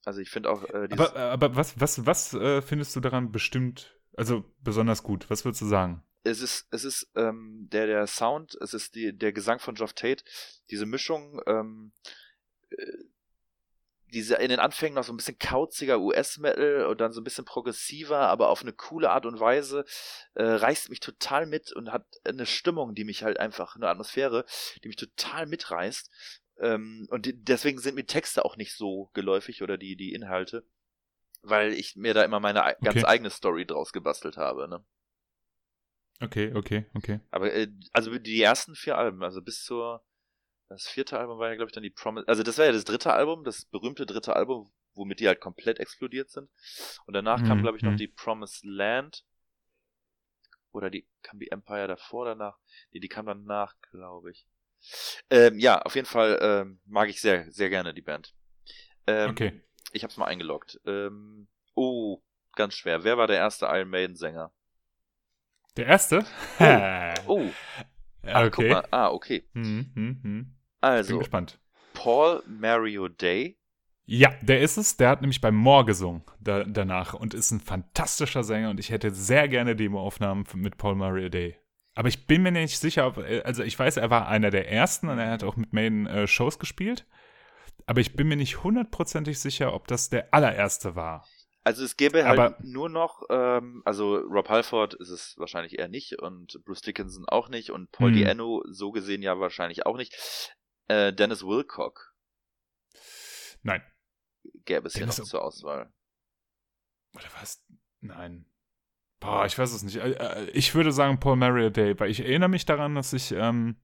Also 0.06 0.20
ich 0.20 0.30
finde 0.30 0.50
auch. 0.50 0.64
Äh, 0.64 0.90
aber, 0.92 1.16
aber 1.16 1.56
was, 1.56 1.80
was, 1.80 2.06
was 2.06 2.34
äh, 2.34 2.62
findest 2.62 2.96
du 2.96 3.00
daran 3.00 3.32
bestimmt, 3.32 3.98
also 4.18 4.44
besonders 4.62 5.04
gut? 5.04 5.30
Was 5.30 5.46
würdest 5.46 5.62
du 5.62 5.68
sagen? 5.68 6.04
Es 6.24 6.42
ist, 6.42 6.68
es 6.72 6.86
ist 6.86 7.12
ähm, 7.16 7.68
der, 7.72 7.86
der 7.88 8.08
Sound, 8.08 8.56
es 8.62 8.74
ist 8.74 8.96
die, 8.96 9.18
der 9.18 9.34
Gesang 9.34 9.60
von 9.60 9.76
Geoff 9.76 9.94
Tate, 9.94 10.24
diese 10.70 10.86
Mischung, 10.86 11.42
ähm, 11.48 11.92
äh, 12.70 12.86
diese 14.14 14.36
in 14.36 14.50
den 14.50 14.60
Anfängen 14.60 14.96
noch 14.96 15.04
so 15.04 15.12
ein 15.12 15.18
bisschen 15.18 15.40
kauziger 15.40 16.00
US-Metal 16.00 16.86
und 16.86 17.02
dann 17.02 17.12
so 17.12 17.20
ein 17.20 17.24
bisschen 17.24 17.46
progressiver, 17.46 18.20
aber 18.20 18.50
auf 18.50 18.62
eine 18.62 18.72
coole 18.72 19.10
Art 19.10 19.26
und 19.26 19.40
Weise, 19.40 19.86
äh, 20.36 20.44
reißt 20.44 20.90
mich 20.90 21.00
total 21.00 21.46
mit 21.46 21.74
und 21.74 21.92
hat 21.92 22.06
eine 22.24 22.46
Stimmung, 22.46 22.94
die 22.94 23.04
mich 23.04 23.24
halt 23.24 23.40
einfach, 23.40 23.76
eine 23.76 23.90
Atmosphäre, 23.90 24.46
die 24.84 24.88
mich 24.88 24.98
total 24.98 25.48
mitreißt. 25.48 26.12
Ähm, 26.60 27.08
und 27.10 27.30
deswegen 27.48 27.80
sind 27.80 27.96
mir 27.96 28.06
Texte 28.06 28.46
auch 28.46 28.58
nicht 28.58 28.74
so 28.74 29.10
geläufig 29.14 29.64
oder 29.64 29.78
die, 29.78 29.96
die 29.96 30.14
Inhalte, 30.14 30.66
weil 31.42 31.74
ich 31.74 31.96
mir 31.96 32.14
da 32.14 32.24
immer 32.24 32.40
meine 32.40 32.64
okay. 32.64 32.76
ganz 32.82 33.04
eigene 33.04 33.30
Story 33.30 33.66
draus 33.66 33.92
gebastelt 33.92 34.38
habe. 34.38 34.68
Ne? 34.68 34.84
Okay, 36.22 36.54
okay, 36.56 36.86
okay. 36.94 37.20
Aber 37.32 37.54
äh, 37.54 37.68
also 37.92 38.18
die 38.18 38.42
ersten 38.42 38.76
vier 38.76 38.98
Alben, 38.98 39.24
also 39.24 39.42
bis 39.42 39.64
zur 39.64 40.06
das 40.74 40.88
vierte 40.88 41.20
Album 41.20 41.38
war 41.38 41.50
ja, 41.50 41.56
glaube 41.56 41.70
ich, 41.70 41.74
dann 41.74 41.84
die 41.84 41.92
Promise. 41.92 42.28
Also 42.28 42.42
das 42.42 42.58
war 42.58 42.66
ja 42.66 42.72
das 42.72 42.86
dritte 42.86 43.14
Album, 43.14 43.44
das 43.44 43.66
berühmte 43.66 44.06
dritte 44.06 44.36
Album, 44.36 44.72
womit 44.96 45.20
die 45.20 45.28
halt 45.28 45.40
komplett 45.40 45.80
explodiert 45.80 46.32
sind. 46.32 46.50
Und 47.06 47.14
danach 47.14 47.42
mhm, 47.42 47.46
kam, 47.46 47.62
glaube 47.62 47.78
ich, 47.78 47.84
noch 47.84 47.92
mhm. 47.92 47.98
die 47.98 48.08
Promised 48.08 48.64
Land. 48.64 49.24
Oder 50.72 50.90
die 50.90 51.08
kam 51.22 51.38
die 51.38 51.52
Empire 51.52 51.88
davor 51.88 52.26
danach. 52.26 52.58
Nee, 52.92 53.00
die 53.00 53.08
kam 53.08 53.28
danach, 53.28 53.76
glaube 53.92 54.32
ich. 54.32 54.48
Ähm, 55.30 55.60
ja, 55.60 55.82
auf 55.82 55.96
jeden 55.96 56.08
Fall 56.08 56.40
ähm, 56.42 56.80
mag 56.86 57.10
ich 57.10 57.22
sehr, 57.22 57.52
sehr 57.52 57.70
gerne 57.70 57.94
die 57.94 58.02
Band. 58.02 58.34
Ähm, 59.08 59.32
okay. 59.32 59.62
Ich 59.92 60.04
hab's 60.04 60.18
mal 60.18 60.26
eingeloggt. 60.26 60.80
Ähm, 60.86 61.48
oh, 61.76 62.22
ganz 62.56 62.76
schwer. 62.76 63.04
Wer 63.04 63.18
war 63.18 63.28
der 63.28 63.38
erste 63.38 63.66
Iron 63.68 63.90
Maiden 63.90 64.16
Sänger? 64.16 64.52
Der 65.78 65.88
erste? 65.88 66.26
Oh. 66.60 67.14
oh. 67.28 67.52
Ja, 68.26 68.46
okay. 68.46 68.82
Ah, 68.92 69.10
okay. 69.10 69.44
Hm, 69.54 69.92
hm, 69.96 70.20
hm. 70.24 70.56
Also. 70.82 71.14
Bin 71.14 71.20
gespannt. 71.20 71.60
Paul 71.94 72.44
Mario 72.48 73.08
Day. 73.08 73.58
Ja, 74.06 74.34
der 74.42 74.62
ist 74.62 74.78
es. 74.78 74.98
Der 74.98 75.10
hat 75.10 75.22
nämlich 75.22 75.42
bei 75.42 75.52
Moore 75.52 75.86
gesungen 75.86 76.24
da, 76.40 76.64
danach 76.64 77.14
und 77.14 77.34
ist 77.34 77.52
ein 77.52 77.62
fantastischer 77.62 78.44
Sänger 78.44 78.70
und 78.70 78.80
ich 78.80 78.90
hätte 78.90 79.12
sehr 79.12 79.48
gerne 79.48 79.76
Demoaufnahmen 79.76 80.46
mit 80.56 80.78
Paul 80.78 80.96
Mario 80.96 81.30
Day. 81.30 81.58
Aber 81.96 82.08
ich 82.08 82.26
bin 82.26 82.42
mir 82.42 82.52
nicht 82.52 82.80
sicher, 82.80 83.08
ob, 83.08 83.18
äh, 83.18 83.42
also 83.42 83.64
ich 83.64 83.78
weiß, 83.78 83.98
er 83.98 84.10
war 84.10 84.28
einer 84.28 84.50
der 84.50 84.70
ersten 84.70 85.10
und 85.10 85.20
er 85.20 85.32
hat 85.32 85.44
auch 85.44 85.56
mit 85.56 85.74
Maiden 85.74 86.08
äh, 86.08 86.28
Shows 86.28 86.60
gespielt. 86.60 87.06
Aber 87.86 88.02
ich 88.02 88.16
bin 88.16 88.28
mir 88.28 88.38
nicht 88.38 88.64
hundertprozentig 88.64 89.40
sicher, 89.40 89.74
ob 89.74 89.88
das 89.88 90.10
der 90.10 90.34
allererste 90.34 90.96
war. 90.96 91.26
Also 91.66 91.84
es 91.84 91.96
gäbe 91.96 92.26
halt 92.26 92.40
Aber, 92.40 92.58
nur 92.62 92.90
noch, 92.90 93.24
ähm, 93.30 93.82
also 93.86 94.16
Rob 94.16 94.50
Halford 94.50 94.96
ist 94.96 95.10
es 95.10 95.36
wahrscheinlich 95.38 95.80
eher 95.80 95.88
nicht 95.88 96.20
und 96.20 96.60
Bruce 96.66 96.82
Dickinson 96.82 97.26
auch 97.28 97.48
nicht 97.48 97.72
und 97.72 97.92
Paul 97.92 98.10
hm. 98.10 98.16
Diano 98.16 98.64
so 98.70 98.92
gesehen 98.92 99.22
ja 99.22 99.40
wahrscheinlich 99.40 99.86
auch 99.86 99.96
nicht. 99.96 100.14
Äh, 100.88 101.14
Dennis 101.14 101.44
Wilcock. 101.44 102.14
Nein. 103.62 103.82
Gäbe 104.66 104.88
es 104.88 104.94
Dennis 104.94 105.16
hier 105.16 105.24
noch 105.24 105.30
zur 105.30 105.44
Auswahl. 105.44 105.94
Oder 107.16 107.28
was? 107.40 107.64
Nein. 108.02 108.46
Boah, 109.24 109.46
ich 109.46 109.58
weiß 109.58 109.72
es 109.72 109.84
nicht. 109.84 109.96
Äh, 109.96 110.12
äh, 110.12 110.50
ich 110.54 110.76
würde 110.76 110.92
sagen 110.92 111.20
Paul 111.20 111.38
Maria 111.38 111.70
Day, 111.70 111.98
weil 112.00 112.10
ich 112.10 112.20
erinnere 112.20 112.50
mich 112.50 112.66
daran, 112.66 112.94
dass 112.96 113.14
ich, 113.14 113.32
ähm, 113.32 113.78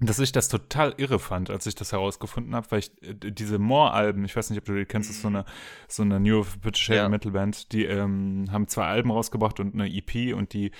dass 0.00 0.18
ich 0.18 0.32
das 0.32 0.48
total 0.48 0.94
irre 0.96 1.18
fand, 1.18 1.50
als 1.50 1.66
ich 1.66 1.74
das 1.74 1.92
herausgefunden 1.92 2.54
habe, 2.54 2.70
weil 2.70 2.78
ich 2.78 2.90
äh, 3.02 3.14
diese 3.14 3.58
Moore-Alben, 3.58 4.24
ich 4.24 4.34
weiß 4.34 4.48
nicht, 4.48 4.58
ob 4.58 4.64
du 4.64 4.74
die 4.74 4.86
kennst, 4.86 5.10
das 5.10 5.16
ist 5.16 5.22
so 5.22 5.28
eine, 5.28 5.44
so 5.88 6.02
eine 6.02 6.18
New 6.20 6.44
British 6.62 6.88
Heavy 6.88 6.96
ja. 6.96 7.08
Metal 7.08 7.32
Band, 7.32 7.72
die 7.72 7.84
ähm, 7.84 8.46
haben 8.50 8.66
zwei 8.66 8.86
Alben 8.86 9.10
rausgebracht 9.10 9.60
und 9.60 9.74
eine 9.74 9.92
EP 9.92 10.34
und 10.34 10.54
die 10.54 10.70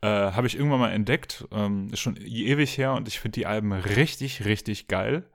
äh, 0.00 0.06
habe 0.06 0.46
ich 0.46 0.56
irgendwann 0.56 0.80
mal 0.80 0.92
entdeckt, 0.92 1.46
ähm, 1.52 1.88
ist 1.92 2.00
schon 2.00 2.16
ewig 2.16 2.78
her 2.78 2.94
und 2.94 3.08
ich 3.08 3.20
finde 3.20 3.38
die 3.38 3.46
Alben 3.46 3.72
richtig, 3.72 4.46
richtig 4.46 4.88
geil 4.88 5.28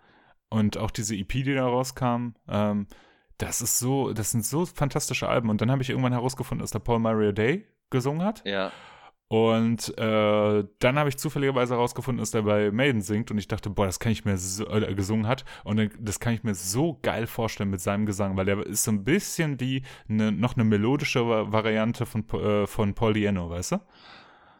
und 0.49 0.77
auch 0.77 0.89
diese 0.89 1.15
EP, 1.15 1.31
die 1.31 1.53
da 1.53 1.67
rauskam, 1.67 2.33
ähm, 2.47 2.87
das 3.37 3.61
ist 3.61 3.77
so, 3.77 4.13
das 4.13 4.31
sind 4.31 4.45
so 4.45 4.65
fantastische 4.65 5.29
Alben 5.29 5.49
und 5.49 5.61
dann 5.61 5.69
habe 5.69 5.83
ich 5.83 5.91
irgendwann 5.91 6.11
herausgefunden, 6.11 6.63
dass 6.63 6.71
der 6.71 6.79
Paul 6.79 6.99
Maria 6.99 7.31
Day 7.31 7.67
gesungen 7.89 8.23
hat. 8.23 8.45
Ja. 8.45 8.71
Und 9.31 9.95
äh, 9.99 10.63
dann 10.79 10.97
habe 10.97 11.09
ich 11.09 11.17
zufälligerweise 11.17 11.75
herausgefunden, 11.75 12.19
dass 12.19 12.31
der 12.31 12.41
bei 12.41 12.71
Maiden 12.71 13.01
singt 13.01 13.29
und 13.29 13.37
ich 13.37 13.47
dachte, 13.47 13.69
boah, 13.69 13.85
das 13.85 13.99
kann 13.99 14.11
ich 14.11 14.25
mir 14.25 14.35
so, 14.37 14.67
äh, 14.67 14.95
gesungen 14.95 15.27
hat 15.27 15.45
und 15.63 15.91
das 15.99 16.19
kann 16.19 16.33
ich 16.33 16.41
mir 16.41 16.55
so 16.55 16.97
geil 17.03 17.27
vorstellen 17.27 17.69
mit 17.69 17.79
seinem 17.79 18.07
Gesang, 18.07 18.37
weil 18.37 18.45
der 18.45 18.65
ist 18.65 18.85
so 18.85 18.91
ein 18.91 19.03
bisschen 19.03 19.59
wie 19.59 19.83
eine, 20.09 20.31
noch 20.31 20.55
eine 20.55 20.63
melodische 20.63 21.27
Variante 21.27 22.07
von, 22.07 22.27
äh, 22.29 22.65
von 22.65 22.95
Paul 22.95 23.13
Diano, 23.13 23.51
weißt 23.51 23.73
du? 23.73 23.81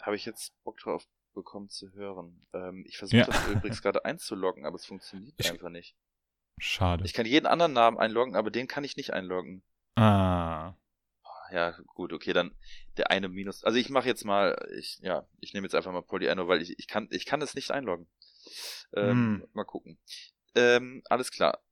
Habe 0.03 0.15
ich 0.15 0.25
jetzt 0.25 0.53
Bock 0.63 0.77
drauf 0.77 1.07
bekommen 1.33 1.69
zu 1.69 1.91
hören. 1.93 2.45
Ähm, 2.53 2.83
ich 2.87 2.97
versuche 2.97 3.21
ja. 3.21 3.25
das 3.25 3.47
übrigens 3.47 3.81
gerade 3.81 4.05
einzuloggen, 4.05 4.65
aber 4.65 4.75
es 4.75 4.85
funktioniert 4.85 5.33
ich, 5.37 5.51
einfach 5.51 5.69
nicht. 5.69 5.95
Schade. 6.59 7.05
Ich 7.05 7.13
kann 7.13 7.25
jeden 7.25 7.47
anderen 7.47 7.73
Namen 7.73 7.97
einloggen, 7.97 8.35
aber 8.35 8.51
den 8.51 8.67
kann 8.67 8.83
ich 8.83 8.97
nicht 8.97 9.13
einloggen. 9.13 9.63
Ah. 9.95 10.73
Ja, 11.51 11.71
gut, 11.95 12.13
okay, 12.13 12.33
dann 12.33 12.55
der 12.97 13.11
eine 13.11 13.29
Minus. 13.29 13.63
Also 13.63 13.77
ich 13.77 13.89
mache 13.89 14.07
jetzt 14.07 14.25
mal, 14.25 14.67
ich, 14.77 14.99
ja, 14.99 15.27
ich 15.39 15.53
nehme 15.53 15.65
jetzt 15.65 15.75
einfach 15.75 15.91
mal 15.91 16.01
Polyano, 16.01 16.47
weil 16.47 16.61
ich, 16.61 16.77
ich 16.77 16.87
kann, 16.87 17.07
ich 17.11 17.25
kann 17.25 17.41
es 17.41 17.55
nicht 17.55 17.71
einloggen. 17.71 18.07
Ähm, 18.93 19.41
Hm. 19.41 19.47
Mal 19.53 19.63
gucken. 19.65 19.99
Ähm, 20.55 21.01
alles 21.09 21.31
klar. 21.31 21.63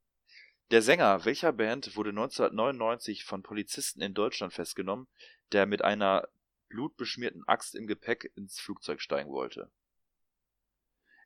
Der 0.72 0.82
Sänger 0.82 1.26
welcher 1.26 1.54
Band 1.54 1.96
wurde 1.96 2.10
1999 2.10 3.24
von 3.24 3.42
Polizisten 3.42 4.02
in 4.02 4.14
Deutschland 4.14 4.54
festgenommen, 4.54 5.08
der 5.52 5.66
mit 5.66 5.82
einer 5.82 6.28
blutbeschmierten 6.70 7.48
Axt 7.48 7.76
im 7.76 7.88
Gepäck 7.88 8.32
ins 8.36 8.60
Flugzeug 8.60 9.02
steigen 9.02 9.32
wollte? 9.32 9.72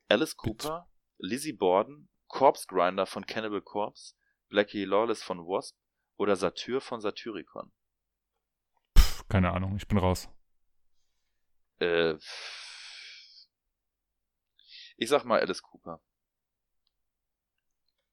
Alice 0.08 0.36
Cooper, 0.36 0.88
Lizzie 1.18 1.52
Borden, 1.52 2.08
Corpse 2.28 2.66
Grinder 2.68 3.06
von 3.06 3.26
Cannibal 3.26 3.62
Corpse, 3.62 4.14
Blackie 4.48 4.84
Lawless 4.84 5.22
von 5.22 5.40
Wasp 5.40 5.76
oder 6.16 6.36
Satyr 6.36 6.80
von 6.80 7.00
Satyricon? 7.00 7.72
Keine 9.32 9.50
Ahnung, 9.54 9.76
ich 9.76 9.88
bin 9.88 9.96
raus. 9.96 10.28
Äh, 11.80 12.16
ich 14.98 15.08
sag 15.08 15.24
mal 15.24 15.40
Alice 15.40 15.62
Cooper. 15.62 16.02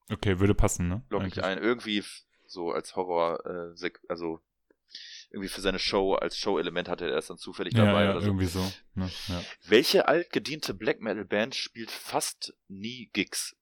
Okay, 0.10 0.40
würde 0.40 0.56
passen, 0.56 0.88
ne? 0.88 1.04
Log 1.10 1.26
ich 1.26 1.44
ein. 1.44 1.58
Irgendwie 1.58 2.06
so 2.48 2.72
als 2.72 2.96
Horror, 2.96 3.46
äh, 3.46 3.92
also 4.08 4.40
irgendwie 5.30 5.50
für 5.50 5.60
seine 5.60 5.78
Show, 5.78 6.16
als 6.16 6.38
Show-Element 6.38 6.88
hatte 6.88 7.04
er 7.06 7.12
das 7.12 7.28
dann 7.28 7.38
zufällig 7.38 7.74
Ja, 7.74 7.84
dabei 7.86 8.06
ja, 8.06 8.12
oder 8.12 8.22
so. 8.22 8.28
irgendwie 8.28 8.46
so. 8.46 8.62
Ne? 8.94 9.12
Ja. 9.28 9.44
Welche 9.68 10.08
altgediente 10.08 10.74
Black 10.74 11.02
Metal 11.02 11.26
Band 11.26 11.54
spielt 11.54 11.92
fast 11.92 12.56
nie 12.70 13.10
Gigs? 13.12 13.58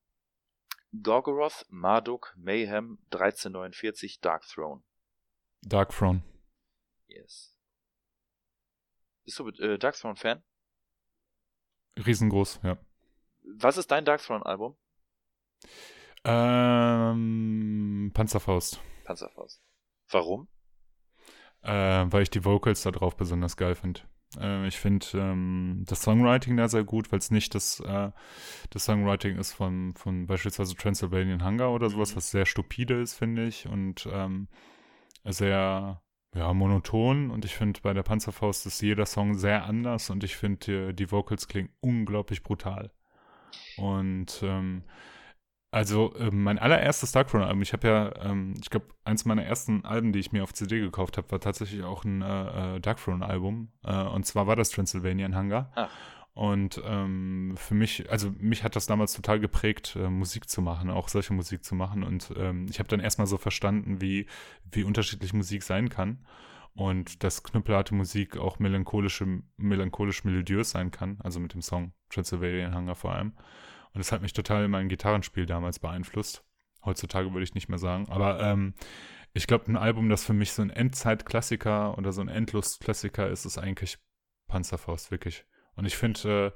Gorgoroth, 1.02 1.66
Marduk, 1.70 2.36
Mayhem, 2.38 3.00
1349, 3.12 4.20
Dark 4.22 4.44
Throne. 4.48 4.84
Dark 5.64 5.90
Throne. 5.90 6.22
Yes. 7.18 7.56
Bist 9.26 9.40
du 9.40 9.50
äh, 9.50 9.78
Dark 9.80 9.96
Throne 9.96 10.16
Fan? 10.16 10.44
Riesengroß, 12.06 12.60
ja. 12.64 12.78
Was 13.60 13.78
ist 13.78 13.90
dein 13.92 14.06
Dark 14.06 14.22
Throne 14.22 14.46
Album? 14.46 14.78
Ähm, 16.24 18.12
Panzerfaust. 18.14 18.80
Panzerfaust. 19.04 19.62
Warum? 20.10 20.48
Äh, 21.64 22.06
weil 22.10 22.22
ich 22.24 22.30
die 22.30 22.46
Vocals 22.46 22.84
da 22.84 22.92
drauf 22.92 23.18
besonders 23.18 23.58
geil 23.58 23.76
finde. 23.76 24.02
Äh, 24.40 24.68
ich 24.68 24.78
finde 24.78 25.06
ähm, 25.16 25.86
das 25.88 26.02
Songwriting 26.04 26.56
da 26.58 26.68
sehr 26.68 26.84
gut, 26.84 27.12
weil 27.12 27.20
es 27.20 27.32
nicht 27.32 27.56
das, 27.56 27.80
äh, 27.80 28.12
das 28.70 28.86
Songwriting 28.86 29.38
ist 29.38 29.54
von, 29.54 29.96
von 29.96 30.28
beispielsweise 30.28 30.76
Transylvanian 30.76 31.44
Hunger 31.44 31.72
oder 31.72 31.90
sowas, 31.90 32.12
Mhm. 32.12 32.18
was 32.18 32.30
sehr 32.30 32.46
stupide 32.46 33.02
ist, 33.02 33.16
finde 33.16 33.48
ich. 33.48 33.68
Und 33.68 34.08
ähm, 34.12 34.50
sehr 35.24 36.02
ja, 36.38 36.54
monoton. 36.54 37.32
Und 37.32 37.46
ich 37.46 37.56
finde, 37.56 37.82
bei 37.82 37.94
der 37.94 38.04
Panzerfaust 38.04 38.66
ist 38.66 38.82
jeder 38.82 39.06
Song 39.06 39.36
sehr 39.36 39.66
anders 39.66 40.10
und 40.10 40.24
ich 40.24 40.36
finde, 40.36 40.92
die, 40.92 40.96
die 40.96 41.12
Vocals 41.12 41.48
klingen 41.48 41.70
unglaublich 41.80 42.44
brutal. 42.44 42.92
Und 43.78 44.42
ähm, 44.44 44.84
also 45.72 46.14
äh, 46.16 46.32
mein 46.32 46.60
allererstes 46.60 47.12
Darkthrone-Album, 47.12 47.62
ich 47.62 47.74
habe 47.74 47.88
ja, 47.88 48.26
ähm, 48.26 48.56
ich 48.62 48.70
glaube, 48.70 48.88
eins 49.04 49.26
meiner 49.26 49.44
ersten 49.44 49.84
Alben, 49.86 50.14
die 50.14 50.20
ich 50.20 50.32
mir 50.32 50.44
auf 50.44 50.54
CD 50.54 50.80
gekauft 50.80 51.18
habe, 51.18 51.30
war 51.32 51.40
tatsächlich 51.40 51.84
auch 51.84 52.06
ein 52.06 52.22
äh, 52.22 52.76
äh, 52.76 52.80
Darkthrone-Album. 52.80 53.72
Äh, 53.84 54.04
und 54.04 54.26
zwar 54.26 54.48
war 54.48 54.56
das 54.56 54.70
Transylvanian 54.70 55.38
Hunger. 55.38 55.72
Ah. 55.76 55.88
Und 56.38 56.80
ähm, 56.86 57.56
für 57.58 57.74
mich, 57.74 58.12
also 58.12 58.32
mich 58.38 58.64
hat 58.64 58.76
das 58.76 58.86
damals 58.86 59.14
total 59.14 59.40
geprägt, 59.40 59.98
äh, 60.00 60.08
Musik 60.08 60.48
zu 60.48 60.62
machen, 60.62 60.92
auch 60.92 61.08
solche 61.08 61.34
Musik 61.34 61.64
zu 61.64 61.74
machen. 61.74 62.04
Und 62.04 62.32
ähm, 62.38 62.68
ich 62.70 62.78
habe 62.78 62.88
dann 62.88 63.00
erstmal 63.00 63.26
so 63.26 63.38
verstanden, 63.38 64.02
wie, 64.02 64.28
wie 64.72 64.84
unterschiedlich 64.84 65.34
Musik 65.34 65.64
sein 65.64 65.90
kann. 65.90 66.24
Und 66.76 67.24
dass 67.24 67.42
knüppelharte 67.42 67.96
Musik 67.96 68.38
auch 68.38 68.60
melancholische, 68.60 69.42
melancholisch 69.58 70.26
melodiös 70.26 70.70
sein 70.70 70.92
kann, 70.92 71.18
also 71.24 71.40
mit 71.40 71.56
dem 71.56 71.64
Song 71.64 71.92
Transylvanian 72.12 72.76
Hunger 72.76 72.94
vor 72.94 73.14
allem. 73.14 73.30
Und 73.30 73.98
das 73.98 74.12
hat 74.12 74.22
mich 74.22 74.34
total 74.34 74.66
in 74.66 74.70
mein 74.70 74.90
Gitarrenspiel 74.90 75.48
damals 75.48 75.80
beeinflusst. 75.80 76.46
Heutzutage 76.86 77.34
würde 77.34 77.46
ich 77.46 77.56
nicht 77.56 77.68
mehr 77.68 77.80
sagen. 77.80 78.10
Aber 78.10 78.40
ähm, 78.42 78.76
ich 79.34 79.48
glaube, 79.48 79.72
ein 79.72 79.76
Album, 79.76 80.08
das 80.08 80.24
für 80.24 80.34
mich 80.34 80.52
so 80.52 80.62
ein 80.62 80.70
Endzeitklassiker 80.70 81.98
oder 81.98 82.12
so 82.12 82.22
ein 82.22 82.28
Endlustklassiker 82.28 83.28
ist, 83.28 83.46
ist 83.46 83.58
eigentlich 83.58 83.98
Panzerfaust, 84.48 85.10
wirklich. 85.10 85.44
Und 85.78 85.86
ich 85.86 85.96
finde, 85.96 86.54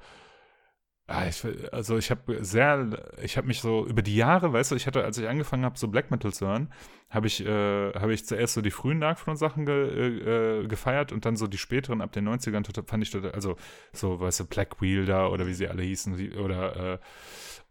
äh, 1.07 1.11
ah, 1.11 1.28
ich, 1.28 1.45
also 1.72 1.97
ich 1.97 2.11
habe 2.11 2.43
sehr, 2.43 2.89
ich 3.22 3.38
habe 3.38 3.47
mich 3.47 3.61
so 3.61 3.86
über 3.86 4.01
die 4.01 4.15
Jahre, 4.15 4.51
weißt 4.51 4.72
du, 4.72 4.76
ich 4.76 4.88
hatte, 4.88 5.03
als 5.03 5.17
ich 5.17 5.28
angefangen 5.28 5.63
habe, 5.63 5.78
so 5.78 5.88
Black 5.88 6.11
Metal 6.11 6.34
zu 6.34 6.47
hören, 6.47 6.74
habe 7.09 7.28
ich, 7.28 7.45
äh, 7.45 7.93
habe 7.93 8.13
ich 8.13 8.26
zuerst 8.26 8.55
so 8.55 8.61
die 8.61 8.72
frühen 8.72 8.99
Darkthrone-Sachen 8.99 9.65
ge, 9.65 9.76
äh, 9.76 10.61
äh, 10.63 10.67
gefeiert 10.67 11.11
und 11.11 11.26
dann 11.26 11.36
so 11.38 11.47
die 11.47 11.57
späteren 11.57 12.01
ab 12.01 12.11
den 12.11 12.28
90ern 12.28 12.63
total, 12.63 12.84
fand 12.86 13.03
ich 13.03 13.11
total, 13.11 13.32
also 13.32 13.55
so, 13.93 14.19
weißt 14.19 14.41
du, 14.41 14.45
Black 14.45 14.78
da 15.05 15.28
oder 15.28 15.47
wie 15.47 15.53
sie 15.53 15.67
alle 15.67 15.84
hießen, 15.84 16.38
oder 16.38 16.93
äh, 16.93 16.97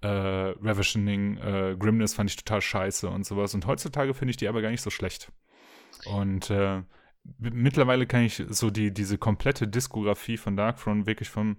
äh, 0.03 0.55
Ravisioning, 0.63 1.37
äh, 1.39 1.77
Grimness 1.79 2.15
fand 2.15 2.31
ich 2.31 2.37
total 2.37 2.61
scheiße 2.61 3.09
und 3.09 3.27
sowas. 3.27 3.55
Und 3.55 3.67
heutzutage 3.67 4.15
finde 4.15 4.31
ich 4.31 4.37
die 4.37 4.49
aber 4.49 4.63
gar 4.63 4.71
nicht 4.71 4.83
so 4.83 4.91
schlecht. 4.91 5.33
Und 6.07 6.51
äh, 6.51 6.83
mittlerweile 7.39 8.07
kann 8.07 8.23
ich 8.23 8.43
so 8.49 8.71
die, 8.71 8.93
diese 8.93 9.19
komplette 9.19 9.69
Diskografie 9.69 10.37
von 10.37 10.57
Darkthrone 10.57 11.07
wirklich 11.07 11.29
vom, 11.31 11.59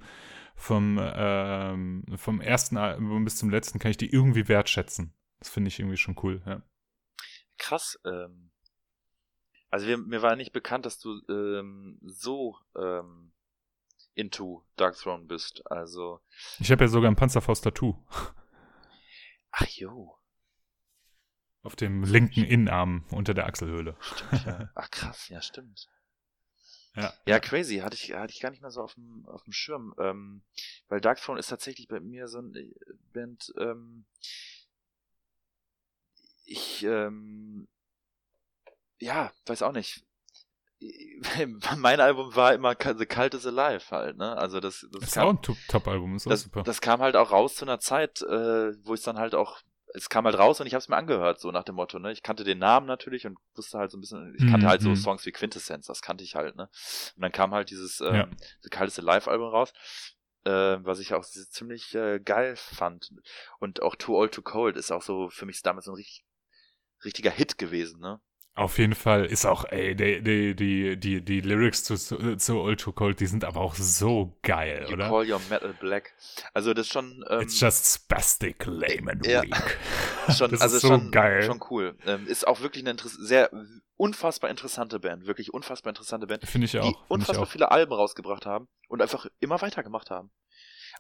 vom, 0.56 1.00
ähm, 1.02 2.06
vom 2.16 2.42
ersten 2.42 2.78
Album 2.78 3.24
bis 3.24 3.38
zum 3.38 3.50
letzten 3.50 3.80
kann 3.80 3.92
ich 3.92 3.98
die 3.98 4.12
irgendwie 4.12 4.48
wertschätzen. 4.48 5.14
Das 5.40 5.50
finde 5.50 5.70
ich 5.70 5.80
irgendwie 5.80 5.98
schon 5.98 6.16
cool, 6.24 6.42
ja. 6.46 6.62
Krass. 7.58 8.00
Ähm, 8.06 8.52
also 9.70 9.88
wir, 9.88 9.98
mir 9.98 10.22
war 10.22 10.36
nicht 10.36 10.52
bekannt, 10.52 10.86
dass 10.86 11.00
du 11.00 11.22
ähm, 11.30 12.00
so 12.04 12.58
ähm, 12.76 13.32
into 14.14 14.66
Dark 14.76 14.98
Throne 14.98 15.26
bist. 15.26 15.62
Also, 15.72 16.20
Ich 16.60 16.72
habe 16.72 16.84
ja 16.84 16.88
sogar 16.88 17.10
ein 17.10 17.16
Panzerfaust-Tattoo 17.16 17.96
ach 19.52 19.68
jo, 19.68 20.18
auf 21.64 21.76
dem 21.76 22.04
linken 22.04 22.44
Innenarm 22.44 23.06
unter 23.12 23.34
der 23.34 23.46
Achselhöhle. 23.46 23.96
stimmt 24.02 24.46
ja. 24.46 24.70
Ach 24.76 24.90
krass, 24.90 25.30
ja 25.30 25.42
stimmt. 25.42 25.88
Ja. 26.96 27.14
Ja, 27.26 27.40
crazy, 27.40 27.78
hatte 27.78 27.96
ich, 27.96 28.14
hatte 28.14 28.34
ich 28.34 28.42
gar 28.42 28.50
nicht 28.52 28.62
mehr 28.62 28.72
so 28.72 28.82
auf 28.82 28.96
dem, 28.96 29.26
auf 29.28 29.44
dem 29.44 29.54
Schirm. 29.54 29.94
Ähm, 29.98 30.42
weil 30.90 31.00
Dark 31.00 31.22
Throne 31.22 31.40
ist 31.40 31.48
tatsächlich 31.48 31.88
bei 31.88 32.00
mir 32.02 32.28
so 32.28 32.40
eine 32.40 32.68
Band, 33.14 33.54
ähm, 33.58 34.06
ich, 36.46 36.84
ähm, 36.84 37.68
ja, 39.00 39.32
weiß 39.46 39.62
auch 39.62 39.72
nicht. 39.72 40.04
Mein 41.78 42.00
Album 42.00 42.36
war 42.36 42.54
immer 42.54 42.76
The 42.76 43.06
Cult 43.06 43.36
is 43.36 43.46
Alive 43.46 43.90
halt, 43.92 44.18
ne? 44.18 44.36
Also 44.36 44.60
das, 44.60 44.86
das 44.92 45.04
Ist 45.04 45.14
kam- 45.14 45.28
auch 45.28 45.30
ein 45.34 45.42
Top- 45.44 45.58
Top-Album, 45.70 46.16
ist 46.16 46.26
auch 46.28 46.32
das, 46.32 46.42
super. 46.42 46.64
das 46.64 46.82
kam 46.82 47.02
halt 47.02 47.16
auch 47.16 47.32
raus 47.32 47.56
zu 47.56 47.66
einer 47.66 47.80
Zeit, 47.80 48.22
äh, 48.24 48.74
wo 48.86 48.96
ich 48.96 49.04
dann 49.04 49.18
halt 49.18 49.36
auch, 49.36 49.62
es 49.94 50.10
kam 50.10 50.26
halt 50.26 50.38
raus 50.38 50.60
und 50.62 50.68
ich 50.68 50.74
habe 50.74 50.82
es 50.82 50.90
mir 50.90 50.98
angehört, 50.98 51.40
so 51.40 51.52
nach 51.52 51.64
dem 51.64 51.76
Motto, 51.76 52.00
ne? 52.00 52.12
Ich 52.12 52.24
kannte 52.24 52.44
den 52.44 52.60
Namen 52.60 52.88
natürlich 52.88 53.26
und 53.28 53.38
wusste 53.56 53.78
halt 53.78 53.92
so 53.92 53.98
ein 53.98 54.02
bisschen, 54.02 54.36
ich 54.36 54.46
kannte 54.46 54.66
Mhm, 54.66 54.70
halt 54.70 54.82
so 54.82 54.92
mhm. 54.92 54.96
Songs 54.96 55.26
wie 55.26 55.32
Quintessence, 55.32 55.88
das 55.88 56.02
kannte 56.02 56.24
ich 56.24 56.36
halt, 56.36 56.56
ne? 56.56 56.70
Und 57.16 57.22
dann 57.22 57.32
kam 57.32 57.54
halt 57.54 57.70
dieses 57.70 58.02
ähm, 58.02 58.16
Ja. 58.16 58.28
The 58.62 58.70
Cult 58.70 58.96
Live 58.98 59.28
Album 59.28 59.50
raus, 59.50 59.74
äh, 60.46 60.52
was 60.52 61.00
ich 61.00 61.14
auch 61.14 61.24
ziemlich 61.24 61.94
äh, 61.96 62.20
geil 62.20 62.56
fand. 62.56 63.12
Und 63.60 63.82
auch 63.82 63.96
Too 63.96 64.16
Old 64.18 64.34
Too 64.34 64.42
Cold 64.44 64.78
ist 64.78 64.92
auch 64.92 65.02
so 65.04 65.30
für 65.30 65.46
mich 65.46 65.62
damals 65.62 65.86
so 65.86 65.92
ein 65.92 65.96
richtig, 65.96 66.26
richtiger 67.06 67.32
Hit 67.32 67.58
gewesen, 67.58 68.00
ne? 68.00 68.22
Auf 68.62 68.78
jeden 68.78 68.94
Fall 68.94 69.26
ist 69.26 69.46
auch, 69.46 69.66
ey, 69.66 69.96
die, 69.96 70.22
die, 70.22 70.56
die, 70.56 70.96
die, 70.96 71.22
die 71.22 71.42
Lyrics 71.42 71.84
zu, 71.84 71.96
zu, 71.96 72.36
zu 72.38 72.60
Old 72.60 72.86
Cold, 72.94 73.20
die 73.20 73.26
sind 73.26 73.44
aber 73.44 73.60
auch 73.60 73.74
so 73.74 74.38
geil, 74.44 74.86
You 74.88 74.94
oder? 74.94 75.10
call 75.10 75.32
your 75.32 75.40
metal 75.50 75.74
black. 75.80 76.14
Also 76.54 76.76
das 76.76 76.86
ist 76.86 76.94
schon, 76.94 77.26
ähm, 77.30 77.42
It's 77.42 77.60
just 77.60 77.86
spastic, 77.92 78.66
lame 78.68 79.12
and 79.12 79.26
Ja. 79.26 79.42
weak. 79.42 79.80
schon, 80.38 80.52
das 80.52 80.62
also 80.62 80.76
ist 80.76 80.84
so 80.84 80.90
schon, 80.90 81.10
geil. 81.12 81.42
schon 81.42 81.60
cool. 81.72 81.96
Ähm, 82.06 82.28
ist 82.28 82.48
auch 82.48 82.62
wirklich 82.62 82.86
eine 82.88 82.96
sehr 83.04 83.50
unfassbar 83.98 84.50
interessante 84.52 85.00
Band, 85.00 85.26
wirklich 85.26 85.54
unfassbar 85.54 85.90
interessante 85.90 86.28
Band, 86.28 86.46
Finde 86.48 86.66
ich 86.66 86.72
die 86.72 86.78
auch. 86.80 86.84
Ich 86.92 87.10
unfassbar 87.10 87.48
auch. 87.48 87.52
viele 87.52 87.72
Alben 87.72 87.94
rausgebracht 87.94 88.46
haben 88.46 88.68
und 88.90 89.02
einfach 89.02 89.26
immer 89.40 89.60
weitergemacht 89.62 90.12
haben. 90.12 90.30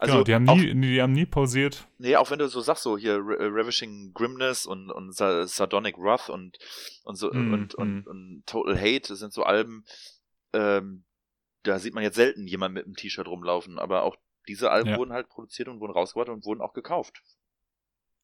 Also 0.01 0.13
genau, 0.15 0.23
die 0.23 0.33
haben, 0.33 0.49
auch, 0.49 0.55
nie, 0.55 0.73
die 0.93 1.01
haben 1.01 1.11
nie 1.13 1.27
pausiert. 1.27 1.87
nee, 1.99 2.15
auch 2.15 2.31
wenn 2.31 2.39
du 2.39 2.47
so 2.47 2.59
sagst, 2.59 2.81
so 2.81 2.97
hier 2.97 3.13
äh, 3.13 3.45
Ravishing 3.45 4.13
Grimness 4.15 4.65
und, 4.65 4.89
und 4.89 5.15
Sa- 5.15 5.45
Sardonic 5.45 5.95
Wrath 5.99 6.29
und, 6.29 6.57
und 7.03 7.15
so 7.17 7.29
Mm, 7.31 7.53
und, 7.53 7.75
und, 7.75 8.05
mm. 8.05 8.09
und 8.09 8.43
Total 8.47 8.75
Hate, 8.79 9.09
das 9.09 9.19
sind 9.19 9.31
so 9.31 9.43
Alben, 9.43 9.85
ähm, 10.53 11.03
da 11.63 11.77
sieht 11.77 11.93
man 11.93 12.03
jetzt 12.03 12.15
selten 12.15 12.47
jemand 12.47 12.73
mit 12.73 12.85
einem 12.85 12.95
T-Shirt 12.95 13.27
rumlaufen, 13.27 13.77
aber 13.77 14.01
auch 14.01 14.15
diese 14.47 14.71
Alben 14.71 14.89
Ja. 14.89 14.97
wurden 14.97 15.13
halt 15.13 15.29
produziert 15.29 15.67
und 15.67 15.79
wurden 15.79 15.93
rausgebracht 15.93 16.29
und 16.29 16.45
wurden 16.45 16.61
auch 16.61 16.73
gekauft. 16.73 17.21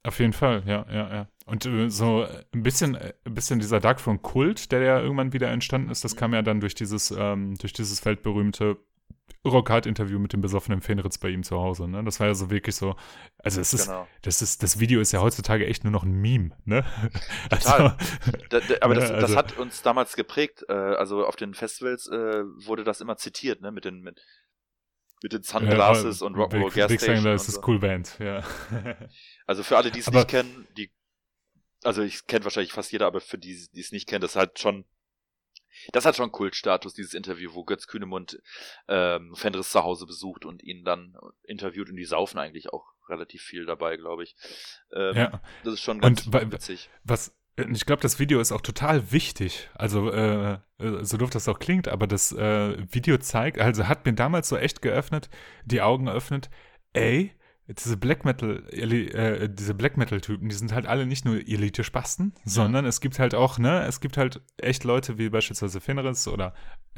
Auf 0.04 0.20
jeden 0.20 0.34
Fall, 0.34 0.64
ja, 0.66 0.86
ja, 0.90 1.14
ja. 1.14 1.28
Und 1.46 1.66
äh, 1.66 1.90
so 1.90 2.24
äh, 2.24 2.44
ein 2.54 2.64
bisschen, 2.64 2.96
äh, 2.96 3.14
ein 3.26 3.34
bisschen 3.34 3.60
dieser 3.60 3.80
Darkthrone 3.80 4.20
Kult, 4.20 4.72
der 4.72 4.82
ja 4.82 5.00
irgendwann 5.02 5.34
wieder 5.34 5.50
entstanden 5.50 5.92
ist, 5.92 6.04
das 6.04 6.16
kam 6.16 6.34
ja 6.34 6.42
dann 6.42 6.60
durch 6.62 6.76
dieses, 6.76 7.12
ähm, 7.12 7.56
durch 7.58 7.74
dieses 7.74 8.04
weltberühmte 8.06 8.78
Rockhard-Interview 9.46 10.20
mit 10.20 10.34
dem 10.34 10.42
besoffenen 10.42 10.82
Fenritz 10.82 11.18
bei 11.20 11.30
ihm 11.30 11.44
zu 11.44 11.58
Hause, 11.58 11.88
ne? 11.88 12.04
Das 12.04 12.20
war 12.20 12.28
ja 12.28 12.34
so 12.34 12.50
wirklich 12.50 12.76
so, 12.76 12.96
also 13.38 13.62
es 13.62 13.74
ist, 13.74 13.86
Genau. 13.86 14.06
das 14.22 14.42
ist, 14.42 14.62
das 14.62 14.80
Video 14.80 15.00
ist 15.00 15.14
ja 15.14 15.22
heutzutage 15.22 15.66
echt 15.66 15.84
nur 15.86 15.92
noch 15.92 16.04
ein 16.04 16.12
Meme, 16.12 16.52
ne? 16.66 16.84
Total. 17.50 17.98
Da, 18.50 18.60
da, 18.60 18.76
aber 18.82 18.96
Ja, 18.96 19.00
das, 19.02 19.10
das 19.12 19.24
also- 19.24 19.36
hat 19.38 19.58
uns 19.58 19.82
damals 19.82 20.16
geprägt. 20.16 20.66
Äh, 20.68 20.74
also 20.74 21.26
auf 21.26 21.36
den 21.38 21.54
Festivals 21.54 22.08
äh, 22.08 22.44
wurde 22.66 22.84
das 22.84 23.00
immer 23.00 23.16
zitiert, 23.18 23.62
ne? 23.62 23.72
Mit 23.72 23.86
den, 23.86 24.02
mit, 24.02 24.20
mit 25.24 25.32
den 25.34 25.44
Sunglasses 25.44 26.22
und 26.22 26.36
Rock'n'Roll 26.36 26.74
Gas 26.76 26.88
Big 26.90 27.02
Station. 27.02 27.24
Das 27.26 27.48
ist 27.48 27.56
so. 27.56 27.62
cool 27.68 27.80
Band, 27.80 28.18
ja. 28.20 28.44
Also 29.48 29.64
für 29.64 29.78
alle, 29.78 29.92
die 29.92 30.00
es 30.00 30.12
nicht 30.12 30.28
kennen, 30.28 30.68
die, 30.78 30.92
also 31.84 32.02
ich 32.02 32.28
kenne 32.28 32.44
wahrscheinlich 32.44 32.74
fast 32.74 32.92
jeder, 32.92 33.06
aber 33.08 33.22
für 33.22 33.38
die, 33.38 33.68
die 33.74 33.80
es 33.80 33.92
nicht 33.94 34.10
kennen, 34.10 34.22
das 34.22 34.36
hat 34.36 34.60
schon, 34.60 34.84
das 35.92 36.06
hat 36.06 36.16
schon 36.16 36.32
Kultstatus, 36.32 36.94
dieses 36.94 37.14
Interview, 37.14 37.54
wo 37.54 37.64
Götz 37.64 37.88
Kühnemund 37.88 38.42
ähm, 38.88 39.34
Fenris 39.36 39.72
zu 39.72 39.84
Hause 39.84 40.06
besucht 40.06 40.46
und 40.46 40.64
ihn 40.64 40.84
dann 40.84 41.16
interviewt 41.44 41.90
und 41.90 41.96
die 41.96 42.06
saufen 42.06 42.38
eigentlich 42.38 42.72
auch 42.74 42.86
relativ 43.10 43.42
viel 43.42 43.66
dabei, 43.66 43.98
glaube 43.98 44.24
ich. 44.24 44.36
Ähm, 44.94 45.16
ja. 45.16 45.42
Das 45.64 45.76
ist 45.76 45.82
schon 45.82 46.00
ganz 46.00 46.28
Und 46.28 46.52
witzig. 46.52 46.90
Was, 47.04 47.36
ich 47.56 47.86
glaube, 47.86 48.02
das 48.02 48.20
Video 48.20 48.40
ist 48.40 48.52
auch 48.52 48.62
total 48.62 49.12
wichtig. 49.12 49.70
Also, 49.74 50.12
äh, 50.12 50.54
äh, 50.80 51.04
so 51.04 51.18
doof 51.18 51.30
das 51.30 51.48
auch 51.48 51.60
klingt, 51.60 51.88
aber 51.88 52.08
das 52.08 52.32
äh, 52.32 52.78
Video 52.94 53.18
zeigt, 53.18 53.60
also 53.60 53.88
hat 53.88 54.06
mir 54.06 54.14
damals 54.14 54.50
so 54.50 54.58
echt 54.58 54.82
geöffnet, 54.82 55.30
die 55.66 55.82
Augen 55.82 56.08
eröffnet, 56.08 56.50
ey, 56.94 57.34
diese 57.68 57.98
Black 57.98 58.24
Metal, 58.24 58.64
äh, 58.72 59.50
diese 59.50 59.74
Black 59.74 59.98
Metal-Typen, 59.98 60.48
die 60.48 60.56
sind 60.56 60.72
halt 60.74 60.88
alle 60.88 61.06
nicht 61.06 61.26
nur 61.26 61.36
Elite-Spasten, 61.36 62.34
sondern 62.46 62.86
es 62.86 63.02
gibt 63.02 63.20
halt 63.20 63.36
auch, 63.36 63.60
ne, 63.60 63.86
es 63.86 64.00
gibt 64.00 64.18
halt 64.18 64.42
echt 64.58 64.86
Leute 64.86 65.18
wie 65.18 65.30
beispielsweise 65.30 65.82
Fenris 65.82 66.28
oder 66.28 66.54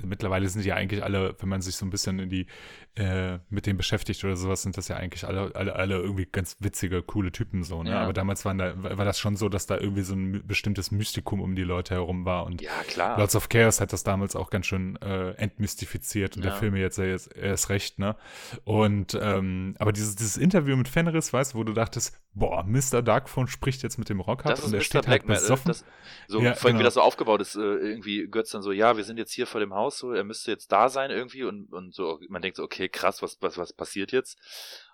mittlerweile 0.05 0.47
sind 0.49 0.63
die 0.63 0.69
ja 0.69 0.75
eigentlich 0.75 1.03
alle, 1.03 1.35
wenn 1.39 1.49
man 1.49 1.61
sich 1.61 1.75
so 1.75 1.85
ein 1.85 1.89
bisschen 1.89 2.19
in 2.19 2.29
die, 2.29 2.47
äh, 2.95 3.39
mit 3.49 3.65
denen 3.65 3.77
beschäftigt 3.77 4.23
oder 4.23 4.35
sowas, 4.35 4.61
sind 4.63 4.77
das 4.77 4.87
ja 4.87 4.97
eigentlich 4.97 5.25
alle, 5.25 5.55
alle, 5.55 5.75
alle 5.75 5.95
irgendwie 5.97 6.25
ganz 6.25 6.57
witzige, 6.59 7.01
coole 7.03 7.31
Typen 7.31 7.63
so, 7.63 7.83
ne? 7.83 7.91
Ja. 7.91 8.01
Aber 8.01 8.13
damals 8.13 8.45
waren 8.45 8.57
da, 8.57 8.73
war 8.97 9.05
das 9.05 9.19
schon 9.19 9.35
so, 9.35 9.49
dass 9.49 9.65
da 9.65 9.77
irgendwie 9.77 10.01
so 10.01 10.13
ein 10.15 10.45
bestimmtes 10.45 10.91
Mystikum 10.91 11.41
um 11.41 11.55
die 11.55 11.63
Leute 11.63 11.95
herum 11.95 12.25
war 12.25 12.45
und 12.45 12.61
Ja, 12.61 12.71
klar. 12.87 13.17
Lords 13.17 13.35
of 13.35 13.49
Chaos 13.49 13.79
hat 13.81 13.93
das 13.93 14.03
damals 14.03 14.35
auch 14.35 14.49
ganz 14.49 14.65
schön 14.65 14.95
äh, 15.01 15.31
entmystifiziert 15.31 16.37
und 16.37 16.43
Ja. 16.43 16.51
der 16.51 16.59
Film 16.59 16.75
jetzt 16.75 16.97
jetzt 16.97 17.35
erst 17.35 17.69
recht, 17.69 17.99
ne? 17.99 18.15
Und 18.63 19.17
ähm, 19.21 19.75
aber 19.79 19.91
dieses, 19.91 20.15
dieses 20.15 20.37
Interview 20.37 20.75
mit 20.75 20.87
Fenris, 20.87 21.31
weißt 21.33 21.53
du, 21.53 21.57
wo 21.59 21.63
du 21.63 21.73
dachtest, 21.73 22.19
boah, 22.33 22.63
Mr. 22.63 23.01
Darkphone 23.01 23.47
spricht 23.47 23.83
jetzt 23.83 23.97
mit 23.97 24.09
dem 24.09 24.19
Rockhard 24.19 24.57
Das 24.57 24.63
und 24.65 24.71
der 24.71 24.79
Mr. 24.79 24.83
steht 24.85 25.01
Black 25.05 25.21
halt 25.21 25.27
besoffen. 25.27 25.69
Das, 25.69 25.85
so 26.27 26.39
Ja, 26.41 26.53
vor 26.53 26.67
allem, 26.67 26.75
wie 26.75 26.79
genau. 26.79 26.87
das 26.87 26.93
so 26.95 27.01
aufgebaut 27.01 27.41
ist, 27.41 27.55
äh, 27.55 27.59
irgendwie 27.59 28.27
Götz 28.27 28.51
dann 28.51 28.61
so, 28.61 28.71
ja, 28.71 28.97
wir 28.97 29.03
sind 29.03 29.17
jetzt 29.17 29.31
hier 29.31 29.47
vor 29.47 29.59
dem 29.59 29.73
Haus, 29.73 29.88
so, 29.91 30.11
er 30.11 30.23
müsste 30.23 30.51
jetzt 30.51 30.71
da 30.71 30.89
sein 30.89 31.11
irgendwie 31.11 31.43
und, 31.43 31.71
und 31.73 31.93
so, 31.93 32.19
man 32.29 32.41
denkt 32.41 32.57
so, 32.57 32.63
okay, 32.63 32.89
krass, 32.89 33.21
was, 33.21 33.37
was, 33.41 33.57
was 33.57 33.73
passiert 33.73 34.11
jetzt? 34.11 34.37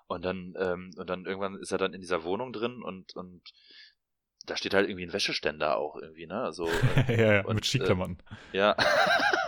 Und 0.07 0.23
dann, 0.23 0.55
ähm, 0.59 0.91
und 0.97 1.09
dann 1.09 1.25
irgendwann 1.25 1.55
ist 1.55 1.71
er 1.71 1.77
dann 1.77 1.93
in 1.93 2.01
dieser 2.01 2.23
Wohnung 2.23 2.53
drin 2.53 2.81
und, 2.83 3.15
und 3.15 3.41
da 4.45 4.55
steht 4.55 4.73
halt 4.73 4.87
irgendwie 4.87 5.05
ein 5.05 5.13
Wäscheständer 5.13 5.77
auch 5.77 5.95
irgendwie, 5.95 6.27
ne? 6.27 6.41
Also, 6.41 6.67
äh, 7.07 7.19
ja, 7.19 7.33
ja, 7.33 7.45
und, 7.45 7.55
mit 7.55 7.65
Skiklamotten. 7.65 8.17
ja. 8.53 8.75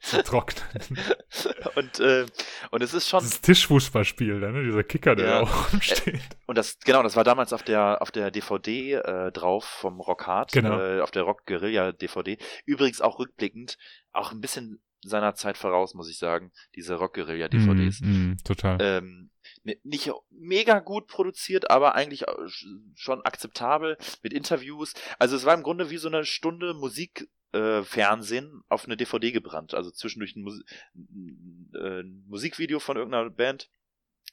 Vertrocknet. 0.00 0.88
und, 1.76 2.00
äh, 2.00 2.26
und 2.70 2.82
es 2.82 2.94
ist 2.94 3.08
schon, 3.08 3.20
Dieses 3.20 3.40
Tischfußballspiel, 3.40 4.38
ne? 4.38 4.64
Dieser 4.64 4.84
Kicker, 4.84 5.14
der 5.16 5.26
Ja. 5.26 5.32
da 5.32 5.40
auch 5.42 5.72
rumsteht. 5.72 6.20
Und 6.46 6.58
das, 6.58 6.78
genau, 6.80 7.02
das 7.02 7.16
war 7.16 7.24
damals 7.24 7.52
auf 7.54 7.62
der, 7.62 8.02
auf 8.02 8.10
der 8.10 8.30
DVD 8.30 8.94
äh, 8.94 9.32
drauf 9.32 9.64
vom 9.64 10.00
Rock 10.00 10.26
Hard, 10.26 10.52
Genau. 10.52 10.78
äh, 10.78 11.00
auf 11.00 11.10
der 11.10 11.22
Rock 11.22 11.46
Guerilla 11.46 11.92
DVD. 11.92 12.36
Übrigens 12.66 13.00
auch 13.00 13.18
rückblickend, 13.18 13.78
auch 14.12 14.32
ein 14.32 14.40
bisschen 14.42 14.82
seiner 15.04 15.34
Zeit 15.34 15.56
voraus, 15.56 15.94
muss 15.94 16.10
ich 16.10 16.18
sagen, 16.18 16.52
diese 16.76 16.94
Rock 16.96 17.14
Guerilla 17.14 17.48
DVDs. 17.48 18.00
Mm, 18.02 18.06
mm, 18.32 18.36
total. 18.44 18.76
Ähm, 18.80 19.30
ne- 19.64 19.78
nicht 19.82 20.10
mega 20.30 20.78
gut 20.80 21.06
produziert, 21.06 21.70
aber 21.70 21.94
eigentlich 21.94 22.28
sch- 22.28 22.66
schon 22.94 23.22
akzeptabel 23.24 23.96
mit 24.22 24.32
Interviews. 24.34 24.92
Also 25.18 25.34
es 25.36 25.44
war 25.46 25.54
im 25.54 25.62
Grunde 25.62 25.88
wie 25.90 25.96
so 25.96 26.08
eine 26.08 26.24
Stunde 26.26 26.74
Musik 26.74 27.26
äh, 27.52 27.82
Fernsehen 27.82 28.62
auf 28.68 28.84
eine 28.84 28.96
DVD 28.96 29.32
gebrannt. 29.32 29.74
Also 29.74 29.90
zwischendurch 29.90 30.36
ein, 30.36 30.42
Mus 30.42 30.62
ein, 30.94 31.70
äh, 31.74 32.02
Musikvideo 32.02 32.80
von 32.80 32.96
irgendeiner 32.96 33.30
Band, 33.30 33.70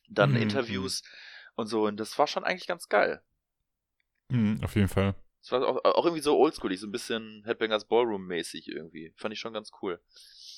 dann 0.09 0.31
Mhm, 0.31 0.35
Interviews 0.35 1.03
und 1.55 1.67
so. 1.67 1.85
Und 1.85 1.97
das 1.97 2.17
war 2.17 2.27
schon 2.27 2.43
eigentlich 2.43 2.67
ganz 2.67 2.89
geil. 2.89 3.21
Mm, 4.29 4.63
auf 4.63 4.75
jeden 4.75 4.87
Fall. 4.87 5.15
Es 5.41 5.51
war 5.51 5.65
auch, 5.67 5.83
auch 5.83 6.05
irgendwie 6.05 6.21
so 6.21 6.37
oldschoolig, 6.37 6.79
so 6.79 6.87
ein 6.87 6.91
bisschen 6.91 7.43
Headbangers 7.45 7.85
Ballroom-mäßig 7.87 8.67
irgendwie. 8.67 9.13
Fand 9.15 9.33
ich 9.33 9.39
schon 9.39 9.53
ganz 9.53 9.71
cool. 9.81 10.01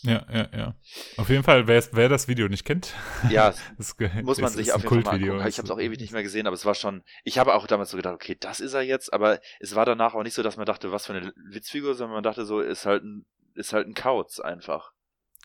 Ja, 0.03 0.25
ja, 0.33 0.47
ja. 0.55 0.75
Auf 1.17 1.29
jeden 1.29 1.43
Fall, 1.43 1.67
wer, 1.67 1.83
wer 1.91 2.09
das 2.09 2.27
Video 2.27 2.47
nicht 2.47 2.65
kennt, 2.65 2.95
Ja, 3.29 3.53
das 3.77 3.95
muss 4.23 4.39
man 4.39 4.47
ist- 4.49 4.53
sich 4.55 4.67
ist 4.69 4.73
auf 4.73 4.81
jeden 4.83 5.03
Fall 5.03 5.19
mal 5.19 5.23
angucken. 5.29 5.47
Ich 5.47 5.57
habe 5.59 5.65
es 5.67 5.71
auch 5.71 5.79
ewig 5.79 5.99
nicht 5.99 6.11
mehr 6.13 6.23
gesehen, 6.23 6.47
aber 6.47 6.55
es 6.55 6.65
war 6.65 6.73
schon. 6.75 7.03
Ich 7.23 7.37
habe 7.37 7.53
auch 7.53 7.67
damals 7.67 7.91
so 7.91 7.97
gedacht, 7.97 8.15
okay, 8.15 8.35
das 8.39 8.59
ist 8.59 8.73
er 8.73 8.81
jetzt, 8.81 9.13
aber 9.13 9.39
es 9.59 9.75
war 9.75 9.85
danach 9.85 10.13
auch 10.15 10.23
nicht 10.23 10.33
so, 10.33 10.41
dass 10.43 10.57
man 10.57 10.65
dachte, 10.65 10.91
was 10.91 11.05
für 11.05 11.13
eine 11.13 11.31
Witzfigur, 11.51 11.93
sondern 11.93 12.15
man 12.15 12.23
dachte 12.23 12.45
so, 12.45 12.61
ist 12.61 12.85
halt 12.85 13.03
ein, 13.03 13.25
ist 13.53 13.73
halt 13.73 13.87
ein 13.87 13.93
Kauz 13.93 14.39
einfach. 14.39 14.91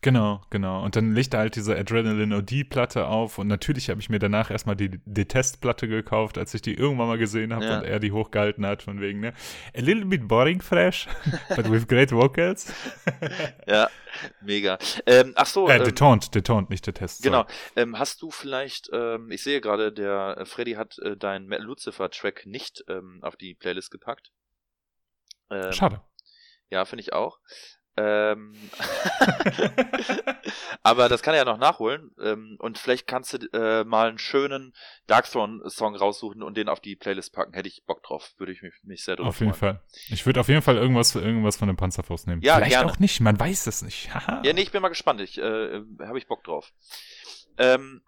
Genau, 0.07 0.41
genau. 0.51 0.85
Und 0.85 0.95
dann 0.95 1.15
legt 1.15 1.35
er 1.35 1.41
halt 1.41 1.57
diese 1.57 1.77
Adrenaline 1.77 2.37
OD-Platte 2.37 3.09
auf 3.09 3.39
und 3.39 3.49
natürlich 3.49 3.91
habe 3.91 4.01
ich 4.01 4.09
mir 4.09 4.21
danach 4.21 4.53
erstmal 4.53 4.77
die 4.77 5.01
Detest-Platte 5.05 5.89
gekauft, 5.89 6.39
als 6.39 6.55
ich 6.55 6.63
die 6.63 6.75
irgendwann 6.75 7.09
mal 7.09 7.19
gesehen 7.19 7.53
habe 7.53 7.65
Ja. 7.65 7.79
und 7.79 7.85
er 7.85 7.99
die 7.99 8.13
hochgehalten 8.13 8.65
hat, 8.65 8.85
von 8.85 9.01
wegen, 9.01 9.19
ne? 9.19 9.33
A 9.77 9.81
little 9.81 10.05
bit 10.05 10.29
boring 10.29 10.63
fresh, 10.63 11.09
but 11.57 11.69
with 11.69 11.89
great 11.89 12.13
vocals. 12.13 12.73
Ja, 13.67 13.91
mega. 14.43 14.79
Ähm, 15.07 15.33
ach 15.35 15.47
so, 15.47 15.69
äh, 15.69 15.77
ähm, 15.79 15.83
Detaunt, 15.85 16.37
Detaunt, 16.37 16.71
nicht 16.71 16.87
Detest. 16.87 17.25
genau. 17.25 17.45
Ähm, 17.75 17.99
hast 17.99 18.23
du 18.23 18.31
vielleicht, 18.31 18.89
ähm, 18.93 19.33
ich 19.33 19.43
sehe 19.43 19.61
gerade, 19.61 19.93
der 19.93 20.37
äh, 20.39 20.47
Freddy 20.47 20.75
hat 20.75 20.99
äh, 21.01 21.17
deinen 21.17 21.49
Lucifer-Track 21.49 22.47
nicht 22.47 22.85
ähm, 22.89 23.19
auf 23.23 23.35
die 23.35 23.57
Playlist 23.57 23.91
gepackt. 23.91 24.31
Ähm, 25.51 25.73
Schade. 25.73 26.01
Ja, 26.71 26.85
finde 26.85 27.01
ich 27.03 27.13
auch. 27.13 27.41
Ähm, 27.99 28.53
aber 30.83 31.09
das 31.09 31.23
kann 31.23 31.35
er 31.35 31.39
ja 31.39 31.45
noch 31.45 31.59
nachholen. 31.59 32.11
Ähm, 32.21 32.57
und 32.59 32.79
vielleicht 32.79 33.07
kannst 33.07 33.33
du 33.33 33.39
äh, 33.53 33.85
mal 33.85 34.09
einen 34.09 34.19
schönen 34.19 34.75
Darkthrone-Song 35.07 35.97
raussuchen 35.97 36.43
und 36.43 36.57
den 36.57 36.69
auf 36.69 36.81
die 36.81 36.95
Playlist 36.95 37.33
packen. 37.33 37.55
Hätte 37.55 37.69
ich 37.69 37.85
Bock 37.87 38.03
drauf. 38.03 38.35
Würde 38.37 38.53
ich 38.53 38.63
mich, 38.63 38.75
mich 38.83 39.03
sehr 39.03 39.17
drüber 39.17 39.31
Auf 39.31 39.41
jeden 39.41 39.55
freuen. 39.55 39.77
Fall. 39.77 39.83
Ich 40.09 40.27
würde 40.27 40.41
auf 40.41 40.49
jeden 40.49 40.63
Fall 40.63 40.77
irgendwas, 40.77 41.15
irgendwas 41.15 41.57
von 41.57 41.69
dem 41.69 41.77
Panzerfaust 41.77 42.27
nehmen. 42.27 42.43
Ja, 42.43 42.57
Vielleicht 42.57 42.73
gerne. 42.73 42.91
auch 42.91 42.99
nicht, 42.99 43.21
man 43.21 43.39
weiß 43.39 43.67
es 43.67 43.83
nicht. 43.83 44.11
Ja, 44.43 44.53
nee, 44.53 44.63
ich 44.63 44.73
bin 44.73 44.83
mal 44.83 44.89
gespannt. 44.89 45.21
Ich 45.21 45.39
äh, 45.39 45.83
habe 46.01 46.19
ich 46.19 46.27
Bock 46.27 46.45
drauf. 46.45 46.73
Ähm, 47.59 48.03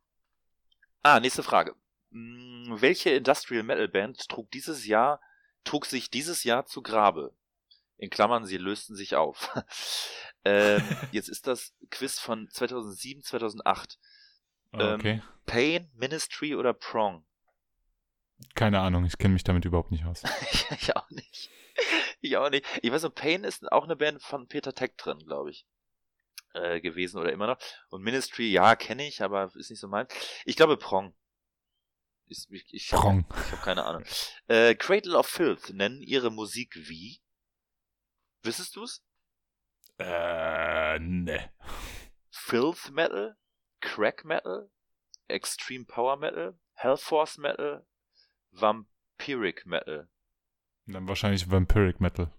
ah, 1.03 1.20
nächste 1.20 1.43
Frage. 1.43 1.74
Hm, 2.12 2.76
welche 2.80 3.11
Industrial 3.11 3.62
Metal 3.62 3.89
Band 3.89 4.28
trug 4.28 4.51
dieses 4.51 4.86
Jahr, 4.86 5.20
trug 5.64 5.86
sich 5.86 6.11
dieses 6.11 6.45
Jahr 6.45 6.66
zu 6.66 6.82
Grabe? 6.82 7.32
In 7.99 8.11
Klammern, 8.11 8.46
sie 8.46 8.57
lösten 8.57 8.94
sich 8.94 9.16
auf. 9.16 9.51
ähm, 10.44 10.82
jetzt 11.12 11.28
ist 11.28 11.46
das 11.46 11.74
Quiz 11.90 12.18
von 12.18 12.49
2007, 12.49 13.22
2008. 13.22 13.99
Ah, 14.72 14.94
okay. 14.94 15.22
Pain, 15.46 15.90
Ministry 15.94 16.55
oder 16.55 16.72
Prong? 16.72 17.26
Keine 18.55 18.80
Ahnung, 18.80 19.05
ich 19.05 19.18
kenne 19.18 19.34
mich 19.34 19.44
damit 19.44 19.64
überhaupt 19.64 19.90
nicht 19.90 20.05
aus. 20.05 20.22
ich 20.70 20.96
auch 20.96 21.11
nicht. 21.11 21.51
Ich 22.20 22.36
auch 22.36 22.51
nicht. 22.51 22.64
Ich 22.82 22.92
weiß 22.92 23.03
noch, 23.03 23.14
Pain 23.14 23.44
ist 23.44 23.70
auch 23.72 23.84
eine 23.84 23.96
Band 23.96 24.22
von 24.22 24.46
Peter 24.46 24.74
Tech 24.74 24.92
drin, 24.96 25.18
glaube 25.18 25.51
ich. 25.51 25.66
Äh, 26.55 26.80
gewesen 26.80 27.18
oder 27.18 27.32
immer 27.32 27.46
noch. 27.46 27.59
Und 27.90 28.03
Ministry, 28.03 28.51
ja, 28.51 28.76
kenne 28.76 29.07
ich, 29.07 29.22
aber 29.22 29.51
ist 29.55 29.70
nicht 29.70 29.80
so 29.80 29.88
mein. 29.88 30.07
Ich 30.44 30.57
glaube 30.57 30.76
Prong. 30.76 31.14
Ist, 32.26 32.51
ich 32.51 32.64
ich 32.72 32.92
habe 32.92 33.24
hab 33.28 33.62
keine 33.62 33.84
Ahnung. 33.84 34.05
Äh, 34.46 34.74
Cradle 34.74 35.16
of 35.16 35.26
Filth 35.26 35.70
nennen 35.70 36.03
ihre 36.03 36.30
Musik 36.30 36.74
wie? 36.74 37.20
Wissest 38.43 38.76
du's? 38.76 39.03
Äh, 39.99 40.99
ne. 41.01 41.51
Filth 42.30 42.91
Metal? 42.91 43.36
Crack 43.80 44.24
Metal? 44.24 44.70
Extreme 45.28 45.84
Power 45.84 46.16
Metal? 46.16 46.59
Hellforce 46.74 47.39
Metal? 47.39 47.84
Vampiric 48.53 49.66
Metal? 49.66 50.09
Dann 50.86 51.09
wahrscheinlich 51.09 51.51
Vampiric 51.51 52.01
Metal. 52.01 52.32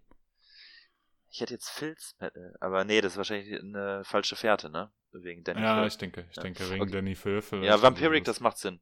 Ich 1.32 1.41
hätte 1.41 1.54
jetzt 1.54 1.70
Filz 1.70 2.16
Metal, 2.20 2.56
aber 2.60 2.84
nee, 2.86 3.02
das 3.02 3.14
ist 3.14 3.18
wahrscheinlich 3.18 3.54
eine 3.60 4.04
falsche 4.04 4.36
Fährte, 4.36 4.70
ne? 4.70 4.91
Wegen 5.12 5.43
Danny 5.43 5.62
Ja, 5.62 5.76
Filth. 5.76 5.91
ich 5.93 5.97
denke, 6.00 6.28
ich 6.30 6.36
Ja. 6.38 6.43
denke 6.43 6.70
wegen 6.70 6.82
Okay. 6.82 6.91
Danny 6.91 7.16
Filth. 7.16 7.52
Ja, 7.52 7.82
Vampiric, 7.82 8.24
das 8.26 8.39
macht 8.39 8.58
Sinn. 8.58 8.82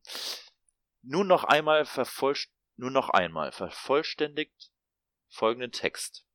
Nur 1.01 1.25
noch 1.25 1.43
einmal 1.43 1.85
vervollst 1.85 2.49
nur 2.79 2.91
noch 2.91 3.09
einmal 3.09 3.51
vervollständigt 3.51 4.71
folgenden 5.29 5.71
Text. 5.71 6.25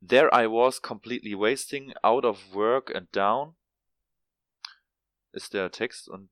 There 0.00 0.32
I 0.32 0.46
was 0.46 0.78
completely 0.78 1.34
wasting, 1.34 1.92
out 2.04 2.24
of 2.24 2.54
work 2.54 2.90
and 2.94 3.10
down 3.12 3.56
ist 5.32 5.54
der 5.54 5.70
Text 5.70 6.08
und 6.08 6.30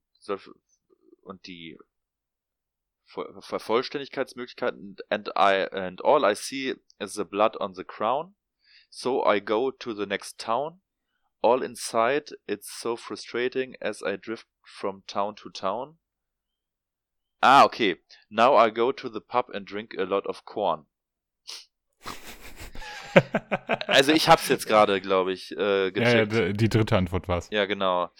und 1.23 1.47
die 1.47 1.79
Ver 3.05 3.41
Vervollständigkeitsmöglichkeiten 3.41 4.97
and 5.11 5.29
I 5.37 5.69
and 5.71 6.01
all 6.03 6.25
I 6.25 6.35
see 6.35 6.75
is 6.99 7.15
the 7.15 7.25
blood 7.25 7.57
on 7.61 7.75
the 7.75 7.85
crown. 7.85 8.35
So 8.91 9.25
I 9.25 9.41
go 9.41 9.71
to 9.71 9.95
the 9.95 10.07
next 10.07 10.39
town. 10.39 10.81
All 11.41 11.63
inside, 11.63 12.35
it's 12.49 12.69
so 12.69 12.97
frustrating 12.97 13.77
as 13.81 14.03
I 14.03 14.17
drift 14.17 14.47
from 14.65 15.03
town 15.07 15.37
to 15.37 15.51
town. 15.51 15.99
Ah, 17.43 17.65
okay. 17.67 18.01
Now 18.29 18.57
I 18.57 18.71
go 18.71 18.91
to 18.91 19.09
the 19.09 19.21
pub 19.21 19.47
and 19.55 19.65
drink 19.65 19.95
a 19.97 20.05
lot 20.05 20.27
of 20.27 20.45
corn. 20.45 20.87
Also 23.87 24.13
ich 24.13 24.29
hab's 24.29 24.49
jetzt 24.49 24.67
gerade, 24.67 25.01
glaube 25.01 25.33
ich, 25.33 25.53
äh, 25.53 25.91
gecheckt. 25.91 26.33
Ja, 26.33 26.43
ja, 26.47 26.53
die 26.53 26.69
dritte 26.69 26.97
Antwort 26.97 27.29
war's. 27.29 27.49
Ja, 27.51 27.67
genau. 27.67 28.11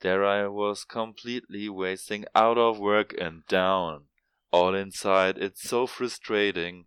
There 0.00 0.24
I 0.24 0.46
was 0.46 0.88
completely 0.88 1.68
wasting 1.68 2.26
out 2.32 2.56
of 2.56 2.78
work 2.78 3.20
and 3.20 3.50
down. 3.50 4.08
All 4.50 4.74
inside, 4.74 5.38
it's 5.38 5.62
so 5.62 5.86
frustrating. 5.86 6.86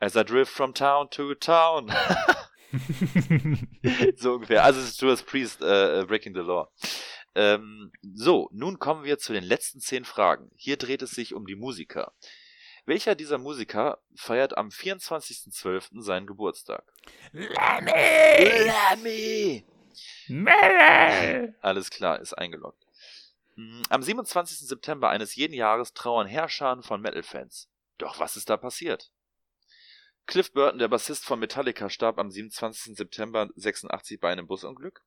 As 0.00 0.16
I 0.16 0.24
drift 0.24 0.52
from 0.52 0.74
town 0.74 1.08
to 1.10 1.34
town. 1.34 1.92
so 4.16 4.34
ungefähr. 4.34 4.64
Also 4.64 4.80
es 4.80 4.90
ist 4.90 5.00
Judas 5.00 5.22
Priest 5.22 5.62
uh, 5.62 6.04
Breaking 6.06 6.34
the 6.34 6.40
Law. 6.40 6.70
Ähm, 7.34 7.92
so, 8.02 8.48
nun 8.52 8.78
kommen 8.78 9.04
wir 9.04 9.18
zu 9.18 9.32
den 9.32 9.44
letzten 9.44 9.80
zehn 9.80 10.04
Fragen. 10.04 10.50
Hier 10.56 10.76
dreht 10.76 11.02
es 11.02 11.12
sich 11.12 11.34
um 11.34 11.46
die 11.46 11.54
Musiker. 11.54 12.12
Welcher 12.88 13.14
dieser 13.14 13.36
Musiker 13.36 13.98
feiert 14.14 14.56
am 14.56 14.70
24.12. 14.70 16.00
seinen 16.00 16.26
Geburtstag? 16.26 16.90
Lemmy! 17.32 18.64
Lemmy! 18.64 19.64
Mel! 20.28 21.54
Alles 21.60 21.90
klar, 21.90 22.18
ist 22.18 22.32
eingeloggt. 22.32 22.86
Hm, 23.56 23.82
am 23.90 24.02
27. 24.02 24.66
September 24.66 25.10
eines 25.10 25.34
jeden 25.34 25.52
Jahres 25.52 25.92
trauern 25.92 26.26
Herrscharen 26.26 26.82
von 26.82 27.02
Metal-Fans. 27.02 27.68
Doch 27.98 28.20
was 28.20 28.38
ist 28.38 28.48
da 28.48 28.56
passiert? 28.56 29.10
Cliff 30.24 30.50
Burton, 30.54 30.78
der 30.78 30.88
Bassist 30.88 31.26
von 31.26 31.40
Metallica, 31.40 31.90
starb 31.90 32.18
am 32.18 32.30
27. 32.30 32.96
September 32.96 33.50
86 33.54 34.18
bei 34.18 34.32
einem 34.32 34.46
Busunglück. 34.46 35.02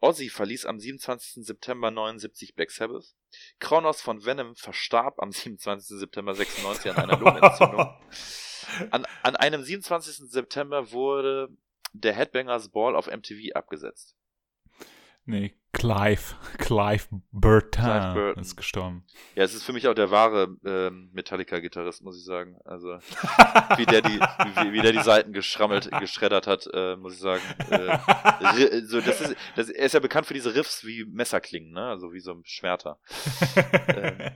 Ozzy 0.00 0.28
verließ 0.28 0.66
am 0.66 0.78
27. 0.78 1.44
September 1.44 1.90
79 1.90 2.54
Black 2.54 2.70
Sabbath. 2.70 3.14
Kronos 3.58 4.00
von 4.00 4.24
Venom 4.24 4.56
verstarb 4.56 5.20
am 5.20 5.32
27. 5.32 5.98
September 5.98 6.34
96 6.34 6.90
an 6.90 6.96
einer 6.96 7.18
Lungenentzündung. 7.18 7.94
An, 8.92 9.04
an 9.22 9.34
einem 9.36 9.64
27. 9.64 10.30
September 10.30 10.92
wurde 10.92 11.48
der 11.92 12.14
Headbangers 12.14 12.68
Ball 12.68 12.94
auf 12.94 13.08
MTV 13.08 13.54
abgesetzt. 13.54 14.14
Nee, 15.24 15.54
Clive. 15.72 16.34
Clive 16.58 17.06
Burton, 17.30 17.70
Clive 17.70 18.14
Burton 18.14 18.42
ist 18.42 18.56
gestorben. 18.56 19.04
Ja, 19.34 19.44
es 19.44 19.54
ist 19.54 19.62
für 19.62 19.72
mich 19.72 19.86
auch 19.88 19.94
der 19.94 20.10
wahre 20.10 20.56
ähm, 20.64 21.10
Metallica-Gitarrist, 21.12 22.02
muss 22.02 22.18
ich 22.18 22.24
sagen. 22.24 22.58
Also, 22.64 22.98
wie 23.76 23.86
der 23.86 24.02
die, 24.02 24.18
wie, 24.18 24.72
wie 24.72 24.80
der 24.80 24.92
die 24.92 25.02
Seiten 25.02 25.32
geschrammelt, 25.32 25.90
geschreddert 26.00 26.46
hat, 26.46 26.68
äh, 26.72 26.96
muss 26.96 27.14
ich 27.14 27.20
sagen. 27.20 27.42
Äh, 27.70 28.82
so, 28.84 29.00
das 29.00 29.20
ist, 29.20 29.36
das, 29.56 29.70
er 29.70 29.86
ist 29.86 29.92
ja 29.92 30.00
bekannt 30.00 30.26
für 30.26 30.34
diese 30.34 30.54
Riffs 30.54 30.84
wie 30.84 31.04
Messerklingen, 31.04 31.72
ne? 31.72 31.86
Also 31.88 32.12
wie 32.12 32.20
so 32.20 32.32
ein 32.32 32.42
Schwerter. 32.44 32.98
ähm, 33.88 34.32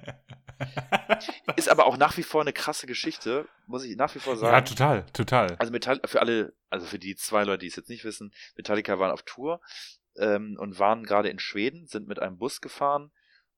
ist 1.56 1.68
aber 1.68 1.86
auch 1.86 1.96
nach 1.96 2.16
wie 2.16 2.22
vor 2.22 2.40
eine 2.42 2.52
krasse 2.52 2.86
Geschichte, 2.86 3.46
muss 3.66 3.84
ich 3.84 3.96
nach 3.96 4.14
wie 4.14 4.18
vor 4.18 4.36
sagen. 4.36 4.54
Ja, 4.54 4.60
total, 4.60 5.06
total. 5.12 5.56
Also 5.58 5.72
Metall, 5.72 6.00
für 6.04 6.20
alle, 6.20 6.54
also 6.70 6.86
für 6.86 6.98
die 6.98 7.16
zwei 7.16 7.44
Leute, 7.44 7.58
die 7.58 7.66
es 7.66 7.76
jetzt 7.76 7.88
nicht 7.88 8.04
wissen, 8.04 8.32
Metallica 8.56 8.98
waren 8.98 9.10
auf 9.10 9.22
Tour 9.22 9.60
ähm, 10.16 10.56
und 10.58 10.78
waren 10.78 11.04
gerade 11.04 11.28
in 11.28 11.38
Schweden, 11.38 11.86
sind 11.86 12.06
mit 12.08 12.18
einem 12.18 12.38
Bus 12.38 12.60
gefahren 12.60 13.12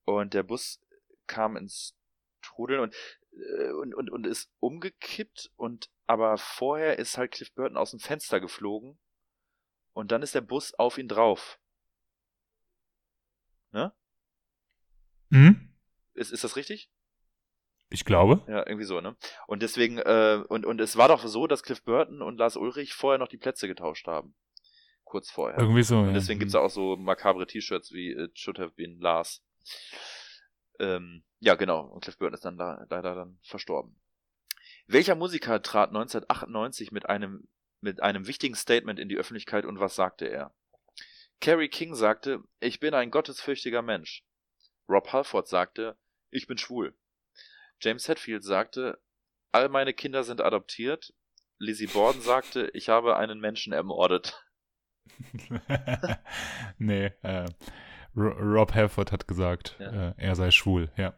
und 0.04 0.34
der 0.34 0.42
Bus 0.42 0.80
kam 1.26 1.56
ins 1.56 1.96
Trudeln 2.42 2.80
und, 2.80 2.94
äh, 3.32 3.70
und, 3.72 3.94
und, 3.94 4.10
und 4.10 4.26
ist 4.26 4.50
umgekippt 4.60 5.50
und 5.56 5.90
aber 6.06 6.38
vorher 6.38 6.98
ist 6.98 7.18
halt 7.18 7.32
Cliff 7.32 7.52
Burton 7.52 7.76
aus 7.76 7.90
dem 7.90 8.00
Fenster 8.00 8.40
geflogen 8.40 8.98
und 9.92 10.12
dann 10.12 10.22
ist 10.22 10.34
der 10.34 10.40
Bus 10.40 10.74
auf 10.74 10.98
ihn 10.98 11.08
drauf. 11.08 11.58
Ne? 13.72 13.92
Mhm. 15.30 15.74
Ist, 16.14 16.32
ist 16.32 16.44
das 16.44 16.56
richtig? 16.56 16.88
Ich 17.90 18.04
glaube. 18.04 18.42
Ja, 18.48 18.66
irgendwie 18.66 18.84
so, 18.84 19.00
ne? 19.00 19.16
Und 19.46 19.62
deswegen, 19.62 19.98
äh, 19.98 20.42
und, 20.48 20.64
und 20.64 20.80
es 20.80 20.96
war 20.96 21.08
doch 21.08 21.24
so, 21.26 21.46
dass 21.46 21.62
Cliff 21.62 21.82
Burton 21.82 22.22
und 22.22 22.38
Lars 22.38 22.56
Ulrich 22.56 22.94
vorher 22.94 23.18
noch 23.18 23.28
die 23.28 23.38
Plätze 23.38 23.68
getauscht 23.68 24.06
haben 24.06 24.34
kurz 25.06 25.30
vorher. 25.30 25.58
Irgendwie 25.58 25.82
so, 25.82 26.00
Und 26.00 26.12
deswegen 26.12 26.38
ja. 26.38 26.44
gibt's 26.44 26.54
auch 26.54 26.68
so 26.68 26.96
makabre 26.96 27.46
T-Shirts 27.46 27.92
wie 27.92 28.10
It 28.10 28.38
Should 28.38 28.58
Have 28.58 28.72
Been 28.72 29.00
Lars. 29.00 29.42
Ähm, 30.78 31.24
ja, 31.40 31.54
genau. 31.54 31.86
Und 31.86 32.02
Cliff 32.02 32.18
Burton 32.18 32.34
ist 32.34 32.44
dann 32.44 32.58
da, 32.58 32.86
leider 32.90 33.14
dann 33.14 33.38
verstorben. 33.42 33.98
Welcher 34.86 35.14
Musiker 35.14 35.62
trat 35.62 35.88
1998 35.88 36.92
mit 36.92 37.08
einem, 37.08 37.48
mit 37.80 38.02
einem 38.02 38.26
wichtigen 38.26 38.54
Statement 38.54 38.98
in 38.98 39.08
die 39.08 39.16
Öffentlichkeit 39.16 39.64
und 39.64 39.80
was 39.80 39.96
sagte 39.96 40.26
er? 40.26 40.54
Carrie 41.40 41.68
King 41.68 41.94
sagte, 41.94 42.42
ich 42.60 42.80
bin 42.80 42.94
ein 42.94 43.10
gottesfürchtiger 43.10 43.82
Mensch. 43.82 44.24
Rob 44.88 45.12
Halford 45.12 45.48
sagte, 45.48 45.96
ich 46.30 46.46
bin 46.46 46.58
schwul. 46.58 46.94
James 47.80 48.08
Hetfield 48.08 48.42
sagte, 48.42 49.00
all 49.52 49.68
meine 49.68 49.92
Kinder 49.92 50.24
sind 50.24 50.40
adoptiert. 50.40 51.12
Lizzie 51.58 51.86
Borden 51.86 52.20
sagte, 52.20 52.70
ich 52.74 52.88
habe 52.88 53.16
einen 53.16 53.40
Menschen 53.40 53.72
ermordet. 53.72 54.45
nee, 56.78 57.12
äh, 57.22 57.46
Rob 58.16 58.74
Halford 58.74 59.12
hat 59.12 59.28
gesagt, 59.28 59.76
ja. 59.78 60.10
äh, 60.10 60.14
er 60.16 60.36
sei 60.36 60.50
schwul, 60.50 60.90
ja. 60.96 61.14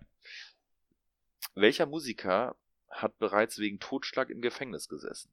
Welcher 1.55 1.87
Musiker 1.87 2.57
hat 2.91 3.19
bereits 3.19 3.59
wegen 3.59 3.79
Totschlag 3.79 4.31
im 4.31 4.41
Gefängnis 4.41 4.89
gesessen? 4.89 5.31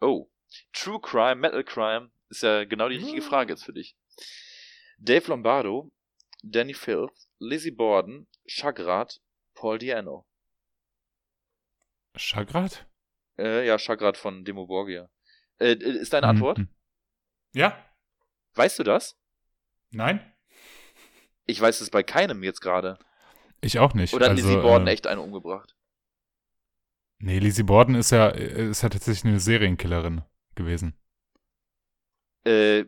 Oh, 0.00 0.28
True 0.72 1.00
Crime, 1.00 1.36
Metal 1.36 1.64
Crime 1.64 2.10
ist 2.28 2.42
ja 2.42 2.64
genau 2.64 2.88
die 2.88 2.96
richtige 2.96 3.22
Frage 3.22 3.52
jetzt 3.52 3.64
für 3.64 3.72
dich. 3.72 3.96
Dave 4.98 5.28
Lombardo, 5.28 5.90
Danny 6.42 6.74
Filth, 6.74 7.28
Lizzie 7.38 7.70
Borden, 7.70 8.26
Chagrat, 8.46 9.20
Paul 9.54 9.78
Diano. 9.78 10.26
Chagrat? 12.16 12.86
Äh, 13.38 13.66
ja, 13.66 13.78
Chagrat 13.78 14.16
von 14.16 14.44
Demo 14.44 14.66
Borgia. 14.66 15.08
Äh, 15.58 15.74
ist 15.74 16.12
deine 16.12 16.26
Antwort? 16.26 16.58
Mhm. 16.58 16.68
Ja. 17.52 17.76
Weißt 18.54 18.78
du 18.78 18.82
das? 18.82 19.16
Nein. 19.90 20.20
Ich 21.46 21.60
weiß 21.60 21.80
es 21.80 21.90
bei 21.90 22.02
keinem 22.02 22.42
jetzt 22.42 22.60
gerade. 22.60 22.98
Ich 23.60 23.78
auch 23.78 23.94
nicht. 23.94 24.14
Oder 24.14 24.26
hat 24.26 24.32
also, 24.32 24.48
Lizzie 24.48 24.60
Borden 24.60 24.86
äh, 24.86 24.92
echt 24.92 25.06
einen 25.06 25.20
umgebracht? 25.20 25.76
Nee, 27.18 27.38
Lizzie 27.38 27.62
Borden 27.62 27.94
ist 27.94 28.10
ja, 28.10 28.28
ist 28.28 28.82
ja 28.82 28.88
tatsächlich 28.88 29.24
eine 29.24 29.40
Serienkillerin 29.40 30.22
gewesen. 30.54 30.94
Äh, 32.44 32.84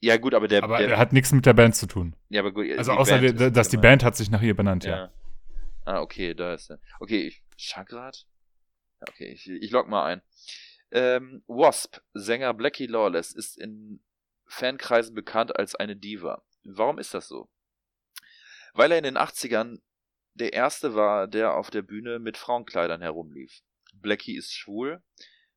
ja 0.00 0.16
gut, 0.16 0.34
aber 0.34 0.48
der... 0.48 0.62
Aber 0.62 0.78
der, 0.78 0.96
hat 0.96 1.12
nichts 1.12 1.32
mit 1.32 1.44
der 1.44 1.52
Band 1.52 1.74
zu 1.74 1.86
tun. 1.86 2.14
Ja, 2.28 2.40
aber 2.40 2.52
gut. 2.52 2.66
Also 2.78 2.92
außer, 2.92 3.18
die, 3.18 3.52
dass 3.52 3.68
die 3.68 3.76
Band 3.76 4.04
hat 4.04 4.16
sich 4.16 4.30
nach 4.30 4.42
ihr 4.42 4.56
benannt, 4.56 4.84
ja. 4.84 4.96
ja. 4.96 5.12
Ah, 5.84 6.00
okay, 6.00 6.34
da 6.34 6.54
ist 6.54 6.70
er. 6.70 6.78
Okay, 7.00 7.26
ich, 7.26 7.42
Chagrat? 7.56 8.26
Okay, 9.00 9.26
ich, 9.32 9.48
ich 9.48 9.70
log 9.70 9.88
mal 9.88 10.04
ein. 10.04 10.22
Ähm, 10.90 11.42
Wasp, 11.46 12.00
Sänger 12.14 12.54
Blackie 12.54 12.86
Lawless, 12.86 13.32
ist 13.32 13.58
in 13.58 14.00
Fankreisen 14.46 15.14
bekannt 15.14 15.56
als 15.56 15.74
eine 15.74 15.96
Diva. 15.96 16.42
Warum 16.64 16.98
ist 16.98 17.14
das 17.14 17.28
so? 17.28 17.48
Weil 18.72 18.92
er 18.92 18.98
in 18.98 19.04
den 19.04 19.18
80ern 19.18 19.80
der 20.34 20.52
Erste 20.52 20.94
war, 20.94 21.26
der 21.26 21.54
auf 21.54 21.70
der 21.70 21.82
Bühne 21.82 22.18
mit 22.18 22.36
Frauenkleidern 22.36 23.02
herumlief. 23.02 23.60
Blackie 23.94 24.36
ist 24.36 24.52
schwul, 24.52 25.02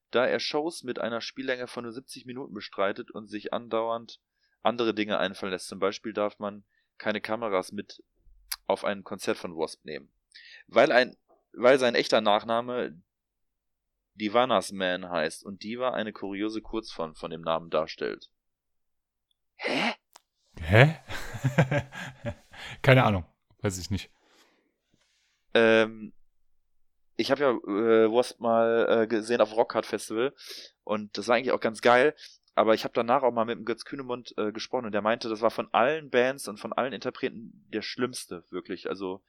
da 0.09 0.25
er 0.25 0.39
Shows 0.39 0.83
mit 0.83 0.99
einer 0.99 1.21
Spiellänge 1.21 1.67
von 1.67 1.83
nur 1.83 1.93
70 1.93 2.25
Minuten 2.25 2.53
bestreitet 2.53 3.11
und 3.11 3.27
sich 3.27 3.53
andauernd 3.53 4.19
andere 4.63 4.93
Dinge 4.93 5.17
einfallen 5.17 5.51
lässt. 5.51 5.67
Zum 5.67 5.79
Beispiel 5.79 6.13
darf 6.13 6.39
man 6.39 6.63
keine 6.97 7.21
Kameras 7.21 7.71
mit 7.71 8.03
auf 8.67 8.83
ein 8.83 9.03
Konzert 9.03 9.37
von 9.37 9.55
Wasp 9.55 9.85
nehmen. 9.85 10.11
Weil, 10.67 10.91
ein, 10.91 11.15
weil 11.53 11.79
sein 11.79 11.95
echter 11.95 12.21
Nachname 12.21 13.01
Divanas 14.15 14.71
Man 14.71 15.09
heißt 15.09 15.43
und 15.43 15.63
Diva 15.63 15.91
eine 15.91 16.13
kuriose 16.13 16.61
Kurzform 16.61 17.15
von 17.15 17.31
dem 17.31 17.41
Namen 17.41 17.69
darstellt. 17.69 18.29
Hä? 19.55 19.93
Hä? 20.59 20.95
Keine 22.81 23.03
Ahnung. 23.03 23.25
Weiß 23.61 23.77
ich 23.77 23.91
nicht. 23.91 24.11
Ähm, 25.53 26.13
ich 27.15 27.31
habe 27.31 27.41
ja 27.41 27.49
äh, 27.51 28.11
Wasp 28.11 28.39
mal 28.39 28.87
äh, 28.89 29.07
gesehen 29.07 29.41
auf 29.41 29.55
Rockhard 29.55 29.85
Festival 29.85 30.33
und 30.83 31.17
das 31.17 31.27
war 31.27 31.35
eigentlich 31.35 31.51
auch 31.51 31.59
ganz 31.59 31.81
geil. 31.81 32.15
Aber 32.53 32.73
ich 32.73 32.83
habe 32.83 32.93
danach 32.93 33.23
auch 33.23 33.31
mal 33.31 33.45
mit 33.45 33.57
dem 33.57 33.65
Götz 33.65 33.85
Kühnemund 33.85 34.33
äh, 34.37 34.51
gesprochen 34.51 34.85
und 34.85 34.91
der 34.91 35.01
meinte, 35.01 35.29
das 35.29 35.41
war 35.41 35.51
von 35.51 35.69
allen 35.73 36.09
Bands 36.09 36.47
und 36.47 36.59
von 36.59 36.73
allen 36.73 36.91
Interpreten 36.91 37.65
der 37.69 37.81
schlimmste, 37.81 38.43
wirklich. 38.49 38.89
Also 38.89 39.23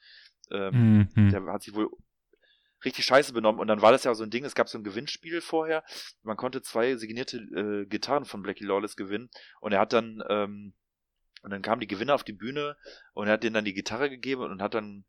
ähm, 0.51 1.09
mhm. 1.15 1.31
der 1.31 1.45
hat 1.47 1.63
sich 1.63 1.75
wohl 1.75 1.89
richtig 2.85 3.05
scheiße 3.05 3.33
benommen. 3.33 3.61
Und 3.61 3.69
dann 3.69 3.83
war 3.83 3.93
das 3.93 4.05
ja 4.05 4.15
so 4.15 4.25
ein 4.25 4.31
Ding, 4.31 4.45
es 4.45 4.55
gab 4.55 4.69
so 4.69 4.79
ein 4.79 4.85
Gewinnspiel 4.85 5.41
vorher. 5.41 5.85
Man 6.23 6.37
konnte 6.37 6.63
zwei 6.63 6.97
signierte 6.97 7.39
äh, 7.39 7.87
Gitarren 7.87 8.25
von 8.25 8.43
Blackie 8.43 8.65
Lawless 8.65 8.97
gewinnen. 8.97 9.31
Und 9.61 9.73
er 9.73 9.81
hat 9.81 9.93
dann, 9.93 10.23
ähm, 10.29 10.75
und 11.43 11.51
dann 11.51 11.63
kamen 11.63 11.81
die 11.81 11.87
Gewinner 11.87 12.15
auf 12.15 12.25
die 12.25 12.33
Bühne 12.33 12.77
und 13.15 13.27
er 13.27 13.35
hat 13.35 13.43
denen 13.43 13.55
dann 13.55 13.65
die 13.65 13.75
Gitarre 13.75 14.09
gegeben 14.11 14.43
und 14.43 14.63
hat 14.63 14.75
dann 14.75 15.05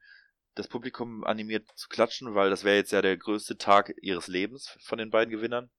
das 0.56 0.68
Publikum 0.68 1.24
animiert 1.24 1.68
zu 1.76 1.90
klatschen, 1.90 2.36
weil 2.36 2.50
das 2.50 2.64
wäre 2.64 2.76
jetzt 2.76 2.92
ja 2.92 3.02
der 3.02 3.18
größte 3.18 3.58
Tag 3.58 3.94
ihres 4.02 4.28
Lebens 4.28 4.78
von 4.82 4.98
den 4.98 5.10
beiden 5.10 5.32
Gewinnern. 5.32 5.70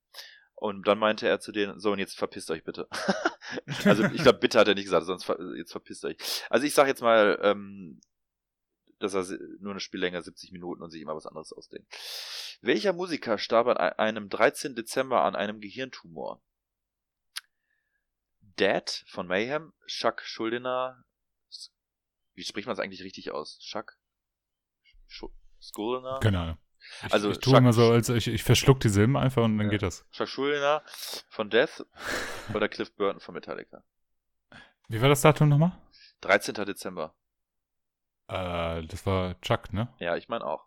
Und 0.54 0.86
dann 0.86 0.98
meinte 0.98 1.28
er 1.28 1.40
zu 1.40 1.52
denen, 1.52 1.80
so 1.80 1.92
und 1.92 1.98
jetzt 1.98 2.16
verpisst 2.16 2.50
euch 2.50 2.64
bitte. 2.64 2.88
also 3.84 4.04
ich 4.04 4.22
glaube, 4.22 4.38
bitte 4.38 4.58
hat 4.58 4.68
er 4.68 4.74
nicht 4.74 4.84
gesagt, 4.84 5.06
sonst 5.06 5.24
ver 5.24 5.36
jetzt 5.56 5.72
verpisst 5.72 6.04
euch. 6.04 6.16
Also 6.48 6.66
ich 6.66 6.74
sag 6.74 6.86
jetzt 6.86 7.02
mal, 7.02 7.38
ähm, 7.42 8.00
dass 8.98 9.14
er 9.14 9.38
nur 9.60 9.72
eine 9.72 9.80
Spiellänge 9.80 10.22
70 10.22 10.52
Minuten 10.52 10.82
und 10.82 10.90
sich 10.90 11.02
immer 11.02 11.16
was 11.16 11.26
anderes 11.26 11.52
ausdenkt. 11.52 11.92
Welcher 12.60 12.92
Musiker 12.92 13.38
starb 13.38 13.66
an 13.66 13.76
einem 13.76 14.28
13. 14.28 14.74
Dezember 14.74 15.22
an 15.22 15.36
einem 15.36 15.60
Gehirntumor? 15.60 16.40
Dad 18.56 19.04
von 19.08 19.26
Mayhem, 19.26 19.72
Chuck 19.86 20.22
Schuldiner, 20.22 21.04
wie 22.34 22.44
spricht 22.44 22.66
man 22.66 22.74
es 22.74 22.80
eigentlich 22.80 23.02
richtig 23.02 23.30
aus? 23.30 23.58
Chuck? 23.58 23.96
Schuldiner? 25.06 26.20
Keine 26.20 26.40
Ahnung. 26.40 26.58
Ich, 27.06 27.12
also 27.12 27.30
ich 27.30 27.38
tue 27.38 27.56
immer 27.56 27.72
so, 27.72 27.90
als 27.90 28.08
ich, 28.08 28.28
ich 28.28 28.42
verschluck 28.42 28.80
die 28.80 28.88
Silben 28.88 29.16
einfach 29.16 29.42
und 29.42 29.56
dann 29.56 29.66
ja. 29.66 29.70
geht 29.70 29.82
das. 29.82 30.04
Chuck 30.10 30.28
Schuldiner 30.28 30.82
von 31.28 31.50
Death 31.50 31.86
oder 32.54 32.68
Cliff 32.68 32.94
Burton 32.94 33.20
von 33.20 33.34
Metallica. 33.34 33.82
Wie 34.88 35.00
war 35.00 35.08
das 35.08 35.22
Datum 35.22 35.48
nochmal? 35.48 35.80
13. 36.20 36.54
Dezember. 36.54 37.14
Äh, 38.28 38.86
das 38.86 39.06
war 39.06 39.40
Chuck, 39.40 39.72
ne? 39.72 39.88
Ja, 39.98 40.16
ich 40.16 40.28
meine 40.28 40.46
auch. 40.46 40.64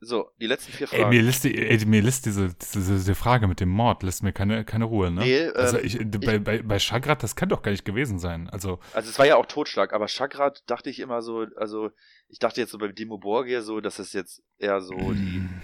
So, 0.00 0.30
die 0.38 0.46
letzten 0.46 0.72
vier 0.72 0.86
Fragen. 0.86 1.04
Ey, 1.04 1.08
mir 1.08 1.22
lässt, 1.22 1.44
die, 1.44 1.56
ey, 1.56 1.84
mir 1.86 2.02
lässt 2.02 2.26
diese, 2.26 2.54
diese, 2.54 2.94
diese, 2.94 3.14
Frage 3.14 3.48
mit 3.48 3.60
dem 3.60 3.70
Mord 3.70 4.02
lässt 4.02 4.22
mir 4.22 4.32
keine, 4.32 4.64
keine 4.64 4.84
Ruhe, 4.84 5.10
ne? 5.10 5.22
Nee, 5.22 5.48
also 5.48 5.78
ähm, 5.78 5.84
ich, 5.86 5.98
bei, 6.20 6.38
bei, 6.38 6.62
bei 6.62 6.78
Chagrat, 6.78 7.22
das 7.22 7.36
kann 7.36 7.48
doch 7.48 7.62
gar 7.62 7.70
nicht 7.70 7.84
gewesen 7.84 8.18
sein. 8.18 8.50
Also, 8.50 8.80
also 8.92 9.08
es 9.08 9.18
war 9.18 9.26
ja 9.26 9.36
auch 9.36 9.46
Totschlag, 9.46 9.92
aber 9.94 10.08
Chagrat 10.08 10.62
dachte 10.66 10.90
ich 10.90 11.00
immer 11.00 11.22
so, 11.22 11.46
also 11.56 11.90
ich 12.28 12.38
dachte 12.38 12.60
jetzt 12.60 12.72
so 12.72 12.78
bei 12.78 12.88
Dimo 12.88 13.18
Borgia 13.18 13.62
so, 13.62 13.80
dass 13.80 13.98
es 13.98 14.12
jetzt 14.12 14.42
eher 14.58 14.80
so 14.82 14.94
die 14.94 15.40
mm. 15.40 15.62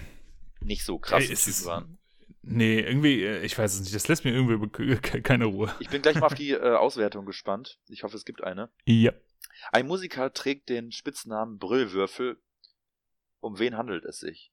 nicht 0.62 0.84
so 0.84 0.98
krass 0.98 1.26
Typen 1.26 1.64
waren. 1.66 1.98
Nee, 2.42 2.80
irgendwie, 2.80 3.22
äh, 3.22 3.42
ich 3.42 3.58
weiß 3.58 3.74
es 3.74 3.80
nicht, 3.80 3.94
das 3.94 4.08
lässt 4.08 4.24
mir 4.24 4.32
irgendwie 4.32 4.96
keine 5.22 5.46
Ruhe. 5.46 5.74
Ich 5.80 5.90
bin 5.90 6.00
gleich 6.00 6.16
mal 6.16 6.26
auf 6.26 6.34
die 6.34 6.52
äh, 6.52 6.76
Auswertung 6.76 7.26
gespannt. 7.26 7.78
Ich 7.88 8.02
hoffe, 8.02 8.16
es 8.16 8.24
gibt 8.24 8.42
eine. 8.42 8.70
Ja. 8.86 9.12
Ein 9.72 9.86
Musiker 9.86 10.32
trägt 10.32 10.68
den 10.68 10.92
Spitznamen 10.92 11.58
Brüllwürfel. 11.58 12.40
Um 13.40 13.58
wen 13.58 13.76
handelt 13.76 14.04
es 14.04 14.18
sich? 14.18 14.52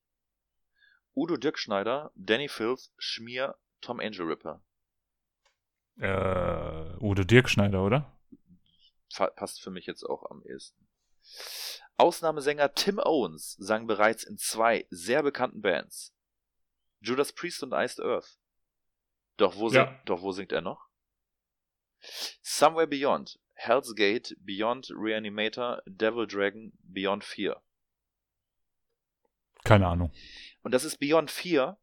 Udo 1.16 1.38
Dirkschneider, 1.38 2.12
Danny 2.16 2.48
Filth, 2.48 2.92
Schmier, 2.98 3.58
Tom 3.82 4.00
Angel 4.00 4.28
Ripper. 4.28 4.62
Äh, 6.00 7.04
Udo 7.04 7.24
Dirkschneider, 7.24 7.84
oder? 7.84 8.14
passt 9.36 9.62
für 9.62 9.72
mich 9.72 9.88
jetzt 9.88 10.04
auch 10.04 10.30
am 10.30 10.44
ehesten. 10.44 10.88
Ausnahmesänger 11.98 12.74
Tim 12.76 13.00
Owens 13.00 13.54
sang 13.54 13.88
bereits 13.88 14.24
in 14.24 14.38
zwei 14.38 14.86
sehr 14.92 15.24
bekannten 15.24 15.62
Bands. 15.62 16.14
Judas 17.02 17.34
Priest 17.34 17.64
und 17.64 17.74
Iced 17.74 18.00
Earth. 18.00 18.38
Doch 19.38 19.56
wo, 19.56 19.70
ja. 19.70 19.88
singt, 19.88 20.10
doch 20.10 20.22
wo 20.22 20.32
singt 20.32 20.52
er 20.52 20.62
noch? 20.62 20.88
Somewhere 22.42 22.88
Beyond, 22.88 23.40
Hell's 23.58 23.96
Gate, 23.96 24.36
Beyond 24.40 24.92
Reanimator, 24.96 25.82
Devil 25.88 26.28
Dragon, 26.28 26.72
Beyond 26.84 27.24
4. 27.24 27.60
Keine 29.64 29.88
Ahnung. 29.88 30.12
Und 30.62 30.74
das 30.74 30.86
ist 30.86 31.00
Beyond 31.00 31.32
4. 31.32 31.76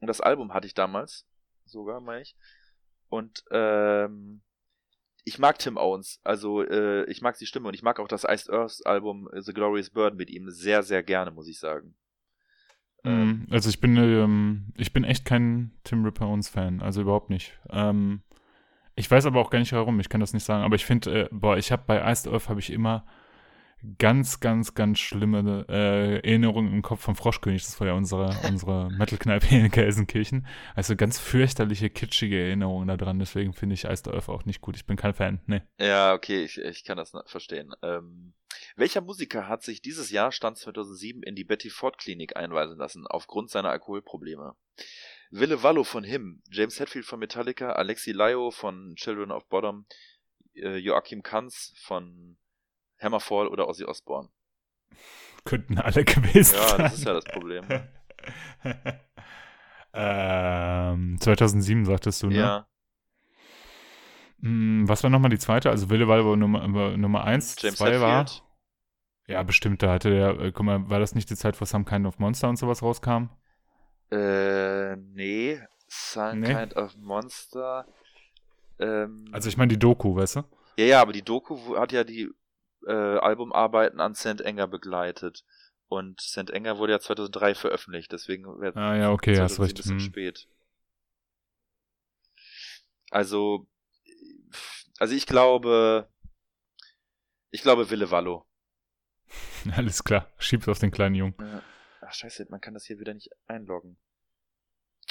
Und 0.00 0.06
das 0.08 0.20
Album 0.20 0.52
hatte 0.52 0.66
ich 0.66 0.74
damals. 0.74 1.24
Sogar, 1.64 2.00
meine 2.00 2.22
ich. 2.22 2.36
Und 3.08 3.44
ähm, 3.52 4.42
ich 5.24 5.38
mag 5.38 5.58
Tim 5.60 5.76
Owens. 5.76 6.20
Also 6.24 6.62
äh, 6.64 7.04
ich 7.04 7.22
mag 7.22 7.38
die 7.38 7.46
Stimme 7.46 7.68
und 7.68 7.74
ich 7.74 7.82
mag 7.82 8.00
auch 8.00 8.08
das 8.08 8.24
Iced 8.24 8.50
Earth 8.50 8.84
Album 8.84 9.28
äh, 9.32 9.40
The 9.40 9.52
Glorious 9.52 9.90
Bird 9.90 10.16
mit 10.16 10.28
ihm 10.28 10.50
sehr, 10.50 10.82
sehr 10.82 11.04
gerne, 11.04 11.30
muss 11.30 11.46
ich 11.46 11.60
sagen. 11.60 11.94
Ähm, 13.04 13.46
also 13.50 13.68
ich 13.68 13.80
bin, 13.80 13.96
ähm, 13.96 14.72
ich 14.76 14.92
bin 14.92 15.04
echt 15.04 15.24
kein 15.24 15.72
Tim 15.84 16.04
Ripper 16.04 16.26
Owens 16.26 16.48
Fan. 16.48 16.82
Also 16.82 17.02
überhaupt 17.02 17.30
nicht. 17.30 17.56
Ähm, 17.70 18.22
ich 18.94 19.10
weiß 19.10 19.26
aber 19.26 19.40
auch 19.40 19.50
gar 19.50 19.58
nicht 19.58 19.72
warum, 19.72 20.00
ich 20.00 20.08
kann 20.08 20.20
das 20.20 20.32
nicht 20.32 20.44
sagen. 20.44 20.64
Aber 20.64 20.76
ich 20.76 20.84
finde, 20.84 21.22
äh, 21.22 21.28
boah, 21.30 21.56
ich 21.56 21.72
habe 21.72 21.84
bei 21.86 22.10
Iced 22.10 22.28
Earth 22.28 22.48
habe 22.48 22.60
ich 22.60 22.70
immer 22.70 23.04
ganz, 23.98 24.40
ganz, 24.40 24.74
ganz 24.74 25.00
schlimme 25.00 25.66
äh, 25.68 26.16
Erinnerungen 26.16 26.72
im 26.72 26.82
Kopf 26.82 27.00
vom 27.00 27.16
Froschkönig. 27.16 27.64
Das 27.64 27.80
war 27.80 27.88
ja 27.88 27.94
unsere, 27.94 28.36
unsere 28.48 28.90
Metal-Kneipe 28.90 29.46
hier 29.46 29.64
in 29.64 29.70
Gelsenkirchen. 29.70 30.46
Also 30.74 30.94
ganz 30.96 31.18
fürchterliche, 31.18 31.90
kitschige 31.90 32.38
Erinnerungen 32.38 32.88
daran. 32.88 33.18
Deswegen 33.18 33.52
finde 33.52 33.74
ich 33.74 33.84
Iced 33.84 34.08
Earth 34.08 34.28
auch 34.28 34.44
nicht 34.44 34.60
gut. 34.60 34.76
Ich 34.76 34.86
bin 34.86 34.96
kein 34.96 35.14
Fan, 35.14 35.40
ne. 35.46 35.66
Ja, 35.78 36.14
okay, 36.14 36.44
ich, 36.44 36.58
ich 36.58 36.84
kann 36.84 36.96
das 36.96 37.12
verstehen. 37.26 37.72
Ähm, 37.82 38.34
welcher 38.76 39.00
Musiker 39.00 39.48
hat 39.48 39.62
sich 39.62 39.82
dieses 39.82 40.10
Jahr, 40.10 40.32
Stand 40.32 40.58
2007, 40.58 41.22
in 41.22 41.34
die 41.34 41.44
Betty 41.44 41.70
Ford 41.70 41.98
Klinik 41.98 42.36
einweisen 42.36 42.78
lassen, 42.78 43.06
aufgrund 43.06 43.50
seiner 43.50 43.70
Alkoholprobleme? 43.70 44.54
Wille 45.32 45.62
Wallo 45.62 45.82
von 45.82 46.04
Him, 46.04 46.42
James 46.50 46.78
Hetfield 46.78 47.06
von 47.06 47.18
Metallica, 47.18 47.72
Alexi 47.72 48.12
Laio 48.12 48.50
von 48.50 48.94
Children 48.96 49.32
of 49.32 49.48
Bottom, 49.48 49.86
äh, 50.54 50.76
Joachim 50.76 51.22
Kanz 51.22 51.72
von 51.78 52.36
Hammerfall 53.00 53.48
oder 53.48 53.66
Ozzy 53.66 53.84
Osbourne. 53.84 54.28
Könnten 55.44 55.78
alle 55.78 56.04
gewesen 56.04 56.54
ja, 56.54 56.68
sein. 56.68 56.78
Ja, 56.78 56.84
das 56.84 56.94
ist 56.94 57.04
ja 57.06 57.14
das 57.14 57.24
Problem. 57.24 57.64
ähm, 59.94 61.16
2007 61.18 61.86
sagtest 61.86 62.22
du, 62.22 62.26
ne? 62.28 62.36
Ja. 62.36 62.66
Hm, 64.40 64.86
was 64.86 65.02
war 65.02 65.08
nochmal 65.08 65.30
die 65.30 65.38
zweite? 65.38 65.70
Also 65.70 65.88
Wille 65.88 66.08
Wallo 66.08 66.36
Nummer, 66.36 66.96
Nummer 66.96 67.24
1, 67.24 67.56
James 67.58 67.78
2 67.78 68.00
war. 68.00 68.26
Ja, 69.28 69.42
bestimmt, 69.44 69.82
da 69.82 69.92
hatte 69.92 70.10
der, 70.10 70.38
äh, 70.38 70.52
guck 70.52 70.66
mal, 70.66 70.90
war 70.90 71.00
das 71.00 71.14
nicht 71.14 71.30
die 71.30 71.36
Zeit, 71.36 71.58
wo 71.58 71.64
Some 71.64 71.86
Kind 71.86 72.06
of 72.06 72.18
Monster 72.18 72.50
und 72.50 72.56
sowas 72.56 72.82
rauskam? 72.82 73.30
Äh, 74.12 74.96
nee. 74.96 75.60
Some 75.88 76.40
nee. 76.40 76.54
Kind 76.54 76.76
of 76.76 76.94
Monster. 76.96 77.86
Ähm, 78.78 79.24
also 79.32 79.48
ich 79.48 79.56
meine 79.56 79.68
die 79.68 79.78
Doku, 79.78 80.14
weißt 80.14 80.36
du? 80.36 80.44
Ja, 80.76 80.84
ja, 80.84 81.02
aber 81.02 81.12
die 81.12 81.22
Doku 81.22 81.76
hat 81.78 81.92
ja 81.92 82.04
die 82.04 82.30
äh, 82.86 82.92
Albumarbeiten 82.92 84.00
an 84.00 84.14
St. 84.14 84.40
Enger 84.40 84.66
begleitet. 84.66 85.44
Und 85.88 86.20
St. 86.20 86.50
Enger 86.50 86.78
wurde 86.78 86.92
ja 86.92 87.00
2003 87.00 87.54
veröffentlicht, 87.54 88.12
deswegen 88.12 88.44
wäre 88.60 88.76
ah, 88.76 88.96
ja, 88.96 89.10
okay, 89.10 89.38
hast 89.38 89.60
recht. 89.60 89.72
ein 89.72 89.76
bisschen 89.76 89.98
hm. 89.98 90.00
spät. 90.00 90.48
Also, 93.10 93.66
also 94.98 95.14
ich 95.14 95.26
glaube, 95.26 96.08
ich 97.50 97.60
glaube 97.60 97.90
Wille 97.90 98.10
Wallo. 98.10 98.46
Alles 99.76 100.02
klar, 100.02 100.30
schieb's 100.38 100.68
auf 100.68 100.78
den 100.78 100.90
kleinen 100.90 101.14
Jungen. 101.14 101.34
Ja. 101.38 101.62
Ach 102.04 102.12
scheiße, 102.12 102.46
man 102.50 102.60
kann 102.60 102.74
das 102.74 102.84
hier 102.84 102.98
wieder 102.98 103.14
nicht 103.14 103.30
einloggen. 103.46 103.96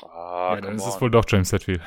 Ah, 0.03 0.55
ja, 0.55 0.61
dann 0.61 0.75
ist 0.75 0.83
on. 0.83 0.89
es 0.89 1.01
wohl 1.01 1.11
doch 1.11 1.25
James 1.27 1.51
Hetfield. 1.51 1.81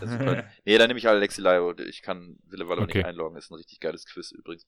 nee, 0.64 0.78
dann 0.78 0.88
nehme 0.88 0.98
ich 0.98 1.08
Alexi 1.08 1.40
Laio. 1.40 1.76
Ich 1.78 2.02
kann 2.02 2.38
Wille 2.44 2.66
okay. 2.66 2.98
nicht 2.98 3.06
einloggen. 3.06 3.38
Ist 3.38 3.50
ein 3.50 3.54
richtig 3.54 3.80
geiles 3.80 4.06
Quiz 4.06 4.32
übrigens. 4.32 4.66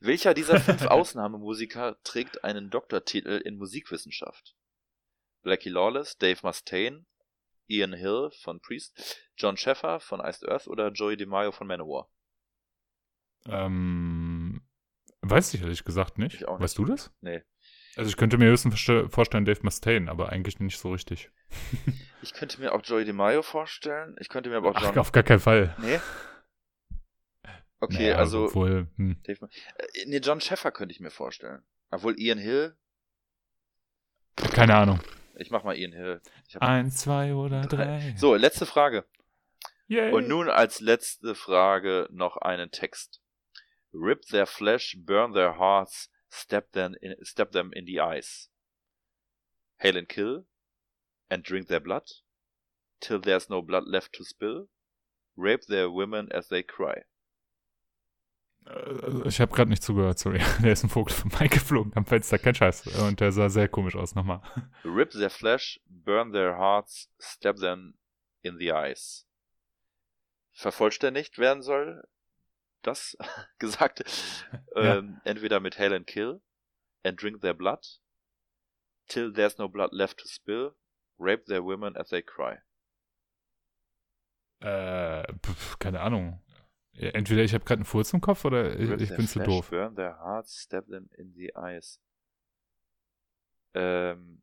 Welcher 0.00 0.34
dieser 0.34 0.60
fünf 0.60 0.82
Ausnahmemusiker 0.86 1.98
trägt 2.02 2.44
einen 2.44 2.70
Doktortitel 2.70 3.40
in 3.44 3.56
Musikwissenschaft? 3.56 4.56
Blackie 5.42 5.70
Lawless, 5.70 6.18
Dave 6.18 6.40
Mustaine, 6.42 7.04
Ian 7.68 7.92
Hill 7.92 8.30
von 8.42 8.60
Priest, 8.60 9.20
John 9.36 9.56
Sheffer 9.56 10.00
von 10.00 10.20
Iced 10.20 10.48
Earth 10.48 10.68
oder 10.68 10.90
Joey 10.90 11.16
DeMaio 11.16 11.52
von 11.52 11.66
Manowar? 11.66 12.08
Ähm, 13.46 14.62
weiß 15.20 15.54
ich 15.54 15.62
ehrlich 15.62 15.84
gesagt 15.84 16.18
nicht. 16.18 16.40
nicht. 16.40 16.48
Weißt 16.48 16.78
du 16.78 16.84
das? 16.84 17.12
Nee. 17.20 17.42
Also 17.96 18.08
ich 18.08 18.16
könnte 18.16 18.38
mir 18.38 18.46
höchstens 18.46 18.80
vorstellen 19.10 19.44
Dave 19.44 19.60
Mustaine, 19.62 20.10
aber 20.10 20.30
eigentlich 20.30 20.58
nicht 20.60 20.78
so 20.78 20.92
richtig. 20.92 21.30
ich 22.22 22.32
könnte 22.32 22.60
mir 22.60 22.72
auch 22.72 22.82
Joey 22.82 23.04
DeMaio 23.04 23.42
vorstellen. 23.42 24.16
Ich 24.18 24.28
könnte 24.28 24.48
mir 24.48 24.56
aber 24.56 24.70
auch 24.70 24.80
John... 24.80 24.92
Ach, 24.92 24.96
auf 24.96 25.12
gar 25.12 25.22
keinen 25.22 25.40
Fall. 25.40 25.74
Nee? 25.78 26.00
Okay, 27.84 28.10
naja, 28.10 28.16
also... 28.18 28.44
Obwohl, 28.44 28.86
hm. 28.94 29.16
Dave... 29.24 29.48
Äh, 29.74 30.06
nee, 30.06 30.18
John 30.18 30.40
Sheffer 30.40 30.70
könnte 30.70 30.94
ich 30.94 31.00
mir 31.00 31.10
vorstellen. 31.10 31.62
Obwohl 31.90 32.16
Ian 32.16 32.38
Hill... 32.38 32.76
Keine 34.36 34.76
Ahnung. 34.76 35.00
Ich 35.34 35.50
mach 35.50 35.64
mal 35.64 35.76
Ian 35.76 35.92
Hill. 35.92 36.20
Eins, 36.60 36.98
zwei 36.98 37.34
oder 37.34 37.62
drei. 37.62 38.14
So, 38.16 38.36
letzte 38.36 38.66
Frage. 38.66 39.04
Yay. 39.88 40.12
Und 40.12 40.28
nun 40.28 40.48
als 40.48 40.80
letzte 40.80 41.34
Frage 41.34 42.08
noch 42.12 42.36
einen 42.36 42.70
Text. 42.70 43.20
Rip 43.92 44.22
their 44.26 44.46
flesh, 44.46 44.96
burn 45.00 45.34
their 45.34 45.58
hearts, 45.58 46.11
step 46.32 46.72
them 46.72 46.94
in, 47.02 47.14
step 47.22 47.52
them 47.52 47.70
in 47.74 47.84
the 47.84 48.00
ice. 48.00 48.48
Hail 49.78 49.96
and 49.96 50.08
kill, 50.08 50.44
and 51.30 51.42
drink 51.42 51.68
their 51.68 51.80
blood, 51.80 52.04
till 53.00 53.20
there's 53.20 53.50
no 53.50 53.60
blood 53.62 53.84
left 53.86 54.14
to 54.14 54.24
spill. 54.24 54.68
Rape 55.36 55.66
their 55.66 55.90
women 55.90 56.28
as 56.32 56.48
they 56.48 56.62
cry. 56.62 57.02
Äh, 58.66 59.28
ich 59.28 59.40
habe 59.40 59.54
gerade 59.54 59.70
nicht 59.70 59.82
zugehört, 59.82 60.18
sorry. 60.18 60.40
Der 60.62 60.72
ist 60.72 60.84
ein 60.84 60.90
Vogel 60.90 61.14
von 61.14 61.30
Mike 61.32 61.56
geflogen 61.58 61.92
am 61.96 62.06
Fenster, 62.06 62.38
kein 62.38 62.54
Scheiß. 62.54 62.86
Und 62.98 63.20
der 63.20 63.32
sah 63.32 63.48
sehr 63.48 63.68
komisch 63.68 63.96
aus, 63.96 64.14
nochmal. 64.14 64.40
Rip 64.84 65.10
their 65.10 65.30
flesh, 65.30 65.80
burn 65.86 66.32
their 66.32 66.56
hearts, 66.56 67.08
stab 67.18 67.56
them 67.56 67.94
in 68.42 68.58
the 68.58 68.72
eyes. 68.72 69.26
Vervollständigt 70.52 71.38
werden 71.38 71.62
soll 71.62 72.04
das 72.82 73.16
gesagt. 73.58 74.04
Ja. 74.74 74.98
Ähm, 74.98 75.20
entweder 75.24 75.60
mit 75.60 75.78
Hail 75.78 75.92
and 75.92 76.06
Kill, 76.06 76.40
and 77.04 77.20
drink 77.20 77.40
their 77.40 77.54
blood, 77.54 77.86
till 79.08 79.32
there's 79.32 79.58
no 79.58 79.68
blood 79.68 79.92
left 79.92 80.18
to 80.18 80.28
spill, 80.28 80.74
rape 81.18 81.44
their 81.46 81.64
women 81.64 81.96
as 81.96 82.08
they 82.08 82.22
cry. 82.22 82.58
Äh, 84.60 85.24
pf, 85.42 85.78
keine 85.78 86.00
Ahnung. 86.00 86.40
Entweder 86.94 87.42
ich 87.42 87.54
habe 87.54 87.64
gerade 87.64 87.78
einen 87.78 87.84
Furz 87.86 88.12
im 88.12 88.20
Kopf 88.20 88.44
oder 88.44 88.78
ich, 88.78 88.90
ich 88.90 89.16
bin 89.16 89.26
zu 89.26 89.40
doof. 89.40 89.70
Burn 89.70 89.96
their 89.96 90.18
hearts, 90.18 90.62
stab 90.62 90.86
them 90.86 91.08
in 91.16 91.32
the 91.34 91.52
eyes. 91.56 92.00
Ähm, 93.74 94.42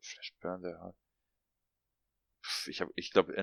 Flash 0.00 0.34
burn 0.40 0.62
their 0.62 0.78
heart. 0.78 0.96
Ich 2.66 2.80
habe, 2.80 2.92
ich 2.94 3.10
glaube, 3.10 3.34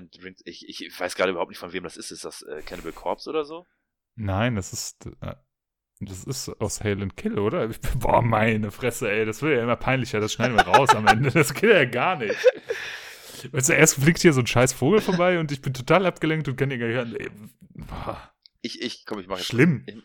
ich, 0.44 0.68
ich 0.68 0.98
weiß 1.00 1.14
gerade 1.14 1.32
überhaupt 1.32 1.50
nicht 1.50 1.58
von 1.58 1.72
wem 1.72 1.82
das 1.82 1.96
ist. 1.96 2.10
Ist 2.10 2.24
das 2.24 2.42
äh, 2.42 2.62
Cannibal 2.62 2.92
Corpse 2.92 3.28
oder 3.28 3.44
so? 3.44 3.66
Nein, 4.16 4.54
das 4.54 4.72
ist, 4.72 5.06
äh, 5.20 5.34
das 6.00 6.24
ist 6.24 6.48
aus 6.60 6.82
Hail 6.82 7.02
and 7.02 7.16
Kill, 7.16 7.38
oder? 7.38 7.68
Boah, 7.98 8.22
meine 8.22 8.70
Fresse, 8.70 9.10
ey, 9.10 9.24
das 9.24 9.42
wird 9.42 9.56
ja 9.56 9.62
immer 9.62 9.76
peinlicher. 9.76 10.20
Das 10.20 10.32
schneiden 10.32 10.56
wir 10.56 10.66
raus 10.66 10.90
am 10.90 11.06
Ende. 11.06 11.30
Das 11.30 11.54
geht 11.54 11.70
ja 11.70 11.84
gar 11.84 12.16
nicht. 12.16 12.36
Weißt 13.52 13.68
du, 13.68 13.74
erst 13.74 13.96
fliegt 13.96 14.20
hier 14.20 14.32
so 14.32 14.40
ein 14.40 14.46
scheiß 14.46 14.72
Vogel 14.72 15.00
vorbei 15.00 15.38
und 15.38 15.52
ich 15.52 15.60
bin 15.60 15.74
total 15.74 16.06
abgelenkt 16.06 16.48
und 16.48 16.56
kann 16.56 16.70
ihn 16.70 16.80
gar 16.80 17.04
nicht 17.04 17.30
boah. 17.74 18.32
Ich, 18.62 18.80
ich, 18.80 19.04
komm, 19.04 19.20
ich 19.20 19.26
mache 19.26 19.40
jetzt. 19.40 19.48
Schlimm. 19.48 19.84
Ich, 19.86 19.96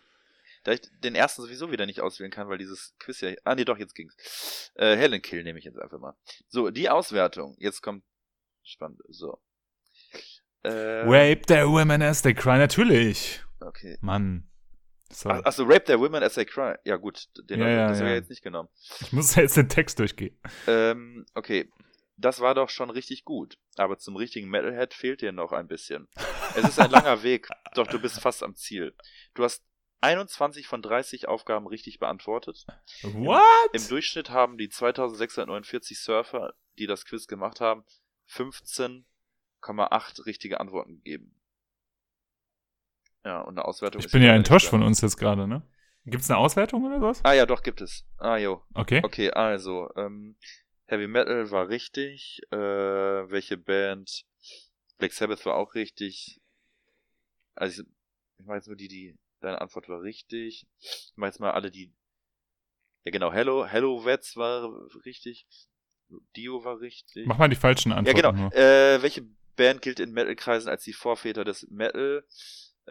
da 0.64 0.74
ich 0.74 0.82
den 1.04 1.16
ersten 1.16 1.42
sowieso 1.42 1.72
wieder 1.72 1.86
nicht 1.86 2.02
auswählen 2.02 2.32
kann, 2.32 2.50
weil 2.50 2.58
dieses 2.58 2.94
Quiz 3.00 3.22
ja. 3.22 3.32
Ah, 3.46 3.56
nee, 3.56 3.64
doch, 3.64 3.78
jetzt 3.78 3.96
ging's. 3.96 4.72
Äh, 4.76 4.98
Helen 4.98 5.22
Kill 5.22 5.44
nehme 5.44 5.60
ich 5.60 5.66
jetzt 5.66 5.80
einfach 5.80 6.00
mal. 6.00 6.18
So, 6.48 6.70
die 6.70 6.90
Auswertung. 6.90 7.56
Jetzt 7.60 7.82
kommt. 7.82 8.04
Spannend. 8.64 9.00
So. 9.08 9.40
Äh, 10.64 11.04
Rape 11.06 11.42
their 11.48 11.70
women 11.70 12.02
as 12.02 12.22
they 12.22 12.34
cry, 12.34 12.58
natürlich. 12.58 13.42
Okay. 13.60 13.98
Mann. 14.02 14.50
So. 15.12 15.30
Ach, 15.30 15.44
achso, 15.44 15.64
Rape 15.64 15.86
their 15.86 16.00
women 16.00 16.22
as 16.22 16.36
they 16.36 16.46
cry. 16.46 16.76
Ja, 16.86 16.98
gut. 16.98 17.28
Den 17.50 17.60
Ja, 17.60 17.68
ja, 17.68 17.88
habe 17.90 17.98
ja. 17.98 18.08
ich 18.08 18.14
jetzt 18.14 18.30
nicht 18.30 18.44
genommen. 18.44 18.70
Ich 19.02 19.12
muss 19.12 19.36
jetzt 19.36 19.58
den 19.58 19.68
Text 19.70 19.98
durchgehen. 20.00 20.38
Ähm, 20.68 21.26
okay. 21.34 21.72
Das 22.18 22.42
war 22.42 22.54
doch 22.54 22.70
schon 22.70 22.90
richtig 22.90 23.24
gut. 23.24 23.58
Aber 23.78 23.98
zum 23.98 24.16
richtigen 24.18 24.50
Metalhead 24.50 24.94
fehlt 24.94 25.22
dir 25.22 25.32
noch 25.32 25.52
ein 25.54 25.68
bisschen. 25.68 26.08
Es 26.56 26.68
ist 26.68 26.80
ein 26.80 26.92
langer 26.92 27.24
Weg, 27.24 27.48
doch 27.76 27.88
du 27.88 27.98
bist 28.00 28.20
fast 28.20 28.44
am 28.44 28.56
Ziel. 28.56 28.94
Du 29.36 29.44
hast 29.44 29.64
21 30.02 30.68
von 30.68 30.82
30 30.82 31.28
Aufgaben 31.28 31.66
richtig 31.66 32.00
beantwortet. 32.00 32.66
What? 33.04 33.42
Im 33.74 33.88
Durchschnitt 33.88 34.30
haben 34.30 34.58
die 34.58 34.70
2649 34.70 36.00
Surfer, 36.00 36.54
die 36.78 36.88
das 36.88 37.06
Quiz 37.06 37.28
gemacht 37.28 37.62
haben, 37.62 37.84
15,8 38.30 40.26
richtige 40.26 40.60
Antworten 40.60 40.96
gegeben. 40.96 41.39
Ja, 43.26 43.42
und 43.42 43.58
eine 43.58 43.66
Auswertung 43.66 44.02
Ich 44.02 44.12
bin 44.12 44.22
ja 44.22 44.34
enttäuscht 44.34 44.68
von 44.68 44.84
uns 44.84 45.02
jetzt 45.02 45.18
gerade, 45.18 45.48
ne? 45.48 45.62
Gibt's 46.06 46.30
eine 46.30 46.38
Auswertung 46.40 46.86
oder 46.86 47.02
was? 47.02 47.22
da. 47.22 47.30
Ah 47.30 47.34
ja, 47.34 47.46
doch, 47.46 47.62
gibt 47.62 47.82
es. 47.82 48.06
Ah 48.18 48.38
jo. 48.38 48.64
Okay. 48.74 49.02
Okay, 49.04 49.32
also, 49.32 49.90
ähm, 49.96 50.38
Heavy 50.86 51.08
Metal 51.08 51.52
war 51.52 51.70
richtig. 51.70 52.42
Äh, 52.52 52.58
welche 52.58 53.58
Band? 53.58 54.24
Black 54.98 55.14
Sabbath 55.14 55.46
war 55.46 55.56
auch 55.56 55.76
richtig. 55.76 56.42
Also, 57.56 57.84
ich, 57.84 57.90
ich 58.40 58.46
mach 58.46 58.56
jetzt 58.56 58.68
nur 58.68 58.78
die, 58.78 58.88
die, 58.88 59.18
deine 59.42 59.62
Antwort 59.62 59.90
war 59.90 60.02
richtig. 60.02 60.66
Ich 60.80 61.14
mach 61.16 61.28
jetzt 61.28 61.40
mal 61.40 61.52
alle, 61.52 61.70
die. 61.70 61.94
Ja, 63.04 63.12
genau, 63.12 63.32
Hello, 63.32 63.66
Hello 63.66 64.04
Vets 64.04 64.36
war 64.36 64.72
richtig. 65.06 65.46
Dio 66.36 66.64
war 66.64 66.80
richtig. 66.80 67.28
Mach 67.28 67.38
mal 67.38 67.50
die 67.50 67.56
falschen 67.56 67.92
ja, 67.92 67.98
Antworten 67.98 68.18
genau. 68.18 68.32
nur. 68.34 68.54
Äh, 68.54 69.02
welche 69.02 69.28
Band 69.56 69.82
gilt 69.82 70.00
in 70.00 70.12
Metal-Kreisen 70.12 70.70
als 70.70 70.84
die 70.84 70.94
Vorväter 70.94 71.44
des 71.44 71.68
Metal? 71.70 72.26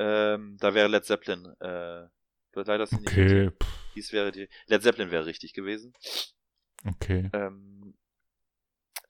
Ähm, 0.01 0.57
da 0.61 0.75
wäre 0.75 0.89
Led 0.89 1.05
Zeppelin. 1.05 1.45
Äh, 1.61 2.07
leider 2.55 2.81
richtig. 2.91 3.01
Okay, 3.09 3.51
pff, 3.51 3.69
Dies 3.95 4.13
wäre 4.13 4.33
die. 4.33 4.49
Led 4.67 4.83
Zeppelin 4.83 5.11
wäre 5.11 5.27
richtig 5.27 5.53
gewesen. 5.53 5.93
okay. 6.87 7.29
Ähm, 7.33 7.95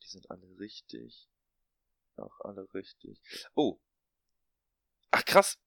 die 0.02 0.08
sind 0.08 0.30
alle 0.30 0.46
richtig. 0.58 1.28
Auch 2.16 2.40
alle 2.40 2.66
richtig. 2.74 3.20
Oh. 3.54 3.78
Ach 5.10 5.24
krass. 5.24 5.58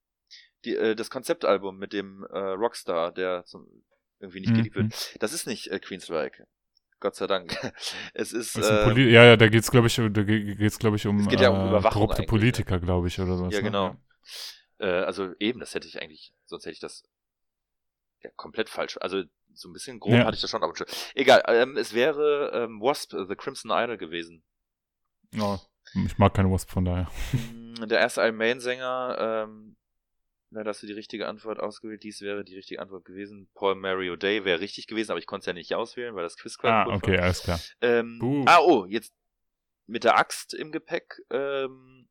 Die, 0.65 0.75
äh, 0.75 0.95
das 0.95 1.09
Konzeptalbum 1.09 1.77
mit 1.77 1.93
dem 1.93 2.23
äh, 2.31 2.37
Rockstar, 2.37 3.11
der 3.11 3.45
zum, 3.45 3.67
irgendwie 4.19 4.41
nicht 4.41 4.53
geliebt 4.53 4.75
Mhm. 4.75 4.91
wird. 4.91 5.23
Das 5.23 5.33
ist 5.33 5.47
nicht 5.47 5.67
äh, 5.71 5.79
Queenstrike. 5.79 6.47
Gott 6.99 7.15
sei 7.15 7.25
Dank. 7.27 7.51
Es 8.13 8.31
ist, 8.33 8.55
ist 8.57 8.69
äh, 8.69 8.93
ja, 9.11 9.23
ja, 9.23 9.37
da 9.37 9.47
geht's, 9.49 9.71
glaube 9.71 9.87
ich, 9.87 9.95
da 9.95 10.09
ge- 10.23 10.55
geht's, 10.55 10.77
glaube 10.77 10.97
ich, 10.97 11.07
um 11.07 11.19
Es 11.19 11.27
geht 11.27 11.39
ja 11.41 11.49
um 11.49 11.73
äh, 11.75 11.81
korrupte 11.89 12.17
eigentlich, 12.17 12.27
Politiker, 12.27 12.79
glaube 12.79 13.07
ich, 13.07 13.19
oder 13.19 13.39
was. 13.39 13.53
ja 13.53 13.59
ne? 13.59 13.63
genau. 13.65 13.95
Äh, 14.81 15.03
also 15.03 15.33
eben, 15.39 15.59
das 15.59 15.73
hätte 15.75 15.87
ich 15.87 16.01
eigentlich, 16.01 16.33
sonst 16.45 16.65
hätte 16.65 16.73
ich 16.73 16.79
das 16.79 17.03
ja, 18.23 18.29
komplett 18.35 18.69
falsch. 18.69 18.97
Also 18.99 19.23
so 19.53 19.69
ein 19.69 19.73
bisschen 19.73 19.99
grob 19.99 20.13
Ja. 20.13 20.25
hatte 20.25 20.35
ich 20.35 20.41
das 20.41 20.49
schon, 20.49 20.63
aber 20.63 20.75
schon. 20.75 20.87
Egal, 21.13 21.43
ähm, 21.47 21.77
es 21.77 21.93
wäre 21.93 22.51
ähm, 22.53 22.81
Wasp, 22.81 23.13
äh, 23.13 23.25
The 23.27 23.35
Crimson 23.35 23.71
Idol 23.71 23.97
gewesen. 23.97 24.43
Ja, 25.33 25.59
ich 26.05 26.17
mag 26.17 26.33
keine 26.33 26.51
Wasp 26.51 26.69
von 26.71 26.85
daher. 26.85 27.09
Mm, 27.33 27.87
Der 27.87 27.99
erste 27.99 28.21
Iron 28.21 28.35
Maiden-Sänger, 28.37 29.17
ähm, 29.47 29.75
leider 30.51 30.69
hast 30.69 30.83
du 30.83 30.87
die 30.87 30.93
richtige 30.93 31.27
Antwort 31.27 31.59
ausgewählt. 31.59 32.03
Dies 32.03 32.21
wäre 32.21 32.43
die 32.43 32.55
richtige 32.55 32.81
Antwort 32.81 33.05
gewesen. 33.05 33.49
Paul 33.53 33.75
Mario 33.75 34.15
Day 34.15 34.45
wäre 34.45 34.59
richtig 34.59 34.87
gewesen, 34.87 35.11
aber 35.11 35.19
ich 35.19 35.25
konnte 35.27 35.41
es 35.41 35.45
ja 35.47 35.53
nicht 35.53 35.73
auswählen, 35.75 36.15
weil 36.15 36.23
das 36.23 36.37
Quiz 36.37 36.57
Ah, 36.63 36.85
okay, 36.87 37.17
war. 37.17 37.23
alles 37.23 37.41
klar. 37.43 37.59
Ähm, 37.81 38.43
ah, 38.47 38.59
oh, 38.61 38.85
jetzt 38.85 39.13
mit 39.87 40.03
der 40.03 40.17
Axt 40.17 40.53
im 40.53 40.71
Gepäck. 40.71 41.21
Ähm, 41.29 42.07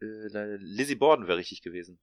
äh, 0.00 0.56
Lizzie 0.56 0.96
Borden 0.96 1.26
wäre 1.26 1.38
richtig 1.38 1.62
gewesen. 1.62 1.98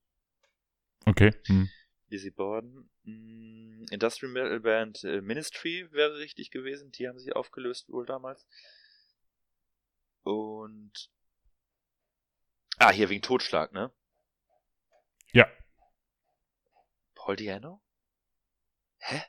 Okay. 1.06 1.34
Hm. 1.48 1.70
Lizzie 2.08 2.32
Borden. 2.32 2.90
Mm, 3.04 3.86
Industrial 3.90 4.32
Metal 4.32 4.60
Band 4.60 5.04
äh, 5.04 5.22
Ministry 5.22 5.88
wäre 5.92 6.18
richtig 6.18 6.52
gewesen. 6.52 6.92
Die 6.92 7.08
haben 7.08 7.20
sich 7.20 7.36
aufgelöst 7.36 7.90
wohl 7.90 8.06
damals. 8.06 8.46
Und. 10.24 11.10
Ah, 12.78 12.92
hier 12.92 13.10
wegen 13.10 13.22
Totschlag, 13.22 13.74
ne? 13.74 13.92
Ja. 15.34 15.48
Paul 17.16 17.36
Diano? 17.36 17.82
Hä? 18.98 19.22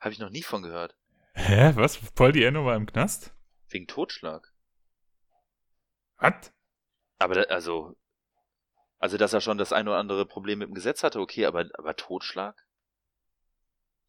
Habe 0.00 0.12
ich 0.12 0.18
noch 0.18 0.30
nie 0.30 0.42
von 0.42 0.62
gehört. 0.62 0.96
Hä, 1.34 1.72
was? 1.74 1.98
Paul 2.12 2.32
Diano 2.32 2.64
war 2.64 2.76
im 2.76 2.86
Knast? 2.86 3.32
Wegen 3.68 3.86
Totschlag. 3.86 4.52
Was? 6.16 6.52
Aber 7.18 7.34
da, 7.34 7.42
also. 7.42 7.96
Also, 9.00 9.16
dass 9.16 9.32
er 9.32 9.40
schon 9.40 9.58
das 9.58 9.72
ein 9.72 9.86
oder 9.86 9.98
andere 9.98 10.26
Problem 10.26 10.58
mit 10.58 10.68
dem 10.68 10.74
Gesetz 10.74 11.04
hatte, 11.04 11.20
okay, 11.20 11.46
aber, 11.46 11.66
aber 11.74 11.94
Totschlag? 11.94 12.66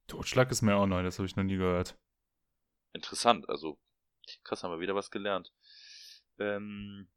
Totschlag 0.07 0.49
ist 0.49 0.63
mir 0.63 0.75
auch 0.75 0.87
neu, 0.87 1.03
das 1.03 1.19
habe 1.19 1.27
ich 1.27 1.35
noch 1.35 1.43
nie 1.43 1.57
gehört. 1.57 1.95
Interessant, 2.93 3.47
also. 3.49 3.77
Krass, 4.43 4.63
haben 4.63 4.71
wir 4.71 4.79
wieder 4.79 4.95
was 4.95 5.11
gelernt. 5.11 5.51
Ähm, 6.39 7.07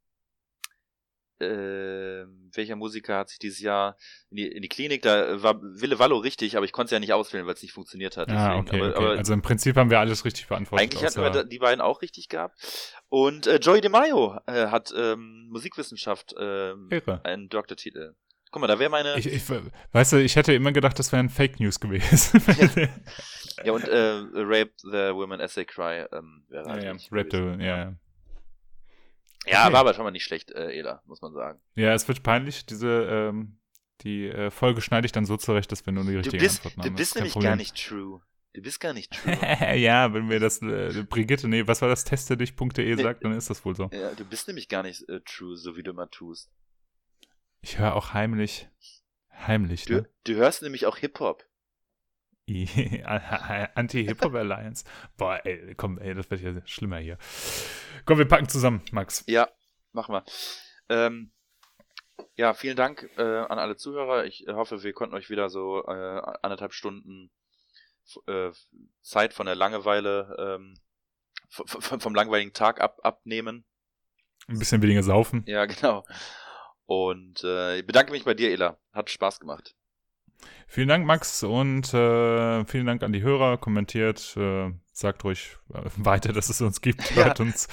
ähm, 1.43 2.49
welcher 2.53 2.75
Musiker 2.75 3.17
hat 3.17 3.29
sich 3.29 3.39
dieses 3.39 3.59
Jahr 3.59 3.97
in 4.29 4.37
die, 4.37 4.47
in 4.47 4.61
die 4.61 4.69
Klinik, 4.69 5.01
da 5.01 5.41
war 5.41 5.61
Wille 5.61 5.99
Wallo 5.99 6.17
richtig, 6.17 6.55
aber 6.57 6.65
ich 6.65 6.71
konnte 6.71 6.87
es 6.87 6.91
ja 6.91 6.99
nicht 6.99 7.13
auswählen, 7.13 7.45
weil 7.45 7.53
es 7.53 7.61
nicht 7.61 7.73
funktioniert 7.73 8.17
hat. 8.17 8.29
Ah, 8.29 8.57
okay, 8.57 8.77
aber, 8.77 8.89
okay. 8.89 8.97
aber 8.97 9.09
also 9.17 9.33
im 9.33 9.41
Prinzip 9.41 9.75
haben 9.75 9.89
wir 9.89 9.99
alles 9.99 10.25
richtig 10.25 10.47
beantwortet. 10.47 10.83
eigentlich 10.83 11.03
hatten 11.03 11.21
wir 11.21 11.43
die 11.43 11.59
beiden 11.59 11.81
auch 11.81 12.01
richtig 12.01 12.29
gehabt. 12.29 12.55
Und 13.09 13.47
äh, 13.47 13.57
Joey 13.57 13.81
DeMaio 13.81 14.39
äh, 14.47 14.67
hat 14.67 14.93
ähm, 14.97 15.47
Musikwissenschaft 15.49 16.33
ähm, 16.39 16.87
Irre. 16.89 17.23
einen 17.23 17.49
Doktortitel. 17.49 18.15
Guck 18.53 18.61
mal, 18.61 18.67
da 18.67 18.77
wäre 18.77 18.91
meine. 18.91 19.17
Ich, 19.17 19.25
ich, 19.25 19.41
weißt 19.93 20.13
du, 20.13 20.17
ich 20.17 20.35
hätte 20.35 20.53
immer 20.53 20.71
gedacht, 20.71 20.99
das 20.99 21.11
wären 21.11 21.29
Fake 21.29 21.59
News 21.59 21.79
gewesen. 21.79 22.39
ja, 23.63 23.71
und 23.73 23.87
äh, 23.87 24.21
Rape 24.35 24.71
the 24.77 25.11
Women 25.11 25.41
as 25.41 25.55
they 25.55 25.65
cry 25.65 26.05
ähm, 26.11 26.45
wäre 26.49 26.65
ja, 26.67 26.71
halt 26.71 26.83
ja, 26.83 26.91
richtig 26.91 27.11
Rap 27.11 27.29
gewesen. 27.31 27.59
the, 27.59 27.65
ja, 27.65 27.77
ja. 27.77 27.93
Ja, 29.45 29.63
Okay. 29.65 29.73
war 29.73 29.79
aber 29.81 29.93
schon 29.93 30.03
mal 30.05 30.11
nicht 30.11 30.23
schlecht, 30.23 30.51
äh, 30.51 30.71
Ela, 30.77 31.01
muss 31.05 31.21
man 31.21 31.33
sagen. 31.33 31.59
ja, 31.75 31.93
es 31.93 32.07
wird 32.07 32.23
peinlich. 32.23 32.65
Diese, 32.65 32.87
ähm, 33.09 33.59
die 34.01 34.27
äh, 34.27 34.51
Folge 34.51 34.81
schneide 34.81 35.05
ich 35.05 35.11
dann 35.11 35.25
so 35.25 35.37
zurecht, 35.37 35.71
dass 35.71 35.85
wir 35.85 35.93
nur 35.93 36.03
die 36.05 36.21
Du 36.21 36.31
bist, 36.37 36.57
Antworten 36.65 36.81
du 36.81 36.87
haben. 36.87 36.93
Das 36.93 36.99
bist 37.01 37.15
nämlich 37.15 37.33
Problem. 37.33 37.49
gar 37.49 37.55
nicht 37.55 37.87
true. 37.87 38.21
Du 38.53 38.61
bist 38.61 38.79
gar 38.79 38.93
nicht 38.93 39.11
true. 39.23 39.35
ja, 39.75 40.13
wenn 40.13 40.27
mir 40.27 40.39
das 40.39 40.61
äh, 40.61 41.03
Brigitte, 41.09 41.47
nee, 41.47 41.65
was 41.67 41.81
war 41.81 41.89
das, 41.89 42.03
testedich.de 42.05 42.95
sagt, 43.01 43.23
dann 43.23 43.33
ist 43.33 43.49
das 43.49 43.63
wohl 43.65 43.75
so. 43.75 43.89
ja, 43.91 44.13
du 44.13 44.25
bist 44.25 44.47
nämlich 44.47 44.69
gar 44.69 44.83
nicht 44.83 45.07
äh, 45.09 45.21
true, 45.21 45.57
so 45.57 45.75
wie 45.75 45.83
du 45.83 45.91
immer 45.91 46.09
tust. 46.09 46.51
Ich 47.61 47.79
höre 47.79 47.95
auch 47.95 48.13
heimlich, 48.13 48.67
heimlich, 49.31 49.85
Du, 49.85 49.93
ne? 49.95 50.09
du 50.25 50.35
hörst 50.35 50.61
nämlich 50.61 50.85
auch 50.85 50.97
Hip-Hop. 50.97 51.45
Anti-Hip-Hop 53.75 54.35
Alliance. 54.35 54.83
Boah, 55.17 55.39
ey, 55.45 55.75
komm, 55.75 55.97
ey, 55.97 56.13
das 56.13 56.29
wird 56.29 56.41
ja 56.41 56.53
schlimmer 56.65 56.97
hier. 56.97 57.17
Komm, 58.05 58.17
wir 58.17 58.27
packen 58.27 58.49
zusammen, 58.49 58.81
Max. 58.91 59.23
Ja, 59.27 59.49
mach 59.93 60.09
mal. 60.09 60.23
Ähm, 60.89 61.31
ja, 62.35 62.53
vielen 62.53 62.75
Dank 62.75 63.09
äh, 63.17 63.21
an 63.21 63.59
alle 63.59 63.75
Zuhörer. 63.75 64.25
Ich 64.25 64.45
hoffe, 64.47 64.83
wir 64.83 64.93
konnten 64.93 65.15
euch 65.15 65.29
wieder 65.29 65.49
so 65.49 65.85
äh, 65.85 66.21
anderthalb 66.41 66.73
Stunden 66.73 67.31
äh, 68.27 68.51
Zeit 69.01 69.33
von 69.33 69.45
der 69.45 69.55
Langeweile, 69.55 70.35
ähm, 70.37 70.77
vom 71.49 72.15
langweiligen 72.15 72.53
Tag 72.53 72.81
ab 72.81 72.99
abnehmen. 73.03 73.65
Ein 74.47 74.59
bisschen 74.59 74.81
weniger 74.81 75.03
saufen. 75.03 75.43
Ja, 75.47 75.65
genau. 75.67 76.03
Und 76.85 77.43
äh, 77.43 77.79
ich 77.79 77.85
bedanke 77.85 78.11
mich 78.11 78.25
bei 78.25 78.33
dir, 78.33 78.51
Ela. 78.51 78.77
Hat 78.91 79.09
Spaß 79.09 79.39
gemacht. 79.39 79.75
Vielen 80.67 80.87
Dank, 80.87 81.05
Max, 81.05 81.43
und 81.43 81.93
äh, 81.93 82.65
vielen 82.65 82.87
Dank 82.87 83.03
an 83.03 83.13
die 83.13 83.21
Hörer. 83.21 83.57
Kommentiert, 83.57 84.35
äh, 84.37 84.71
sagt 84.91 85.23
ruhig 85.23 85.57
äh, 85.73 85.81
weiter, 85.97 86.33
dass 86.33 86.49
es 86.49 86.61
uns 86.61 86.81
gibt. 86.81 87.11
Ja. 87.15 87.25
Hört 87.25 87.39
uns, 87.39 87.67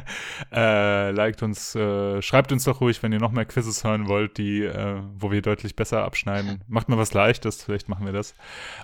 äh, 0.52 1.10
liked 1.10 1.42
uns, 1.42 1.74
äh, 1.74 2.22
schreibt 2.22 2.52
uns 2.52 2.62
doch 2.64 2.80
ruhig, 2.80 3.02
wenn 3.02 3.12
ihr 3.12 3.18
noch 3.18 3.32
mehr 3.32 3.44
Quizzes 3.44 3.82
hören 3.82 4.08
wollt, 4.08 4.38
die, 4.38 4.62
äh, 4.62 5.00
wo 5.16 5.32
wir 5.32 5.42
deutlich 5.42 5.74
besser 5.74 6.04
abschneiden. 6.04 6.62
Macht 6.68 6.88
mal 6.88 6.98
was 6.98 7.12
Leichtes, 7.12 7.62
vielleicht 7.62 7.88
machen 7.88 8.06
wir 8.06 8.12
das. 8.12 8.34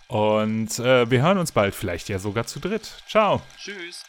Und 0.08 0.78
äh, 0.80 1.08
wir 1.08 1.22
hören 1.22 1.38
uns 1.38 1.52
bald, 1.52 1.74
vielleicht 1.74 2.08
ja 2.08 2.18
sogar 2.18 2.46
zu 2.46 2.58
dritt. 2.58 3.04
Ciao. 3.06 3.40
Tschüss. 3.56 4.04